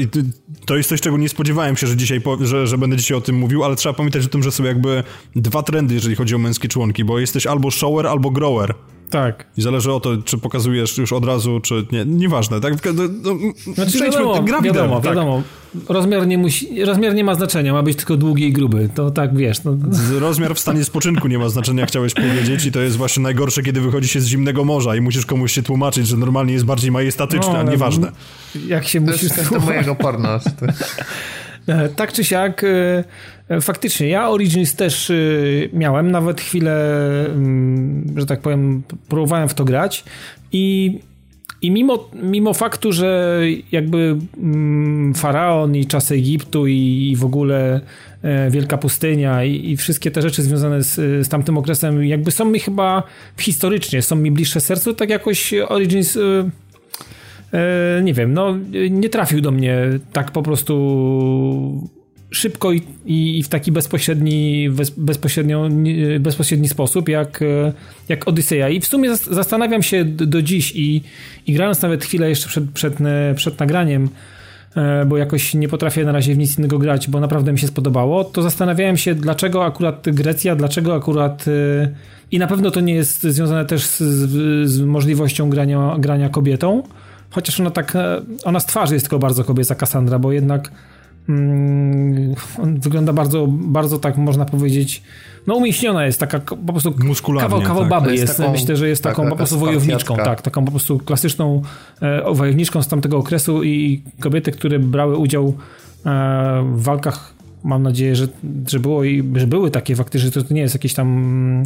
to 0.65 0.77
jest 0.77 0.89
coś, 0.89 1.01
czego 1.01 1.17
nie 1.17 1.29
spodziewałem 1.29 1.77
się, 1.77 1.87
że 1.87 1.97
dzisiaj, 1.97 2.21
że, 2.41 2.67
że 2.67 2.77
będę 2.77 2.97
dzisiaj 2.97 3.17
o 3.17 3.21
tym 3.21 3.35
mówił, 3.35 3.63
ale 3.63 3.75
trzeba 3.75 3.93
pamiętać 3.93 4.25
o 4.25 4.27
tym, 4.27 4.43
że 4.43 4.51
są 4.51 4.63
jakby 4.63 5.03
dwa 5.35 5.63
trendy, 5.63 5.93
jeżeli 5.93 6.15
chodzi 6.15 6.35
o 6.35 6.37
męskie 6.37 6.67
członki, 6.67 7.03
bo 7.03 7.19
jesteś 7.19 7.47
albo 7.47 7.71
shower, 7.71 8.07
albo 8.07 8.31
grower. 8.31 8.73
Tak. 9.09 9.45
I 9.57 9.61
zależy 9.61 9.93
o 9.93 9.99
to, 9.99 10.17
czy 10.17 10.37
pokazujesz 10.37 10.97
już 10.97 11.13
od 11.13 11.25
razu, 11.25 11.59
czy 11.59 11.85
nie. 11.91 12.05
Nieważne, 12.05 12.61
tak? 12.61 12.73
No, 12.85 13.03
no, 13.23 13.73
znaczy, 13.73 13.99
wiadomo, 13.99 14.43
gra 14.43 14.61
wiadomo, 14.61 14.95
tak. 14.95 15.05
wiadomo. 15.05 15.43
Rozmiar 15.89 16.27
nie, 16.27 16.37
musi, 16.37 16.85
rozmiar 16.85 17.15
nie 17.15 17.23
ma 17.23 17.35
znaczenia, 17.35 17.73
ma 17.73 17.83
być 17.83 17.97
tylko 17.97 18.17
długi 18.17 18.45
i 18.45 18.53
gruby. 18.53 18.89
To 18.95 19.11
tak, 19.11 19.37
wiesz. 19.37 19.63
No. 19.63 19.77
Rozmiar 20.19 20.55
w 20.55 20.59
stanie 20.59 20.83
spoczynku 20.83 21.27
nie 21.27 21.39
ma 21.39 21.49
znaczenia, 21.49 21.85
chciałeś 21.85 22.13
powiedzieć 22.13 22.65
i 22.65 22.71
to 22.71 22.79
jest 22.79 22.97
właśnie 22.97 23.23
najgorsze, 23.23 23.63
kiedy 23.63 23.81
wychodzi 23.81 24.07
się 24.07 24.21
z 24.21 24.25
zimnego 24.25 24.65
morza 24.65 24.95
i 24.95 25.01
musisz 25.01 25.25
komuś 25.25 25.51
się 25.51 25.63
tłumaczyć, 25.63 26.07
że 26.07 26.17
normalnie 26.17 26.53
jest 26.53 26.65
bardziej 26.65 26.91
majestatyczny, 26.91 27.53
no, 27.53 27.59
a 27.59 27.63
nieważne. 27.63 28.11
Jak 28.67 28.87
się 28.87 29.01
musisz... 29.01 29.31
To 29.49 29.59
mojego 29.59 29.95
porno. 29.95 30.29
E, 31.67 31.89
tak 31.89 32.13
czy 32.13 32.23
siak, 32.23 32.63
e, 32.63 33.03
e, 33.49 33.61
faktycznie, 33.61 34.07
ja 34.07 34.29
Origins 34.29 34.75
też 34.75 35.11
miałem, 35.73 36.11
nawet 36.11 36.41
chwilę, 36.41 36.75
mm, 37.25 38.13
że 38.17 38.25
tak 38.25 38.41
powiem, 38.41 38.83
próbowałem 39.09 39.49
w 39.49 39.53
to 39.53 39.65
grać 39.65 40.03
i 40.51 40.99
i 41.61 41.71
mimo, 41.71 42.09
mimo 42.23 42.53
faktu, 42.53 42.91
że 42.91 43.39
jakby 43.71 44.17
mm, 44.37 45.13
faraon 45.13 45.75
i 45.75 45.85
czas 45.85 46.11
Egiptu 46.11 46.67
i, 46.67 47.09
i 47.11 47.15
w 47.15 47.25
ogóle 47.25 47.81
Wielka 48.49 48.77
Pustynia 48.77 49.43
i, 49.43 49.71
i, 49.71 49.77
wszystkie 49.77 50.11
te 50.11 50.21
rzeczy 50.21 50.43
związane 50.43 50.83
z, 50.83 50.95
z 51.25 51.29
tamtym 51.29 51.57
okresem 51.57 52.05
jakby 52.05 52.31
są 52.31 52.45
mi 52.45 52.59
chyba 52.59 53.03
historycznie, 53.37 54.01
są 54.01 54.15
mi 54.15 54.31
bliższe 54.31 54.61
sercu, 54.61 54.93
tak 54.93 55.09
jakoś 55.09 55.53
Origins 55.67 56.17
e, 56.17 56.19
nie 58.03 58.13
wiem, 58.13 58.33
no 58.33 58.57
nie 58.89 59.09
trafił 59.09 59.41
do 59.41 59.51
mnie 59.51 59.77
tak 60.13 60.31
po 60.31 60.43
prostu 60.43 61.89
szybko 62.31 62.71
i, 62.73 62.81
i, 63.05 63.43
w 63.43 63.49
taki 63.49 63.71
bezpośredni, 63.71 64.69
bez, 64.69 64.89
bezpośrednio, 64.89 65.69
bezpośredni 66.19 66.67
sposób 66.67 67.09
jak, 67.09 67.39
jak 68.09 68.27
Odyseja. 68.27 68.69
I 68.69 68.79
w 68.79 68.87
sumie 68.87 69.15
zastanawiam 69.15 69.83
się 69.83 70.05
do 70.05 70.41
dziś 70.41 70.75
i, 70.75 71.01
i 71.47 71.53
grając 71.53 71.81
nawet 71.81 72.05
chwilę 72.05 72.29
jeszcze 72.29 72.49
przed, 72.49 72.71
przed, 72.71 72.93
przed 73.35 73.59
nagraniem, 73.59 74.09
e, 74.75 75.05
bo 75.05 75.17
jakoś 75.17 75.53
nie 75.53 75.67
potrafię 75.67 76.05
na 76.05 76.11
razie 76.11 76.35
w 76.35 76.37
nic 76.37 76.57
innego 76.57 76.79
grać, 76.79 77.09
bo 77.09 77.19
naprawdę 77.19 77.51
mi 77.51 77.59
się 77.59 77.67
spodobało, 77.67 78.23
to 78.23 78.41
zastanawiałem 78.41 78.97
się, 78.97 79.15
dlaczego 79.15 79.65
akurat 79.65 80.09
Grecja, 80.09 80.55
dlaczego 80.55 80.95
akurat 80.95 81.45
e, 81.47 81.89
i 82.31 82.39
na 82.39 82.47
pewno 82.47 82.71
to 82.71 82.79
nie 82.79 82.95
jest 82.95 83.23
związane 83.23 83.65
też 83.65 83.85
z, 83.85 83.99
z 84.69 84.81
możliwością 84.81 85.49
grania, 85.49 85.95
grania 85.99 86.29
kobietą, 86.29 86.83
chociaż 87.35 87.59
ona 87.59 87.71
tak, 87.71 87.95
e, 87.95 88.21
ona 88.43 88.59
z 88.59 88.65
twarzy 88.65 88.93
jest 88.93 89.05
tylko 89.05 89.19
bardzo 89.19 89.43
kobieca 89.43 89.75
Cassandra, 89.75 90.19
bo 90.19 90.31
jednak 90.31 90.71
Mm, 91.29 92.35
on 92.61 92.79
wygląda 92.79 93.13
bardzo, 93.13 93.47
bardzo 93.47 93.99
tak 93.99 94.17
można 94.17 94.45
powiedzieć, 94.45 95.03
no 95.47 95.55
umieśniona 95.55 96.05
jest, 96.05 96.19
taka 96.19 96.39
po 96.39 96.55
prostu 96.55 96.93
Muskularnie, 97.03 97.49
kawał, 97.49 97.67
kawał 97.67 97.83
tak. 97.83 97.89
baby 97.89 98.11
jest, 98.11 98.23
jest. 98.23 98.37
taką, 98.37 98.51
myślę, 98.51 98.75
że 98.75 98.89
jest 98.89 99.03
taką 99.03 99.21
tak, 99.21 99.31
po 99.31 99.35
prostu 99.35 99.59
wojowniczką, 99.59 100.15
tak, 100.15 100.41
taką 100.41 100.65
po 100.65 100.71
prostu 100.71 100.99
klasyczną 100.99 101.61
e, 102.01 102.33
wojowniczką 102.33 102.81
z 102.81 102.87
tamtego 102.87 103.17
okresu 103.17 103.63
i 103.63 104.01
kobiety, 104.19 104.51
które 104.51 104.79
brały 104.79 105.17
udział 105.17 105.53
e, 106.05 106.65
w 106.73 106.83
walkach. 106.83 107.35
Mam 107.63 107.83
nadzieję, 107.83 108.15
że, 108.15 108.27
że, 108.67 108.79
było 108.79 109.03
i, 109.03 109.23
że 109.35 109.47
były 109.47 109.71
takie 109.71 109.95
fakty, 109.95 110.19
że 110.19 110.31
to 110.31 110.53
nie 110.53 110.61
jest 110.61 110.75
jakieś 110.75 110.93
tam 110.93 111.63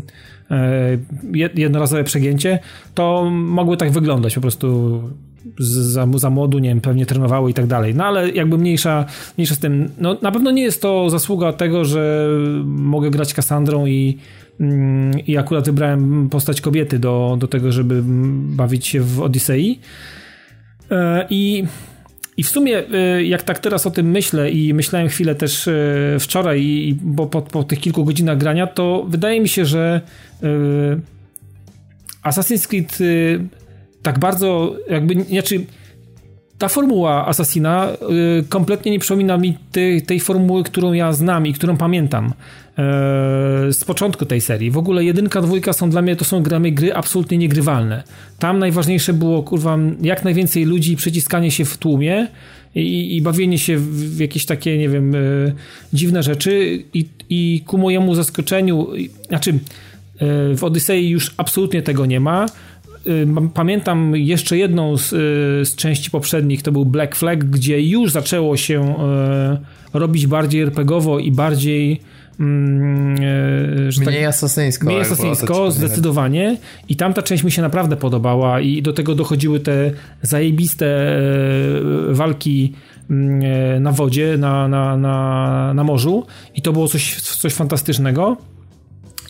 e, 0.51 0.97
jednorazowe 1.55 2.03
przegięcie, 2.03 2.59
to 2.95 3.29
mogły 3.31 3.77
tak 3.77 3.91
wyglądać 3.91 4.35
po 4.35 4.41
prostu 4.41 5.01
za, 5.59 6.07
za 6.15 6.29
młodu, 6.29 6.59
nie 6.59 6.69
wiem, 6.69 6.81
pewnie 6.81 7.05
trenowały 7.05 7.51
i 7.51 7.53
tak 7.53 7.67
dalej. 7.67 7.95
No 7.95 8.05
ale 8.05 8.29
jakby 8.29 8.57
mniejsza, 8.57 9.05
mniejsza 9.37 9.55
z 9.55 9.59
tym. 9.59 9.89
No 9.97 10.17
na 10.21 10.31
pewno 10.31 10.51
nie 10.51 10.61
jest 10.61 10.81
to 10.81 11.09
zasługa 11.09 11.53
tego, 11.53 11.85
że 11.85 12.27
mogę 12.65 13.11
grać 13.11 13.33
Kassandrą 13.33 13.85
i, 13.85 14.17
mm, 14.59 15.19
i 15.27 15.37
akurat 15.37 15.65
wybrałem 15.65 16.29
postać 16.29 16.61
kobiety 16.61 16.99
do, 16.99 17.37
do 17.39 17.47
tego, 17.47 17.71
żeby 17.71 18.01
bawić 18.55 18.87
się 18.87 19.01
w 19.01 19.21
Odysei. 19.21 19.79
E, 20.91 21.25
I 21.29 21.63
i 22.37 22.43
w 22.43 22.49
sumie, 22.49 22.83
e, 22.93 23.23
jak 23.23 23.43
tak 23.43 23.59
teraz 23.59 23.87
o 23.87 23.91
tym 23.91 24.11
myślę 24.11 24.51
i 24.51 24.73
myślałem 24.73 25.07
chwilę 25.07 25.35
też 25.35 25.67
e, 25.67 25.73
wczoraj, 26.19 26.95
bo 27.01 27.27
po, 27.27 27.41
po 27.41 27.63
tych 27.63 27.79
kilku 27.79 28.05
godzinach 28.05 28.37
grania, 28.37 28.67
to 28.67 29.05
wydaje 29.09 29.41
mi 29.41 29.49
się, 29.49 29.65
że 29.65 30.01
Assassin's 32.23 32.67
Creed 32.67 32.97
tak 34.01 34.19
bardzo 34.19 34.75
jakby, 34.89 35.23
znaczy 35.23 35.65
ta 36.59 36.67
formuła 36.67 37.27
Assassina 37.27 37.89
y, 38.39 38.43
kompletnie 38.49 38.91
nie 38.91 38.99
przypomina 38.99 39.37
mi 39.37 39.57
tej, 39.71 40.01
tej 40.01 40.19
formuły, 40.19 40.63
którą 40.63 40.93
ja 40.93 41.13
znam 41.13 41.47
i 41.47 41.53
którą 41.53 41.77
pamiętam 41.77 42.25
y, 42.25 42.33
z 43.73 43.83
początku 43.85 44.25
tej 44.25 44.41
serii. 44.41 44.71
W 44.71 44.77
ogóle 44.77 45.03
jedynka, 45.03 45.41
dwójka 45.41 45.73
są 45.73 45.89
dla 45.89 46.01
mnie, 46.01 46.15
to 46.15 46.25
są 46.25 46.43
gramy 46.43 46.71
gry 46.71 46.93
absolutnie 46.93 47.37
niegrywalne. 47.37 48.03
Tam 48.39 48.59
najważniejsze 48.59 49.13
było, 49.13 49.43
kurwa, 49.43 49.77
jak 50.01 50.23
najwięcej 50.23 50.65
ludzi, 50.65 50.95
przyciskanie 50.95 51.51
się 51.51 51.65
w 51.65 51.77
tłumie 51.77 52.27
i, 52.75 53.17
i 53.17 53.21
bawienie 53.21 53.57
się 53.57 53.77
w, 53.77 54.19
jakieś 54.19 54.45
takie, 54.45 54.77
nie 54.77 54.89
wiem, 54.89 55.15
y, 55.15 55.55
dziwne 55.93 56.23
rzeczy 56.23 56.83
i, 56.93 57.05
i 57.29 57.63
ku 57.65 57.77
mojemu 57.77 58.15
zaskoczeniu, 58.15 58.87
znaczy 59.27 59.59
w 60.55 60.63
Odysei 60.63 61.09
już 61.09 61.33
absolutnie 61.37 61.81
tego 61.81 62.05
nie 62.05 62.19
ma. 62.19 62.45
Y, 63.09 63.27
pamiętam 63.53 64.15
jeszcze 64.15 64.57
jedną 64.57 64.97
z, 64.97 65.13
y, 65.13 65.65
z, 65.65 65.75
części 65.75 66.11
poprzednich, 66.11 66.63
to 66.63 66.71
był 66.71 66.85
Black 66.85 67.15
Flag, 67.15 67.45
gdzie 67.45 67.81
już 67.81 68.11
zaczęło 68.11 68.57
się 68.57 68.95
y, 69.93 69.99
robić 69.99 70.27
bardziej 70.27 70.61
RPGowo 70.61 71.19
i 71.19 71.31
bardziej 71.31 72.01
mm, 72.39 73.13
mniej 73.99 74.19
tak, 74.19 74.29
asasyńsko. 74.29 74.85
Mniej 74.85 75.01
asasyńsko, 75.01 75.71
zdecydowanie. 75.71 76.57
I 76.89 76.95
tamta 76.95 77.21
część 77.21 77.43
mi 77.43 77.51
się 77.51 77.61
naprawdę 77.61 77.95
podobała 77.95 78.61
i 78.61 78.81
do 78.81 78.93
tego 78.93 79.15
dochodziły 79.15 79.59
te 79.59 79.91
zajebiste 80.21 81.19
walki 82.09 82.73
mm, 83.09 83.83
na 83.83 83.91
wodzie, 83.91 84.37
na, 84.37 84.67
na, 84.67 84.97
na, 84.97 85.73
na 85.73 85.83
morzu 85.83 86.25
i 86.55 86.61
to 86.61 86.73
było 86.73 86.87
coś, 86.87 87.21
coś 87.21 87.53
fantastycznego. 87.53 88.37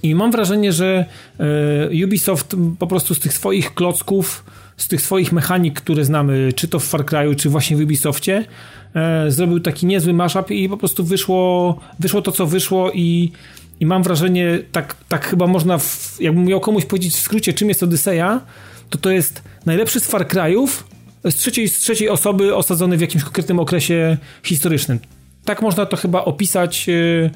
I 0.04 0.16
mam 0.16 0.32
wrażenie, 0.32 0.74
że 0.74 1.06
e, 1.40 2.06
Ubisoft 2.06 2.56
po 2.80 2.88
prostu 2.88 3.16
z 3.16 3.20
tych 3.20 3.34
swoich 3.34 3.74
klocków, 3.74 4.44
z 4.78 4.88
tych 4.88 5.02
swoich 5.02 5.32
mechanik, 5.32 5.82
które 5.82 6.06
znamy, 6.06 6.54
czy 6.56 6.68
to 6.68 6.80
w 6.80 6.86
Far 6.86 7.06
Cry'u, 7.06 7.36
czy 7.36 7.50
właśnie 7.50 7.78
w 7.78 7.82
Ubisoftie, 7.82 8.46
e, 8.96 9.32
zrobił 9.32 9.60
taki 9.60 9.86
niezły 9.86 10.14
mashup 10.14 10.52
i 10.52 10.70
po 10.70 10.78
prostu 10.78 11.04
wyszło, 11.04 11.80
wyszło 12.00 12.22
to, 12.22 12.32
co 12.32 12.46
wyszło 12.46 12.92
i, 12.92 13.32
i 13.80 13.86
mam 13.86 14.04
wrażenie, 14.04 14.60
tak, 14.72 14.96
tak 15.10 15.28
chyba 15.28 15.48
można, 15.48 15.78
w, 15.78 16.18
jakbym 16.20 16.46
miał 16.46 16.60
komuś 16.60 16.86
powiedzieć 16.86 17.14
w 17.14 17.20
skrócie, 17.20 17.54
czym 17.54 17.70
jest 17.70 17.84
Odyseja, 17.84 18.42
to 18.90 18.98
to 18.98 19.12
jest 19.12 19.44
najlepszy 19.66 20.00
z 20.00 20.08
Far 20.08 20.28
Cry'ów 20.28 20.70
z 21.24 21.36
trzeciej, 21.36 21.68
z 21.68 21.80
trzeciej 21.80 22.10
osoby 22.10 22.56
osadzony 22.56 22.98
w 22.98 23.02
jakimś 23.02 23.24
konkretnym 23.24 23.60
okresie 23.60 24.18
historycznym. 24.44 25.00
Tak 25.46 25.62
można 25.62 25.86
to 25.86 25.98
chyba 25.98 26.26
opisać 26.26 26.90
e, 26.90 27.30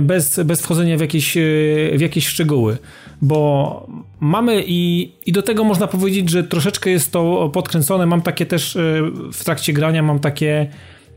bez, 0.00 0.40
bez 0.44 0.62
wchodzenia 0.62 0.96
w 0.96 1.00
jakieś, 1.00 1.36
e, 1.36 1.40
w 1.94 2.00
jakieś 2.00 2.26
szczegóły, 2.26 2.78
bo 3.22 3.86
mamy 4.20 4.64
i, 4.66 5.12
i 5.26 5.32
do 5.32 5.42
tego 5.42 5.64
można 5.64 5.86
powiedzieć, 5.86 6.30
że 6.30 6.44
troszeczkę 6.44 6.90
jest 6.90 7.12
to 7.12 7.50
podkręcone. 7.52 8.06
Mam 8.06 8.22
takie 8.22 8.46
też 8.46 8.76
e, 8.76 8.80
w 9.32 9.44
trakcie 9.44 9.72
grania, 9.72 10.02
mam 10.02 10.18
takie 10.18 10.66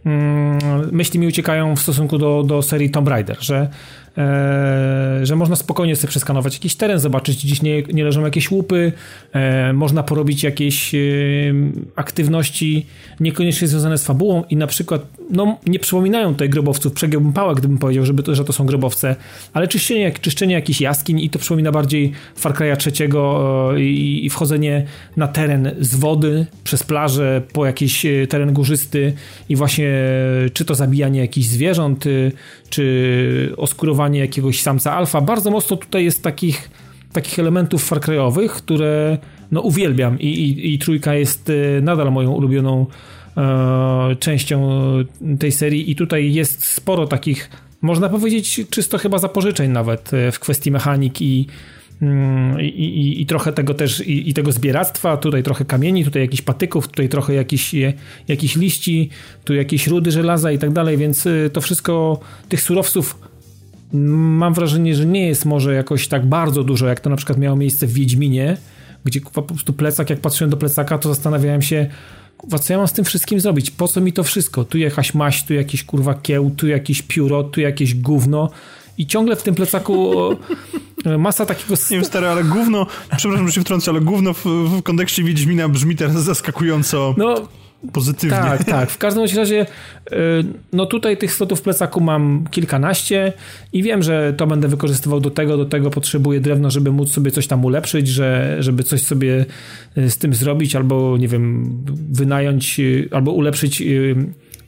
mm, 0.06 0.60
myśli 0.92 1.20
mi 1.20 1.28
uciekają 1.28 1.76
w 1.76 1.80
stosunku 1.80 2.18
do, 2.18 2.44
do 2.44 2.62
serii 2.62 2.90
Tomb 2.90 3.08
Raider, 3.08 3.38
że 3.40 3.70
E, 4.18 5.20
że 5.24 5.36
można 5.36 5.56
spokojnie 5.56 5.96
sobie 5.96 6.10
przeskanować 6.10 6.54
jakiś 6.54 6.76
teren, 6.76 7.00
zobaczyć, 7.00 7.46
gdzieś 7.46 7.62
nie, 7.62 7.84
nie 7.84 8.04
leżą 8.04 8.26
jakieś 8.26 8.52
łupy, 8.52 8.92
można 9.74 10.04
porobić 10.04 10.44
jakieś 10.44 10.96
aktywności 11.96 12.86
niekoniecznie 13.20 13.68
związane 13.68 13.98
z 13.98 14.06
fabułą 14.06 14.44
i 14.50 14.56
na 14.56 14.68
przykład 14.68 15.02
no, 15.30 15.58
nie 15.66 15.80
przypominają 15.80 16.32
tutaj 16.32 16.50
grobowców, 16.50 16.94
przegiąłbym 16.94 17.34
pałę, 17.34 17.56
gdybym 17.56 17.78
powiedział, 17.78 18.06
żeby 18.06 18.24
to, 18.24 18.36
że 18.36 18.46
to 18.46 18.54
są 18.54 18.66
grobowce, 18.66 19.16
ale 19.54 19.68
czyszczenie, 19.68 20.12
czyszczenie 20.12 20.54
jakichś 20.54 20.82
jaskiń 20.82 21.20
i 21.20 21.30
to 21.30 21.40
przypomina 21.40 21.72
bardziej 21.72 22.12
Far 22.36 22.54
Cry'a 22.54 22.78
trzeciego 22.78 23.72
i, 23.78 24.22
i 24.24 24.30
wchodzenie 24.30 24.86
na 25.18 25.28
teren 25.28 25.72
z 25.80 25.96
wody, 25.96 26.46
przez 26.64 26.84
plażę, 26.84 27.42
po 27.54 27.66
jakiś 27.66 28.06
teren 28.30 28.54
górzysty 28.54 29.14
i 29.50 29.56
właśnie 29.56 29.90
czy 30.54 30.66
to 30.66 30.76
zabijanie 30.76 31.20
jakichś 31.20 31.48
zwierząt, 31.48 32.06
czy 32.70 33.54
oskurowanie 33.58 34.20
jakiegoś 34.20 34.62
samca 34.62 34.94
alfa. 34.94 35.22
Bardzo 35.22 35.52
mocno 35.52 35.78
tutaj 35.78 36.06
jest 36.06 36.24
takich, 36.24 36.70
takich 37.14 37.40
elementów 37.40 37.84
Far 37.84 38.00
Cry'owych, 38.00 38.50
które 38.50 39.18
no, 39.52 39.62
uwielbiam. 39.62 40.20
I, 40.20 40.28
i, 40.28 40.74
i 40.74 40.80
trójka 40.80 41.14
jest 41.14 41.50
e, 41.50 41.82
nadal 41.82 42.12
moją 42.12 42.32
ulubioną 42.32 42.82
e, 42.82 43.17
częścią 44.20 44.70
tej 45.40 45.52
serii 45.52 45.92
i 45.92 45.96
tutaj 45.96 46.34
jest 46.34 46.66
sporo 46.66 47.08
takich, 47.08 47.50
można 47.82 48.10
powiedzieć, 48.10 48.62
czysto 48.70 48.98
chyba 48.98 49.18
zapożyczeń 49.18 49.72
nawet 49.72 50.14
e, 50.14 50.32
w 50.32 50.40
kwestii 50.40 50.72
mechanik 50.72 51.22
i 51.22 51.48
Mm, 52.02 52.62
I, 52.62 52.66
i, 52.66 53.22
i, 53.22 53.26
trochę 53.26 53.54
tego 53.54 53.74
też, 53.74 54.00
i, 54.00 54.30
i, 54.30 54.34
tego 54.34 54.52
zbieractwa, 54.52 55.18
tutaj 55.18 55.44
trochę 55.44 55.66
kamieni, 55.66 56.06
tutaj 56.06 56.22
jakichś 56.22 56.42
patyków, 56.42 56.88
tutaj 56.88 57.10
trochę 57.10 57.34
jakichś, 57.34 57.76
jakichś 58.28 58.56
liści, 58.56 59.10
tu 59.44 59.54
jakieś 59.54 59.88
rudy 59.88 60.12
żelaza 60.12 60.52
i 60.52 60.58
tak 60.58 60.74
dalej, 60.74 60.98
więc 60.98 61.26
y, 61.26 61.50
to 61.54 61.62
wszystko, 61.62 62.20
tych 62.50 62.62
surowców 62.62 63.20
mam 63.94 64.54
wrażenie, 64.54 64.96
że 64.96 65.06
nie 65.06 65.28
jest 65.28 65.46
może 65.46 65.74
jakoś 65.74 66.08
tak 66.08 66.26
bardzo 66.26 66.64
dużo, 66.64 66.88
jak 66.88 67.00
to 67.00 67.10
na 67.10 67.16
przykład 67.16 67.38
miało 67.38 67.56
miejsce 67.56 67.88
w 67.88 67.94
Wiedźminie, 67.94 68.58
gdzie 69.04 69.22
po 69.22 69.42
prostu 69.42 69.74
plecak, 69.74 70.10
jak 70.10 70.20
patrzyłem 70.20 70.52
do 70.52 70.58
plecaka, 70.58 70.98
to 70.98 71.10
zastanawiałem 71.10 71.62
się, 71.62 71.88
co 72.62 72.74
ja 72.74 72.78
mam 72.78 72.88
z 72.88 72.94
tym 72.94 73.06
wszystkim 73.06 73.40
zrobić? 73.40 73.72
Po 73.72 73.88
co 73.88 74.02
mi 74.02 74.14
to 74.14 74.24
wszystko? 74.24 74.66
Tu 74.66 74.78
jakaś 74.78 75.14
maść, 75.14 75.46
tu 75.46 75.54
jakiś 75.54 75.84
kurwa 75.84 76.14
kieł, 76.14 76.52
tu 76.58 76.68
jakieś 76.68 77.02
pióro, 77.02 77.44
tu 77.44 77.62
jakieś 77.62 77.96
gówno 77.96 78.50
i 78.98 79.08
ciągle 79.08 79.36
w 79.36 79.44
tym 79.44 79.56
plecaku 79.56 80.14
masa 81.18 81.46
takiego... 81.46 81.76
Nie 81.92 81.98
wiem, 81.98 82.06
stary, 82.06 82.28
ale 82.28 82.44
gówno, 82.44 82.88
przepraszam, 83.18 83.48
że 83.48 83.54
się 83.54 83.62
wtrącę, 83.62 83.92
ale 83.92 84.02
gówno 84.02 84.34
w, 84.34 84.46
w 84.46 84.84
kontekście 84.84 85.24
Wiedźmina 85.24 85.70
brzmi 85.70 85.96
teraz 85.96 86.24
zaskakująco... 86.24 87.16
No, 87.18 87.36
pozytywnie. 87.94 88.38
Tak, 88.38 88.64
tak. 88.64 88.90
W 88.90 88.98
każdym 88.98 89.24
razie, 89.38 89.66
y, 90.12 90.16
no 90.74 90.86
tutaj 90.86 91.18
tych 91.18 91.34
slotów 91.34 91.62
plecaku 91.62 92.02
mam 92.02 92.46
kilkanaście 92.52 93.34
i 93.74 93.84
wiem, 93.84 94.04
że 94.04 94.34
to 94.38 94.48
będę 94.48 94.68
wykorzystywał 94.68 95.20
do 95.20 95.30
tego, 95.30 95.58
do 95.58 95.66
tego 95.66 95.90
potrzebuję 95.90 96.40
drewno, 96.40 96.72
żeby 96.72 96.92
móc 96.92 97.12
sobie 97.12 97.32
coś 97.32 97.48
tam 97.48 97.66
ulepszyć, 97.66 98.08
że, 98.08 98.58
żeby 98.60 98.84
coś 98.84 99.02
sobie 99.02 99.46
y, 99.98 100.10
z 100.10 100.18
tym 100.18 100.34
zrobić, 100.34 100.76
albo 100.76 101.18
nie 101.18 101.28
wiem, 101.28 101.78
wynająć, 102.12 102.80
y, 102.80 103.10
albo 103.12 103.32
ulepszyć 103.32 103.84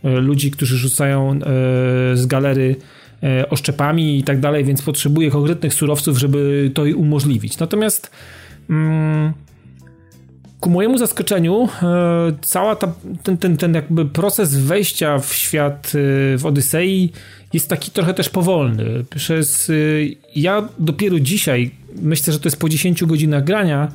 ludzi, 0.04 0.52
którzy 0.52 0.78
rzucają 0.78 1.40
z 2.14 2.26
galery 2.26 2.76
oszczepami 3.50 4.20
i 4.20 4.24
tak 4.24 4.40
dalej, 4.40 4.64
więc 4.64 4.82
potrzebuję 4.82 5.32
konkretnych 5.32 5.74
surowców, 5.74 6.18
żeby 6.18 6.72
to 6.74 6.84
umożliwić. 6.96 7.60
Natomiast 7.60 8.12
mm, 8.70 9.34
ku 10.60 10.70
mojemu 10.70 10.98
zaskoczeniu, 10.98 11.70
e, 11.84 12.32
cała 12.42 12.76
ta, 12.76 12.94
ten, 13.24 13.38
ten, 13.38 13.58
ten 13.58 13.74
jakby 13.74 14.06
proces 14.06 14.56
wejścia 14.56 15.20
w 15.20 15.34
świat 15.34 15.92
e, 15.96 16.38
w 16.38 16.46
Odysei 16.46 17.12
jest 17.54 17.70
taki 17.70 17.92
trochę 17.92 18.14
też 18.14 18.30
powolny. 18.30 19.04
Przez, 19.16 19.70
e, 19.70 19.74
ja 20.36 20.70
dopiero 20.80 21.20
dzisiaj, 21.20 21.72
myślę, 22.02 22.34
że 22.34 22.40
to 22.40 22.48
jest 22.48 22.60
po 22.60 22.70
10 22.70 23.06
godzinach 23.06 23.44
grania, 23.44 23.92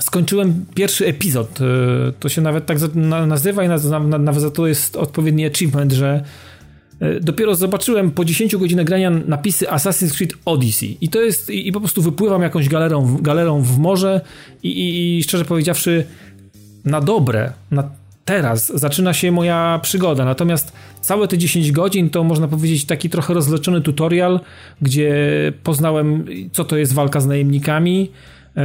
skończyłem 0.00 0.64
pierwszy 0.74 1.06
epizod. 1.06 1.58
To 2.20 2.28
się 2.28 2.40
nawet 2.40 2.66
tak 2.66 2.78
nazywa 3.26 3.64
i 3.64 3.68
nawet 4.18 4.40
za 4.40 4.50
to 4.50 4.66
jest 4.66 4.96
odpowiedni 4.96 5.46
achievement, 5.46 5.92
że 5.92 6.24
dopiero 7.20 7.54
zobaczyłem 7.54 8.10
po 8.10 8.24
10 8.24 8.56
godzinach 8.56 8.86
grania 8.86 9.10
napisy 9.10 9.66
Assassin's 9.66 10.16
Creed 10.16 10.32
Odyssey 10.44 10.98
i 11.00 11.08
to 11.08 11.20
jest, 11.20 11.50
i, 11.50 11.68
i 11.68 11.72
po 11.72 11.80
prostu 11.80 12.02
wypływam 12.02 12.42
jakąś 12.42 12.68
galerą, 12.68 13.16
galerą 13.16 13.62
w 13.62 13.78
morze 13.78 14.20
i, 14.62 14.68
i, 14.68 15.18
i 15.18 15.22
szczerze 15.22 15.44
powiedziawszy 15.44 16.04
na 16.84 17.00
dobre, 17.00 17.52
na 17.70 17.90
teraz 18.26 18.72
zaczyna 18.74 19.14
się 19.14 19.32
moja 19.32 19.80
przygoda. 19.82 20.24
Natomiast 20.24 20.72
całe 21.00 21.28
te 21.28 21.38
10 21.38 21.72
godzin 21.72 22.10
to 22.10 22.24
można 22.24 22.48
powiedzieć 22.48 22.84
taki 22.84 23.10
trochę 23.10 23.34
rozleczony 23.34 23.80
tutorial, 23.80 24.40
gdzie 24.82 25.12
poznałem, 25.62 26.24
co 26.52 26.64
to 26.64 26.76
jest 26.76 26.92
walka 26.92 27.20
z 27.20 27.26
najemnikami. 27.26 28.10
E, 28.56 28.62
e, 28.62 28.64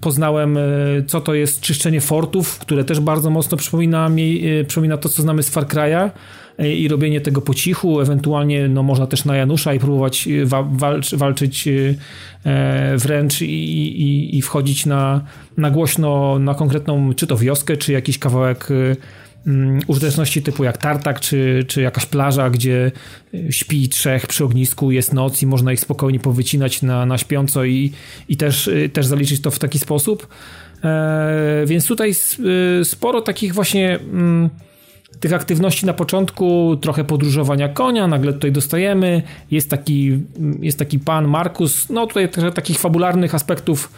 poznałem, 0.00 0.58
co 1.06 1.20
to 1.20 1.34
jest 1.34 1.60
czyszczenie 1.60 2.00
fortów, 2.00 2.58
które 2.58 2.84
też 2.84 3.00
bardzo 3.00 3.30
mocno 3.30 3.56
przypomina 3.56 4.08
mi, 4.08 4.42
przypomina 4.66 4.96
to, 4.96 5.08
co 5.08 5.22
znamy 5.22 5.42
z 5.42 5.50
Far 5.50 5.66
Cry'a 5.66 6.10
i 6.68 6.88
robienie 6.88 7.20
tego 7.20 7.40
po 7.40 7.54
cichu, 7.54 8.00
ewentualnie 8.00 8.68
no, 8.68 8.82
można 8.82 9.06
też 9.06 9.24
na 9.24 9.36
Janusza 9.36 9.74
i 9.74 9.78
próbować 9.78 10.28
e, 10.28 10.46
wa 10.46 10.62
walcz, 10.62 11.14
walczyć 11.14 11.68
e, 11.68 12.96
wręcz 12.96 13.42
i, 13.42 13.44
i, 14.02 14.38
i 14.38 14.42
wchodzić 14.42 14.86
na, 14.86 15.24
na 15.56 15.70
głośno 15.70 16.38
na 16.38 16.54
konkretną 16.54 17.14
czy 17.14 17.26
to 17.26 17.36
wioskę, 17.36 17.76
czy 17.76 17.92
jakiś 17.92 18.18
kawałek 18.18 18.68
um, 19.46 19.78
użyteczności 19.86 20.42
typu 20.42 20.64
jak 20.64 20.78
tartak, 20.78 21.20
czy, 21.20 21.64
czy 21.68 21.82
jakaś 21.82 22.06
plaża, 22.06 22.50
gdzie 22.50 22.92
śpi 23.50 23.88
trzech 23.88 24.26
przy 24.26 24.44
ognisku, 24.44 24.90
jest 24.90 25.12
noc 25.12 25.42
i 25.42 25.46
można 25.46 25.72
ich 25.72 25.80
spokojnie 25.80 26.20
powycinać 26.20 26.82
na, 26.82 27.06
na 27.06 27.18
śpiąco 27.18 27.64
i, 27.64 27.92
i 28.28 28.36
też, 28.36 28.70
też 28.92 29.06
zaliczyć 29.06 29.40
to 29.40 29.50
w 29.50 29.58
taki 29.58 29.78
sposób. 29.78 30.28
E, 30.84 31.62
więc 31.66 31.86
tutaj 31.86 32.12
sporo 32.84 33.20
takich 33.20 33.54
właśnie... 33.54 33.98
Mm, 33.98 34.50
tych 35.20 35.32
aktywności 35.32 35.86
na 35.86 35.92
początku, 35.92 36.76
trochę 36.80 37.04
podróżowania 37.04 37.68
konia, 37.68 38.06
nagle 38.06 38.32
tutaj 38.32 38.52
dostajemy, 38.52 39.22
jest 39.50 39.70
taki, 39.70 40.18
jest 40.60 40.78
taki 40.78 40.98
pan 40.98 41.28
Markus, 41.28 41.88
no 41.88 42.06
tutaj 42.06 42.28
takich 42.54 42.78
fabularnych 42.78 43.34
aspektów 43.34 43.92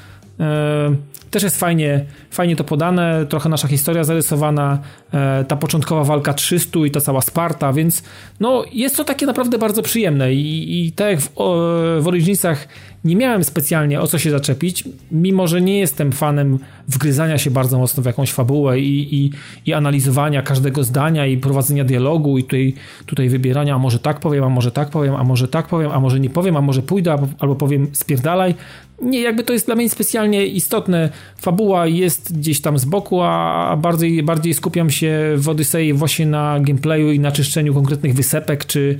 też 1.31 1.43
jest 1.43 1.61
fajnie, 1.61 2.05
fajnie 2.31 2.57
to 2.57 2.65
podane, 2.65 3.27
trochę 3.27 3.49
nasza 3.49 3.69
historia 3.69 4.05
zarysowana, 4.05 4.79
e, 5.15 5.45
ta 5.49 5.57
początkowa 5.57 6.05
walka 6.05 6.35
300 6.35 6.79
i 6.87 6.91
ta 6.91 7.01
cała 7.01 7.21
Sparta, 7.21 7.73
więc 7.73 8.03
no 8.41 8.65
jest 8.73 8.97
to 8.97 9.05
takie 9.05 9.27
naprawdę 9.27 9.59
bardzo 9.59 9.83
przyjemne 9.83 10.35
i, 10.35 10.87
i 10.87 10.93
tak 10.93 11.11
jak 11.11 11.21
w, 11.21 11.31
w 12.01 12.07
nie 13.05 13.17
miałem 13.17 13.45
specjalnie 13.45 14.01
o 14.01 14.07
co 14.07 14.19
się 14.19 14.31
zaczepić, 14.31 14.85
mimo 15.13 15.47
że 15.47 15.61
nie 15.61 15.79
jestem 15.79 16.13
fanem 16.13 16.59
wgryzania 16.89 17.39
się 17.39 17.51
bardzo 17.51 17.79
mocno 17.79 18.03
w 18.03 18.07
jakąś 18.07 18.33
fabułę 18.33 18.81
i, 18.81 19.15
i, 19.15 19.31
i 19.67 19.73
analizowania 19.73 20.43
każdego 20.43 20.85
zdania 20.85 21.27
i 21.27 21.37
prowadzenia 21.37 21.85
dialogu 21.85 22.39
i 22.39 22.45
tutaj, 22.45 22.75
tutaj 23.07 23.29
wybierania, 23.29 23.75
a 23.75 23.79
może 23.79 23.99
tak 23.99 24.21
powiem, 24.21 24.45
a 24.45 24.49
może 24.49 24.71
tak 24.71 24.91
powiem, 24.91 25.17
a 25.17 25.25
może 25.25 25.49
tak 25.49 25.67
powiem, 25.67 25.91
a 25.91 26.01
może 26.01 26.21
nie 26.21 26.31
powiem, 26.31 26.57
a 26.57 26.61
może 26.61 26.83
pójdę, 26.83 27.17
albo 27.39 27.55
powiem 27.55 27.87
spierdalaj. 27.93 28.55
Nie, 29.03 29.21
jakby 29.21 29.45
to 29.45 29.53
jest 29.53 29.67
dla 29.67 29.75
mnie 29.75 29.91
specjalnie 29.91 30.47
istotne. 30.47 31.11
Fabuła 31.41 31.87
jest 31.87 32.39
gdzieś 32.39 32.61
tam 32.61 32.79
z 32.79 32.85
boku, 32.85 33.21
a 33.23 33.77
bardziej, 33.83 34.23
bardziej 34.23 34.55
skupiam 34.55 34.91
się 34.91 35.35
w 35.37 35.49
Odyssey 35.49 35.93
właśnie 35.93 36.27
na 36.27 36.61
gameplayu 36.61 37.13
i 37.13 37.21
na 37.21 37.33
czyszczeniu 37.33 37.75
konkretnych 37.75 38.15
wysepek 38.15 38.65
czy, 38.65 38.99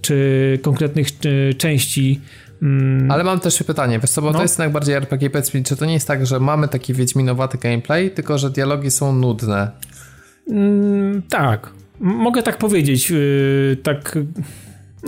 czy 0.00 0.58
konkretnych 0.62 1.18
czy, 1.18 1.54
części 1.58 2.20
Mm. 2.62 3.10
Ale 3.10 3.24
mam 3.24 3.40
też 3.40 3.62
pytanie, 3.62 3.98
wiesz 3.98 4.10
co, 4.10 4.22
bo 4.22 4.30
no. 4.30 4.36
to 4.36 4.42
jest 4.42 4.58
najbardziej 4.58 4.94
RPG, 4.94 5.30
powiedz 5.30 5.54
mi, 5.54 5.64
czy 5.64 5.76
to 5.76 5.86
nie 5.86 5.92
jest 5.92 6.08
tak, 6.08 6.26
że 6.26 6.40
mamy 6.40 6.68
taki 6.68 6.94
wiedźminowaty 6.94 7.58
gameplay, 7.58 8.10
tylko 8.10 8.38
że 8.38 8.50
dialogi 8.50 8.90
są 8.90 9.12
nudne? 9.12 9.70
Mm, 10.50 11.22
tak, 11.28 11.70
mogę 12.00 12.42
tak 12.42 12.58
powiedzieć, 12.58 13.10
yy, 13.10 13.76
tak... 13.82 14.18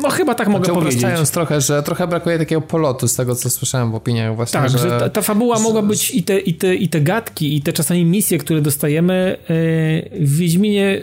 No 0.03 0.11
chyba 0.11 0.35
tak 0.35 0.49
mogę 0.49 0.65
znaczy, 0.65 0.81
powiedzieć. 0.81 1.31
trochę, 1.31 1.61
że 1.61 1.83
trochę 1.83 2.07
brakuje 2.07 2.39
takiego 2.39 2.61
polotu 2.61 3.09
z 3.09 3.17
tego, 3.17 3.35
co 3.35 3.51
słyszałem 3.51 3.93
w 3.93 3.95
opiniach 3.95 4.37
właśnie. 4.37 4.61
Tak, 4.61 4.71
że, 4.71 4.79
że 4.79 4.91
ta, 4.91 5.09
ta 5.09 5.23
fabuła 5.23 5.59
mogła 5.59 5.83
być 5.83 6.11
i 6.11 6.23
te, 6.23 6.39
i, 6.39 6.55
te, 6.55 6.75
i 6.75 6.89
te 6.89 7.01
gadki, 7.01 7.57
i 7.57 7.63
te 7.63 7.73
czasami 7.73 8.05
misje, 8.05 8.39
które 8.39 8.61
dostajemy 8.61 9.37
yy, 9.49 10.27
w 10.27 10.37
Wiedźminie, 10.37 11.03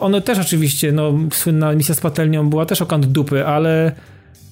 one 0.00 0.20
też 0.20 0.38
oczywiście, 0.38 0.92
no 0.92 1.14
słynna 1.32 1.72
misja 1.72 1.94
z 1.94 2.00
patelnią 2.00 2.50
była 2.50 2.66
też 2.66 2.82
okant 2.82 3.06
dupy, 3.06 3.46
ale 3.46 3.92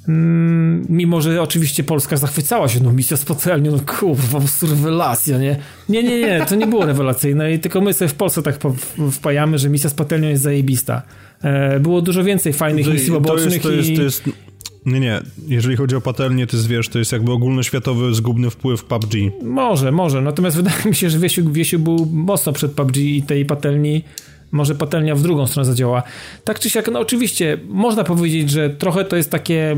Mm, 0.08 0.86
mimo, 0.88 1.20
że 1.20 1.42
oczywiście 1.42 1.84
Polska 1.84 2.16
zachwycała 2.16 2.68
się, 2.68 2.80
no 2.82 2.92
misja 2.92 3.16
z 3.16 3.24
patelnią, 3.24 3.72
no 3.72 3.78
kurwa, 3.98 4.32
po 4.32 4.38
prostu 4.38 4.66
rewelacja, 4.66 5.38
nie? 5.38 5.56
Nie, 5.88 6.02
nie, 6.02 6.20
nie, 6.20 6.46
to 6.48 6.54
nie 6.54 6.66
było 6.66 6.86
rewelacyjne 6.92 7.52
i 7.52 7.58
tylko 7.58 7.80
my 7.80 7.92
sobie 7.92 8.08
w 8.08 8.14
Polsce 8.14 8.42
tak 8.42 8.58
wpajamy, 9.12 9.58
że 9.58 9.68
misja 9.68 9.90
z 9.90 9.94
patelnią 9.94 10.28
jest 10.28 10.42
zajebista. 10.42 11.02
E, 11.42 11.80
było 11.80 12.02
dużo 12.02 12.24
więcej 12.24 12.52
fajnych 12.52 12.86
misji 12.86 13.12
pobocznych 13.12 13.62
to 13.62 13.72
jest, 13.72 13.96
to 13.96 14.02
jest, 14.02 14.24
to 14.24 14.30
jest... 14.30 14.46
Nie, 14.86 15.00
nie. 15.00 15.20
Jeżeli 15.48 15.76
chodzi 15.76 15.96
o 15.96 16.00
patelnię, 16.00 16.46
to 16.46 16.56
jest, 16.56 16.68
wiesz, 16.68 16.88
to 16.88 16.98
jest 16.98 17.12
jakby 17.12 17.32
ogólnoświatowy, 17.32 18.14
zgubny 18.14 18.50
wpływ 18.50 18.84
PUBG. 18.84 19.14
Może, 19.42 19.92
może. 19.92 20.20
Natomiast 20.20 20.56
wydaje 20.62 20.84
mi 20.84 20.94
się, 20.94 21.10
że 21.10 21.18
Wiesiu, 21.18 21.52
Wiesiu 21.52 21.78
był 21.78 22.06
mocno 22.12 22.52
przed 22.52 22.72
PUBG 22.72 22.96
i 22.96 23.22
tej 23.22 23.44
patelni 23.44 24.02
może 24.52 24.74
patelnia 24.74 25.14
w 25.14 25.22
drugą 25.22 25.46
stronę 25.46 25.64
zadziała. 25.64 26.02
Tak 26.44 26.58
czy 26.58 26.70
siak, 26.70 26.88
no 26.92 27.00
oczywiście, 27.00 27.58
można 27.68 28.04
powiedzieć, 28.04 28.50
że 28.50 28.70
trochę 28.70 29.04
to 29.04 29.16
jest 29.16 29.30
takie 29.30 29.76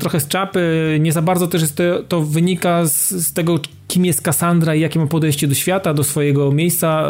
trochę 0.00 0.20
z 0.20 0.28
czapy, 0.28 0.96
nie 1.00 1.12
za 1.12 1.22
bardzo 1.22 1.46
też 1.46 1.62
jest 1.62 1.76
to, 1.76 2.02
to 2.08 2.22
wynika 2.22 2.86
z, 2.86 3.10
z, 3.10 3.32
tego, 3.32 3.58
kim 3.88 4.04
jest 4.04 4.22
Cassandra 4.22 4.74
i 4.74 4.80
jakie 4.80 4.98
ma 4.98 5.06
podejście 5.06 5.48
do 5.48 5.54
świata, 5.54 5.94
do 5.94 6.04
swojego 6.04 6.52
miejsca, 6.52 7.08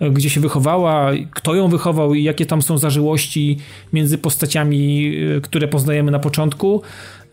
e, 0.00 0.06
e 0.06 0.10
gdzie 0.10 0.30
się 0.30 0.40
wychowała, 0.40 1.10
kto 1.30 1.54
ją 1.54 1.68
wychował 1.68 2.14
i 2.14 2.22
jakie 2.22 2.46
tam 2.46 2.62
są 2.62 2.78
zażyłości 2.78 3.58
między 3.92 4.18
postaciami, 4.18 5.14
e, 5.36 5.40
które 5.40 5.68
poznajemy 5.68 6.10
na 6.10 6.18
początku. 6.18 6.82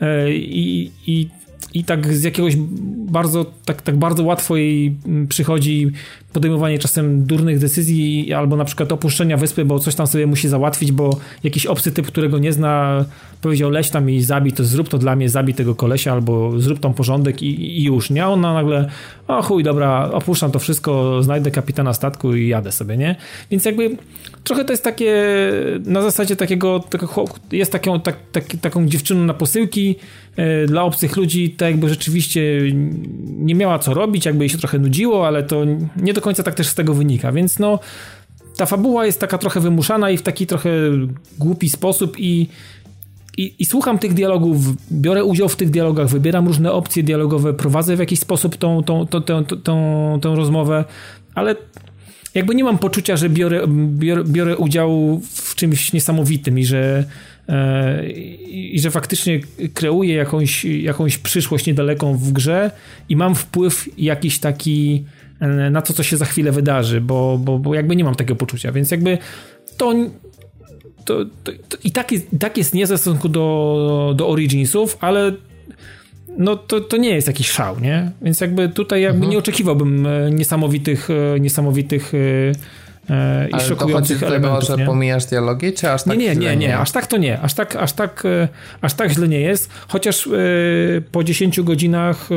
E, 0.01 0.31
I, 0.33 0.91
i 1.07 1.29
i 1.73 1.83
tak 1.83 2.13
z 2.13 2.23
jakiegoś 2.23 2.55
bardzo, 3.11 3.45
tak, 3.65 3.81
tak 3.81 3.97
bardzo 3.97 4.23
łatwo 4.23 4.57
jej 4.57 4.95
przychodzi 5.29 5.91
podejmowanie 6.33 6.79
czasem 6.79 7.25
durnych 7.25 7.59
decyzji 7.59 8.33
albo 8.33 8.55
na 8.55 8.65
przykład 8.65 8.91
opuszczenia 8.91 9.37
wyspy, 9.37 9.65
bo 9.65 9.79
coś 9.79 9.95
tam 9.95 10.07
sobie 10.07 10.27
musi 10.27 10.47
załatwić, 10.47 10.91
bo 10.91 11.17
jakiś 11.43 11.65
obcy 11.65 11.91
typ, 11.91 12.07
którego 12.07 12.39
nie 12.39 12.53
zna, 12.53 13.05
powiedział 13.41 13.69
leś 13.69 13.89
tam 13.89 14.09
i 14.09 14.21
zabij, 14.21 14.51
to 14.51 14.63
zrób 14.63 14.89
to 14.89 14.97
dla 14.97 15.15
mnie, 15.15 15.29
zabij 15.29 15.53
tego 15.53 15.75
kolesia 15.75 16.11
albo 16.11 16.59
zrób 16.59 16.79
tam 16.79 16.93
porządek 16.93 17.43
i, 17.43 17.79
i 17.79 17.83
już, 17.83 18.09
nie? 18.09 18.27
Ona 18.27 18.53
nagle, 18.53 18.89
o 19.27 19.41
chuj, 19.41 19.63
dobra, 19.63 20.09
opuszczam 20.11 20.51
to 20.51 20.59
wszystko, 20.59 21.23
znajdę 21.23 21.51
kapitana 21.51 21.93
statku 21.93 22.35
i 22.35 22.47
jadę 22.47 22.71
sobie, 22.71 22.97
nie? 22.97 23.15
Więc 23.51 23.65
jakby 23.65 23.97
trochę 24.43 24.65
to 24.65 24.73
jest 24.73 24.83
takie 24.83 25.23
na 25.85 26.01
zasadzie 26.01 26.35
takiego, 26.35 26.83
jest 27.51 27.71
taką, 27.71 27.99
tak, 27.99 28.15
tak, 28.31 28.45
taką 28.61 28.87
dziewczyną 28.87 29.23
na 29.23 29.33
posyłki 29.33 29.95
e, 30.35 30.65
dla 30.65 30.83
obcych 30.83 31.17
ludzi, 31.17 31.49
tak 31.49 31.69
jakby 31.69 31.89
rzeczywiście 31.89 32.41
nie 33.27 33.55
miała 33.55 33.79
co 33.79 33.93
robić, 33.93 34.25
jakby 34.25 34.43
jej 34.43 34.49
się 34.49 34.57
trochę 34.57 34.79
nudziło, 34.79 35.27
ale 35.27 35.43
to 35.43 35.65
nie 35.97 36.13
do 36.17 36.21
końca 36.21 36.43
tak 36.43 36.55
też 36.55 36.67
z 36.67 36.75
tego 36.75 36.93
wynika, 36.93 37.31
więc 37.31 37.59
no 37.59 37.79
ta 38.57 38.65
fabuła 38.65 39.05
jest 39.05 39.19
taka 39.19 39.37
trochę 39.37 39.59
wymuszana 39.59 40.09
i 40.09 40.17
w 40.17 40.21
taki 40.21 40.47
trochę 40.47 40.69
głupi 41.37 41.69
sposób 41.69 42.19
i 42.19 42.47
i, 43.37 43.55
i, 43.59 43.65
słucham 43.65 43.99
tych 43.99 44.13
dialogów, 44.13 44.57
biorę 44.91 45.23
udział 45.23 45.49
w 45.49 45.55
tych 45.55 45.69
dialogach, 45.69 46.07
wybieram 46.07 46.47
różne 46.47 46.71
opcje 46.71 47.03
dialogowe, 47.03 47.53
prowadzę 47.53 47.95
w 47.95 47.99
jakiś 47.99 48.19
sposób 48.19 48.55
tą, 48.55 48.83
tą, 48.83 49.05
tą, 49.05 49.21
tą, 49.21 49.45
tą, 49.45 50.19
tą 50.21 50.35
rozmowę, 50.35 50.85
ale 51.35 51.55
jakby 52.33 52.55
nie 52.55 52.63
mam 52.63 52.77
poczucia, 52.77 53.17
że 53.17 53.29
biorę, 53.29 53.67
biorę, 53.97 54.23
biorę 54.23 54.57
udział 54.57 55.21
w 55.33 55.55
czymś 55.55 55.93
niesamowitym 55.93 56.59
i 56.59 56.65
że 56.65 57.05
e, 57.49 58.09
i 58.49 58.79
że 58.79 58.91
faktycznie 58.91 59.39
kreuję 59.73 60.15
jakąś, 60.15 60.65
jakąś 60.65 61.17
przyszłość 61.17 61.65
niedaleką 61.65 62.17
w 62.17 62.31
grze 62.31 62.71
i 63.09 63.15
mam 63.15 63.35
wpływ 63.35 63.89
jakiś 63.97 64.39
taki 64.39 65.05
na 65.71 65.81
to, 65.81 65.93
co 65.93 66.03
się 66.03 66.17
za 66.17 66.25
chwilę 66.25 66.51
wydarzy, 66.51 67.01
bo, 67.01 67.37
bo, 67.37 67.59
bo 67.59 67.75
jakby 67.75 67.95
nie 67.95 68.03
mam 68.03 68.15
takiego 68.15 68.35
poczucia, 68.35 68.71
więc 68.71 68.91
jakby 68.91 69.17
to 69.77 69.93
to, 71.05 71.25
to, 71.43 71.51
to, 71.69 71.77
i 71.83 71.91
tak 71.91 72.11
jest, 72.11 72.27
tak 72.39 72.57
jest 72.57 72.73
nie 72.73 72.85
w 72.85 72.87
stosunku 72.87 73.29
do, 73.29 74.13
do 74.15 74.29
Originsów, 74.29 74.97
ale 75.01 75.31
no 76.37 76.55
to, 76.55 76.81
to 76.81 76.97
nie 76.97 77.09
jest 77.09 77.27
jakiś 77.27 77.49
szał, 77.51 77.79
nie? 77.79 78.11
Więc 78.21 78.41
jakby 78.41 78.69
tutaj 78.69 79.01
jakby 79.01 79.15
mhm. 79.15 79.31
nie 79.31 79.37
oczekiwałbym 79.37 80.05
e, 80.05 80.31
niesamowitych, 80.31 81.09
e, 81.09 81.39
niesamowitych 81.39 82.13
e, 82.13 82.17
i 83.49 83.53
Ale 83.53 83.63
szokujących 83.63 84.19
to 84.19 84.27
elementów. 84.27 84.59
Tego, 84.59 84.75
że 84.75 84.81
nie? 84.81 84.85
pomijasz 84.85 85.25
dialogi, 85.25 85.73
czy 85.73 85.91
aż 85.91 86.03
tak 86.03 86.17
Nie, 86.17 86.35
nie, 86.35 86.35
nie, 86.35 86.57
nie, 86.57 86.77
aż 86.77 86.91
tak 86.91 87.07
to 87.07 87.17
nie. 87.17 87.39
Aż 87.41 87.53
tak, 87.53 87.75
aż 87.75 87.93
tak, 87.93 88.23
aż 88.81 88.93
tak 88.93 89.11
źle 89.11 89.27
nie 89.27 89.39
jest. 89.39 89.69
Chociaż 89.87 90.29
po 91.11 91.23
10 91.23 91.61
godzinach 91.61 92.29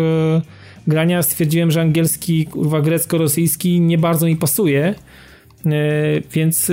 grania 0.87 1.23
stwierdziłem, 1.23 1.71
że 1.71 1.81
angielski, 1.81 2.47
kurwa, 2.47 2.81
grecko-rosyjski 2.81 3.81
nie 3.81 3.99
bardzo 3.99 4.27
mi 4.27 4.37
pasuje. 4.37 4.95
Więc 6.33 6.73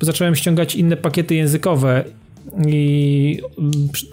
zacząłem 0.00 0.34
ściągać 0.34 0.74
inne 0.74 0.96
pakiety 0.96 1.34
językowe 1.34 2.04
i 2.66 3.40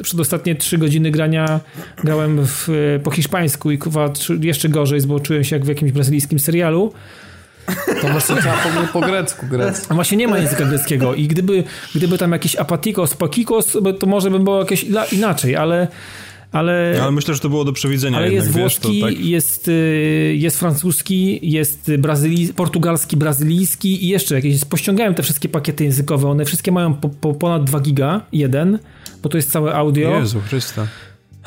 przed 0.03 0.19
ostatnie 0.19 0.55
trzy 0.55 0.77
godziny 0.77 1.11
grania 1.11 1.59
grałem 2.03 2.45
w, 2.45 2.69
po 3.03 3.11
hiszpańsku 3.11 3.71
i 3.71 3.77
kuwa 3.77 4.13
jeszcze 4.41 4.69
gorzej, 4.69 5.01
bo 5.01 5.19
czułem 5.19 5.43
się 5.43 5.55
jak 5.55 5.65
w 5.65 5.67
jakimś 5.67 5.91
brazylijskim 5.91 6.39
serialu. 6.39 6.93
To 8.01 8.07
może 8.07 8.25
trzeba 8.25 8.57
po, 8.57 8.99
po 8.99 9.07
grecku 9.07 9.47
grać. 9.47 9.75
A 9.89 9.93
właśnie 9.93 10.17
nie 10.17 10.27
ma 10.27 10.37
języka 10.37 10.65
greckiego 10.65 11.15
i 11.15 11.27
gdyby, 11.27 11.63
gdyby 11.95 12.17
tam 12.17 12.31
jakiś 12.31 12.55
apatikos, 12.55 13.15
pakikos, 13.15 13.77
to 13.99 14.07
może 14.07 14.31
by 14.31 14.39
było 14.39 14.59
jakieś 14.59 14.85
inaczej, 15.11 15.55
ale 15.55 15.87
ale... 16.51 16.99
Ale 17.01 17.11
myślę, 17.11 17.33
że 17.33 17.39
to 17.39 17.49
było 17.49 17.65
do 17.65 17.73
przewidzenia. 17.73 18.17
Ale 18.17 18.25
jednak, 18.25 18.45
jest 18.45 18.57
włoski, 18.57 19.01
tak... 19.01 19.19
jest, 19.19 19.67
y, 19.67 20.35
jest 20.37 20.59
francuski, 20.59 21.39
jest 21.51 21.91
brazyli... 21.97 22.53
portugalski, 22.53 23.17
brazylijski 23.17 24.05
i 24.05 24.07
jeszcze 24.07 24.35
jakieś. 24.35 24.65
Pościągałem 24.65 25.13
te 25.13 25.23
wszystkie 25.23 25.49
pakiety 25.49 25.83
językowe. 25.83 26.29
One 26.29 26.45
wszystkie 26.45 26.71
mają 26.71 26.93
po, 26.93 27.09
po 27.09 27.33
ponad 27.33 27.63
2 27.63 27.79
giga, 27.79 28.21
jeden, 28.33 28.79
bo 29.23 29.29
to 29.29 29.37
jest 29.37 29.51
całe 29.51 29.75
audio. 29.75 30.19
Jezu 30.19 30.41
Chrysta. 30.47 30.87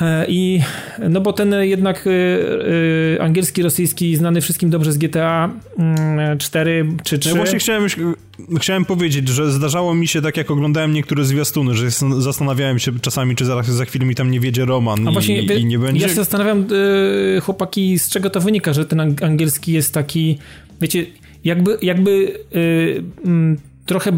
E, 0.00 0.26
I 0.28 0.60
no 1.08 1.20
bo 1.20 1.32
ten 1.32 1.54
jednak 1.60 2.06
y, 2.06 2.10
y, 2.10 3.22
angielski, 3.22 3.62
rosyjski 3.62 4.16
znany 4.16 4.40
wszystkim 4.40 4.70
dobrze 4.70 4.92
z 4.92 4.98
GTA 4.98 5.50
4 6.38 6.70
mm, 6.70 6.96
czy 7.04 7.18
3. 7.18 7.30
Ja 7.30 7.36
właśnie 7.36 7.58
chciałem, 7.58 7.86
chciałem 8.60 8.84
powiedzieć, 8.84 9.28
że 9.28 9.52
zdarzało 9.52 9.94
mi 9.94 10.08
się 10.08 10.22
tak 10.22 10.36
jak 10.36 10.50
oglądałem 10.50 10.92
niektóre 10.92 11.24
zwiastuny, 11.24 11.74
że 11.74 11.90
zastanawiałem 12.18 12.78
się 12.78 13.00
czasami, 13.00 13.36
czy 13.36 13.44
zaraz 13.44 13.66
za 13.66 13.84
chwilę 13.84 14.06
mi 14.06 14.14
tam 14.14 14.30
nie 14.30 14.40
wiedzie 14.40 14.64
Roman 14.64 15.08
A 15.08 15.12
właśnie, 15.12 15.42
i, 15.42 15.60
i 15.60 15.64
nie 15.64 15.78
będzie. 15.78 16.02
Ja 16.02 16.08
się 16.08 16.14
zastanawiam, 16.14 16.66
chłopaki, 17.42 17.98
z 17.98 18.08
czego 18.08 18.30
to 18.30 18.40
wynika, 18.40 18.72
że 18.72 18.84
ten 18.84 19.00
angielski 19.00 19.72
jest 19.72 19.94
taki, 19.94 20.38
wiecie, 20.80 21.06
jakby, 21.44 21.78
jakby 21.82 22.38
mm, 23.24 23.58
trochę 23.86 24.12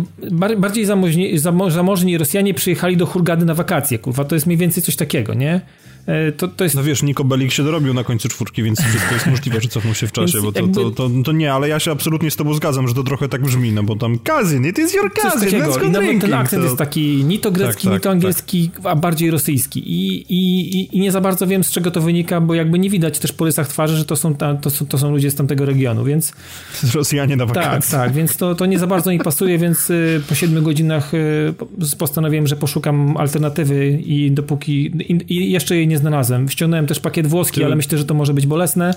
bardziej 0.56 0.84
zamożni, 0.84 1.38
zamożni 1.68 2.18
Rosjanie 2.18 2.54
przyjechali 2.54 2.96
do 2.96 3.06
Hurgady 3.06 3.44
na 3.44 3.54
wakacje, 3.54 3.98
kurwa, 3.98 4.24
to 4.24 4.34
jest 4.34 4.46
mniej 4.46 4.58
więcej 4.58 4.82
coś 4.82 4.96
takiego, 4.96 5.34
nie? 5.34 5.60
E, 6.06 6.32
to, 6.32 6.48
to 6.48 6.64
jest... 6.64 6.76
No 6.76 6.82
wiesz, 6.82 7.02
Niko 7.02 7.24
Belik 7.24 7.52
się 7.52 7.64
dorobił 7.64 7.94
na 7.94 8.04
końcu 8.04 8.28
czwórki, 8.28 8.62
więc 8.62 8.80
wszystko 8.80 9.14
jest 9.14 9.26
możliwe, 9.26 9.60
że 9.60 9.68
cofnął 9.68 9.94
się 9.94 10.06
w 10.06 10.12
czasie, 10.12 10.42
bo 10.42 10.52
to, 10.52 10.60
jakby... 10.60 10.74
to, 10.74 10.90
to, 10.90 11.10
to, 11.24 11.32
nie, 11.32 11.52
ale 11.52 11.68
ja 11.68 11.80
się 11.80 11.90
absolutnie 11.90 12.30
z 12.30 12.36
tobą 12.36 12.54
zgadzam, 12.54 12.88
że 12.88 12.94
to 12.94 13.02
trochę 13.02 13.28
tak 13.28 13.42
brzmi, 13.42 13.72
no 13.72 13.82
bo 13.82 13.96
tam 13.96 14.18
cousin, 14.18 14.66
it 14.66 14.78
is 14.78 14.94
your 14.94 15.10
takiego. 15.14 15.66
let's 15.66 15.78
go 15.78 15.86
I 15.86 15.90
nawet 15.90 16.20
ten 16.20 16.34
akcent 16.34 16.62
to... 16.62 16.66
jest 16.66 16.78
taki 16.78 17.24
ni 17.24 17.38
to 17.38 17.50
grecki, 17.50 17.74
tak, 17.74 17.82
tak, 17.82 17.92
ni 17.92 18.00
to 18.00 18.10
angielski, 18.10 18.70
tak. 18.70 18.86
a 18.86 18.96
bardziej 18.96 19.30
rosyjski 19.30 19.80
I, 19.80 20.24
i, 20.28 20.96
i 20.96 21.00
nie 21.00 21.12
za 21.12 21.20
bardzo 21.20 21.46
wiem, 21.46 21.64
z 21.64 21.70
czego 21.70 21.90
to 21.90 22.00
wynika, 22.00 22.40
bo 22.40 22.54
jakby 22.54 22.78
nie 22.78 22.90
widać 22.90 23.18
też 23.18 23.32
po 23.32 23.44
rysach 23.44 23.68
twarzy, 23.68 23.96
że 23.96 24.04
to 24.04 24.16
są, 24.16 24.34
ta, 24.34 24.54
to, 24.54 24.70
są, 24.70 24.86
to 24.86 24.98
są 24.98 25.10
ludzie 25.10 25.30
z 25.30 25.34
tamtego 25.34 25.64
regionu, 25.64 26.04
więc... 26.04 26.32
Rosjanie 26.94 27.36
na 27.36 27.46
wakacje. 27.46 27.90
Tak, 27.90 28.06
tak, 28.06 28.12
więc 28.12 28.36
to, 28.36 28.54
to 28.54 28.66
nie 28.66 28.78
za 28.78 28.86
bardzo 28.86 29.10
mi 29.10 29.18
pasuje, 29.18 29.58
więc 29.58 29.90
y, 29.90 30.22
po 30.28 30.34
siedmiu 30.34 30.62
godzinach 30.62 31.14
y, 31.14 31.54
postanowiłem, 31.98 32.46
że 32.46 32.56
poszukam 32.56 33.16
alternatywy 33.16 33.90
i 33.90 34.30
dopóki... 34.30 34.86
i, 34.86 35.34
i 35.34 35.52
jeszcze 35.52 35.76
jej 35.76 35.88
nie 35.88 35.93
znalazłem. 35.98 36.48
Wciągnąłem 36.48 36.74
ściągnąłem 36.74 36.86
też 36.86 37.00
pakiet 37.00 37.26
włoski, 37.26 37.60
Ty... 37.60 37.66
ale 37.66 37.76
myślę, 37.76 37.98
że 37.98 38.04
to 38.04 38.14
może 38.14 38.34
być 38.34 38.46
bolesne. 38.46 38.94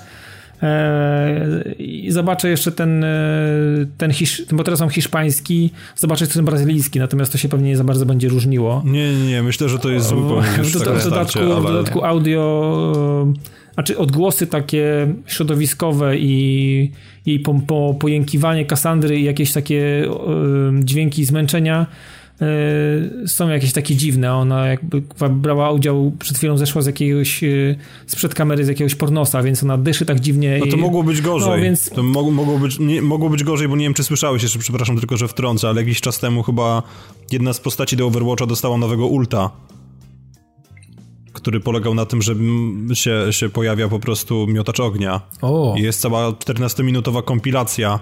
Eee, 0.62 2.06
I 2.06 2.12
zobaczę 2.12 2.50
jeszcze 2.50 2.72
ten, 2.72 3.04
e, 3.04 3.10
ten 3.98 4.12
hisz, 4.12 4.44
bo 4.52 4.64
teraz 4.64 4.80
mam 4.80 4.90
hiszpański, 4.90 5.70
zobaczę 5.96 6.24
jeszcze 6.24 6.36
ten 6.36 6.46
brazylijski, 6.46 7.00
natomiast 7.00 7.32
to 7.32 7.38
się 7.38 7.50
pewnie 7.50 7.70
nie 7.70 7.78
za 7.78 7.84
bardzo 7.84 8.06
będzie 8.06 8.30
różniło. 8.30 8.84
Nie, 8.86 9.14
nie, 9.14 9.28
nie 9.28 9.44
myślę, 9.44 9.70
że 9.70 9.80
to 9.80 9.90
jest 9.90 10.08
zły 10.08 10.30
pomysł. 10.30 10.80
W, 10.80 10.82
w, 10.82 11.04
dodatku, 11.04 11.40
ale... 11.40 11.62
w 11.62 11.64
dodatku 11.64 12.06
audio, 12.06 13.28
znaczy 13.74 13.98
odgłosy 13.98 14.48
takie 14.48 15.14
środowiskowe 15.26 16.18
i 16.18 16.92
jej 17.26 17.40
po, 17.40 17.54
po, 17.68 17.96
pojękiwanie 18.00 18.66
Kasandry 18.66 19.20
i 19.20 19.24
jakieś 19.24 19.54
takie 19.54 20.10
dźwięki 20.80 21.26
zmęczenia 21.26 21.86
są 23.28 23.50
jakieś 23.50 23.74
takie 23.74 23.96
dziwne. 23.96 24.34
Ona 24.34 24.68
jakby 24.68 25.02
brała 25.30 25.72
udział, 25.72 26.12
przed 26.20 26.38
chwilą 26.38 26.58
zeszła 26.58 26.82
z 26.82 26.86
jakiegoś, 26.86 27.44
y, 27.44 27.76
sprzed 28.08 28.34
kamery 28.34 28.66
z 28.66 28.68
jakiegoś 28.68 28.96
pornosa, 28.96 29.44
więc 29.44 29.64
ona 29.64 29.78
dyszy 29.78 30.06
tak 30.06 30.20
dziwnie. 30.20 30.58
No 30.60 30.66
to 30.66 30.78
i... 30.78 30.80
mogło 30.80 31.04
być 31.04 31.22
gorzej. 31.22 31.50
No, 31.50 31.58
więc... 31.58 31.90
To 31.90 32.04
mogło, 32.04 32.32
mogło, 32.32 32.60
być, 32.60 32.80
nie, 32.80 33.02
mogło 33.02 33.30
być 33.30 33.44
gorzej, 33.44 33.68
bo 33.68 33.76
nie 33.76 33.86
wiem, 33.86 33.94
czy 33.94 34.04
słyszałeś 34.04 34.44
jeszcze, 34.44 34.60
przepraszam 34.60 34.98
tylko, 34.98 35.18
że 35.18 35.28
wtrącę, 35.28 35.70
ale 35.70 35.82
jakiś 35.82 36.02
czas 36.02 36.20
temu 36.20 36.44
chyba 36.44 36.84
jedna 37.32 37.54
z 37.54 37.60
postaci 37.60 37.98
do 37.98 38.08
Overwatcha 38.08 38.46
dostała 38.46 38.78
nowego 38.78 39.08
ulta 39.08 39.52
który 41.34 41.60
polegał 41.60 41.94
na 41.94 42.06
tym, 42.06 42.22
że 42.22 42.36
się, 42.94 43.34
się 43.34 43.50
pojawia 43.50 43.88
po 43.88 44.00
prostu 44.00 44.48
miotacz 44.48 44.80
ognia. 44.80 45.22
O. 45.42 45.76
I 45.78 45.82
jest 45.82 46.02
cała 46.02 46.32
14-minutowa 46.32 47.24
kompilacja 47.24 48.00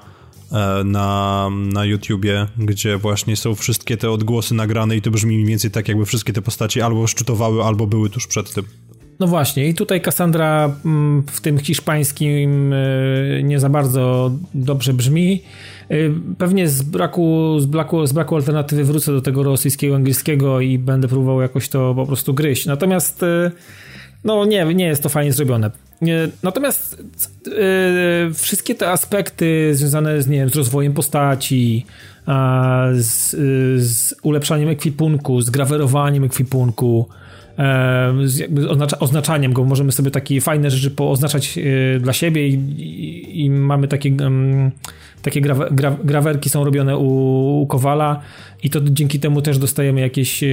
na, 0.85 1.49
na 1.73 1.85
YouTubie, 1.85 2.47
gdzie 2.57 2.97
właśnie 2.97 3.35
są 3.35 3.55
wszystkie 3.55 3.97
te 3.97 4.11
odgłosy 4.11 4.53
nagrane 4.53 4.95
i 4.95 5.01
to 5.01 5.11
brzmi 5.11 5.35
mniej 5.35 5.47
więcej 5.47 5.71
tak, 5.71 5.87
jakby 5.87 6.05
wszystkie 6.05 6.33
te 6.33 6.41
postaci 6.41 6.81
albo 6.81 7.07
szczytowały, 7.07 7.63
albo 7.63 7.87
były 7.87 8.09
tuż 8.09 8.27
przed 8.27 8.53
tym. 8.53 8.65
No 9.19 9.27
właśnie, 9.27 9.67
i 9.67 9.73
tutaj 9.73 10.01
Cassandra 10.01 10.75
mm, 10.85 11.23
w 11.31 11.41
tym 11.41 11.57
hiszpańskim 11.57 12.73
e, 12.73 13.43
nie 13.43 13.59
za 13.59 13.69
bardzo 13.69 14.31
dobrze 14.53 14.93
brzmi. 14.93 15.41
E, 15.89 15.95
pewnie 16.37 16.69
z 16.69 16.81
braku, 16.81 17.55
z, 17.59 17.65
braku, 17.65 18.07
z 18.07 18.13
braku 18.13 18.35
alternatywy 18.35 18.83
wrócę 18.83 19.11
do 19.11 19.21
tego 19.21 19.43
rosyjskiego, 19.43 19.95
angielskiego 19.95 20.61
i 20.61 20.79
będę 20.79 21.07
próbował 21.07 21.41
jakoś 21.41 21.69
to 21.69 21.95
po 21.95 22.05
prostu 22.05 22.33
gryźć. 22.33 22.65
Natomiast 22.65 23.25
no 24.25 24.45
nie, 24.45 24.65
nie 24.65 24.85
jest 24.85 25.03
to 25.03 25.09
fajnie 25.09 25.33
zrobione. 25.33 25.71
Natomiast 26.43 27.03
yy, 27.45 28.33
wszystkie 28.33 28.75
te 28.75 28.91
aspekty 28.91 29.75
związane 29.75 30.21
z, 30.21 30.27
nie 30.27 30.37
wiem, 30.37 30.49
z 30.49 30.55
rozwojem 30.55 30.93
postaci, 30.93 31.85
z, 32.93 33.29
z 33.85 34.15
ulepszaniem 34.23 34.69
ekwipunku, 34.69 35.41
z 35.41 35.49
grawerowaniem 35.49 36.23
ekwipunku, 36.23 37.09
z 38.23 38.67
oznacza, 38.69 38.99
oznaczaniem 38.99 39.53
go. 39.53 39.63
Możemy 39.63 39.91
sobie 39.91 40.11
takie 40.11 40.41
fajne 40.41 40.71
rzeczy 40.71 40.91
pooznaczać 40.91 41.57
yy, 41.57 41.99
dla 41.99 42.13
siebie 42.13 42.47
i, 42.47 42.53
i, 42.53 43.45
i 43.45 43.49
mamy 43.49 43.87
takie 43.87 44.11
takie 45.25 45.41
gra, 45.41 45.55
gra, 45.71 45.97
grawerki 46.03 46.49
są 46.49 46.63
robione 46.63 46.97
u, 46.97 47.61
u 47.61 47.67
Kowala 47.67 48.21
i 48.63 48.69
to 48.69 48.79
dzięki 48.83 49.19
temu 49.19 49.41
też 49.41 49.57
dostajemy 49.57 50.01
jakieś, 50.01 50.43
e, 50.43 50.47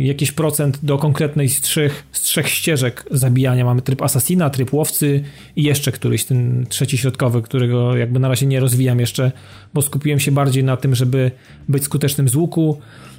jakiś 0.00 0.32
procent 0.32 0.78
do 0.82 0.98
konkretnej 0.98 1.48
z 1.48 1.60
trzech, 1.60 2.04
z 2.12 2.20
trzech 2.20 2.48
ścieżek 2.48 3.04
zabijania. 3.10 3.64
Mamy 3.64 3.82
tryb 3.82 4.02
asasina, 4.02 4.50
tryb 4.50 4.72
łowcy 4.72 5.22
i 5.56 5.62
jeszcze 5.62 5.92
któryś, 5.92 6.24
ten 6.24 6.66
trzeci 6.68 6.98
środkowy, 6.98 7.42
którego 7.42 7.96
jakby 7.96 8.18
na 8.18 8.28
razie 8.28 8.46
nie 8.46 8.60
rozwijam 8.60 9.00
jeszcze, 9.00 9.32
bo 9.74 9.82
skupiłem 9.82 10.20
się 10.20 10.32
bardziej 10.32 10.64
na 10.64 10.76
tym, 10.76 10.94
żeby 10.94 11.30
być 11.68 11.84
skutecznym 11.84 12.28
z 12.28 12.34
łuku 12.34 12.78
e, 12.80 13.15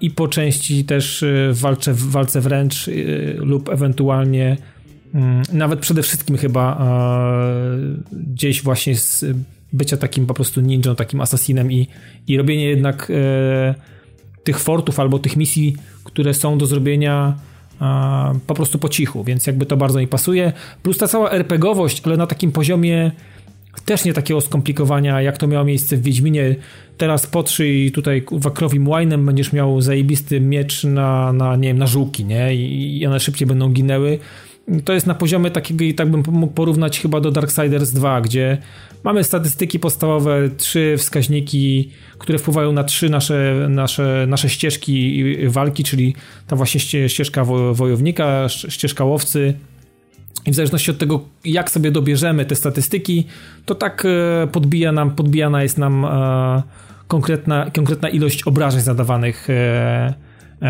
i 0.00 0.10
po 0.10 0.28
części 0.28 0.84
też 0.84 1.22
e, 1.22 1.52
w 1.52 1.60
walce, 1.60 1.92
w 1.92 2.10
walce 2.10 2.40
wręcz 2.40 2.90
lub 3.36 3.68
ewentualnie 3.68 4.56
Mm, 5.14 5.42
nawet 5.52 5.80
przede 5.80 6.02
wszystkim 6.02 6.36
chyba 6.36 6.78
e, 6.80 8.16
gdzieś 8.32 8.62
właśnie 8.62 8.96
z 8.96 9.24
bycia 9.72 9.96
takim 9.96 10.26
po 10.26 10.34
prostu 10.34 10.60
ninją, 10.60 10.94
takim 10.96 11.20
asasinem 11.20 11.72
i, 11.72 11.88
i 12.26 12.36
robienie 12.36 12.64
jednak 12.64 13.10
e, 13.10 13.74
tych 14.44 14.58
fortów 14.58 15.00
albo 15.00 15.18
tych 15.18 15.36
misji, 15.36 15.76
które 16.04 16.34
są 16.34 16.58
do 16.58 16.66
zrobienia 16.66 17.34
e, 17.80 18.38
po 18.46 18.54
prostu 18.54 18.78
po 18.78 18.88
cichu, 18.88 19.24
więc 19.24 19.46
jakby 19.46 19.66
to 19.66 19.76
bardzo 19.76 19.98
mi 19.98 20.06
pasuje. 20.06 20.52
Plus 20.82 20.98
ta 20.98 21.08
cała 21.08 21.30
RPGowość, 21.30 22.02
ale 22.04 22.16
na 22.16 22.26
takim 22.26 22.52
poziomie 22.52 23.10
też 23.84 24.04
nie 24.04 24.12
takiego 24.12 24.40
skomplikowania, 24.40 25.22
jak 25.22 25.38
to 25.38 25.46
miało 25.46 25.64
miejsce 25.64 25.96
w 25.96 26.02
Wiedźminie. 26.02 26.56
Teraz 26.96 27.26
potrzyj 27.26 27.92
tutaj 27.92 28.22
wakrowim 28.32 28.88
łajnem 28.88 29.26
będziesz 29.26 29.52
miał 29.52 29.80
zajebisty 29.80 30.40
miecz 30.40 30.84
na, 30.84 31.32
na, 31.32 31.56
nie 31.56 31.68
wiem, 31.68 31.78
na 31.78 31.86
żółki, 31.86 32.24
nie? 32.24 32.54
I, 32.54 32.98
I 33.00 33.06
one 33.06 33.20
szybciej 33.20 33.46
będą 33.46 33.68
ginęły 33.68 34.18
to 34.84 34.92
jest 34.92 35.06
na 35.06 35.14
poziomie 35.14 35.50
takiego, 35.50 35.84
i 35.84 35.94
tak 35.94 36.10
bym 36.10 36.22
mógł 36.28 36.54
porównać 36.54 37.00
chyba 37.00 37.20
do 37.20 37.30
Darksiders 37.30 37.90
2, 37.90 38.20
gdzie 38.20 38.58
mamy 39.04 39.24
statystyki 39.24 39.78
podstawowe, 39.78 40.50
trzy 40.56 40.94
wskaźniki, 40.98 41.90
które 42.18 42.38
wpływają 42.38 42.72
na 42.72 42.84
trzy 42.84 43.10
nasze, 43.10 43.66
nasze, 43.68 44.26
nasze 44.28 44.48
ścieżki 44.48 45.24
walki, 45.48 45.84
czyli 45.84 46.14
ta 46.46 46.56
właśnie 46.56 47.08
ścieżka 47.08 47.44
wojownika, 47.72 48.48
ścieżka 48.48 49.04
łowcy, 49.04 49.54
i 50.46 50.50
w 50.50 50.54
zależności 50.54 50.90
od 50.90 50.98
tego, 50.98 51.20
jak 51.44 51.70
sobie 51.70 51.90
dobierzemy 51.90 52.44
te 52.44 52.56
statystyki, 52.56 53.26
to 53.66 53.74
tak 53.74 54.06
e, 54.06 54.46
podbija 54.46 54.92
nam, 54.92 55.10
podbijana 55.10 55.62
jest 55.62 55.78
nam 55.78 56.04
e, 56.04 56.62
konkretna, 57.08 57.70
konkretna 57.76 58.08
ilość 58.08 58.42
obrażeń 58.42 58.80
zadawanych 58.80 59.50
e, 59.50 60.14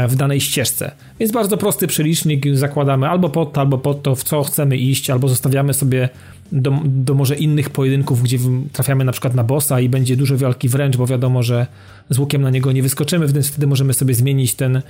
w 0.08 0.16
danej 0.16 0.40
ścieżce. 0.40 0.92
Więc 1.20 1.32
bardzo 1.32 1.56
prosty 1.56 1.86
przelicznik, 1.86 2.56
zakładamy 2.56 3.08
albo 3.08 3.28
pod 3.28 3.52
to, 3.52 3.60
albo 3.60 3.78
pod 3.78 4.02
to, 4.02 4.14
w 4.14 4.24
co 4.24 4.42
chcemy 4.42 4.76
iść, 4.76 5.10
albo 5.10 5.28
zostawiamy 5.28 5.74
sobie 5.74 6.08
do, 6.52 6.72
do 6.84 7.14
może 7.14 7.36
innych 7.36 7.70
pojedynków, 7.70 8.22
gdzie 8.22 8.38
trafiamy 8.72 9.04
na 9.04 9.12
przykład 9.12 9.34
na 9.34 9.44
bossa 9.44 9.80
i 9.80 9.88
będzie 9.88 10.16
dużo 10.16 10.36
walki 10.36 10.68
wręcz, 10.68 10.96
bo 10.96 11.06
wiadomo, 11.06 11.42
że 11.42 11.66
z 12.10 12.18
łukiem 12.18 12.42
na 12.42 12.50
niego 12.50 12.72
nie 12.72 12.82
wyskoczymy, 12.82 13.28
więc 13.28 13.48
wtedy 13.48 13.66
możemy 13.66 13.94
sobie 13.94 14.14
zmienić 14.14 14.54
ten, 14.54 14.82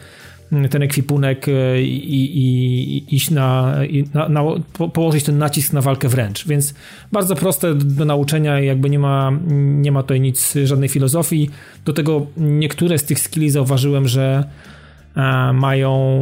ten 0.71 0.83
ekwipunek 0.83 1.49
e, 1.49 1.83
i, 1.83 2.15
i, 2.15 2.97
i 2.97 3.15
iść 3.15 3.31
na, 3.31 3.77
na, 4.15 4.29
na, 4.29 4.43
położyć 4.93 5.25
ten 5.25 5.39
nacisk 5.39 5.73
na 5.73 5.81
walkę 5.81 6.09
wręcz. 6.09 6.47
Więc 6.47 6.75
bardzo 7.13 7.37
proste 7.37 7.75
do 7.75 8.05
nauczenia, 8.05 8.61
jakby 8.61 8.91
nie 8.91 8.99
ma, 8.99 9.33
nie 9.57 9.93
ma 9.93 10.03
tutaj 10.03 10.21
nic, 10.21 10.55
żadnej 10.65 10.89
filozofii. 10.89 11.51
Do 11.85 11.93
tego 11.93 12.27
niektóre 12.37 12.99
z 12.99 13.05
tych 13.05 13.21
skilli 13.21 13.51
zauważyłem, 13.51 14.09
że 14.09 14.45
e, 15.17 15.53
mają 15.53 16.21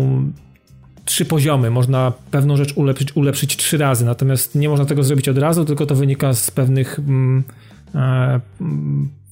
trzy 1.05 1.25
poziomy. 1.25 1.71
Można 1.71 2.13
pewną 2.31 2.57
rzecz 2.57 2.73
ulepszyć, 2.77 3.17
ulepszyć 3.17 3.57
trzy 3.57 3.79
razy, 3.79 4.05
natomiast 4.05 4.55
nie 4.55 4.69
można 4.69 4.85
tego 4.85 5.03
zrobić 5.03 5.29
od 5.29 5.39
razu, 5.39 5.65
tylko 5.65 5.87
to 5.87 5.95
wynika 5.95 6.35
z 6.35 6.51
pewnych 6.51 6.99
mm, 6.99 7.45
e, 7.95 8.41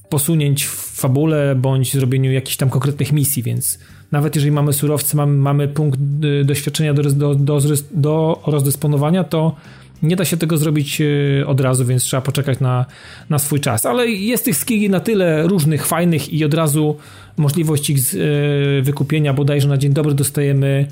posunięć 0.09 0.65
w 0.65 0.71
fabule 1.01 1.55
bądź 1.55 1.93
zrobieniu 1.93 2.33
jakichś 2.33 2.57
tam 2.57 2.71
konkretnych 2.71 3.13
misji, 3.13 3.43
więc 3.43 3.79
nawet 4.13 4.35
jeżeli 4.35 4.53
mamy 4.53 4.73
surowce, 4.73 5.17
mamy, 5.17 5.37
mamy 5.37 5.69
punkt 5.69 6.01
y, 6.25 6.45
doświadczenia 6.45 6.95
do, 6.95 7.03
do, 7.03 7.35
do, 7.35 7.61
do 7.91 8.43
rozdysponowania, 8.47 9.25
to 9.25 9.57
nie 10.03 10.17
da 10.17 10.25
się 10.25 10.37
tego 10.37 10.59
zrobić 10.59 11.01
y, 11.01 11.45
od 11.47 11.61
razu, 11.61 11.85
więc 11.85 12.03
trzeba 12.03 12.21
poczekać 12.21 12.61
na, 12.61 12.87
na 13.31 13.39
swój 13.39 13.61
czas. 13.61 13.87
Ale 13.87 14.09
jest 14.09 14.45
tych 14.45 14.57
skilli 14.57 14.91
na 14.91 15.01
tyle 15.01 15.43
różnych, 15.47 15.87
fajnych 15.87 16.33
i 16.33 16.45
od 16.45 16.55
razu 16.55 16.97
możliwość 17.37 17.91
ich 17.91 18.15
y, 18.15 18.83
wykupienia 18.83 19.35
bodajże 19.35 19.69
na 19.69 19.79
dzień 19.79 19.93
dobry 19.93 20.15
dostajemy 20.15 20.87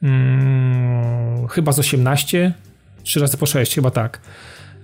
hmm, 0.00 1.48
chyba 1.48 1.72
z 1.72 1.78
18, 1.78 2.52
3 3.02 3.20
razy 3.20 3.36
po 3.36 3.46
6, 3.46 3.74
chyba 3.74 3.90
tak. 3.90 4.20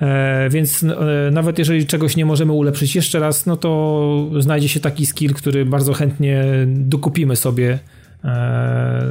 E, 0.01 0.49
więc 0.51 0.85
e, 0.85 1.31
nawet 1.33 1.59
jeżeli 1.59 1.87
czegoś 1.87 2.17
nie 2.17 2.27
możemy 2.27 2.53
ulepszyć 2.53 2.97
jeszcze 2.97 3.19
raz, 3.19 3.47
no 3.47 3.57
to 3.57 4.31
znajdzie 4.39 4.69
się 4.69 4.81
taki 4.81 5.07
skill, 5.07 5.35
który 5.35 5.65
bardzo 5.65 5.93
chętnie 5.93 6.45
dokupimy 6.67 7.37
sobie 7.37 7.79
e, 8.25 9.03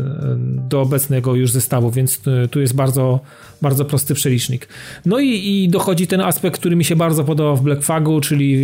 do 0.70 0.82
obecnego 0.82 1.36
już 1.36 1.52
zestawu, 1.52 1.92
więc 1.92 2.22
tu 2.52 2.62
jest 2.62 2.76
bardzo, 2.76 3.20
bardzo 3.62 3.86
prosty 3.86 4.14
przelicznik. 4.14 4.68
No 5.06 5.20
i, 5.20 5.30
i 5.30 5.70
dochodzi 5.70 6.08
ten 6.08 6.22
aspekt, 6.22 6.60
który 6.60 6.76
mi 6.76 6.86
się 6.86 6.96
bardzo 6.96 7.24
podobał 7.24 7.58
w 7.58 7.62
Black 7.62 7.84
Flagu, 7.84 8.22
czyli 8.22 8.56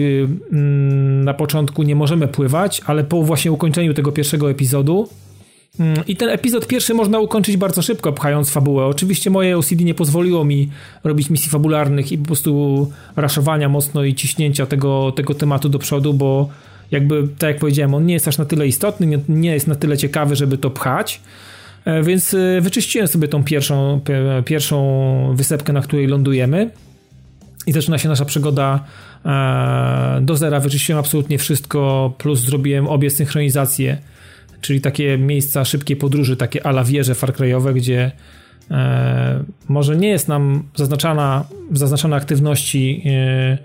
mm, 0.51 1.23
na 1.23 1.33
początku 1.33 1.83
nie 1.83 1.95
możemy 1.95 2.27
pływać, 2.27 2.81
ale 2.85 3.03
po 3.03 3.23
właśnie 3.23 3.51
ukończeniu 3.51 3.93
tego 3.93 4.11
pierwszego 4.11 4.51
epizodu 4.51 5.09
I 6.07 6.15
ten 6.15 6.29
epizod 6.29 6.67
pierwszy 6.67 6.93
można 6.93 7.19
ukończyć 7.19 7.57
bardzo 7.57 7.81
szybko, 7.81 8.13
pchając 8.13 8.49
fabułę. 8.49 8.85
Oczywiście 8.85 9.29
moje 9.29 9.57
OCD 9.57 9.83
nie 9.83 9.93
pozwoliło 9.93 10.45
mi 10.45 10.69
robić 11.03 11.29
misji 11.29 11.49
fabularnych 11.49 12.11
i 12.11 12.17
po 12.17 12.25
prostu 12.25 12.91
raszowania 13.15 13.69
mocno 13.69 14.03
i 14.03 14.15
ciśnięcia 14.15 14.65
tego, 14.65 15.11
tego 15.11 15.33
tematu 15.33 15.69
do 15.69 15.79
przodu, 15.79 16.13
bo 16.13 16.49
jakby, 16.91 17.27
tak 17.37 17.47
jak 17.49 17.59
powiedziałem, 17.59 17.93
on 17.93 18.05
nie 18.05 18.13
jest 18.13 18.27
aż 18.27 18.37
na 18.37 18.45
tyle 18.45 18.67
istotny, 18.67 19.07
nie, 19.07 19.19
nie 19.29 19.53
jest 19.53 19.67
na 19.67 19.75
tyle 19.75 19.97
ciekawy, 19.97 20.35
żeby 20.35 20.57
to 20.57 20.69
pchać. 20.69 21.21
E, 21.85 22.03
więc 22.03 22.33
e, 22.33 22.61
wyczyściłem 22.61 23.07
sobie 23.07 23.27
tą 23.27 23.43
pierwszą, 23.43 24.01
pierwszą 24.45 25.33
wysepkę, 25.35 25.73
na 25.73 25.81
której 25.81 26.07
lądujemy. 26.07 26.69
I 27.67 27.71
zaczyna 27.71 27.97
się 27.97 28.09
nasza 28.09 28.25
przygoda 28.25 28.83
e, 29.25 30.19
do 30.21 30.37
zera. 30.37 30.59
Wyczyściłem 30.59 30.99
absolutnie 30.99 31.37
wszystko, 31.37 32.13
plus 32.17 32.39
zrobiłem 32.39 32.87
obie 32.87 33.09
synchronizacje 33.09 33.97
czyli 34.61 34.81
takie 34.81 35.17
miejsca 35.17 35.65
szybkiej 35.65 35.97
podróży, 35.97 36.37
takie 36.37 36.65
ala 36.65 36.83
wieże 36.83 37.15
farkrajowe, 37.15 37.73
gdzie 37.73 38.11
e, 38.71 39.43
może 39.67 39.95
nie 39.95 40.09
jest 40.09 40.27
nam 40.27 40.63
zaznaczana, 40.75 41.45
zaznaczona 41.71 42.15
aktywności 42.15 43.03
e, 43.05 43.57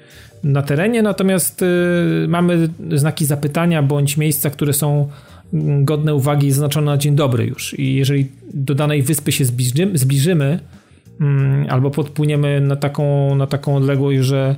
na 0.44 0.62
terenie, 0.62 1.02
natomiast 1.02 1.62
e, 1.62 1.66
mamy 2.28 2.68
znaki 2.92 3.24
zapytania 3.24 3.82
bądź 3.82 4.16
miejsca, 4.16 4.50
które 4.50 4.72
są 4.72 5.08
godne 5.82 6.14
uwagi 6.14 6.50
zaznaczone 6.52 6.86
na 6.86 6.98
dzień 6.98 7.14
dobry 7.14 7.46
już. 7.46 7.78
I 7.78 7.94
jeżeli 7.94 8.28
do 8.54 8.74
danej 8.74 9.02
wyspy 9.02 9.32
się 9.32 9.44
zbliżymy, 9.44 9.98
zbliżymy 9.98 10.60
mm, 11.20 11.66
albo 11.70 11.90
podpłyniemy 11.90 12.60
na 12.60 12.76
taką, 12.76 13.34
na 13.34 13.46
taką 13.46 13.76
odległość, 13.76 14.20
że 14.20 14.56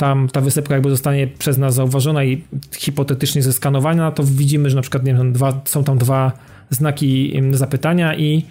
tam 0.00 0.28
ta 0.28 0.40
wysepka 0.40 0.74
jakby 0.74 0.90
zostanie 0.90 1.26
przez 1.26 1.58
nas 1.58 1.74
zauważona 1.74 2.24
i 2.24 2.42
hipotetycznie 2.76 3.42
zeskanowana, 3.42 4.10
to 4.10 4.24
widzimy, 4.24 4.70
że 4.70 4.76
na 4.76 4.82
przykład 4.82 5.04
nie 5.04 5.14
wiem, 5.14 5.32
dwa, 5.32 5.60
są 5.64 5.84
tam 5.84 5.98
dwa 5.98 6.32
znaki 6.70 7.40
zapytania 7.52 8.16
i, 8.16 8.44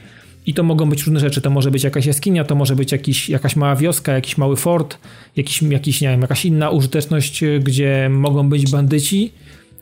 i 0.46 0.54
to 0.54 0.64
mogą 0.64 0.90
być 0.90 1.04
różne 1.04 1.20
rzeczy. 1.20 1.42
To 1.42 1.50
może 1.50 1.72
być 1.72 1.84
jakaś 1.84 2.06
jaskinia, 2.06 2.44
to 2.44 2.56
może 2.56 2.76
być 2.76 2.92
jakiś, 2.92 3.30
jakaś 3.30 3.56
mała 3.56 3.76
wioska, 3.76 4.14
jakiś 4.14 4.38
mały 4.38 4.56
fort, 4.56 4.98
jakiś, 5.36 5.62
jakiś, 5.62 6.02
nie 6.02 6.08
wiem, 6.08 6.22
jakaś 6.22 6.46
inna 6.46 6.70
użyteczność, 6.70 7.44
gdzie 7.64 8.10
mogą 8.12 8.50
być 8.50 8.72
bandyci 8.72 9.32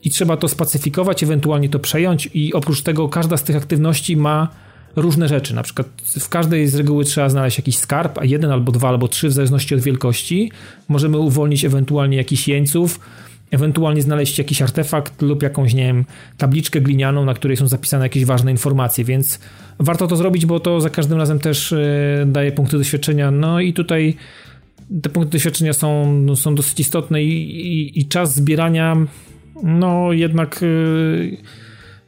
i 0.04 0.10
trzeba 0.10 0.36
to 0.36 0.48
spacyfikować, 0.48 1.22
ewentualnie 1.22 1.68
to 1.68 1.78
przejąć 1.78 2.30
i 2.34 2.52
oprócz 2.52 2.82
tego 2.82 3.08
każda 3.08 3.36
z 3.36 3.42
tych 3.42 3.56
aktywności 3.56 4.16
ma 4.16 4.48
różne 5.00 5.28
rzeczy. 5.28 5.54
Na 5.54 5.62
przykład 5.62 5.86
w 6.20 6.28
każdej 6.28 6.68
z 6.68 6.74
reguły 6.74 7.04
trzeba 7.04 7.28
znaleźć 7.28 7.58
jakiś 7.58 7.78
skarb, 7.78 8.18
a 8.18 8.24
jeden 8.24 8.50
albo 8.50 8.72
dwa 8.72 8.88
albo 8.88 9.08
trzy 9.08 9.28
w 9.28 9.32
zależności 9.32 9.74
od 9.74 9.80
wielkości. 9.80 10.52
Możemy 10.88 11.18
uwolnić 11.18 11.64
ewentualnie 11.64 12.16
jakiś 12.16 12.48
jeńców, 12.48 13.00
ewentualnie 13.50 14.02
znaleźć 14.02 14.38
jakiś 14.38 14.62
artefakt 14.62 15.22
lub 15.22 15.42
jakąś, 15.42 15.74
nie 15.74 15.84
wiem, 15.84 16.04
tabliczkę 16.38 16.80
glinianą, 16.80 17.24
na 17.24 17.34
której 17.34 17.56
są 17.56 17.68
zapisane 17.68 18.04
jakieś 18.04 18.24
ważne 18.24 18.50
informacje, 18.50 19.04
więc 19.04 19.40
warto 19.78 20.06
to 20.06 20.16
zrobić, 20.16 20.46
bo 20.46 20.60
to 20.60 20.80
za 20.80 20.90
każdym 20.90 21.18
razem 21.18 21.38
też 21.38 21.72
e, 21.72 22.24
daje 22.26 22.52
punkty 22.52 22.78
doświadczenia. 22.78 23.30
No 23.30 23.60
i 23.60 23.72
tutaj 23.72 24.16
te 25.02 25.10
punkty 25.10 25.32
doświadczenia 25.32 25.72
są, 25.72 26.12
no, 26.12 26.36
są 26.36 26.54
dosyć 26.54 26.80
istotne 26.80 27.22
i, 27.22 27.60
i, 27.66 28.00
i 28.00 28.08
czas 28.08 28.34
zbierania 28.34 28.96
no 29.62 30.12
jednak 30.12 30.62
yy, 30.62 31.36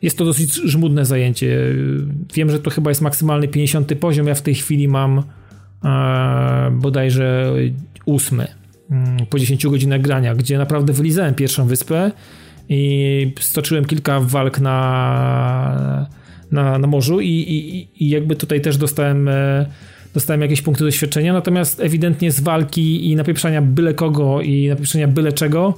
jest 0.02 0.18
to 0.18 0.24
dosyć 0.24 0.54
żmudne 0.54 1.04
zajęcie. 1.04 1.58
Wiem, 2.34 2.50
że 2.50 2.58
to 2.58 2.70
chyba 2.70 2.90
jest 2.90 3.00
maksymalny 3.00 3.48
50 3.48 3.94
poziom. 3.94 4.26
Ja 4.26 4.34
w 4.34 4.42
tej 4.42 4.54
chwili 4.54 4.88
mam 4.88 5.22
e, 5.84 6.70
bodajże 6.72 7.52
ósmy 8.04 8.46
mm, 8.90 9.26
po 9.26 9.38
10 9.38 9.66
godzinach 9.66 10.00
grania, 10.00 10.34
gdzie 10.34 10.58
naprawdę 10.58 10.92
wylizałem 10.92 11.34
pierwszą 11.34 11.66
wyspę 11.66 12.10
i 12.68 13.32
stoczyłem 13.40 13.84
kilka 13.84 14.20
walk 14.20 14.60
na, 14.60 16.06
na, 16.52 16.78
na 16.78 16.86
morzu 16.86 17.20
i, 17.20 17.28
i, 17.28 17.88
i 18.04 18.10
jakby 18.10 18.36
tutaj 18.36 18.60
też 18.60 18.76
dostałem 18.76 19.28
e, 19.28 19.66
dostałem 20.14 20.40
jakieś 20.40 20.62
punkty 20.62 20.84
doświadczenia, 20.84 21.32
natomiast 21.32 21.80
ewidentnie 21.80 22.32
z 22.32 22.40
walki 22.40 23.10
i 23.10 23.16
napieprzania 23.16 23.62
byle 23.62 23.94
kogo 23.94 24.40
i 24.40 24.68
napieprzania 24.68 25.08
byle 25.08 25.32
czego 25.32 25.74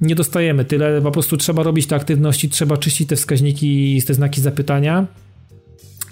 nie 0.00 0.14
dostajemy 0.14 0.64
tyle, 0.64 1.02
po 1.02 1.10
prostu 1.10 1.36
trzeba 1.36 1.62
robić 1.62 1.86
te 1.86 1.96
aktywności, 1.96 2.48
trzeba 2.48 2.76
czyścić 2.76 3.08
te 3.08 3.16
wskaźniki 3.16 4.02
te 4.06 4.14
znaki 4.14 4.40
zapytania. 4.40 5.06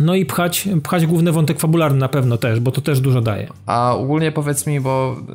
No 0.00 0.14
i 0.14 0.26
pchać, 0.26 0.68
pchać 0.82 1.06
główny 1.06 1.32
wątek 1.32 1.60
fabularny 1.60 1.98
na 1.98 2.08
pewno 2.08 2.38
też, 2.38 2.60
bo 2.60 2.70
to 2.70 2.80
też 2.80 3.00
dużo 3.00 3.20
daje. 3.20 3.46
A 3.66 3.96
ogólnie 3.96 4.32
powiedz 4.32 4.66
mi, 4.66 4.80
bo 4.80 5.16
yy, 5.28 5.34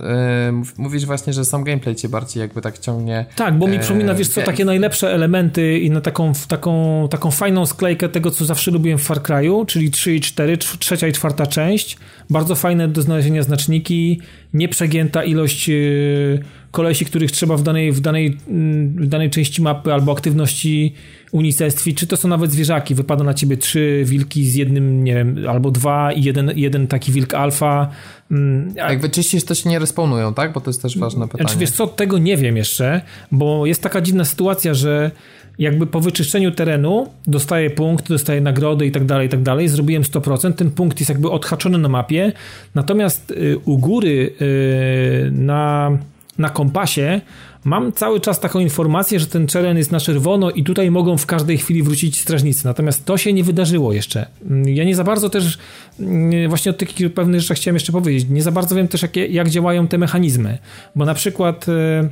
mówisz 0.78 1.06
właśnie, 1.06 1.34
że 1.34 1.46
sam 1.46 1.64
gameplay 1.64 1.96
cię 1.96 2.10
bardziej 2.10 2.42
jakby 2.42 2.62
tak 2.62 2.80
ciągnie. 2.80 3.26
Tak, 3.36 3.58
bo 3.58 3.68
mi 3.68 3.74
yy, 3.74 3.80
przypomina, 3.80 4.14
wiesz 4.14 4.28
co, 4.28 4.42
takie 4.42 4.66
najlepsze 4.66 5.14
elementy 5.14 5.80
i 5.80 5.92
na 5.92 6.02
taką, 6.02 6.34
taką, 6.48 7.08
taką 7.12 7.32
fajną 7.32 7.66
sklejkę 7.66 8.10
tego, 8.10 8.32
co 8.32 8.46
zawsze 8.46 8.72
lubiłem 8.72 8.98
w 8.98 9.04
Far 9.04 9.22
Cry'u, 9.22 9.66
czyli 9.66 9.92
3 9.92 10.16
i 10.16 10.22
4, 10.22 10.58
trzecia 10.58 11.08
i 11.08 11.12
czwarta 11.12 11.48
część. 11.48 11.98
Bardzo 12.30 12.56
fajne 12.56 12.88
do 12.88 13.02
znalezienia 13.02 13.44
znaczniki, 13.44 14.22
nieprzegięta 14.54 15.24
ilość 15.24 15.68
yy, 15.68 16.40
kolesi, 16.72 17.06
których 17.06 17.32
trzeba 17.32 17.58
w 17.58 17.64
danej, 17.64 17.92
w 17.92 18.00
danej, 18.00 18.38
w 18.96 19.08
danej 19.08 19.30
części 19.30 19.62
mapy 19.62 19.94
albo 19.94 20.12
aktywności 20.12 20.94
unicestwi, 21.32 21.96
czy 21.96 22.08
to 22.08 22.18
są 22.18 22.28
nawet 22.28 22.52
zwierzaki. 22.52 22.96
Wypada 22.96 23.24
na 23.24 23.34
ciebie 23.34 23.58
trzy 23.58 24.02
wilki 24.06 24.46
z 24.46 24.56
jednym, 24.56 25.04
nie 25.04 25.16
wiem, 25.16 25.38
albo 25.50 25.72
dwa 25.72 26.12
i 26.12 26.24
jeden, 26.24 26.52
jeden 26.56 26.88
taki 26.88 27.12
wilk 27.12 27.34
alfa. 27.34 27.90
Mm, 28.32 28.74
Jak 28.76 29.02
wyczyścisz, 29.02 29.44
to 29.44 29.56
się 29.56 29.70
nie 29.70 29.80
respawnują, 29.80 30.34
tak? 30.34 30.54
Bo 30.54 30.62
to 30.62 30.70
jest 30.70 30.82
też 30.82 30.98
ważne 30.98 31.28
pytanie. 31.28 31.44
Znaczy, 31.44 31.60
wiesz 31.60 31.72
co, 31.72 31.88
tego 31.88 32.18
nie 32.18 32.38
wiem 32.38 32.58
jeszcze, 32.58 33.02
bo 33.32 33.66
jest 33.66 33.84
taka 33.84 34.02
dziwna 34.02 34.26
sytuacja, 34.26 34.74
że 34.74 35.12
jakby 35.60 35.88
po 35.88 36.00
wyczyszczeniu 36.00 36.52
terenu 36.52 37.08
dostaję 37.28 37.70
punkt, 37.70 38.10
dostaję 38.10 38.42
nagrody 38.42 38.86
i 38.86 38.92
tak 38.92 39.06
dalej, 39.06 39.28
i 39.28 39.30
tak 39.30 39.42
dalej. 39.42 39.70
Zrobiłem 39.70 40.04
100%, 40.04 40.54
ten 40.54 40.72
punkt 40.72 41.00
jest 41.00 41.10
jakby 41.10 41.30
odhaczony 41.30 41.78
na 41.78 41.90
mapie, 41.90 42.32
natomiast 42.76 43.32
y, 43.32 43.58
u 43.66 43.78
góry 43.78 44.34
y, 44.42 45.32
na, 45.32 45.92
na 46.38 46.50
kompasie 46.50 47.22
mam 47.64 47.92
cały 47.92 48.20
czas 48.20 48.40
taką 48.40 48.60
informację, 48.60 49.20
że 49.20 49.28
ten 49.28 49.48
teren 49.48 49.78
jest 49.78 49.92
na 49.92 50.00
czerwono 50.00 50.52
i 50.52 50.64
tutaj 50.64 50.92
mogą 50.92 51.18
w 51.18 51.26
każdej 51.26 51.58
chwili 51.58 51.84
wrócić 51.84 52.22
strażnicy. 52.22 52.66
Natomiast 52.66 53.06
to 53.06 53.18
się 53.18 53.34
nie 53.34 53.44
wydarzyło 53.44 53.94
jeszcze. 53.94 54.26
Mm, 54.50 54.70
ja 54.70 54.84
nie 54.84 54.96
za 54.96 55.04
bardzo 55.04 55.30
też, 55.30 55.58
mm, 56.00 56.50
właśnie 56.50 56.70
o 56.70 56.74
tych 56.74 56.90
pewnych 57.14 57.42
rzeczach 57.42 57.58
chciałem 57.58 57.76
jeszcze 57.76 57.92
powiedzieć, 57.92 58.30
nie 58.30 58.42
za 58.42 58.52
bardzo 58.52 58.76
wiem 58.76 58.88
też, 58.88 59.02
jak, 59.02 59.16
jak 59.16 59.50
działają 59.50 59.88
te 59.88 59.98
mechanizmy. 59.98 60.58
Bo 60.96 61.06
na 61.06 61.14
przykład... 61.14 61.68
Yy, 61.68 62.10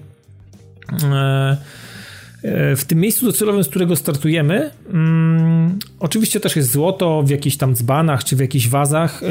yy, 2.43 2.75
w 2.75 2.85
tym 2.87 2.99
miejscu 2.99 3.25
docelowym, 3.25 3.63
z 3.63 3.67
którego 3.67 3.95
startujemy, 3.95 4.71
mm, 4.93 5.79
oczywiście 5.99 6.39
też 6.39 6.55
jest 6.55 6.71
złoto 6.71 7.23
w 7.23 7.29
jakichś 7.29 7.57
tam 7.57 7.75
dzbanach, 7.75 8.23
czy 8.23 8.35
w 8.35 8.39
jakichś 8.39 8.67
wazach 8.67 9.21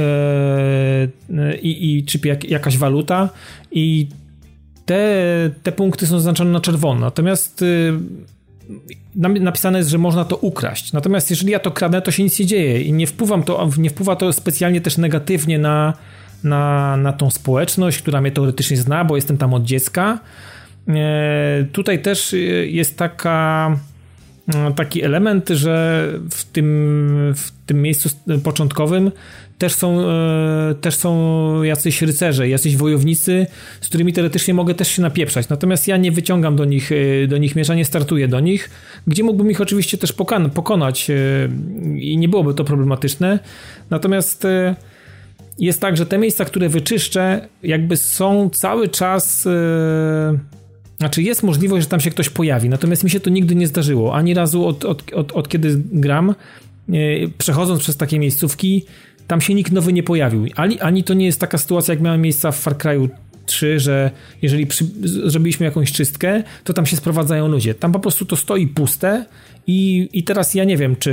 i, 1.63 2.05
czy 2.07 2.19
jak, 2.25 2.45
jakaś 2.45 2.79
waluta 2.79 3.29
i 3.73 4.09
te, 4.87 5.51
te 5.63 5.73
punkty 5.73 6.07
są 6.07 6.19
zaznaczone 6.19 6.51
na 6.51 6.61
czerwono. 6.61 7.01
Natomiast 7.01 7.61
yy, 7.61 9.41
napisane 9.41 9.79
jest, 9.79 9.91
że 9.91 9.99
można 9.99 10.25
to 10.25 10.37
ukraść. 10.37 10.93
Natomiast 10.93 11.31
jeżeli 11.31 11.53
ja 11.53 11.59
to 11.59 11.71
kradnę, 11.71 12.03
to 12.03 12.11
się 12.11 12.23
nic 12.23 12.39
nie 12.39 12.47
dzieje 12.47 12.83
i 12.83 12.93
nie, 12.93 13.07
wpływam 13.07 13.43
to, 13.43 13.71
nie 13.79 13.91
wpływa 13.91 14.17
to 14.17 14.33
specjalnie 14.33 14.81
też 14.81 14.99
negatywnie 14.99 15.59
na, 15.59 15.95
na, 16.45 16.97
na 16.97 17.13
tą 17.13 17.31
społeczność, 17.31 17.99
która 17.99 18.21
mnie 18.21 18.31
teoretycznie 18.31 18.77
zna, 18.77 19.05
bo 19.05 19.17
jestem 19.17 19.39
tam 19.39 19.55
od 19.55 19.65
dziecka. 19.65 20.19
E, 20.89 21.65
tutaj 21.73 22.03
też 22.03 22.35
e, 22.35 22.37
jest 22.67 22.99
taka, 22.99 23.79
taki 24.77 25.02
element, 25.02 25.48
że 25.48 26.06
w 26.31 26.44
tym, 26.44 27.35
w 27.36 27.51
tym 27.66 27.82
miejscu 27.82 28.09
początkowym 28.44 29.10
też 29.59 29.74
są, 29.74 30.05
też 30.81 30.94
są 30.97 31.62
jacyś 31.62 32.02
rycerze, 32.02 32.48
jacyś 32.48 32.77
wojownicy, 32.77 33.47
z 33.81 33.89
którymi 33.89 34.12
teoretycznie 34.12 34.55
mogę 34.55 34.74
też 34.74 34.89
się 34.89 35.02
napieprzać. 35.02 35.48
Natomiast 35.48 35.89
ja 35.89 35.97
nie 35.97 36.12
wyciągam 36.12 36.56
do 36.56 36.64
nich, 36.64 36.90
do 37.28 37.39
nich 37.39 37.56
miecza, 37.56 37.74
nie 37.74 37.85
startuję 37.85 38.28
do 38.28 38.40
nich, 38.40 38.70
gdzie 39.06 39.24
mógłbym 39.24 39.51
ich 39.51 39.60
oczywiście 39.60 39.98
też 39.98 40.12
pokonać 40.55 41.10
i 41.97 42.18
nie 42.18 42.28
byłoby 42.28 42.55
to 42.55 42.64
problematyczne. 42.64 43.39
Natomiast 43.90 44.47
jest 45.59 45.81
tak, 45.81 45.97
że 45.97 46.06
te 46.06 46.18
miejsca, 46.18 46.44
które 46.44 46.68
wyczyszczę, 46.68 47.48
jakby 47.62 47.97
są 47.97 48.51
cały 48.51 48.89
czas 48.89 49.48
znaczy 50.98 51.23
jest 51.23 51.43
możliwość, 51.43 51.85
że 51.85 51.90
tam 51.90 52.01
się 52.01 52.10
ktoś 52.10 52.28
pojawi, 52.28 52.68
natomiast 52.68 53.05
mi 53.05 53.10
się 53.10 53.20
to 53.20 53.31
nigdy 53.31 53.55
nie 53.55 53.66
zdarzyło. 53.66 54.14
Ani 54.14 54.35
razu 54.35 54.66
od, 54.66 54.85
od, 54.85 55.12
od, 55.12 55.32
od 55.32 55.48
kiedy 55.48 55.82
gram, 55.93 56.31
e, 56.31 56.94
przechodząc 57.39 57.81
przez 57.81 57.97
takie 57.97 58.18
miejscówki, 58.18 58.85
tam 59.27 59.40
się 59.40 59.55
nikt 59.55 59.73
nowy 59.73 59.93
nie 59.93 60.02
pojawił. 60.02 60.47
Ani, 60.56 60.81
ani 60.81 61.05
to 61.05 61.14
nie 61.14 61.27
jest 61.27 61.40
taka 61.40 61.59
sytuacja, 61.59 61.94
jak 61.94 62.02
miała 62.02 62.16
miejsca 62.16 62.51
w 62.51 62.56
Far 62.56 62.77
Cry'u 62.77 63.09
3, 63.47 63.81
że 63.81 64.10
jeżeli 64.43 64.66
przy, 64.66 64.85
zrobiliśmy 65.05 65.66
jakąś 65.66 65.93
czystkę, 65.93 66.43
to 66.64 66.73
tam 66.73 66.86
się 66.86 66.97
sprowadzają 66.97 67.48
ludzie. 67.48 67.74
Tam 67.74 67.93
po 67.93 68.01
prostu 68.01 68.24
to 68.24 68.36
stoi 68.36 68.66
puste 68.66 69.24
i, 69.66 70.09
i 70.12 70.23
teraz 70.23 70.55
ja 70.55 70.64
nie 70.64 70.77
wiem, 70.77 70.97
czy 70.97 71.10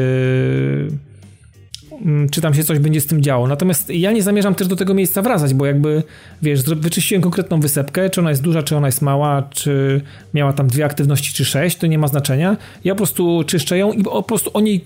czy 2.31 2.41
tam 2.41 2.53
się 2.53 2.63
coś 2.63 2.79
będzie 2.79 3.01
z 3.01 3.05
tym 3.05 3.23
działo. 3.23 3.47
Natomiast 3.47 3.89
ja 3.89 4.11
nie 4.11 4.23
zamierzam 4.23 4.55
też 4.55 4.67
do 4.67 4.75
tego 4.75 4.93
miejsca 4.93 5.21
wracać, 5.21 5.53
bo 5.53 5.65
jakby, 5.65 6.03
wiesz, 6.41 6.63
wyczyściłem 6.63 7.21
konkretną 7.21 7.59
wysepkę, 7.59 8.09
czy 8.09 8.21
ona 8.21 8.29
jest 8.29 8.41
duża, 8.41 8.63
czy 8.63 8.77
ona 8.77 8.87
jest 8.87 9.01
mała, 9.01 9.43
czy 9.49 10.01
miała 10.33 10.53
tam 10.53 10.67
dwie 10.67 10.85
aktywności, 10.85 11.33
czy 11.33 11.45
sześć, 11.45 11.77
to 11.77 11.87
nie 11.87 11.97
ma 11.97 12.07
znaczenia. 12.07 12.57
Ja 12.83 12.93
po 12.93 12.97
prostu 12.97 13.43
czyszczę 13.47 13.77
ją 13.77 13.91
i 13.91 14.03
po 14.03 14.23
prostu 14.23 14.51
o 14.53 14.61
niej 14.61 14.85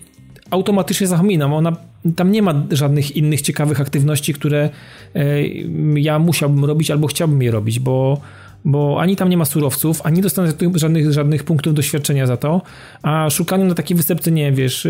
automatycznie 0.49 1.07
zapominam. 1.07 1.53
Ona, 1.53 1.75
tam 2.15 2.31
nie 2.31 2.41
ma 2.41 2.63
żadnych 2.71 3.15
innych 3.15 3.41
ciekawych 3.41 3.81
aktywności, 3.81 4.33
które 4.33 4.69
e, 5.15 5.47
ja 5.95 6.19
musiałbym 6.19 6.65
robić 6.65 6.91
albo 6.91 7.07
chciałbym 7.07 7.41
je 7.41 7.51
robić, 7.51 7.79
bo 7.79 8.21
bo 8.65 9.01
ani 9.01 9.15
tam 9.15 9.29
nie 9.29 9.37
ma 9.37 9.45
surowców, 9.45 10.01
ani 10.03 10.21
dostanę 10.21 10.53
żadnych, 10.75 11.11
żadnych 11.11 11.43
punktów 11.43 11.73
doświadczenia 11.73 12.25
za 12.27 12.37
to, 12.37 12.61
a 13.01 13.29
szukanie 13.29 13.63
na 13.63 13.75
takiej 13.75 13.97
wysepce, 13.97 14.31
nie 14.31 14.51
wiesz, 14.51 14.87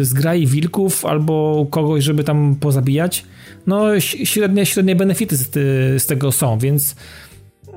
zgrai 0.00 0.46
wilków 0.46 1.04
albo 1.04 1.66
kogoś, 1.70 2.04
żeby 2.04 2.24
tam 2.24 2.56
pozabijać, 2.60 3.24
no 3.66 4.00
średnie, 4.00 4.66
średnie 4.66 4.96
benefity 4.96 5.36
z, 5.36 5.50
z 6.02 6.06
tego 6.06 6.32
są, 6.32 6.58
więc 6.58 6.96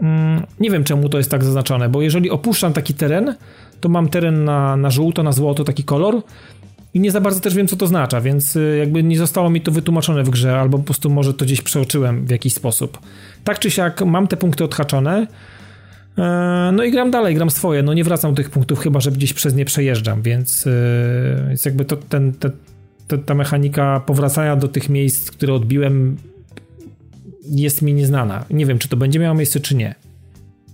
mm, 0.02 0.46
nie 0.60 0.72
wiem 0.72 0.84
czemu 0.84 1.10
to 1.10 1.18
jest 1.18 1.32
tak 1.32 1.44
zaznaczone, 1.44 1.90
bo 1.90 2.02
jeżeli 2.02 2.30
opuszczam 2.30 2.74
taki 2.74 2.94
teren, 2.94 3.36
to 3.80 3.90
mam 3.90 4.10
teren 4.10 4.44
na, 4.44 4.78
na 4.78 4.90
żółto, 4.90 5.24
na 5.24 5.32
złoto, 5.32 5.64
taki 5.64 5.84
kolor, 5.84 6.22
i 6.94 7.00
nie 7.00 7.12
za 7.12 7.22
bardzo 7.22 7.40
też 7.40 7.56
wiem, 7.56 7.68
co 7.68 7.76
to 7.76 7.86
oznacza, 7.86 8.22
więc 8.22 8.56
y, 8.56 8.78
jakby 8.80 9.04
nie 9.04 9.18
zostało 9.18 9.50
mi 9.50 9.62
to 9.62 9.72
wytłumaczone 9.72 10.24
w 10.24 10.30
grze, 10.30 10.60
albo 10.60 10.78
po 10.78 10.84
prostu 10.84 11.10
może 11.10 11.34
to 11.34 11.46
gdzieś 11.46 11.62
przeoczyłem 11.62 12.26
w 12.26 12.30
jakiś 12.30 12.54
sposób. 12.54 13.00
Tak 13.44 13.60
czy 13.60 13.72
siak 13.72 14.02
mam 14.06 14.28
te 14.28 14.38
punkty 14.38 14.64
odhaczone, 14.64 15.28
no 16.74 16.84
i 16.84 16.92
gram 16.92 17.12
dalej, 17.12 17.36
gram 17.36 17.50
swoje, 17.50 17.84
no 17.84 17.94
nie 17.94 18.04
wracam 18.04 18.32
do 18.32 18.38
tych 18.38 18.50
punktów, 18.50 18.80
chyba 18.80 19.00
że 19.00 19.12
gdzieś 19.12 19.34
przez 19.34 19.56
nie 19.56 19.66
przejeżdżam, 19.66 20.22
więc, 20.22 20.66
więc 21.48 21.66
jakby 21.66 21.86
to, 21.86 21.98
ten, 21.98 22.34
te, 23.08 23.18
ta 23.18 23.36
mechanika 23.36 24.00
powracania 24.00 24.56
do 24.56 24.68
tych 24.68 24.90
miejsc, 24.90 25.32
które 25.32 25.54
odbiłem 25.54 26.18
jest 27.44 27.82
mi 27.82 27.94
nieznana. 27.94 28.46
Nie 28.50 28.66
wiem, 28.66 28.80
czy 28.80 28.88
to 28.88 28.98
będzie 28.98 29.20
miało 29.20 29.36
miejsce, 29.36 29.60
czy 29.60 29.76
nie. 29.76 29.96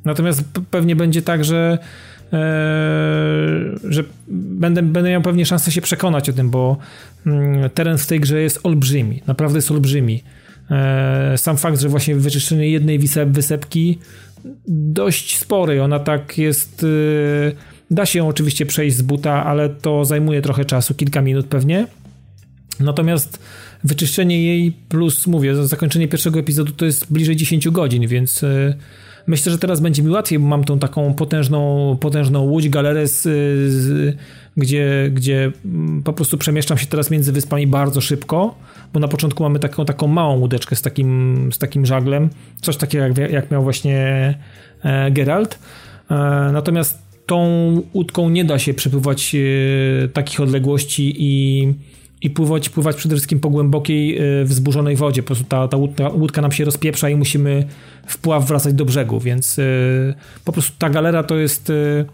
Natomiast 0.05 0.43
pewnie 0.71 0.95
będzie 0.95 1.21
tak, 1.21 1.45
że 1.45 1.77
Eee, 2.33 3.79
że 3.89 4.03
będę, 4.27 4.81
będę 4.83 5.09
miał 5.09 5.21
pewnie 5.21 5.45
szansę 5.45 5.71
się 5.71 5.81
przekonać 5.81 6.29
o 6.29 6.33
tym, 6.33 6.49
bo 6.49 6.77
mm, 7.25 7.69
teren 7.69 7.97
w 7.97 8.07
tej 8.07 8.19
grze 8.19 8.41
jest 8.41 8.59
olbrzymi, 8.63 9.21
naprawdę 9.27 9.57
jest 9.57 9.71
olbrzymi. 9.71 10.23
Eee, 10.69 11.37
sam 11.37 11.57
fakt, 11.57 11.79
że 11.79 11.89
właśnie 11.89 12.15
wyczyszczenie 12.15 12.69
jednej 12.69 12.99
wysepki 13.25 13.99
dość 14.67 15.37
spory, 15.37 15.83
ona 15.83 15.99
tak 15.99 16.37
jest 16.37 16.83
y, 16.83 17.55
da 17.91 18.05
się 18.05 18.27
oczywiście 18.27 18.65
przejść 18.65 18.97
z 18.97 19.01
buta, 19.01 19.45
ale 19.45 19.69
to 19.69 20.05
zajmuje 20.05 20.41
trochę 20.41 20.65
czasu, 20.65 20.95
kilka 20.95 21.21
minut 21.21 21.45
pewnie. 21.45 21.87
Natomiast 22.79 23.39
wyczyszczenie 23.83 24.43
jej 24.43 24.71
plus, 24.89 25.27
mówię, 25.27 25.55
zakończenie 25.55 26.07
pierwszego 26.07 26.39
epizodu 26.39 26.71
to 26.71 26.85
jest 26.85 27.13
bliżej 27.13 27.35
10 27.35 27.69
godzin, 27.69 28.07
więc 28.07 28.43
y, 28.43 28.77
Myślę, 29.27 29.51
że 29.51 29.57
teraz 29.57 29.79
będzie 29.79 30.03
mi 30.03 30.09
łatwiej, 30.09 30.39
bo 30.39 30.47
mam 30.47 30.63
tą 30.63 30.79
taką 30.79 31.13
potężną, 31.13 31.97
potężną 32.01 32.41
łódź, 32.41 32.69
galerę, 32.69 33.07
z, 33.07 33.21
z, 33.71 34.17
gdzie, 34.57 35.09
gdzie 35.13 35.51
po 36.03 36.13
prostu 36.13 36.37
przemieszczam 36.37 36.77
się 36.77 36.85
teraz 36.85 37.11
między 37.11 37.31
wyspami 37.31 37.67
bardzo 37.67 38.01
szybko, 38.01 38.55
bo 38.93 38.99
na 38.99 39.07
początku 39.07 39.43
mamy 39.43 39.59
taką, 39.59 39.85
taką 39.85 40.07
małą 40.07 40.39
łódeczkę 40.39 40.75
z 40.75 40.81
takim, 40.81 41.49
z 41.53 41.57
takim 41.57 41.85
żaglem, 41.85 42.29
coś 42.61 42.77
takiego 42.77 43.03
jak, 43.03 43.31
jak 43.31 43.51
miał 43.51 43.63
właśnie 43.63 43.97
e, 44.83 45.11
Geralt. 45.11 45.59
E, 46.11 46.15
natomiast 46.53 46.99
tą 47.25 47.47
łódką 47.93 48.29
nie 48.29 48.45
da 48.45 48.59
się 48.59 48.73
przepływać 48.73 49.35
e, 49.35 50.07
takich 50.07 50.39
odległości 50.39 51.15
i 51.17 51.73
i 52.23 52.29
pływać, 52.29 52.69
pływać 52.69 52.95
przede 52.95 53.15
wszystkim 53.15 53.39
po 53.39 53.49
głębokiej, 53.49 54.17
e, 54.17 54.45
wzburzonej 54.45 54.95
wodzie. 54.95 55.23
Po 55.23 55.27
prostu 55.27 55.45
ta, 55.45 55.67
ta 55.67 55.77
łódka, 55.77 56.09
łódka 56.09 56.41
nam 56.41 56.51
się 56.51 56.65
rozpieprza 56.65 57.09
i 57.09 57.15
musimy 57.15 57.67
w 58.07 58.17
pław 58.17 58.47
wracać 58.47 58.73
do 58.73 58.85
brzegu, 58.85 59.19
więc 59.19 59.59
e, 59.59 59.63
po 60.45 60.51
prostu 60.51 60.73
ta 60.79 60.89
galera 60.89 61.23
to 61.23 61.35
jest 61.35 61.69
e, 61.69 62.05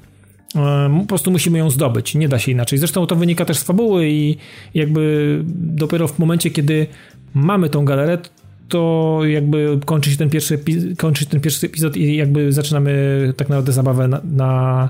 po 0.99 1.06
prostu 1.07 1.31
musimy 1.31 1.57
ją 1.57 1.69
zdobyć, 1.69 2.15
nie 2.15 2.30
da 2.30 2.40
się 2.40 2.52
inaczej. 2.52 2.80
Zresztą 2.80 3.06
to 3.06 3.15
wynika 3.15 3.45
też 3.45 3.57
z 3.57 3.64
fabuły 3.64 4.10
i 4.10 4.38
jakby 4.73 5.41
dopiero 5.56 6.07
w 6.07 6.19
momencie, 6.19 6.49
kiedy 6.49 6.88
mamy 7.34 7.69
tą 7.69 7.86
galerę, 7.86 8.18
to 8.69 9.19
jakby 9.26 9.80
kończy 9.86 10.11
się 10.11 10.18
ten 10.18 10.30
pierwszy, 10.30 10.60
kończy 10.98 11.26
ten 11.26 11.41
pierwszy 11.41 11.65
epizod 11.65 11.98
i 11.98 12.15
jakby 12.15 12.53
zaczynamy 12.53 13.34
tak 13.38 13.49
naprawdę 13.49 13.72
zabawę 13.72 14.07
na, 14.07 14.22
na 14.23 14.90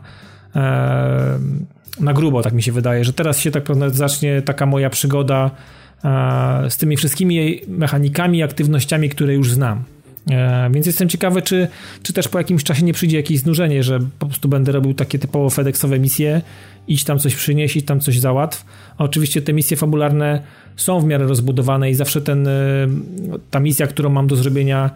na 1.99 2.13
grubo, 2.13 2.41
tak 2.41 2.53
mi 2.53 2.63
się 2.63 2.71
wydaje, 2.71 3.05
że 3.05 3.13
teraz 3.13 3.39
się 3.39 3.51
tak 3.51 3.63
zacznie 3.87 4.41
taka 4.41 4.65
moja 4.65 4.89
przygoda 4.89 5.51
e, 6.03 6.69
z 6.69 6.77
tymi 6.77 6.97
wszystkimi 6.97 7.61
mechanikami, 7.67 8.43
aktywnościami, 8.43 9.09
które 9.09 9.33
już 9.33 9.51
znam. 9.51 9.83
E, 10.31 10.69
więc 10.73 10.85
jestem 10.85 11.09
ciekawy, 11.09 11.41
czy, 11.41 11.67
czy 12.03 12.13
też 12.13 12.27
po 12.27 12.37
jakimś 12.37 12.63
czasie 12.63 12.85
nie 12.85 12.93
przyjdzie 12.93 13.17
jakieś 13.17 13.39
znużenie, 13.39 13.83
że 13.83 13.99
po 14.19 14.25
prostu 14.25 14.49
będę 14.49 14.71
robił 14.71 14.93
takie 14.93 15.19
typowo 15.19 15.49
FedExowe 15.49 15.99
misje, 15.99 16.41
iść 16.87 17.03
tam 17.03 17.19
coś 17.19 17.35
przynieść, 17.35 17.75
iść 17.75 17.85
tam 17.85 17.99
coś 17.99 18.19
załatw. 18.19 18.65
A 18.97 19.03
oczywiście 19.03 19.41
te 19.41 19.53
misje 19.53 19.77
fabularne 19.77 20.41
są 20.75 20.99
w 20.99 21.05
miarę 21.05 21.27
rozbudowane 21.27 21.91
i 21.91 21.95
zawsze 21.95 22.21
ten, 22.21 22.47
e, 22.47 22.51
ta 23.51 23.59
misja, 23.59 23.87
którą 23.87 24.09
mam 24.09 24.27
do 24.27 24.35
zrobienia 24.35 24.89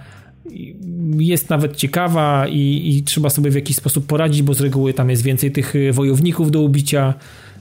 jest 1.18 1.50
nawet 1.50 1.76
ciekawa 1.76 2.48
i, 2.48 2.96
i 2.98 3.04
trzeba 3.04 3.30
sobie 3.30 3.52
w 3.52 3.56
jakiś 3.56 3.76
sposób 3.76 4.06
poradzić, 4.06 4.42
bo 4.42 4.54
z 4.54 4.62
reguły 4.62 4.94
tam 4.94 5.10
jest 5.10 5.24
więcej 5.24 5.52
tych 5.52 5.74
wojowników 5.92 6.52
do 6.52 6.62
ubicia. 6.62 7.14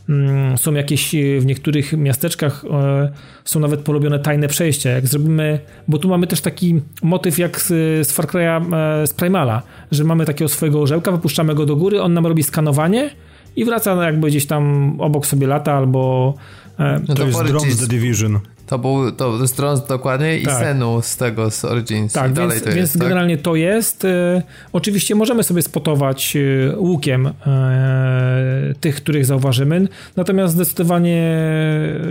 Mm, 0.09 0.59
są 0.59 0.74
jakieś 0.74 1.14
e, 1.14 1.40
w 1.40 1.46
niektórych 1.46 1.92
miasteczkach 1.92 2.64
e, 2.70 3.12
są 3.44 3.60
nawet 3.60 3.80
porobione 3.80 4.18
tajne 4.18 4.48
przejścia. 4.48 4.90
Jak 4.90 5.06
zrobimy, 5.06 5.59
bo 5.88 5.98
tu 5.98 6.09
mamy 6.09 6.26
też 6.26 6.40
taki 6.40 6.80
motyw 7.02 7.38
jak 7.38 7.60
z, 7.60 7.68
z 8.09 8.12
Far 8.12 8.26
Cry'a, 8.26 8.74
e, 8.74 9.06
z 9.06 9.14
Primala, 9.14 9.62
że 9.92 10.04
mamy 10.04 10.26
takiego 10.26 10.48
swojego 10.48 10.80
orzełka, 10.80 11.12
wypuszczamy 11.12 11.54
go 11.54 11.66
do 11.66 11.76
góry, 11.76 12.02
on 12.02 12.14
nam 12.14 12.26
robi 12.26 12.42
skanowanie 12.42 13.10
i 13.56 13.64
wraca 13.64 14.04
jakby 14.04 14.26
gdzieś 14.28 14.46
tam 14.46 14.94
obok 15.00 15.26
sobie 15.26 15.46
lata 15.46 15.72
albo... 15.72 16.34
No 16.78 17.06
to, 17.06 17.14
to 17.14 17.26
jest 17.26 17.42
Drone 17.44 17.74
The 17.80 17.86
Division. 17.86 18.40
To 18.72 18.78
był 18.78 19.12
to 19.12 19.46
z 19.46 19.86
dokładnie 19.86 20.38
i 20.38 20.44
tak. 20.44 20.58
Senu 20.58 21.02
z 21.02 21.16
tego, 21.16 21.50
z 21.50 21.64
Origins. 21.64 22.12
Tak, 22.12 22.32
więc, 22.32 22.54
więc 22.64 22.76
jest, 22.76 22.98
generalnie 22.98 23.36
tak? 23.36 23.44
to 23.44 23.56
jest. 23.56 24.04
E, 24.04 24.42
oczywiście 24.72 25.14
możemy 25.14 25.42
sobie 25.42 25.62
spotować 25.62 26.36
e, 26.36 26.76
łukiem 26.76 27.26
e, 27.26 28.74
tych, 28.80 28.96
których 28.96 29.26
zauważymy, 29.26 29.88
natomiast 30.16 30.54
zdecydowanie 30.54 31.36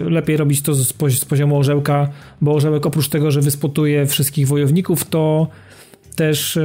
lepiej 0.06 0.38
robić 0.38 0.62
to 0.62 0.74
z, 0.74 0.94
z 1.20 1.26
poziomu 1.26 1.58
orzełka, 1.58 2.08
bo 2.42 2.54
orzełek 2.54 2.86
oprócz 2.86 3.10
tego, 3.10 3.32
że 3.32 3.42
wyspotuje 3.42 4.06
wszystkich 4.06 4.48
wojowników, 4.48 5.06
to 5.06 5.48
też 6.16 6.60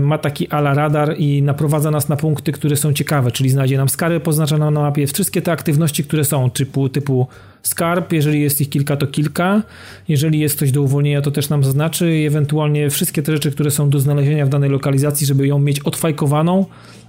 ma 0.00 0.18
taki 0.18 0.48
ala 0.48 0.74
radar 0.74 1.14
i 1.18 1.42
naprowadza 1.42 1.90
nas 1.90 2.08
na 2.08 2.16
punkty, 2.16 2.52
które 2.52 2.76
są 2.76 2.92
ciekawe, 2.92 3.30
czyli 3.30 3.50
znajdzie 3.50 3.76
nam 3.76 3.88
skary 3.88 4.20
poznaczone 4.20 4.70
na 4.70 4.80
mapie, 4.80 5.06
wszystkie 5.06 5.42
te 5.42 5.52
aktywności, 5.52 6.04
które 6.04 6.24
są, 6.24 6.50
typu, 6.50 6.88
typu 6.88 7.26
skarb, 7.62 8.12
jeżeli 8.12 8.40
jest 8.40 8.60
ich 8.60 8.70
kilka, 8.70 8.96
to 8.96 9.06
kilka. 9.06 9.62
Jeżeli 10.08 10.40
jest 10.40 10.58
coś 10.58 10.72
do 10.72 10.82
uwolnienia, 10.82 11.22
to 11.22 11.30
też 11.30 11.48
nam 11.48 11.64
zaznaczy 11.64 12.24
ewentualnie 12.26 12.90
wszystkie 12.90 13.22
te 13.22 13.32
rzeczy, 13.32 13.50
które 13.52 13.70
są 13.70 13.90
do 13.90 14.00
znalezienia 14.00 14.46
w 14.46 14.48
danej 14.48 14.70
lokalizacji, 14.70 15.26
żeby 15.26 15.46
ją 15.46 15.58
mieć 15.58 15.80
odfajkowaną, 15.80 16.66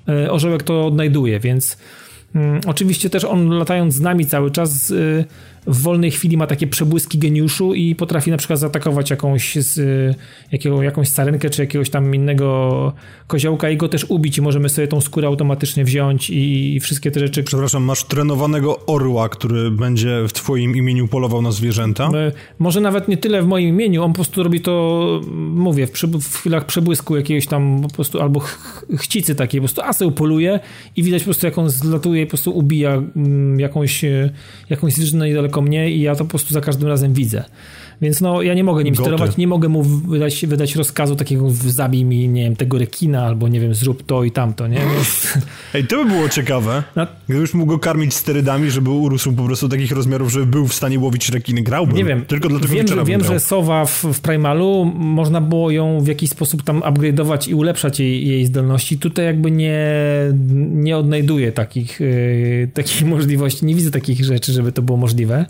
e, 0.08 0.32
orzełek 0.32 0.64
to 0.64 0.88
odnajduje, 0.88 1.40
więc 1.40 1.78
mm, 2.36 2.62
oczywiście 2.68 3.10
też 3.10 3.24
on 3.24 3.50
latając 3.50 3.94
z 3.94 4.02
nami 4.02 4.26
cały 4.26 4.52
czas 4.52 4.94
w 5.68 5.82
wolnej 5.82 6.12
chwili 6.12 6.38
ma 6.38 6.48
takie 6.48 6.68
przebłyski 6.68 7.18
geniuszu 7.18 7.74
i 7.74 7.96
potrafi 7.96 8.32
na 8.32 8.38
przykład 8.38 8.60
zaatakować 8.60 9.10
jakąś, 9.10 9.56
z, 9.56 9.80
jakiego, 10.52 10.84
jakąś 10.84 11.08
sarenkę 11.08 11.50
czy 11.50 11.62
jakiegoś 11.62 11.90
tam 11.90 12.16
innego 12.16 12.94
koziołka 13.28 13.70
i 13.70 13.78
go 13.78 13.90
też 13.90 14.06
ubić 14.10 14.38
i 14.38 14.42
możemy 14.42 14.70
sobie 14.70 14.88
tą 14.88 15.02
skórę 15.02 15.28
automatycznie 15.28 15.84
wziąć 15.86 16.30
i, 16.30 16.76
i 16.76 16.80
wszystkie 16.80 17.12
te 17.12 17.20
rzeczy. 17.20 17.44
Przepraszam, 17.44 17.84
masz 17.84 18.04
trenowanego 18.04 18.86
orła, 18.86 19.30
który 19.30 19.72
będzie 19.72 20.24
w 20.28 20.34
twoim 20.34 20.76
imieniu 20.76 21.08
polował 21.08 21.42
na 21.42 21.52
zwierzęta? 21.52 22.10
E, 22.14 22.32
może 22.60 22.82
nawet 22.82 23.08
nie 23.08 23.18
tyle 23.18 23.42
w 23.42 23.48
moim 23.48 23.70
imieniu, 23.70 24.04
on 24.04 24.12
po 24.12 24.16
prostu 24.16 24.44
robi 24.44 24.62
to, 24.62 25.22
mówię, 25.54 25.88
w, 25.88 25.92
w 26.22 26.38
chwilach 26.38 26.66
przebłysku 26.66 27.16
jakiegoś 27.16 27.48
tam 27.48 27.82
po 27.82 27.96
prostu 27.96 28.22
albo 28.22 28.40
ch 28.40 28.86
chcicy 28.98 29.36
takiej, 29.36 29.62
po 29.62 29.68
prostu 29.68 29.82
aseł 29.82 30.12
poluje 30.12 30.60
i 30.96 31.04
widać 31.04 31.22
po 31.22 31.26
prostu 31.26 31.46
jak 31.46 31.58
on 31.58 31.70
zlatuje 31.70 32.22
i 32.22 32.26
po 32.26 32.30
prostu 32.30 32.58
ubija 32.58 32.92
mm, 33.16 33.60
jakąś, 33.60 34.04
e, 34.04 34.30
jakąś 34.70 34.94
zwierzynę 34.94 35.28
niedaleko 35.28 35.53
tylko 35.54 35.62
mnie 35.62 35.92
i 35.92 36.02
ja 36.02 36.16
to 36.16 36.24
po 36.24 36.30
prostu 36.30 36.54
za 36.54 36.62
każdym 36.62 36.90
razem 36.90 37.14
widzę. 37.14 37.44
Więc 38.04 38.22
no, 38.22 38.42
ja 38.42 38.54
nie 38.54 38.64
mogę 38.64 38.84
nim 38.84 38.94
Goty. 38.94 39.04
sterować, 39.04 39.38
nie 39.38 39.48
mogę 39.48 39.70
mu 39.70 39.84
wydać, 39.84 40.46
wydać 40.46 40.76
rozkazu 40.76 41.16
takiego 41.16 41.50
zabij 41.50 42.06
mi, 42.06 42.30
nie 42.30 42.44
wiem, 42.44 42.56
tego 42.56 42.78
rekina, 42.78 43.26
albo 43.26 43.48
nie 43.48 43.60
wiem, 43.60 43.76
zrób 43.76 44.06
to 44.06 44.24
i 44.24 44.32
tamto, 44.32 44.68
nie? 44.68 44.78
Więc... 44.78 45.38
Ej, 45.74 45.88
to 45.88 46.04
by 46.04 46.10
było 46.10 46.30
ciekawe. 46.30 46.84
No. 46.96 47.08
Gdybyś 47.30 47.54
mógł 47.54 47.72
go 47.72 47.80
karmić 47.80 48.14
sterydami, 48.14 48.72
żeby 48.72 48.90
urósł 48.90 49.34
po 49.34 49.44
prostu 49.44 49.70
takich 49.70 49.92
rozmiarów, 49.92 50.32
żeby 50.32 50.46
był 50.46 50.68
w 50.68 50.74
stanie 50.74 51.00
łowić 51.00 51.30
rekiny, 51.30 51.62
grałbym. 51.62 51.96
Nie 51.96 52.06
wiem. 52.06 52.26
Tylko 52.26 52.50
dlatego 52.50 52.74
wiem, 52.74 52.88
że, 52.88 53.04
wiem, 53.04 53.24
że 53.24 53.40
Sowa 53.40 53.86
w, 53.86 54.04
w 54.14 54.20
Primalu 54.20 54.92
można 54.96 55.42
było 55.42 55.72
ją 55.72 56.02
w 56.02 56.08
jakiś 56.08 56.30
sposób 56.30 56.64
tam 56.64 56.80
upgrade'ować 56.80 57.50
i 57.50 57.56
ulepszać 57.56 58.00
jej, 58.00 58.28
jej 58.28 58.46
zdolności. 58.46 58.98
Tutaj 58.98 59.26
jakby 59.26 59.52
nie, 59.52 59.82
nie 60.74 60.98
odnajduję 60.98 61.52
takich, 61.52 62.00
yy, 62.00 62.70
takich 62.74 63.06
możliwości, 63.16 63.66
nie 63.66 63.76
widzę 63.76 63.92
takich 63.92 64.26
rzeczy, 64.26 64.54
żeby 64.54 64.72
to 64.72 64.82
było 64.82 64.98
możliwe. 64.98 65.46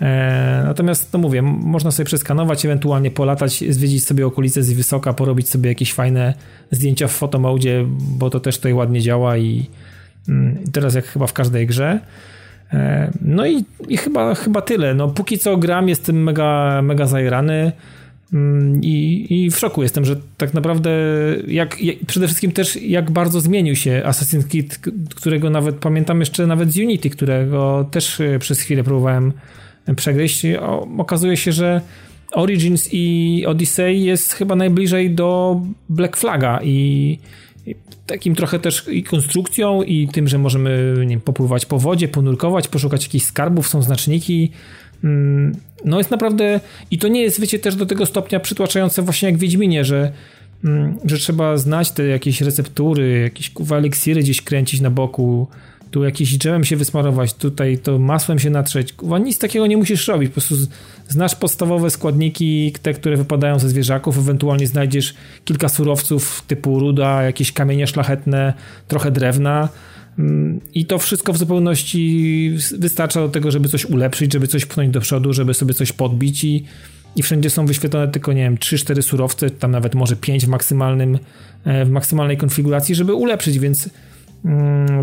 E, 0.00 0.62
natomiast, 0.64 1.12
no 1.12 1.18
mówię, 1.18 1.42
można 1.42 1.90
sobie 1.90 2.04
przeskanować, 2.06 2.64
ewentualnie 2.64 3.10
polatać, 3.10 3.64
zwiedzić 3.68 4.04
sobie 4.04 4.26
okolice 4.26 4.62
z 4.62 4.72
wysoka, 4.72 5.12
porobić 5.12 5.48
sobie 5.48 5.68
jakieś 5.68 5.92
fajne 5.92 6.34
zdjęcia 6.70 7.08
w 7.08 7.12
fotomodzie, 7.12 7.84
bo 7.88 8.30
to 8.30 8.40
też 8.40 8.56
tutaj 8.56 8.74
ładnie 8.74 9.00
działa 9.00 9.36
i 9.36 9.66
mm, 10.28 10.58
teraz 10.72 10.94
jak 10.94 11.04
chyba 11.04 11.26
w 11.26 11.32
każdej 11.32 11.66
grze. 11.66 12.00
E, 12.72 13.10
no 13.22 13.46
i, 13.46 13.64
i 13.88 13.96
chyba, 13.96 14.34
chyba 14.34 14.62
tyle. 14.62 14.94
No, 14.94 15.08
póki 15.08 15.38
co 15.38 15.56
gram, 15.56 15.88
jestem 15.88 16.22
mega, 16.22 16.82
mega 16.82 17.06
zajrany. 17.06 17.72
Mm, 18.32 18.80
I, 18.82 19.26
I 19.30 19.50
w 19.50 19.58
szoku 19.58 19.82
jestem, 19.82 20.04
że 20.04 20.16
tak 20.36 20.54
naprawdę 20.54 20.90
jak, 21.46 21.82
jak, 21.82 21.96
przede 22.06 22.26
wszystkim 22.26 22.52
też 22.52 22.82
jak 22.82 23.10
bardzo 23.10 23.40
zmienił 23.40 23.76
się 23.76 24.02
Assassin's 24.06 24.44
Creed, 24.44 24.78
którego 25.14 25.50
nawet 25.50 25.76
pamiętam 25.76 26.20
jeszcze 26.20 26.46
nawet 26.46 26.72
z 26.72 26.78
Unity, 26.78 27.10
którego 27.10 27.88
też 27.90 28.20
e, 28.20 28.38
przez 28.38 28.60
chwilę 28.60 28.84
próbowałem 28.84 29.32
przegryźć. 29.96 30.46
Okazuje 30.98 31.36
się, 31.36 31.52
że 31.52 31.80
Origins 32.32 32.88
i 32.92 33.44
Odyssey 33.46 34.04
jest 34.04 34.32
chyba 34.32 34.56
najbliżej 34.56 35.10
do 35.10 35.60
Black 35.88 36.16
Flaga 36.16 36.60
i 36.62 37.18
takim 38.06 38.34
trochę 38.34 38.58
też 38.58 38.88
i 38.88 39.02
konstrukcją 39.02 39.82
i 39.82 40.08
tym, 40.08 40.28
że 40.28 40.38
możemy 40.38 40.94
nie 41.00 41.06
wiem, 41.06 41.20
popływać 41.20 41.66
po 41.66 41.78
wodzie, 41.78 42.08
ponurkować, 42.08 42.68
poszukać 42.68 43.04
jakichś 43.04 43.24
skarbów, 43.24 43.68
są 43.68 43.82
znaczniki. 43.82 44.50
Mm, 45.04 45.52
no 45.84 45.98
jest 45.98 46.10
naprawdę 46.10 46.60
i 46.90 46.98
to 46.98 47.08
nie 47.08 47.22
jest, 47.22 47.40
wiecie, 47.40 47.58
też 47.58 47.76
do 47.76 47.86
tego 47.86 48.06
stopnia 48.06 48.40
przytłaczające 48.40 49.02
właśnie 49.02 49.28
jak 49.28 49.38
w 49.38 49.40
Wiedźminie, 49.40 49.84
że 49.84 50.12
mm, 50.64 50.98
że 51.04 51.18
trzeba 51.18 51.56
znać 51.56 51.90
te 51.90 52.06
jakieś 52.06 52.40
receptury, 52.40 53.20
jakieś 53.20 53.50
kuwa 53.50 53.76
eliksiry 53.76 54.20
gdzieś 54.20 54.42
kręcić 54.42 54.80
na 54.80 54.90
boku, 54.90 55.48
tu 55.90 56.04
jakiś 56.04 56.38
drzewem 56.38 56.64
się 56.64 56.76
wysmarować, 56.76 57.34
tutaj 57.34 57.78
to 57.78 57.98
masłem 57.98 58.38
się 58.38 58.50
natrzeć. 58.50 58.92
Kuwa, 58.92 59.18
nic 59.18 59.38
takiego 59.38 59.66
nie 59.66 59.76
musisz 59.76 60.08
robić. 60.08 60.28
Po 60.28 60.34
prostu 60.34 60.54
znasz 61.08 61.34
podstawowe 61.34 61.90
składniki, 61.90 62.72
te, 62.82 62.94
które 62.94 63.16
wypadają 63.16 63.58
ze 63.58 63.68
zwierzaków, 63.68 64.18
ewentualnie 64.18 64.66
znajdziesz 64.66 65.14
kilka 65.44 65.68
surowców 65.68 66.42
typu 66.46 66.78
ruda, 66.78 67.22
jakieś 67.22 67.52
kamienie 67.52 67.86
szlachetne, 67.86 68.54
trochę 68.88 69.10
drewna. 69.10 69.68
Mm, 70.18 70.60
I 70.74 70.86
to 70.86 70.98
wszystko 70.98 71.32
w 71.32 71.36
zupełności 71.36 72.56
wystarcza 72.78 73.20
do 73.20 73.28
tego, 73.28 73.50
żeby 73.50 73.68
coś 73.68 73.84
ulepszyć, 73.84 74.32
żeby 74.32 74.46
coś 74.46 74.66
pchnąć 74.66 74.90
do 74.92 75.00
przodu, 75.00 75.32
żeby 75.32 75.54
sobie 75.54 75.74
coś 75.74 75.92
podbić 75.92 76.44
i, 76.44 76.64
i 77.16 77.22
wszędzie 77.22 77.50
są 77.50 77.66
wyświetlone 77.66 78.08
tylko, 78.08 78.32
nie 78.32 78.42
wiem, 78.42 78.56
3-4 78.56 79.02
surowce, 79.02 79.50
tam 79.50 79.70
nawet 79.70 79.94
może 79.94 80.16
5 80.16 80.46
w 80.46 80.48
maksymalnym, 80.48 81.18
e, 81.64 81.84
w 81.84 81.90
maksymalnej 81.90 82.36
konfiguracji, 82.36 82.94
żeby 82.94 83.14
ulepszyć, 83.14 83.58
więc 83.58 83.90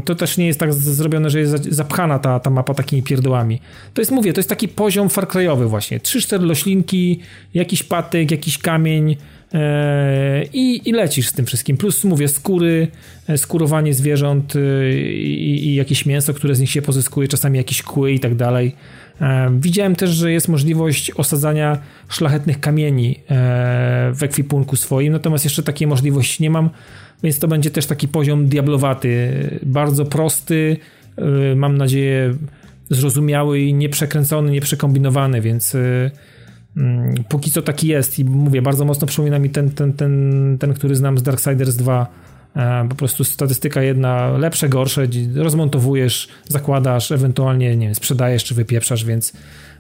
to 0.06 0.16
też 0.16 0.38
nie 0.38 0.48
jest 0.48 0.60
tak 0.60 0.74
zrobione, 0.74 1.30
że 1.30 1.40
jest 1.40 1.66
zapchana 1.66 2.20
ta, 2.20 2.40
ta 2.40 2.50
mapa 2.50 2.74
takimi 2.74 3.04
pierdołami. 3.04 3.60
To 3.94 4.02
jest, 4.02 4.12
mówię, 4.12 4.34
to 4.34 4.40
jest 4.40 4.50
taki 4.50 4.68
poziom 4.68 5.10
farkrajowy 5.10 5.68
właśnie. 5.68 6.00
3-4 6.00 6.42
loślinki, 6.42 7.20
jakiś 7.54 7.84
patyk, 7.84 8.32
jakiś 8.32 8.58
kamień 8.58 9.16
e, 9.54 10.46
i, 10.54 10.90
i 10.90 10.92
lecisz 10.92 11.28
z 11.28 11.34
tym 11.34 11.46
wszystkim. 11.46 11.78
Plus, 11.78 12.04
mówię, 12.04 12.28
skóry, 12.28 12.88
e, 13.28 13.38
skurowanie 13.38 13.94
zwierząt 13.94 14.54
e, 14.56 14.60
i, 15.00 15.68
i 15.68 15.76
jakieś 15.76 16.06
mięso, 16.06 16.34
które 16.34 16.56
z 16.56 16.60
nich 16.60 16.72
się 16.72 16.82
pozyskuje, 16.82 17.28
czasami 17.28 17.58
jakieś 17.58 17.84
kły 17.84 18.12
i 18.12 18.20
tak 18.20 18.36
dalej. 18.36 18.76
Widziałem 19.60 19.96
też, 19.96 20.10
że 20.10 20.32
jest 20.32 20.48
możliwość 20.48 21.12
osadzania 21.12 21.78
szlachetnych 22.10 22.60
kamieni 22.60 23.20
w 24.14 24.20
ekwipunku 24.22 24.76
swoim, 24.76 25.14
natomiast 25.14 25.44
jeszcze 25.44 25.64
takiej 25.64 25.88
możliwości 25.88 26.44
nie 26.44 26.50
mam 26.50 26.70
więc 27.24 27.40
to 27.40 27.48
będzie 27.48 27.72
też 27.72 27.86
taki 27.86 28.08
poziom 28.08 28.48
diablowaty, 28.48 29.32
bardzo 29.64 30.06
prosty, 30.06 30.78
y, 31.52 31.56
mam 31.56 31.78
nadzieję 31.78 32.34
zrozumiały 32.90 33.60
i 33.60 33.74
nieprzekręcony, 33.74 34.52
nieprzekombinowany, 34.52 35.42
więc 35.42 35.76
y, 35.76 36.12
mm, 36.78 37.24
póki 37.30 37.52
co 37.52 37.62
taki 37.62 37.88
jest 37.88 38.20
i 38.20 38.26
mówię, 38.26 38.62
bardzo 38.62 38.86
mocno 38.86 39.08
przypomina 39.08 39.40
mi 39.40 39.50
ten, 39.50 39.72
ten, 39.72 39.94
ten, 39.94 40.58
ten 40.60 40.74
który 40.74 40.96
znam 40.96 41.18
z 41.18 41.24
Darksiders 41.24 41.76
2, 41.76 42.02
e, 42.02 42.33
po 42.90 42.96
prostu 42.96 43.24
statystyka 43.24 43.82
jedna, 43.82 44.38
lepsze, 44.38 44.70
gorsze, 44.70 45.08
rozmontowujesz, 45.36 46.28
zakładasz, 46.50 47.12
ewentualnie 47.12 47.78
nie 47.78 47.86
wiem, 47.86 47.96
sprzedajesz 47.96 48.44
czy 48.44 48.56
wypieprzasz, 48.56 49.06
więc 49.06 49.34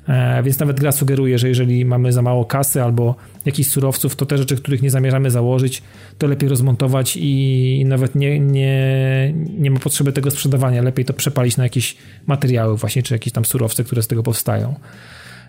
E, 0.07 0.43
więc 0.43 0.59
nawet 0.59 0.79
gra 0.79 0.91
sugeruje, 0.91 1.39
że 1.39 1.47
jeżeli 1.47 1.85
mamy 1.85 2.13
za 2.13 2.21
mało 2.21 2.45
kasy 2.45 2.83
albo 2.83 3.15
jakichś 3.45 3.69
surowców, 3.69 4.15
to 4.15 4.25
te 4.25 4.37
rzeczy, 4.37 4.55
których 4.55 4.81
nie 4.81 4.89
zamierzamy 4.89 5.31
założyć, 5.31 5.83
to 6.17 6.27
lepiej 6.27 6.49
rozmontować 6.49 7.17
i 7.19 7.83
nawet 7.87 8.15
nie, 8.15 8.39
nie, 8.39 9.33
nie 9.57 9.71
ma 9.71 9.79
potrzeby 9.79 10.13
tego 10.13 10.31
sprzedawania. 10.31 10.81
Lepiej 10.81 11.05
to 11.05 11.13
przepalić 11.13 11.57
na 11.57 11.63
jakieś 11.63 11.97
materiały 12.27 12.77
właśnie, 12.77 13.03
czy 13.03 13.13
jakieś 13.13 13.33
tam 13.33 13.45
surowce, 13.45 13.83
które 13.83 14.01
z 14.01 14.07
tego 14.07 14.23
powstają. 14.23 14.75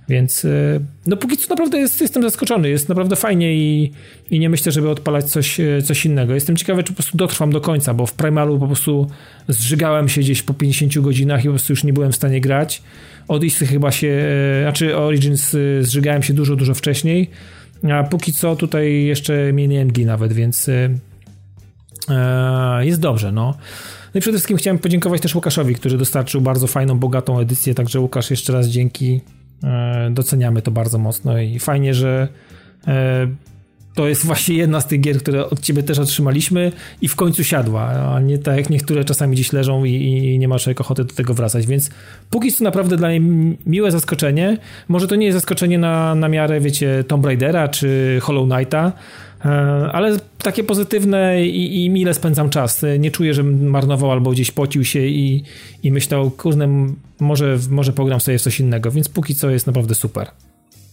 Więc 0.09 0.45
e, 0.45 0.49
no 1.07 1.17
póki 1.17 1.37
co 1.37 1.49
naprawdę 1.51 1.79
jest, 1.79 2.01
jestem 2.01 2.23
zaskoczony, 2.23 2.69
jest 2.69 2.89
naprawdę 2.89 3.17
fajnie 3.17 3.55
i, 3.55 3.93
i 4.31 4.39
nie 4.39 4.51
myślę, 4.51 4.73
żeby 4.73 4.91
odpalać 4.91 5.25
coś, 5.25 5.61
e, 5.61 5.83
coś 5.83 6.07
innego. 6.07 6.35
Jestem 6.35 6.57
ciekawy, 6.57 6.83
czy 6.83 6.93
po 6.93 6.97
prostu 6.97 7.17
dotrwam 7.17 7.51
do 7.51 7.61
końca, 7.61 7.95
bo 7.95 8.07
w 8.07 8.13
Primalu 8.13 8.59
po 8.59 8.67
prostu 8.67 9.07
zżygałem 9.49 10.09
się 10.09 10.21
gdzieś 10.21 10.43
po 10.43 10.55
50 10.55 10.99
godzinach 10.99 11.41
i 11.41 11.45
po 11.45 11.51
prostu 11.51 11.73
już 11.73 11.85
nie 11.85 11.93
byłem 11.93 12.13
w 12.13 12.17
stanie 12.17 12.41
grać. 12.41 12.83
Odyssey 13.29 13.67
chyba 13.67 13.93
się, 13.93 14.09
e, 14.09 14.63
znaczy 14.63 14.97
Origins 14.97 15.57
zżygałem 15.81 16.23
się 16.23 16.35
dużo, 16.35 16.57
dużo 16.57 16.75
wcześniej. 16.75 17.31
A 17.93 18.05
póki 18.05 18.33
co 18.33 18.57
tutaj 18.57 19.05
jeszcze 19.05 19.53
mini 19.53 19.79
AMD 19.79 19.99
nawet, 19.99 20.33
więc 20.33 20.69
e, 20.69 20.91
jest 22.81 23.01
dobrze, 23.01 23.33
no. 23.33 23.55
No 24.15 24.19
i 24.19 24.21
przede 24.21 24.39
wszystkim 24.39 24.57
chciałem 24.57 24.79
podziękować 24.79 25.21
też 25.21 25.35
Łukaszowi, 25.35 25.75
który 25.75 25.99
dostarczył 25.99 26.41
bardzo 26.41 26.67
fajną, 26.67 26.99
bogatą 26.99 27.39
edycję, 27.39 27.75
także 27.75 28.01
Łukasz 28.01 28.31
jeszcze 28.31 28.53
raz 28.53 28.67
dzięki. 28.67 29.21
E, 29.65 30.09
doceniamy 30.11 30.62
to 30.62 30.70
bardzo 30.70 30.99
mocno 30.99 31.39
i 31.39 31.59
fajnie, 31.59 31.95
że 31.95 32.28
e, 32.86 33.27
to 33.95 34.09
jest 34.09 34.27
właśnie 34.31 34.57
jedna 34.57 34.81
z 34.81 34.86
tych 34.86 35.01
gier, 35.01 35.19
które 35.19 35.51
od 35.51 35.61
ciebie 35.61 35.82
też 35.82 35.99
otrzymaliśmy 35.99 36.73
i 37.03 37.09
w 37.09 37.16
końcu 37.16 37.45
siadła, 37.45 37.82
a 37.82 38.20
nie 38.20 38.39
tak 38.39 38.57
jak 38.57 38.70
niektóre 38.70 39.05
czasami 39.05 39.35
gdzieś 39.35 39.53
leżą 39.53 39.85
i, 39.85 39.93
i 39.95 40.39
nie 40.39 40.49
ma 40.49 40.59
człowiek 40.59 40.81
ochoty 40.81 41.05
do 41.05 41.15
tego 41.15 41.35
wracać, 41.35 41.66
więc 41.66 41.91
póki 42.31 42.53
co 42.53 42.65
naprawdę 42.65 42.97
dla 42.97 43.09
mnie 43.09 43.20
miłe 43.66 43.91
zaskoczenie. 43.91 44.59
Może 44.89 45.09
to 45.09 45.16
nie 45.16 45.27
jest 45.27 45.36
zaskoczenie 45.36 45.78
na, 45.78 46.15
na 46.15 46.28
miarę, 46.28 46.61
wiecie, 46.61 47.05
Tomb 47.09 47.24
Raidera 47.24 47.69
czy 47.69 48.19
Hollow 48.23 48.49
Knighta, 48.49 48.93
ale 49.93 50.19
takie 50.43 50.65
pozytywne 50.65 51.45
i, 51.47 51.85
i 51.85 51.91
mile 51.91 52.15
spędzam 52.15 52.51
czas. 52.51 52.83
Nie 52.99 53.11
czuję, 53.11 53.35
że 53.35 53.43
marnował 53.43 54.12
albo 54.12 54.31
gdzieś 54.31 54.51
pocił 54.51 54.85
się 54.85 55.01
i, 55.01 55.45
i 55.83 55.93
myślał, 55.93 56.31
kurde, 56.31 56.69
może, 57.21 57.59
może 57.71 57.93
pogram 57.93 58.21
sobie 58.21 58.39
w 58.39 58.43
coś 58.43 58.61
innego, 58.61 58.91
więc 58.91 59.09
póki 59.09 59.35
co 59.35 59.51
jest 59.51 59.66
naprawdę 59.66 59.95
super. 59.95 60.31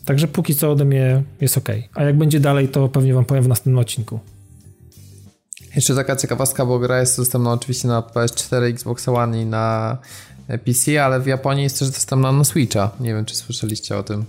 Także 0.06 0.28
póki 0.28 0.56
co 0.56 0.72
ode 0.72 0.86
mnie 0.86 1.24
jest 1.42 1.58
ok. 1.58 1.70
A 1.96 2.04
jak 2.04 2.18
będzie 2.18 2.40
dalej, 2.40 2.68
to 2.68 2.88
pewnie 2.90 3.14
wam 3.14 3.26
powiem 3.26 3.44
w 3.44 3.48
następnym 3.48 3.78
odcinku. 3.78 4.20
Jeszcze 5.76 5.96
taka 5.96 6.16
ciekawostka, 6.16 6.66
bo 6.66 6.80
gra 6.80 7.00
jest 7.00 7.18
dostępna 7.18 7.52
oczywiście 7.52 7.88
na 7.88 8.02
PS4, 8.02 8.64
Xbox 8.64 9.08
One 9.08 9.42
i 9.42 9.46
na 9.46 9.98
PC, 10.66 11.04
ale 11.04 11.20
w 11.20 11.28
Japonii 11.28 11.64
jest 11.64 11.80
też 11.80 11.90
dostępna 11.90 12.32
na 12.32 12.44
Switcha. 12.44 12.92
Nie 13.00 13.14
wiem, 13.14 13.26
czy 13.26 13.36
słyszeliście 13.36 13.98
o 13.98 14.04
tym. 14.04 14.26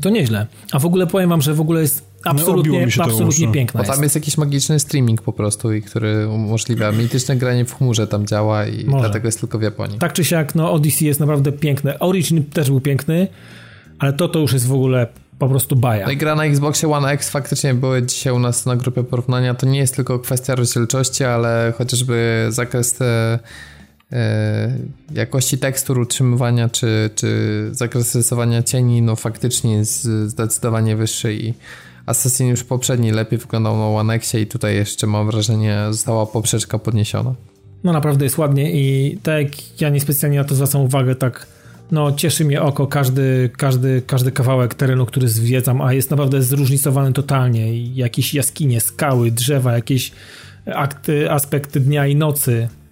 To 0.00 0.10
nieźle. 0.10 0.46
A 0.72 0.78
w 0.78 0.86
ogóle 0.86 1.06
powiem 1.06 1.30
wam, 1.30 1.42
że 1.42 1.54
w 1.54 1.60
ogóle 1.60 1.80
jest 1.80 2.04
absolutnie, 2.24 2.86
no, 2.96 3.04
absolutnie 3.04 3.52
piękna. 3.52 3.82
Bo 3.82 3.86
tam 3.86 4.02
jest. 4.02 4.14
jakiś 4.14 4.38
magiczny 4.38 4.80
streaming 4.80 5.22
po 5.22 5.32
prostu, 5.32 5.72
i 5.72 5.82
który 5.82 6.28
umożliwia 6.28 6.92
mityczne 6.92 7.36
granie 7.36 7.64
w 7.64 7.74
chmurze 7.74 8.06
tam 8.06 8.26
działa 8.26 8.66
i 8.66 8.84
Może. 8.84 9.02
dlatego 9.02 9.28
jest 9.28 9.40
tylko 9.40 9.58
w 9.58 9.62
Japonii. 9.62 9.98
Tak 9.98 10.12
czy 10.12 10.24
siak, 10.24 10.54
no 10.54 10.72
Odyssey 10.72 11.06
jest 11.06 11.20
naprawdę 11.20 11.52
piękne. 11.52 11.98
Origin 11.98 12.44
też 12.44 12.68
był 12.68 12.80
piękny, 12.80 13.28
ale 13.98 14.12
to 14.12 14.28
to 14.28 14.38
już 14.38 14.52
jest 14.52 14.66
w 14.66 14.72
ogóle 14.72 15.06
po 15.38 15.48
prostu 15.48 15.76
baja. 15.76 16.06
No 16.06 16.12
i 16.12 16.16
gra 16.16 16.34
na 16.34 16.44
Xboxie 16.44 16.92
One 16.92 17.08
X 17.08 17.30
faktycznie 17.30 17.74
były 17.74 18.02
dzisiaj 18.02 18.32
u 18.32 18.38
nas 18.38 18.66
na 18.66 18.76
grupie 18.76 19.04
porównania. 19.04 19.54
To 19.54 19.66
nie 19.66 19.78
jest 19.78 19.96
tylko 19.96 20.18
kwestia 20.18 20.54
rozdzielczości, 20.54 21.24
ale 21.24 21.72
chociażby 21.78 22.46
zakres 22.48 22.94
te, 22.94 23.38
jakości 25.10 25.58
tekstur, 25.58 25.98
utrzymywania 25.98 26.68
czy, 26.68 27.10
czy 27.14 27.28
zakres 27.72 28.14
rysowania 28.14 28.62
cieni, 28.62 29.02
no 29.02 29.16
faktycznie 29.16 29.72
jest 29.72 30.04
zdecydowanie 30.04 30.96
wyższy 30.96 31.34
i 31.34 31.54
Assassin 32.06 32.48
już 32.48 32.64
poprzedni 32.64 33.10
lepiej 33.10 33.38
wyglądał 33.38 33.76
na 33.76 33.86
One 33.86 34.18
i 34.42 34.46
tutaj 34.46 34.74
jeszcze 34.74 35.06
mam 35.06 35.26
wrażenie 35.26 35.78
została 35.90 36.26
poprzeczka 36.26 36.78
podniesiona. 36.78 37.34
No 37.84 37.92
naprawdę 37.92 38.24
jest 38.24 38.38
ładnie 38.38 38.72
i 38.72 39.18
tak 39.22 39.42
jak 39.42 39.80
ja 39.80 39.88
niespecjalnie 39.88 40.38
na 40.38 40.44
to 40.44 40.54
zwracam 40.54 40.82
uwagę, 40.82 41.14
tak 41.14 41.46
no 41.90 42.12
cieszy 42.12 42.44
mnie 42.44 42.62
oko 42.62 42.86
każdy, 42.86 43.50
każdy, 43.56 44.02
każdy 44.06 44.32
kawałek 44.32 44.74
terenu, 44.74 45.06
który 45.06 45.28
zwiedzam, 45.28 45.80
a 45.80 45.92
jest 45.92 46.10
naprawdę 46.10 46.42
zróżnicowany 46.42 47.12
totalnie. 47.12 47.84
Jakieś 47.94 48.34
jaskinie, 48.34 48.80
skały, 48.80 49.30
drzewa, 49.30 49.72
jakieś 49.72 50.12
akty, 50.74 51.30
aspekty 51.30 51.80
dnia 51.80 52.06
i 52.06 52.16
nocy 52.16 52.68
e, 52.72 52.85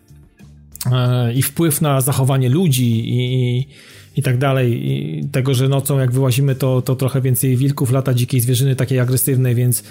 i 1.34 1.42
wpływ 1.42 1.80
na 1.80 2.00
zachowanie 2.00 2.48
ludzi 2.48 3.14
i, 3.14 3.68
i 4.16 4.22
tak 4.22 4.38
dalej. 4.38 4.90
I 4.90 5.24
tego, 5.28 5.54
że 5.54 5.68
nocą 5.68 5.98
jak 5.98 6.12
wyłazimy, 6.12 6.54
to, 6.54 6.82
to 6.82 6.96
trochę 6.96 7.20
więcej 7.20 7.56
wilków, 7.56 7.92
lata 7.92 8.14
dzikiej 8.14 8.40
zwierzyny 8.40 8.76
takiej 8.76 9.00
agresywnej, 9.00 9.54
więc 9.54 9.84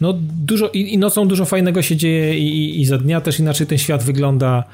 no 0.00 0.14
dużo 0.20 0.68
i, 0.68 0.94
i 0.94 0.98
nocą 0.98 1.28
dużo 1.28 1.44
fajnego 1.44 1.82
się 1.82 1.96
dzieje 1.96 2.38
i, 2.38 2.80
i 2.80 2.84
za 2.86 2.98
dnia 2.98 3.20
też 3.20 3.40
inaczej 3.40 3.66
ten 3.66 3.78
świat 3.78 4.02
wygląda. 4.02 4.64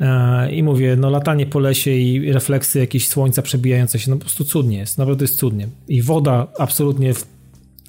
E, 0.00 0.52
I 0.52 0.62
mówię, 0.62 0.96
no 0.96 1.10
latanie 1.10 1.46
po 1.46 1.58
lesie 1.58 1.90
i 1.90 2.32
refleksy 2.32 2.78
jakieś 2.78 3.08
słońca 3.08 3.42
przebijające 3.42 3.98
się, 3.98 4.10
no 4.10 4.16
po 4.16 4.20
prostu 4.20 4.44
cudnie 4.44 4.78
jest, 4.78 4.98
naprawdę 4.98 5.24
jest 5.24 5.38
cudnie. 5.38 5.68
I 5.88 6.02
woda, 6.02 6.46
absolutnie, 6.58 7.12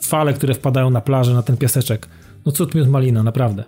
fale, 0.03 0.33
które 0.33 0.53
wpadają 0.53 0.89
na 0.89 1.01
plażę, 1.01 1.33
na 1.33 1.43
ten 1.43 1.57
piaseczek, 1.57 2.07
no 2.45 2.51
cud 2.51 2.75
miód 2.75 2.89
malina, 2.89 3.23
naprawdę. 3.23 3.63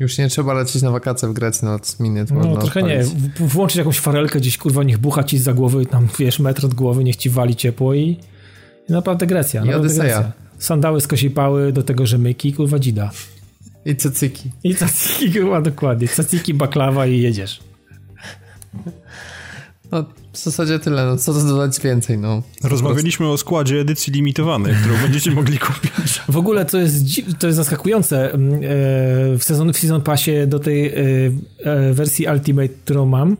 Już 0.00 0.18
nie 0.18 0.28
trzeba 0.28 0.54
lecieć 0.54 0.82
na 0.82 0.90
wakacje 0.90 1.28
w 1.28 1.32
Grecji 1.32 1.68
na 1.68 1.78
minut. 2.00 2.30
No 2.30 2.56
trochę 2.56 2.80
odpalić. 2.80 3.12
nie. 3.40 3.46
Włączyć 3.46 3.76
jakąś 3.76 3.98
farelkę 3.98 4.38
gdzieś, 4.40 4.58
kurwa, 4.58 4.82
niech 4.82 4.98
bucha 4.98 5.24
ci 5.24 5.38
za 5.38 5.52
głowy, 5.52 5.86
tam 5.86 6.08
wiesz, 6.18 6.38
metr 6.38 6.66
od 6.66 6.74
głowy, 6.74 7.04
niech 7.04 7.16
ci 7.16 7.30
wali 7.30 7.56
ciepło 7.56 7.94
i, 7.94 8.18
i 8.88 8.92
naprawdę 8.92 9.26
Grecja. 9.26 9.62
I 9.62 9.66
naprawdę 9.66 9.94
Grecja. 9.94 10.32
Sandały 10.58 11.00
z 11.00 11.06
kosipały, 11.06 11.72
do 11.72 11.82
tego 11.82 12.06
rzemyki, 12.06 12.52
kurwa 12.52 12.78
dzida. 12.78 13.10
I 13.84 13.96
cacyki. 13.96 14.50
I 14.64 14.74
cacyki, 14.74 15.32
chyba 15.32 15.60
dokładnie. 15.60 16.08
Cacyki, 16.08 16.54
baklawa 16.54 17.06
i 17.06 17.20
jedziesz. 17.20 17.60
No, 19.92 20.04
w 20.32 20.38
zasadzie 20.38 20.78
tyle. 20.78 21.06
No, 21.06 21.16
co 21.16 21.32
dodać 21.32 21.80
więcej, 21.80 22.18
no. 22.18 22.42
Rozmawialiśmy 22.64 23.28
o 23.28 23.36
składzie 23.36 23.80
edycji 23.80 24.12
limitowanej, 24.12 24.74
którą 24.74 24.94
będziecie 25.04 25.30
mogli 25.30 25.58
kupić. 25.58 26.22
W 26.28 26.36
ogóle 26.36 26.64
to 26.64 26.78
jest, 26.78 26.96
to 27.38 27.46
jest 27.46 27.56
zaskakujące. 27.56 28.32
Mm, 28.32 28.54
e, 28.54 28.58
w, 29.38 29.40
sezon, 29.40 29.72
w 29.72 29.78
Season 29.78 30.02
Passie 30.02 30.46
do 30.46 30.58
tej 30.58 30.86
e, 30.86 30.92
e, 31.64 31.92
wersji 31.92 32.26
Ultimate, 32.32 32.68
którą 32.68 33.06
mam, 33.06 33.36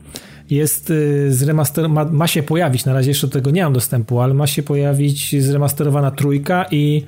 jest 0.49 0.93
zremaster, 1.29 1.89
ma, 1.89 2.05
ma 2.05 2.27
się 2.27 2.43
pojawić, 2.43 2.85
na 2.85 2.93
razie 2.93 3.09
jeszcze 3.09 3.27
do 3.27 3.33
tego 3.33 3.51
nie 3.51 3.63
mam 3.63 3.73
dostępu, 3.73 4.19
ale 4.19 4.33
ma 4.33 4.47
się 4.47 4.63
pojawić 4.63 5.43
zremasterowana 5.43 6.11
trójka 6.11 6.65
i 6.71 7.03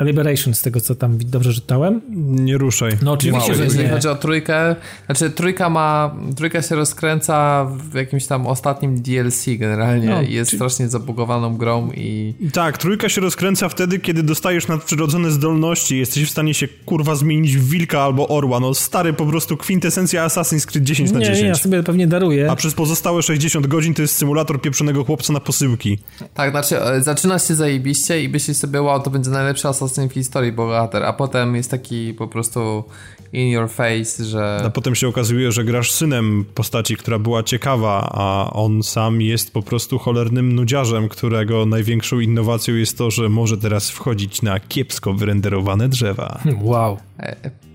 Liberation, 0.00 0.54
z 0.54 0.62
tego 0.62 0.80
co 0.80 0.94
tam 0.94 1.18
dobrze 1.18 1.54
czytałem. 1.54 2.00
Nie 2.44 2.58
ruszaj. 2.58 2.92
No 3.02 3.12
oczywiście, 3.12 3.48
wow, 3.48 3.58
że 3.58 3.64
jeżeli 3.64 3.88
chodzi 3.88 4.08
o 4.08 4.14
trójkę, 4.14 4.76
znaczy 5.06 5.30
trójka 5.30 5.70
ma, 5.70 6.14
trójka 6.36 6.62
się 6.62 6.74
rozkręca 6.74 7.64
w 7.64 7.94
jakimś 7.94 8.26
tam 8.26 8.46
ostatnim 8.46 9.02
DLC 9.02 9.44
generalnie 9.58 10.08
no, 10.08 10.22
jest 10.22 10.50
czy... 10.50 10.56
strasznie 10.56 10.88
zabugowaną 10.88 11.56
grą 11.56 11.90
i... 11.94 12.34
Tak, 12.52 12.78
trójka 12.78 13.08
się 13.08 13.20
rozkręca 13.20 13.68
wtedy, 13.68 13.98
kiedy 13.98 14.22
dostajesz 14.22 14.68
nadprzyrodzone 14.68 15.30
zdolności 15.30 15.98
jesteś 15.98 16.24
w 16.24 16.30
stanie 16.30 16.54
się 16.54 16.68
kurwa 16.68 17.14
zmienić 17.14 17.56
w 17.56 17.70
wilka 17.70 18.00
albo 18.00 18.28
orła, 18.28 18.60
no 18.60 18.74
stary 18.74 19.12
po 19.12 19.26
prostu 19.26 19.56
kwintesencja 19.56 20.26
Assassin's 20.26 20.66
Creed 20.66 20.84
10 20.84 21.10
na 21.10 21.20
10. 21.20 21.40
Nie, 21.40 21.46
ja 21.46 21.54
sobie 21.54 21.82
pewnie 21.82 22.06
daruję. 22.06 22.50
A 22.50 22.56
przez 22.56 22.74
pozostałe 22.74 23.22
60 23.22 23.66
godzin 23.66 23.94
to 23.94 24.02
jest 24.02 24.16
symulator 24.16 24.60
pieprzonego 24.60 25.04
chłopca 25.04 25.32
na 25.32 25.40
posyłki. 25.40 25.98
Tak, 26.34 26.50
znaczy 26.50 26.82
e, 26.82 27.02
zaczyna 27.02 27.38
się 27.38 27.54
zajebiście 27.54 28.22
i 28.24 28.28
myślisz 28.28 28.56
sobie, 28.56 28.82
wow, 28.82 29.02
to 29.02 29.10
będzie 29.10 29.30
najlepszy 29.32 29.68
Assassin 29.68 30.08
w 30.08 30.12
historii 30.12 30.52
bohater, 30.52 31.02
a 31.02 31.12
potem 31.12 31.56
jest 31.56 31.70
taki 31.70 32.14
po 32.14 32.28
prostu 32.28 32.84
in 33.32 33.48
your 33.48 33.70
face, 33.70 34.24
że... 34.24 34.62
A 34.64 34.70
potem 34.70 34.94
się 34.94 35.08
okazuje, 35.08 35.52
że 35.52 35.64
grasz 35.64 35.92
synem 35.92 36.44
postaci, 36.54 36.96
która 36.96 37.18
była 37.18 37.42
ciekawa, 37.42 38.10
a 38.12 38.50
on 38.52 38.82
sam 38.82 39.20
jest 39.20 39.52
po 39.52 39.62
prostu 39.62 39.98
cholernym 39.98 40.52
nudziarzem, 40.52 41.08
którego 41.08 41.66
największą 41.66 42.20
innowacją 42.20 42.74
jest 42.74 42.98
to, 42.98 43.10
że 43.10 43.28
może 43.28 43.58
teraz 43.58 43.90
wchodzić 43.90 44.42
na 44.42 44.60
kiepsko 44.60 45.12
wyrenderowane 45.14 45.88
drzewa. 45.88 46.40
Wow. 46.60 46.98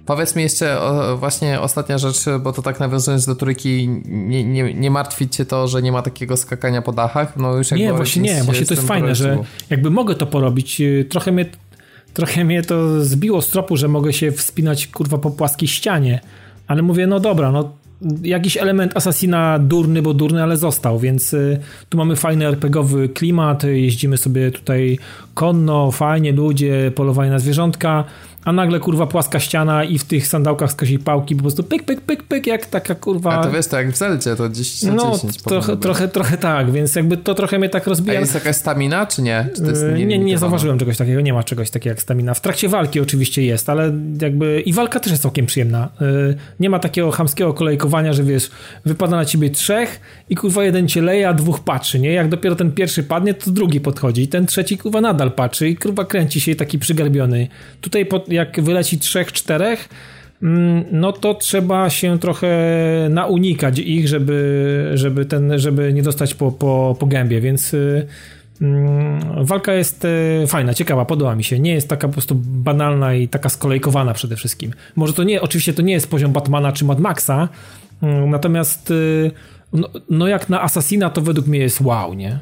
Powiedz 0.07 0.35
mi 0.35 0.43
jeszcze 0.43 0.81
o, 0.81 1.17
właśnie 1.17 1.61
ostatnia 1.61 1.97
rzecz, 1.97 2.25
bo 2.39 2.53
to 2.53 2.61
tak 2.61 2.79
nawiązując 2.79 3.25
do 3.25 3.35
trójki, 3.35 3.89
nie, 4.05 4.43
nie, 4.43 4.73
nie 4.73 4.91
martwić 4.91 5.35
cię 5.35 5.45
to, 5.45 5.67
że 5.67 5.81
nie 5.81 5.91
ma 5.91 6.01
takiego 6.01 6.37
skakania 6.37 6.81
po 6.81 6.91
dachach? 6.91 7.37
No 7.37 7.57
już 7.57 7.71
nie, 7.71 7.93
właśnie 7.93 8.21
nie, 8.21 8.43
właśnie 8.43 8.65
to 8.65 8.73
jest 8.73 8.87
fajne, 8.87 9.15
że 9.15 9.37
jakby 9.69 9.89
mogę 9.89 10.15
to 10.15 10.27
porobić, 10.27 10.81
y, 10.81 11.05
trochę 11.09 11.31
mnie 11.31 11.45
trochę 12.13 12.45
mnie 12.45 12.61
to 12.61 13.05
zbiło 13.05 13.41
z 13.41 13.49
tropu, 13.49 13.77
że 13.77 13.87
mogę 13.87 14.13
się 14.13 14.31
wspinać 14.31 14.87
kurwa 14.87 15.17
po 15.17 15.31
płaskiej 15.31 15.67
ścianie, 15.67 16.19
ale 16.67 16.81
mówię, 16.81 17.07
no 17.07 17.19
dobra, 17.19 17.51
no 17.51 17.71
jakiś 18.23 18.57
element 18.57 18.97
Assassina 18.97 19.59
durny, 19.59 20.01
bo 20.01 20.13
durny, 20.13 20.43
ale 20.43 20.57
został, 20.57 20.99
więc 20.99 21.33
y, 21.33 21.59
tu 21.89 21.97
mamy 21.97 22.15
fajny 22.15 22.45
RPGowy 22.47 23.09
klimat, 23.09 23.63
jeździmy 23.63 24.17
sobie 24.17 24.51
tutaj 24.51 24.99
konno, 25.33 25.91
fajnie, 25.91 26.31
ludzie, 26.31 26.91
polowanie 26.95 27.31
na 27.31 27.39
zwierzątka, 27.39 28.03
a 28.47 28.51
nagle 28.51 28.79
kurwa 28.79 29.07
płaska 29.07 29.39
ściana 29.39 29.83
i 29.83 29.99
w 29.99 30.03
tych 30.03 30.27
sandałkach 30.27 30.71
z 30.71 30.75
pałki 31.03 31.35
po 31.35 31.41
prostu 31.41 31.63
pyk, 31.63 31.83
pyk, 31.83 32.01
pyk, 32.01 32.23
pyk, 32.23 32.47
jak 32.47 32.65
taka 32.65 32.95
kurwa... 32.95 33.31
A 33.31 33.43
to 33.43 33.51
wiesz, 33.51 33.67
to 33.67 33.77
jak 33.77 33.91
w 33.91 33.97
Zeldzie, 33.97 34.35
to 34.35 34.49
10 34.49 34.83
na 34.83 34.93
no, 34.93 35.11
10. 35.15 35.37
Trochę, 35.37 35.77
trochę, 35.77 36.07
trochę 36.07 36.37
tak, 36.37 36.71
więc 36.71 36.95
jakby 36.95 37.17
to 37.17 37.35
trochę 37.35 37.59
mnie 37.59 37.69
tak 37.69 37.87
rozbija. 37.87 38.17
A 38.17 38.19
jest 38.19 38.33
jakaś 38.33 38.55
stamina, 38.55 39.05
czy 39.05 39.21
nie? 39.21 39.49
Czy 39.55 39.93
nie, 39.93 40.05
nie, 40.05 40.19
nie 40.19 40.37
zauważyłem 40.37 40.79
czegoś 40.79 40.97
takiego, 40.97 41.21
nie 41.21 41.33
ma 41.33 41.43
czegoś 41.43 41.69
takiego 41.69 41.91
jak 41.91 42.01
stamina. 42.01 42.33
W 42.33 42.41
trakcie 42.41 42.69
walki 42.69 42.99
oczywiście 42.99 43.43
jest, 43.43 43.69
ale 43.69 43.93
jakby 44.21 44.61
i 44.61 44.73
walka 44.73 44.99
też 44.99 45.11
jest 45.11 45.23
całkiem 45.23 45.45
przyjemna. 45.45 45.89
Y, 46.01 46.35
nie 46.59 46.69
ma 46.69 46.79
takiego 46.79 47.11
chamskiego 47.11 47.53
kolejkowania, 47.53 48.13
że 48.13 48.23
wiesz, 48.23 48.51
wypada 48.85 49.15
na 49.15 49.25
ciebie 49.25 49.49
trzech 49.49 49.99
i 50.29 50.35
kurwa 50.35 50.63
jeden 50.63 50.87
cię 50.87 51.01
leje, 51.01 51.29
a 51.29 51.33
dwóch 51.33 51.59
patrzy, 51.59 51.99
nie? 51.99 52.11
Jak 52.11 52.29
dopiero 52.29 52.55
ten 52.55 52.71
pierwszy 52.71 53.03
padnie, 53.03 53.33
to 53.33 53.51
drugi 53.51 53.79
podchodzi 53.79 54.21
i 54.21 54.27
ten 54.27 54.45
trzeci 54.45 54.77
kurwa 54.77 55.01
nadal 55.01 55.31
patrzy 55.31 55.69
i 55.69 55.75
kurwa 55.75 56.05
kręci 56.05 56.41
się 56.41 56.55
taki 56.55 56.79
przygarbiony. 56.79 57.47
Tutaj 57.81 58.05
pod, 58.05 58.29
jak 58.37 58.61
wyleci 58.61 58.99
trzech, 58.99 59.31
czterech, 59.31 59.89
mm, 60.43 60.85
no 60.91 61.11
to 61.11 61.33
trzeba 61.33 61.89
się 61.89 62.19
trochę 62.19 62.49
naunikać 63.09 63.79
ich, 63.79 64.07
żeby, 64.07 64.91
żeby, 64.93 65.25
ten, 65.25 65.59
żeby 65.59 65.93
nie 65.93 66.03
dostać 66.03 66.33
po, 66.33 66.51
po, 66.51 66.95
po 66.99 67.05
gębie, 67.05 67.41
więc 67.41 67.73
y, 67.73 68.07
Mm, 68.61 69.45
walka 69.45 69.73
jest 69.73 70.05
e, 70.05 70.47
fajna, 70.47 70.73
ciekawa, 70.73 71.05
podoba 71.05 71.35
mi 71.35 71.43
się. 71.43 71.59
Nie 71.59 71.73
jest 71.73 71.89
taka 71.89 72.07
po 72.07 72.13
prostu 72.13 72.35
banalna 72.45 73.13
i 73.13 73.27
taka 73.27 73.49
skolejkowana 73.49 74.13
przede 74.13 74.35
wszystkim. 74.35 74.71
Może 74.95 75.13
to 75.13 75.23
nie, 75.23 75.41
oczywiście 75.41 75.73
to 75.73 75.81
nie 75.81 75.93
jest 75.93 76.09
poziom 76.09 76.31
Batmana 76.31 76.71
czy 76.71 76.85
Mad 76.85 76.99
Maxa, 76.99 77.49
mm, 78.01 78.29
natomiast 78.29 78.91
e, 78.91 79.31
no, 79.73 79.89
no 80.09 80.27
jak 80.27 80.49
na 80.49 80.61
Assassina 80.61 81.09
to 81.09 81.21
według 81.21 81.47
mnie 81.47 81.59
jest 81.59 81.81
wow, 81.81 82.13
nie? 82.13 82.39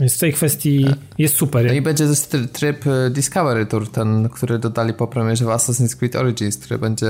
Więc 0.00 0.16
w 0.16 0.18
tej 0.18 0.32
kwestii 0.32 0.86
jest 1.18 1.34
super. 1.34 1.66
No 1.66 1.72
i 1.72 1.82
będzie 1.82 2.04
tryb 2.52 2.86
e, 2.86 3.10
Discovery 3.10 3.66
Tour, 3.66 3.90
ten, 3.90 4.28
który 4.28 4.58
dodali 4.58 4.94
po 4.94 5.06
premierze 5.06 5.44
w 5.44 5.48
Assassin's 5.48 5.96
Creed 5.96 6.16
Origins, 6.16 6.58
który 6.58 6.78
będzie 6.78 7.06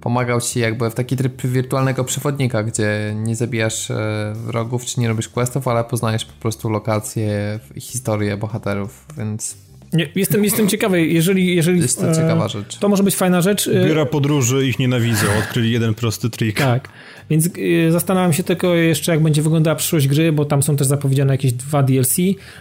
pomagał 0.00 0.40
ci 0.40 0.60
jakby 0.60 0.90
w 0.90 0.94
taki 0.94 1.16
tryb 1.16 1.42
wirtualnego 1.42 2.04
przewodnika, 2.04 2.62
gdzie 2.62 3.14
nie 3.16 3.36
zabijasz 3.36 3.90
e, 3.90 4.32
wrogów, 4.34 4.84
czy 4.84 5.00
nie 5.00 5.08
robisz 5.08 5.28
questów, 5.28 5.68
ale 5.68 5.84
poznajesz 5.84 6.24
po 6.24 6.32
prostu 6.32 6.70
lokacje, 6.70 7.60
historię 7.76 8.36
bohaterów, 8.36 9.06
więc 9.18 9.56
nie, 9.94 10.08
jestem, 10.14 10.44
jestem 10.44 10.68
ciekawy, 10.68 11.06
jeżeli... 11.06 11.56
jeżeli 11.56 11.80
jest 11.80 12.00
to 12.00 12.14
ciekawa 12.14 12.48
rzecz. 12.48 12.78
To 12.78 12.88
może 12.88 13.02
być 13.02 13.16
fajna 13.16 13.40
rzecz. 13.40 13.68
E, 13.68 13.86
Biura 13.86 14.06
podróży 14.06 14.66
ich 14.66 14.78
nienawidzą, 14.78 15.26
odkryli 15.38 15.72
jeden 15.72 15.94
prosty 15.94 16.30
trik. 16.30 16.58
Tak, 16.58 16.88
więc 17.30 17.46
e, 17.46 17.92
zastanawiam 17.92 18.32
się 18.32 18.42
tylko 18.42 18.74
jeszcze, 18.74 19.12
jak 19.12 19.22
będzie 19.22 19.42
wyglądała 19.42 19.74
przyszłość 19.74 20.08
gry, 20.08 20.32
bo 20.32 20.44
tam 20.44 20.62
są 20.62 20.76
też 20.76 20.86
zapowiedziane 20.86 21.34
jakieś 21.34 21.52
dwa 21.52 21.82
DLC. 21.82 22.16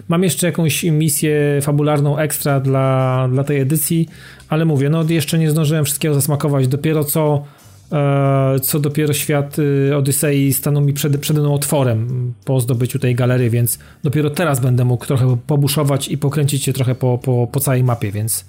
Mam 0.08 0.24
jeszcze 0.24 0.48
jakąś 0.48 0.84
misję 0.84 1.60
fabularną 1.62 2.18
ekstra 2.18 2.60
dla, 2.60 3.28
dla 3.32 3.44
tej 3.44 3.60
edycji, 3.60 4.10
ale 4.50 4.66
mówię, 4.66 4.90
no 4.90 5.04
jeszcze 5.10 5.40
nie 5.40 5.52
zdążyłem 5.52 5.86
wszystkiego 5.86 6.14
zasmakować. 6.14 6.68
Dopiero 6.68 7.04
co 7.04 7.44
e, 7.92 8.60
co 8.60 8.80
dopiero 8.80 9.14
świat 9.14 9.60
y, 9.60 9.98
Odysei 9.98 10.54
stanął 10.54 10.84
mi 10.84 10.94
przed, 10.94 11.18
przede 11.18 11.42
mną 11.42 11.54
otworem 11.54 12.34
po 12.46 12.60
zdobyciu 12.60 13.00
tej 13.00 13.16
galerii, 13.16 13.50
więc 13.50 13.80
dopiero 14.04 14.30
teraz 14.30 14.60
będę 14.60 14.86
mógł 14.86 15.06
trochę 15.06 15.38
pobuszować 15.48 16.08
i 16.08 16.18
pokręcić 16.18 16.64
się 16.64 16.74
trochę 16.74 16.96
po, 16.96 17.18
po, 17.18 17.48
po 17.52 17.60
całej 17.60 17.84
mapie, 17.84 18.12
więc 18.12 18.46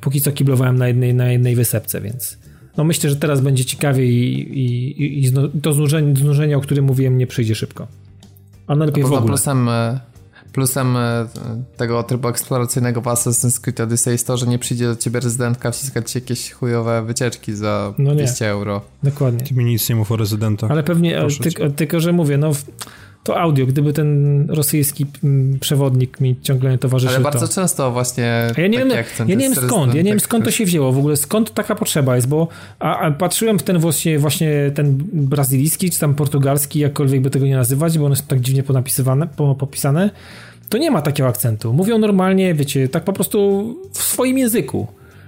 póki 0.00 0.20
co 0.20 0.32
kiblowałem 0.32 0.78
na 0.78 0.88
jednej, 0.88 1.14
na 1.14 1.32
jednej 1.32 1.56
wysepce, 1.56 2.00
więc 2.00 2.43
no 2.76 2.84
myślę, 2.84 3.10
że 3.10 3.16
teraz 3.16 3.40
będzie 3.40 3.64
ciekawie 3.64 4.06
i, 4.06 4.40
i, 4.58 5.24
i 5.24 5.32
to 5.62 5.72
znużenie, 5.72 6.16
znużenie, 6.16 6.56
o 6.56 6.60
którym 6.60 6.84
mówiłem, 6.84 7.18
nie 7.18 7.26
przyjdzie 7.26 7.54
szybko. 7.54 7.86
A 8.66 8.76
najlepiej 8.76 9.04
w 9.04 9.06
ogóle. 9.06 9.26
Plusem, 9.26 9.68
e, 9.68 10.00
Plusem 10.52 10.96
e, 10.96 11.26
tego 11.76 12.02
trybu 12.02 12.28
eksploracyjnego 12.28 13.00
w 13.00 13.04
Assassin's 13.04 13.60
Creed 13.60 13.80
Odyssey 13.80 14.12
jest 14.12 14.26
to, 14.26 14.36
że 14.36 14.46
nie 14.46 14.58
przyjdzie 14.58 14.86
do 14.86 14.96
ciebie 14.96 15.20
rezydentka 15.20 15.70
wciskać 15.70 16.10
ci 16.10 16.18
jakieś 16.18 16.50
chujowe 16.50 17.02
wycieczki 17.02 17.54
za 17.54 17.94
no 17.98 18.14
200 18.14 18.48
euro. 18.48 18.80
Dokładnie. 19.02 19.44
Ty 19.44 19.54
mi 19.54 19.64
nic 19.64 19.88
nie 19.88 19.96
mów 19.96 20.12
o 20.12 20.16
rezydentach. 20.16 20.70
Ale 20.70 20.82
pewnie, 20.82 21.22
ty, 21.42 21.70
tylko 21.70 22.00
że 22.00 22.12
mówię, 22.12 22.38
no 22.38 22.52
to 23.24 23.40
audio, 23.40 23.66
gdyby 23.66 23.92
ten 23.92 24.46
rosyjski 24.50 25.06
mm, 25.24 25.58
przewodnik 25.58 26.20
mi 26.20 26.36
ciągle 26.42 26.70
nie 26.70 26.78
towarzyszył. 26.78 27.14
Ale 27.14 27.24
bardzo 27.24 27.48
to... 27.48 27.54
często 27.54 27.90
właśnie. 27.90 28.48
A 28.56 28.60
ja 28.60 28.66
nie 28.66 28.78
wiem, 28.78 28.88
ja 29.18 29.24
nie 29.24 29.36
wiem 29.36 29.54
skąd, 29.54 29.94
ja 29.94 30.02
nie 30.02 30.10
wiem 30.10 30.20
skąd 30.20 30.44
to 30.44 30.50
się 30.50 30.64
wzięło 30.64 30.92
w 30.92 30.98
ogóle, 30.98 31.16
skąd 31.16 31.54
taka 31.54 31.74
potrzeba 31.74 32.16
jest, 32.16 32.28
bo 32.28 32.48
a, 32.78 32.98
a 32.98 33.10
patrzyłem 33.10 33.58
w 33.58 33.62
ten 33.62 33.78
właśnie, 33.78 34.18
właśnie 34.18 34.70
ten 34.74 34.98
brazylijski, 35.12 35.90
czy 35.90 36.00
tam 36.00 36.14
portugalski, 36.14 36.78
jakkolwiek 36.78 37.20
by 37.20 37.30
tego 37.30 37.46
nie 37.46 37.56
nazywać, 37.56 37.98
bo 37.98 38.06
one 38.06 38.16
są 38.16 38.24
tak 38.28 38.40
dziwnie 38.40 38.62
ponapisywane, 38.62 39.28
popisane, 39.58 40.10
to 40.68 40.78
nie 40.78 40.90
ma 40.90 41.02
takiego 41.02 41.28
akcentu. 41.28 41.72
Mówią 41.72 41.98
normalnie, 41.98 42.54
wiecie, 42.54 42.88
tak 42.88 43.04
po 43.04 43.12
prostu 43.12 43.64
w 43.92 44.02
swoim 44.02 44.38
języku. 44.38 44.86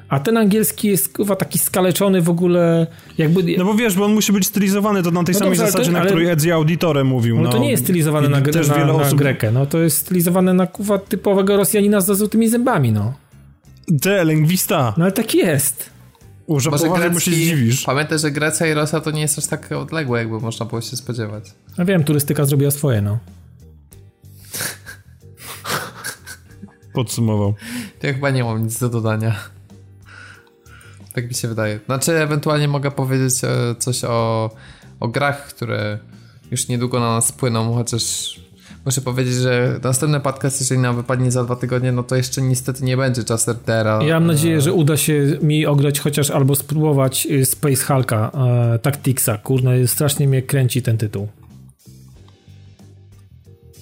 A 0.08 0.20
ten 0.20 0.36
angielski 0.36 0.88
jest 0.88 1.16
chyba 1.16 1.36
taki 1.36 1.58
skaleczony 1.58 2.22
w 2.22 2.30
ogóle, 2.30 2.86
jakby... 3.18 3.56
No 3.58 3.64
bo 3.64 3.74
wiesz, 3.74 3.94
bo 3.94 4.04
on 4.04 4.14
musi 4.14 4.32
być 4.32 4.46
stylizowany 4.46 5.02
to 5.02 5.10
na 5.10 5.24
tej 5.24 5.32
no 5.32 5.38
samej 5.38 5.58
dobrze, 5.58 5.72
zasadzie, 5.72 5.92
ten, 5.92 6.02
na 6.02 6.06
której 6.06 6.28
Edzi 6.28 6.52
Auditore 6.52 7.04
mówił. 7.04 7.36
No, 7.36 7.42
no, 7.42 7.50
to 7.50 7.58
nie 7.58 7.70
jest 7.70 7.82
stylizowane 7.82 8.28
na, 8.28 8.40
też 8.40 8.68
na, 8.68 8.74
wiele 8.74 8.86
na 8.86 8.92
osób... 8.92 9.18
Grekę, 9.18 9.50
no 9.50 9.66
to 9.66 9.78
jest 9.78 9.98
stylizowane 9.98 10.54
na 10.54 10.66
kuwa 10.66 10.98
typowego 10.98 11.56
Rosjanina 11.56 12.00
z 12.00 12.18
złotymi 12.18 12.48
zębami, 12.48 12.92
no. 12.92 13.14
Te, 14.02 14.24
lingwista. 14.24 14.94
No 14.96 15.04
ale 15.04 15.12
tak 15.12 15.34
jest. 15.34 15.90
Może 16.48 16.70
poważnie, 16.70 17.10
bo 17.10 17.20
się 17.20 17.30
zdziwisz. 17.30 17.84
Pamiętaj, 17.84 18.18
że 18.18 18.30
Grecja 18.30 18.66
i 18.66 18.74
Rosja 18.74 19.00
to 19.00 19.10
nie 19.10 19.20
jest 19.20 19.38
aż 19.38 19.46
tak 19.46 19.72
odległe, 19.72 20.18
jakby 20.18 20.40
można 20.40 20.66
było 20.66 20.80
się 20.80 20.96
spodziewać. 20.96 21.44
No 21.78 21.84
wiem, 21.84 22.04
turystyka 22.04 22.44
zrobiła 22.44 22.70
swoje, 22.70 23.02
no. 23.02 23.18
Podsumował. 26.92 27.54
Ja 28.02 28.12
chyba 28.12 28.30
nie 28.30 28.44
mam 28.44 28.62
nic 28.62 28.78
do 28.78 28.88
dodania. 28.88 29.55
Tak 31.16 31.28
mi 31.28 31.34
się 31.34 31.48
wydaje. 31.48 31.80
Znaczy, 31.86 32.12
ewentualnie 32.12 32.68
mogę 32.68 32.90
powiedzieć 32.90 33.34
e, 33.44 33.74
coś 33.78 34.04
o, 34.04 34.50
o 35.00 35.08
grach, 35.08 35.48
które 35.48 35.98
już 36.50 36.68
niedługo 36.68 37.00
na 37.00 37.14
nas 37.14 37.32
płyną, 37.32 37.74
chociaż 37.74 38.34
muszę 38.84 39.00
powiedzieć, 39.00 39.34
że 39.34 39.80
następny 39.82 40.20
podcast, 40.20 40.60
jeżeli 40.60 40.80
nam 40.80 40.96
wypadnie 40.96 41.30
za 41.30 41.44
dwa 41.44 41.56
tygodnie, 41.56 41.92
no 41.92 42.02
to 42.02 42.16
jeszcze 42.16 42.42
niestety 42.42 42.84
nie 42.84 42.96
będzie 42.96 43.24
czas 43.24 43.48
RDR-a. 43.48 44.04
Ja 44.04 44.14
mam 44.14 44.26
nadzieję, 44.26 44.60
że 44.60 44.72
uda 44.72 44.96
się 44.96 45.38
mi 45.42 45.66
ograć 45.66 46.00
chociaż 46.00 46.30
albo 46.30 46.54
spróbować 46.54 47.26
y, 47.30 47.46
Space 47.46 47.84
Hulka 47.84 48.30
e, 48.74 48.78
Tacticsa. 48.78 49.38
Kurna, 49.38 49.70
strasznie 49.86 50.28
mnie 50.28 50.42
kręci 50.42 50.82
ten 50.82 50.98
tytuł. 50.98 51.28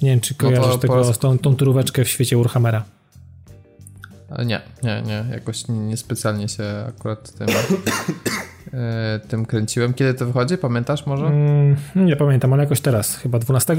Nie 0.03 0.11
wiem, 0.11 0.21
czy 0.21 0.35
kojarzysz 0.35 0.73
no 0.73 0.79
tego, 0.79 1.05
po... 1.05 1.13
tą, 1.13 1.39
tą 1.39 1.57
turóweczkę 1.57 2.05
w 2.05 2.09
świecie 2.09 2.37
Warhammera. 2.37 2.94
Nie, 4.47 4.61
nie, 4.83 5.03
nie. 5.07 5.25
Jakoś 5.31 5.69
niespecjalnie 5.69 6.49
się 6.49 6.65
akurat 6.89 7.33
tym, 7.33 7.49
e, 8.75 9.21
tym 9.29 9.47
kręciłem. 9.47 9.95
Kiedy 9.95 10.15
to 10.15 10.27
wychodzi? 10.27 10.59
Pamiętasz 10.59 11.07
może? 11.07 11.27
Mm, 11.27 11.77
nie 11.97 12.17
pamiętam, 12.17 12.53
ale 12.53 12.63
jakoś 12.63 12.81
teraz. 12.81 13.17
Chyba 13.17 13.39
12? 13.39 13.77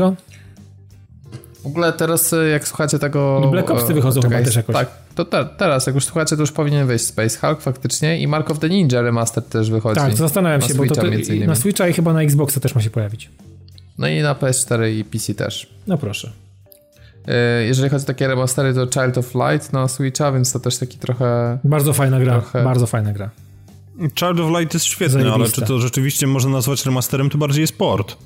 W 1.63 1.67
ogóle 1.67 1.93
teraz 1.93 2.33
e, 2.33 2.47
jak 2.47 2.67
słuchacie 2.67 2.99
tego... 2.99 3.41
I 3.47 3.51
Black 3.51 3.71
Opsy 3.71 3.93
wychodzą 3.93 4.21
czekaj, 4.21 4.37
chyba 4.37 4.45
też 4.45 4.55
jakoś. 4.55 4.75
Tak, 4.75 4.89
to 5.15 5.25
te, 5.25 5.45
teraz 5.45 5.85
jak 5.87 5.95
już 5.95 6.05
słuchacie, 6.05 6.35
to 6.35 6.41
już 6.41 6.51
powinien 6.51 6.87
wyjść 6.87 7.05
Space 7.05 7.39
Hulk 7.39 7.61
faktycznie 7.61 8.19
i 8.21 8.27
Mark 8.27 8.51
of 8.51 8.59
the 8.59 8.69
Ninja 8.69 9.01
Remaster 9.01 9.43
też 9.43 9.71
wychodzi. 9.71 9.99
Tak, 9.99 10.15
zastanawiam 10.15 10.61
się, 10.61 10.73
bo 10.73 10.85
to, 10.85 10.95
to 10.95 11.01
na 11.45 11.55
Switcha 11.55 11.87
i 11.87 11.93
chyba 11.93 12.13
na 12.13 12.21
Xboxa 12.21 12.59
też 12.59 12.75
ma 12.75 12.81
się 12.81 12.89
pojawić. 12.89 13.29
No 13.97 14.07
i 14.07 14.21
na 14.21 14.35
PS4 14.35 14.89
i 14.89 15.03
PC 15.03 15.33
też. 15.33 15.69
No 15.87 15.97
proszę. 15.97 16.31
E, 17.27 17.63
jeżeli 17.63 17.89
chodzi 17.89 18.03
o 18.03 18.07
takie 18.07 18.27
remastery, 18.27 18.73
to 18.73 18.87
Child 18.93 19.17
of 19.17 19.35
Light 19.35 19.73
na 19.73 19.87
Switcha, 19.87 20.31
więc 20.31 20.51
to 20.51 20.59
też 20.59 20.77
taki 20.77 20.97
trochę... 20.97 21.57
Bardzo 21.63 21.93
fajna 21.93 22.19
gra, 22.19 22.33
trochę... 22.33 22.63
bardzo 22.63 22.87
fajna 22.87 23.13
gra. 23.13 23.29
Child 23.99 24.39
of 24.39 24.59
Light 24.59 24.73
jest 24.73 24.85
świetny, 24.85 25.13
Zajebiste. 25.13 25.35
ale 25.35 25.51
czy 25.51 25.61
to 25.61 25.79
rzeczywiście 25.79 26.27
można 26.27 26.51
nazwać 26.51 26.85
remasterem, 26.85 27.29
to 27.29 27.37
bardziej 27.37 27.61
jest 27.61 27.77
port. 27.77 28.17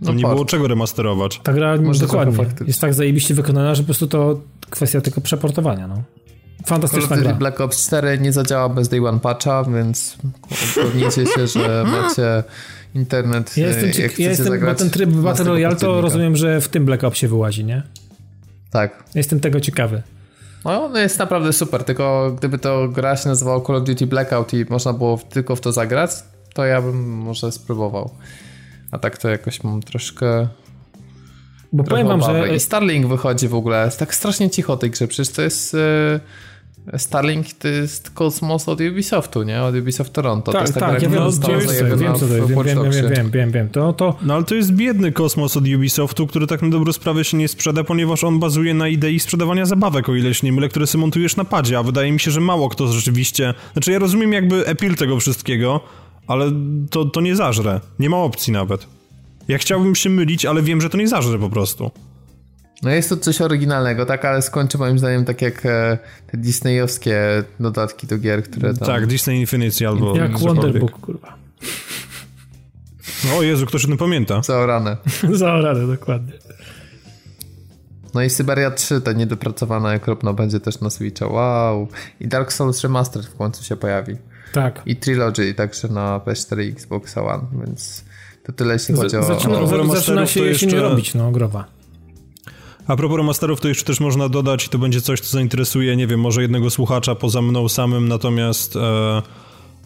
No 0.00 0.14
nie 0.14 0.22
port. 0.22 0.34
było 0.34 0.44
czego 0.44 0.68
remasterować. 0.68 1.40
Ta 1.42 1.52
gra 1.52 1.76
Może 1.76 2.00
dokładnie 2.00 2.46
jest 2.66 2.80
tak 2.80 2.94
zajebiście 2.94 3.34
wykonana, 3.34 3.74
że 3.74 3.82
po 3.82 3.86
prostu 3.86 4.06
to 4.06 4.40
kwestia 4.70 5.00
tylko 5.00 5.20
przeportowania, 5.20 5.88
no. 5.88 6.02
Fantastyczna 6.66 7.16
gra. 7.16 7.34
Black 7.34 7.60
Ops 7.60 7.86
4 7.86 8.18
nie 8.18 8.32
zadziała 8.32 8.68
bez 8.68 8.88
Day 8.88 9.08
One 9.08 9.20
Patcha, 9.20 9.64
więc 9.64 10.18
upewnijcie 10.76 11.26
się, 11.26 11.46
że 11.46 11.84
macie 12.02 12.44
internet. 12.94 13.56
Ja 13.56 13.66
jestem, 13.66 14.02
jak 14.02 14.18
ja 14.18 14.28
jestem 14.28 14.46
zagrać, 14.46 14.74
bo 14.74 14.78
ten 14.78 14.90
tryb 14.90 15.10
Battle 15.10 15.44
Royale 15.44 15.76
to 15.76 16.00
rozumiem, 16.00 16.36
że 16.36 16.60
w 16.60 16.68
tym 16.68 16.84
Black 16.84 17.04
Opsie 17.04 17.28
wyłazi, 17.28 17.64
nie? 17.64 17.82
Tak. 18.70 19.04
Jestem 19.14 19.40
tego 19.40 19.60
ciekawy. 19.60 20.02
No, 20.64 20.88
no 20.88 20.98
jest 20.98 21.18
naprawdę 21.18 21.52
super, 21.52 21.84
tylko 21.84 22.32
gdyby 22.38 22.58
to 22.58 22.88
gra 22.88 23.16
się 23.16 23.28
nazywała 23.28 23.60
Call 23.60 23.76
of 23.76 23.84
Duty 23.84 24.06
Blackout 24.06 24.54
i 24.54 24.64
można 24.68 24.92
było 24.92 25.18
tylko 25.30 25.56
w 25.56 25.60
to 25.60 25.72
zagrać, 25.72 26.10
to 26.54 26.64
ja 26.64 26.82
bym 26.82 27.08
może 27.08 27.52
spróbował. 27.52 28.10
A 28.90 28.98
tak 28.98 29.18
to 29.18 29.28
jakoś 29.28 29.64
mam 29.64 29.82
troszkę... 29.82 30.48
Bo 31.72 31.84
powiem 31.84 32.08
wam, 32.08 32.22
że... 32.22 32.54
I 32.54 32.60
Starlink 32.60 33.06
wychodzi 33.06 33.48
w 33.48 33.54
ogóle, 33.54 33.84
jest 33.84 33.98
tak 33.98 34.14
strasznie 34.14 34.50
cicho 34.50 34.76
tej 34.76 34.90
grze, 34.90 35.08
przecież 35.08 35.34
to 35.34 35.42
jest... 35.42 35.74
Yy 35.74 36.20
Starlink 36.96 37.52
to 37.52 37.68
jest 37.68 38.10
kosmos 38.10 38.68
od 38.68 38.80
Ubisoftu, 38.80 39.42
nie? 39.42 39.62
Od 39.62 39.74
Ubisoft 39.74 40.12
Toronto. 40.12 40.52
Tak, 40.52 40.60
to 40.60 40.66
jest 40.66 40.78
tak, 40.78 41.02
ja 41.02 41.08
wiem, 41.08 41.12
wiem, 41.12 41.22
wiem, 41.22 41.32
co 41.32 41.40
to 41.40 41.52
jest, 41.52 41.82
wiem, 41.82 41.98
wiem, 41.98 42.92
wiem, 42.92 43.10
wiem, 43.14 43.30
wiem, 43.30 43.50
wiem, 43.50 43.68
to, 43.68 43.92
to... 43.92 44.16
No 44.22 44.34
ale 44.34 44.44
to 44.44 44.54
jest 44.54 44.72
biedny 44.72 45.12
kosmos 45.12 45.56
od 45.56 45.64
Ubisoftu, 45.76 46.26
który 46.26 46.46
tak 46.46 46.62
na 46.62 46.68
dobrą 46.68 46.92
sprawę 46.92 47.24
się 47.24 47.36
nie 47.36 47.48
sprzeda, 47.48 47.84
ponieważ 47.84 48.24
on 48.24 48.38
bazuje 48.38 48.74
na 48.74 48.88
idei 48.88 49.20
sprzedawania 49.20 49.66
zabawek, 49.66 50.08
o 50.08 50.14
ile 50.14 50.34
się 50.34 50.46
nie 50.46 50.52
mylę, 50.52 50.68
które 50.68 50.86
sobie 50.86 51.00
montujesz 51.00 51.36
na 51.36 51.44
padzie, 51.44 51.78
a 51.78 51.82
wydaje 51.82 52.12
mi 52.12 52.20
się, 52.20 52.30
że 52.30 52.40
mało 52.40 52.68
kto 52.68 52.88
rzeczywiście... 52.88 53.54
Znaczy 53.72 53.92
ja 53.92 53.98
rozumiem 53.98 54.32
jakby 54.32 54.66
epil 54.66 54.94
tego 54.94 55.20
wszystkiego, 55.20 55.80
ale 56.26 56.52
to, 56.90 57.04
to 57.04 57.20
nie 57.20 57.36
zażre. 57.36 57.80
Nie 57.98 58.10
ma 58.10 58.16
opcji 58.16 58.52
nawet. 58.52 58.86
Ja 59.48 59.58
chciałbym 59.58 59.94
się 59.94 60.10
mylić, 60.10 60.44
ale 60.44 60.62
wiem, 60.62 60.80
że 60.80 60.90
to 60.90 60.98
nie 60.98 61.08
zażre 61.08 61.38
po 61.38 61.50
prostu. 61.50 61.90
No 62.82 62.90
jest 62.90 63.08
to 63.08 63.16
coś 63.16 63.40
oryginalnego, 63.40 64.06
tak, 64.06 64.24
ale 64.24 64.42
skończy 64.42 64.78
moim 64.78 64.98
zdaniem 64.98 65.24
tak 65.24 65.42
jak 65.42 65.66
e, 65.66 65.98
te 66.26 66.38
disneyowskie 66.38 67.44
dodatki 67.60 68.06
do 68.06 68.18
gier, 68.18 68.42
które 68.42 68.74
tam... 68.74 68.88
Tak, 68.88 69.06
Disney 69.06 69.40
Infinity 69.40 69.88
albo... 69.88 70.16
Jak 70.16 70.38
Wonderbook, 70.38 71.00
kurwa. 71.00 71.36
O 73.38 73.42
Jezu, 73.42 73.66
ktoś 73.66 73.84
o 73.84 73.88
tym 73.88 73.96
pamięta. 73.96 74.42
Zaorane. 74.42 74.96
Zaorane, 75.32 75.86
dokładnie. 75.86 76.32
No 78.14 78.22
i 78.22 78.30
Syberia 78.30 78.70
3, 78.70 79.00
ta 79.00 79.12
niedopracowana 79.12 79.94
okropno, 79.94 80.34
będzie 80.34 80.60
też 80.60 80.80
na 80.80 80.90
Switcha. 80.90 81.26
Wow. 81.26 81.88
I 82.20 82.28
Dark 82.28 82.52
Souls 82.52 82.82
Remastered 82.82 83.28
w 83.28 83.36
końcu 83.36 83.64
się 83.64 83.76
pojawi. 83.76 84.16
Tak. 84.52 84.82
I 84.86 84.96
Trilogy 84.96 85.54
także 85.54 85.88
na 85.88 86.18
PS4 86.18 86.64
i 86.64 86.68
Xbox 86.68 87.18
One, 87.18 87.42
więc 87.64 88.04
to 88.44 88.52
tyle 88.52 88.72
jeśli 88.72 88.94
chodzi 88.94 89.16
o... 89.16 89.22
Zaczyna, 89.22 89.58
o... 89.58 89.96
zaczyna 89.96 90.26
się, 90.26 90.54
się 90.54 90.66
nie 90.66 90.80
robić, 90.80 91.14
no, 91.14 91.30
growa. 91.30 91.77
A 92.88 92.96
propos 92.96 93.16
remasterów, 93.16 93.60
to 93.60 93.68
jeszcze 93.68 93.84
też 93.84 94.00
można 94.00 94.28
dodać, 94.28 94.66
i 94.66 94.68
to 94.68 94.78
będzie 94.78 95.00
coś, 95.00 95.20
co 95.20 95.30
zainteresuje, 95.30 95.96
nie 95.96 96.06
wiem, 96.06 96.20
może 96.20 96.42
jednego 96.42 96.70
słuchacza 96.70 97.14
poza 97.14 97.42
mną 97.42 97.68
samym, 97.68 98.08
natomiast 98.08 98.76
e, 98.76 99.22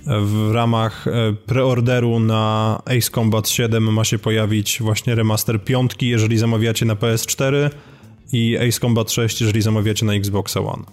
w 0.07 0.51
ramach 0.53 1.07
e, 1.07 1.33
preorderu 1.47 2.21
na 2.21 2.83
Ace 2.85 3.11
Combat 3.11 3.49
7 3.49 3.93
ma 3.93 4.05
się 4.05 4.19
pojawić 4.19 4.79
właśnie 4.81 5.15
remaster 5.15 5.65
piątki, 5.65 6.09
jeżeli 6.09 6.39
zamawiacie 6.39 6.87
na 6.87 6.95
PS4 6.95 7.71
i 8.33 8.59
Ace 8.59 8.81
Combat 8.81 9.11
6, 9.11 9.41
jeżeli 9.41 9.63
zamawiacie 9.63 10.07
na 10.07 10.15
Xbox 10.15 10.57
One. 10.57 10.85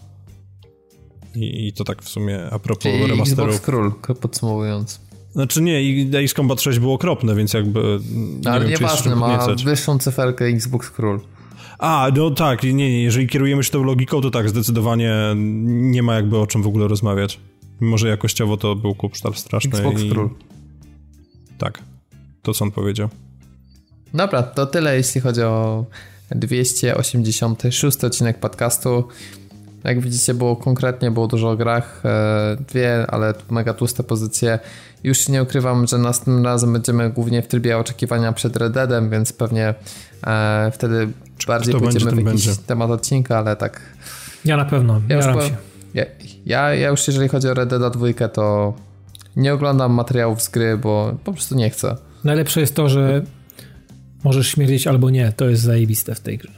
I, 1.36 1.68
I, 1.68 1.74
to 1.74 1.84
tak 1.84 2.04
w 2.04 2.10
sumie 2.10 2.40
a 2.52 2.60
propos 2.60 2.84
Czyli 2.84 3.08
remasterów. 3.08 3.56
Xbox 3.56 3.66
Król, 3.66 3.92
podsumowując. 4.22 5.00
Znaczy 5.32 5.62
nie, 5.62 5.82
Ace 6.24 6.36
Combat 6.36 6.62
6 6.62 6.80
było 6.80 6.94
okropne, 6.94 7.36
więc 7.36 7.54
jakby 7.54 8.00
nie 8.14 8.52
Ale 8.52 8.60
wiem, 8.60 8.70
nieważne, 8.70 9.16
ma 9.16 9.48
wyższą 9.66 10.00
cyferkę 10.00 10.46
Xbox 10.46 10.90
Król. 10.90 11.20
A, 11.80 12.08
no 12.16 12.32
tak, 12.32 12.64
nie, 12.64 12.74
nie, 12.74 13.04
jeżeli 13.04 13.28
kierujemy 13.28 13.64
się 13.64 13.72
tą 13.72 13.84
logiką, 13.84 14.22
to 14.22 14.32
tak, 14.32 14.50
zdecydowanie 14.50 15.16
nie 15.66 16.04
ma 16.04 16.16
jakby 16.16 16.38
o 16.38 16.48
czym 16.48 16.64
w 16.64 16.68
ogóle 16.68 16.88
rozmawiać. 16.88 17.40
Mimo, 17.82 17.98
że 17.98 18.08
jakościowo 18.08 18.58
to 18.58 18.76
był 18.76 18.96
kupsztal 18.96 19.34
straszny. 19.34 19.72
Xbox 19.72 20.02
i... 20.02 20.10
Król. 20.10 20.30
Tak, 21.58 21.82
to 22.42 22.54
co 22.54 22.66
on 22.66 22.72
powiedział. 22.72 23.10
Dobra, 24.14 24.44
to 24.44 24.66
tyle 24.66 24.98
jeśli 24.98 25.22
chodzi 25.22 25.42
o 25.42 25.86
286 26.32 28.04
odcinek 28.04 28.40
podcastu. 28.40 29.08
Jak 29.84 30.02
widzicie, 30.02 30.34
było 30.34 30.56
konkretnie, 30.56 31.12
było 31.12 31.28
dużo 31.28 31.50
o 31.50 31.56
grach, 31.56 32.02
e, 32.06 32.58
dwie, 32.68 33.06
ale 33.08 33.34
mega 33.50 33.74
tłuste 33.74 34.04
pozycje. 34.04 34.60
Już 35.04 35.30
nie 35.30 35.44
ukrywam, 35.44 35.88
że 35.88 35.98
następnym 35.98 36.46
razem 36.46 36.74
będziemy 36.74 37.10
głównie 37.10 37.42
w 37.42 37.48
trybie 37.48 37.78
oczekiwania 37.78 38.34
przed 38.34 38.58
Red 38.58 38.74
Deadem, 38.74 39.10
więc 39.10 39.34
pewnie 39.34 39.74
e, 40.28 40.72
wtedy 40.74 41.08
Czy 41.40 41.48
bardziej 41.48 41.76
pójdziemy 41.76 42.12
w 42.12 42.26
jakiś 42.26 42.46
będzie. 42.46 42.62
temat 42.66 42.92
odcinka, 42.92 43.38
ale 43.38 43.56
tak... 43.56 43.82
Ja 44.46 44.58
na 44.58 44.66
pewno, 44.66 45.02
ja, 45.10 45.16
już 45.16 45.26
po, 45.26 45.42
ja, 45.94 46.06
ja, 46.46 46.74
ja, 46.74 46.90
już 46.90 47.08
jeżeli 47.08 47.30
chodzi 47.30 47.48
o 47.48 47.54
Red 47.54 47.70
Dead 47.70 47.98
2, 47.98 48.28
to 48.28 48.74
nie 49.36 49.54
oglądam 49.54 49.94
materiałów 49.94 50.42
z 50.42 50.50
gry, 50.50 50.78
bo 50.78 51.14
po 51.24 51.34
prostu 51.34 51.56
nie 51.56 51.70
chcę. 51.70 51.96
Najlepsze 52.24 52.62
jest 52.62 52.76
to, 52.76 52.90
że 52.90 53.24
możesz 54.24 54.48
śmierdzieć 54.48 54.88
albo 54.88 55.10
nie, 55.10 55.34
to 55.34 55.50
jest 55.50 55.62
zajebiste 55.62 56.16
w 56.16 56.20
tej 56.20 56.38
grze. 56.38 56.52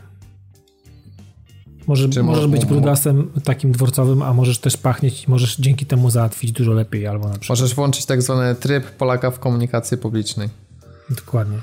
Może, 1.87 2.23
możesz 2.23 2.47
być 2.47 2.65
brudasem 2.65 3.31
takim 3.43 3.71
dworcowym, 3.71 4.21
a 4.21 4.33
możesz 4.33 4.59
też 4.59 4.77
pachnieć 4.77 5.23
i 5.23 5.31
możesz 5.31 5.57
dzięki 5.57 5.85
temu 5.85 6.09
załatwić 6.09 6.51
dużo 6.51 6.71
lepiej 6.71 7.07
albo 7.07 7.27
na 7.27 7.37
przykład. 7.37 7.59
Możesz 7.59 7.75
włączyć 7.75 8.05
tak 8.05 8.21
zwany 8.21 8.55
tryb 8.55 8.91
Polaka 8.91 9.31
w 9.31 9.39
komunikacji 9.39 9.97
publicznej. 9.97 10.49
Dokładnie. 11.09 11.57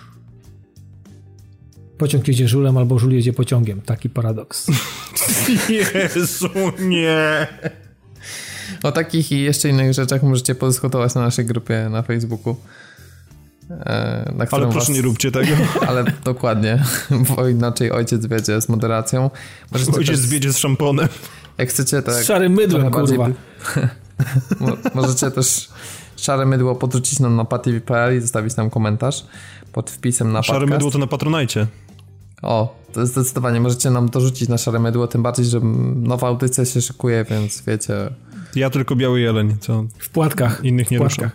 Pociąg 1.99 2.29
jedzie 2.29 2.49
żulem 2.49 2.77
albo 2.77 2.99
żul 2.99 3.13
jedzie 3.13 3.33
pociągiem. 3.33 3.83
Taki 3.83 4.11
paradoks. 4.11 4.67
Jezu, 5.69 6.49
nie. 6.79 7.47
O 8.83 8.93
takich 8.93 9.33
i 9.33 9.41
jeszcze 9.41 9.69
innych 9.69 9.93
rzeczach 9.93 10.23
możecie 10.23 10.55
podyskutować 10.55 11.15
na 11.15 11.21
naszej 11.21 11.45
grupie 11.47 11.89
na 11.91 12.03
Facebooku. 12.03 12.57
E, 13.71 14.47
ale 14.51 14.67
proszę 14.67 14.79
was... 14.79 14.89
nie 14.89 15.03
róbcie 15.03 15.31
tego. 15.31 15.53
Ale 15.89 16.05
dokładnie, 16.25 16.85
bo 17.11 17.49
inaczej 17.49 17.91
ojciec 17.91 18.27
wiedzie 18.27 18.61
z 18.61 18.69
moderacją. 18.69 19.31
Możecie 19.73 19.93
ojciec 19.93 20.21
też... 20.21 20.31
wiedzie 20.31 20.53
z 20.53 20.59
szamponem. 20.59 21.09
Jak 21.59 21.69
chcecie, 21.69 22.03
tak. 22.03 22.15
Z 22.15 22.27
szarym 22.27 22.53
mydłem, 22.53 22.91
kurwa. 22.91 23.29
Możecie 24.95 25.31
też 25.31 25.69
szare 26.17 26.47
mydło 26.47 26.75
podrzucić 26.75 27.21
nam 27.21 27.37
na 27.37 27.45
patv.pl 27.45 28.17
i 28.17 28.21
zostawić 28.21 28.57
nam 28.57 28.71
komentarz 28.71 29.25
pod 29.73 29.91
wpisem 29.91 30.33
na 30.33 30.43
Szare 30.43 30.67
mydło 30.67 30.91
to 30.91 30.99
na 30.99 31.07
Patronajcie. 31.07 31.67
O, 32.43 32.77
to 32.93 33.07
zdecydowanie 33.07 33.61
możecie 33.61 33.91
nam 33.91 34.09
dorzucić 34.09 34.49
na 34.49 34.59
szare 34.59 34.79
mydło, 34.79 35.07
tym 35.07 35.23
bardziej, 35.23 35.45
że 35.45 35.61
nowa 35.95 36.29
audycja 36.29 36.65
się 36.65 36.81
szykuje, 36.81 37.25
więc 37.31 37.63
wiecie... 37.67 38.11
Ja 38.55 38.71
tylko 38.71 38.97
biały 38.97 39.21
jeleń, 39.21 39.57
co... 39.61 39.85
W 39.99 40.09
płatkach. 40.09 40.65
Innych 40.65 40.91
nie 40.91 40.99
ruszam. 40.99 41.31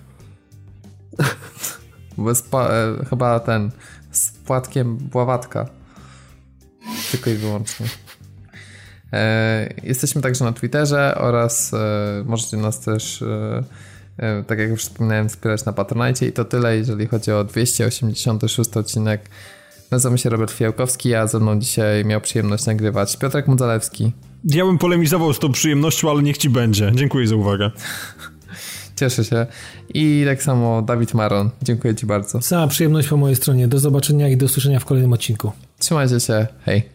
Bez 2.17 2.43
e, 2.53 3.05
chyba 3.09 3.39
ten 3.39 3.71
z 4.11 4.31
płatkiem 4.31 4.97
bławatka. 4.97 5.69
Tylko 7.11 7.29
i 7.29 7.33
wyłącznie. 7.33 7.85
E, 9.13 9.73
jesteśmy 9.83 10.21
także 10.21 10.45
na 10.45 10.53
Twitterze 10.53 11.15
oraz 11.17 11.73
e, 11.73 12.23
możecie 12.25 12.57
nas 12.57 12.79
też, 12.79 13.21
e, 13.21 13.63
e, 14.17 14.43
tak 14.43 14.59
jak 14.59 14.69
już 14.69 14.81
wspominałem, 14.81 15.29
wspierać 15.29 15.65
na 15.65 15.73
Patronite 15.73 16.25
i 16.25 16.31
to 16.31 16.45
tyle, 16.45 16.77
jeżeli 16.77 17.07
chodzi 17.07 17.31
o 17.31 17.43
286 17.43 18.77
odcinek. 18.77 19.29
Nazywam 19.93 20.17
się 20.17 20.29
Robert 20.29 20.51
Fiałkowski, 20.51 21.15
a 21.15 21.27
ze 21.27 21.39
mną 21.39 21.59
dzisiaj 21.59 22.05
miał 22.05 22.21
przyjemność 22.21 22.65
nagrywać 22.65 23.17
Piotrek 23.17 23.47
Mudzalewski. 23.47 24.11
Ja 24.43 24.65
bym 24.65 24.77
polemizował 24.77 25.33
z 25.33 25.39
tą 25.39 25.51
przyjemnością, 25.51 26.09
ale 26.09 26.23
niech 26.23 26.37
ci 26.37 26.49
będzie. 26.49 26.91
Dziękuję 26.95 27.27
za 27.27 27.35
uwagę. 27.35 27.71
Cieszę 28.99 29.25
się. 29.25 29.45
I 29.93 30.23
tak 30.27 30.43
samo 30.43 30.81
Dawid 30.81 31.13
Maron. 31.13 31.49
Dziękuję 31.61 31.95
Ci 31.95 32.05
bardzo. 32.05 32.39
Cała 32.39 32.67
przyjemność 32.67 33.07
po 33.07 33.17
mojej 33.17 33.35
stronie. 33.35 33.67
Do 33.67 33.79
zobaczenia 33.79 34.29
i 34.29 34.37
do 34.37 34.45
usłyszenia 34.45 34.79
w 34.79 34.85
kolejnym 34.85 35.13
odcinku. 35.13 35.51
Trzymajcie 35.79 36.19
się. 36.19 36.47
Hej. 36.65 36.92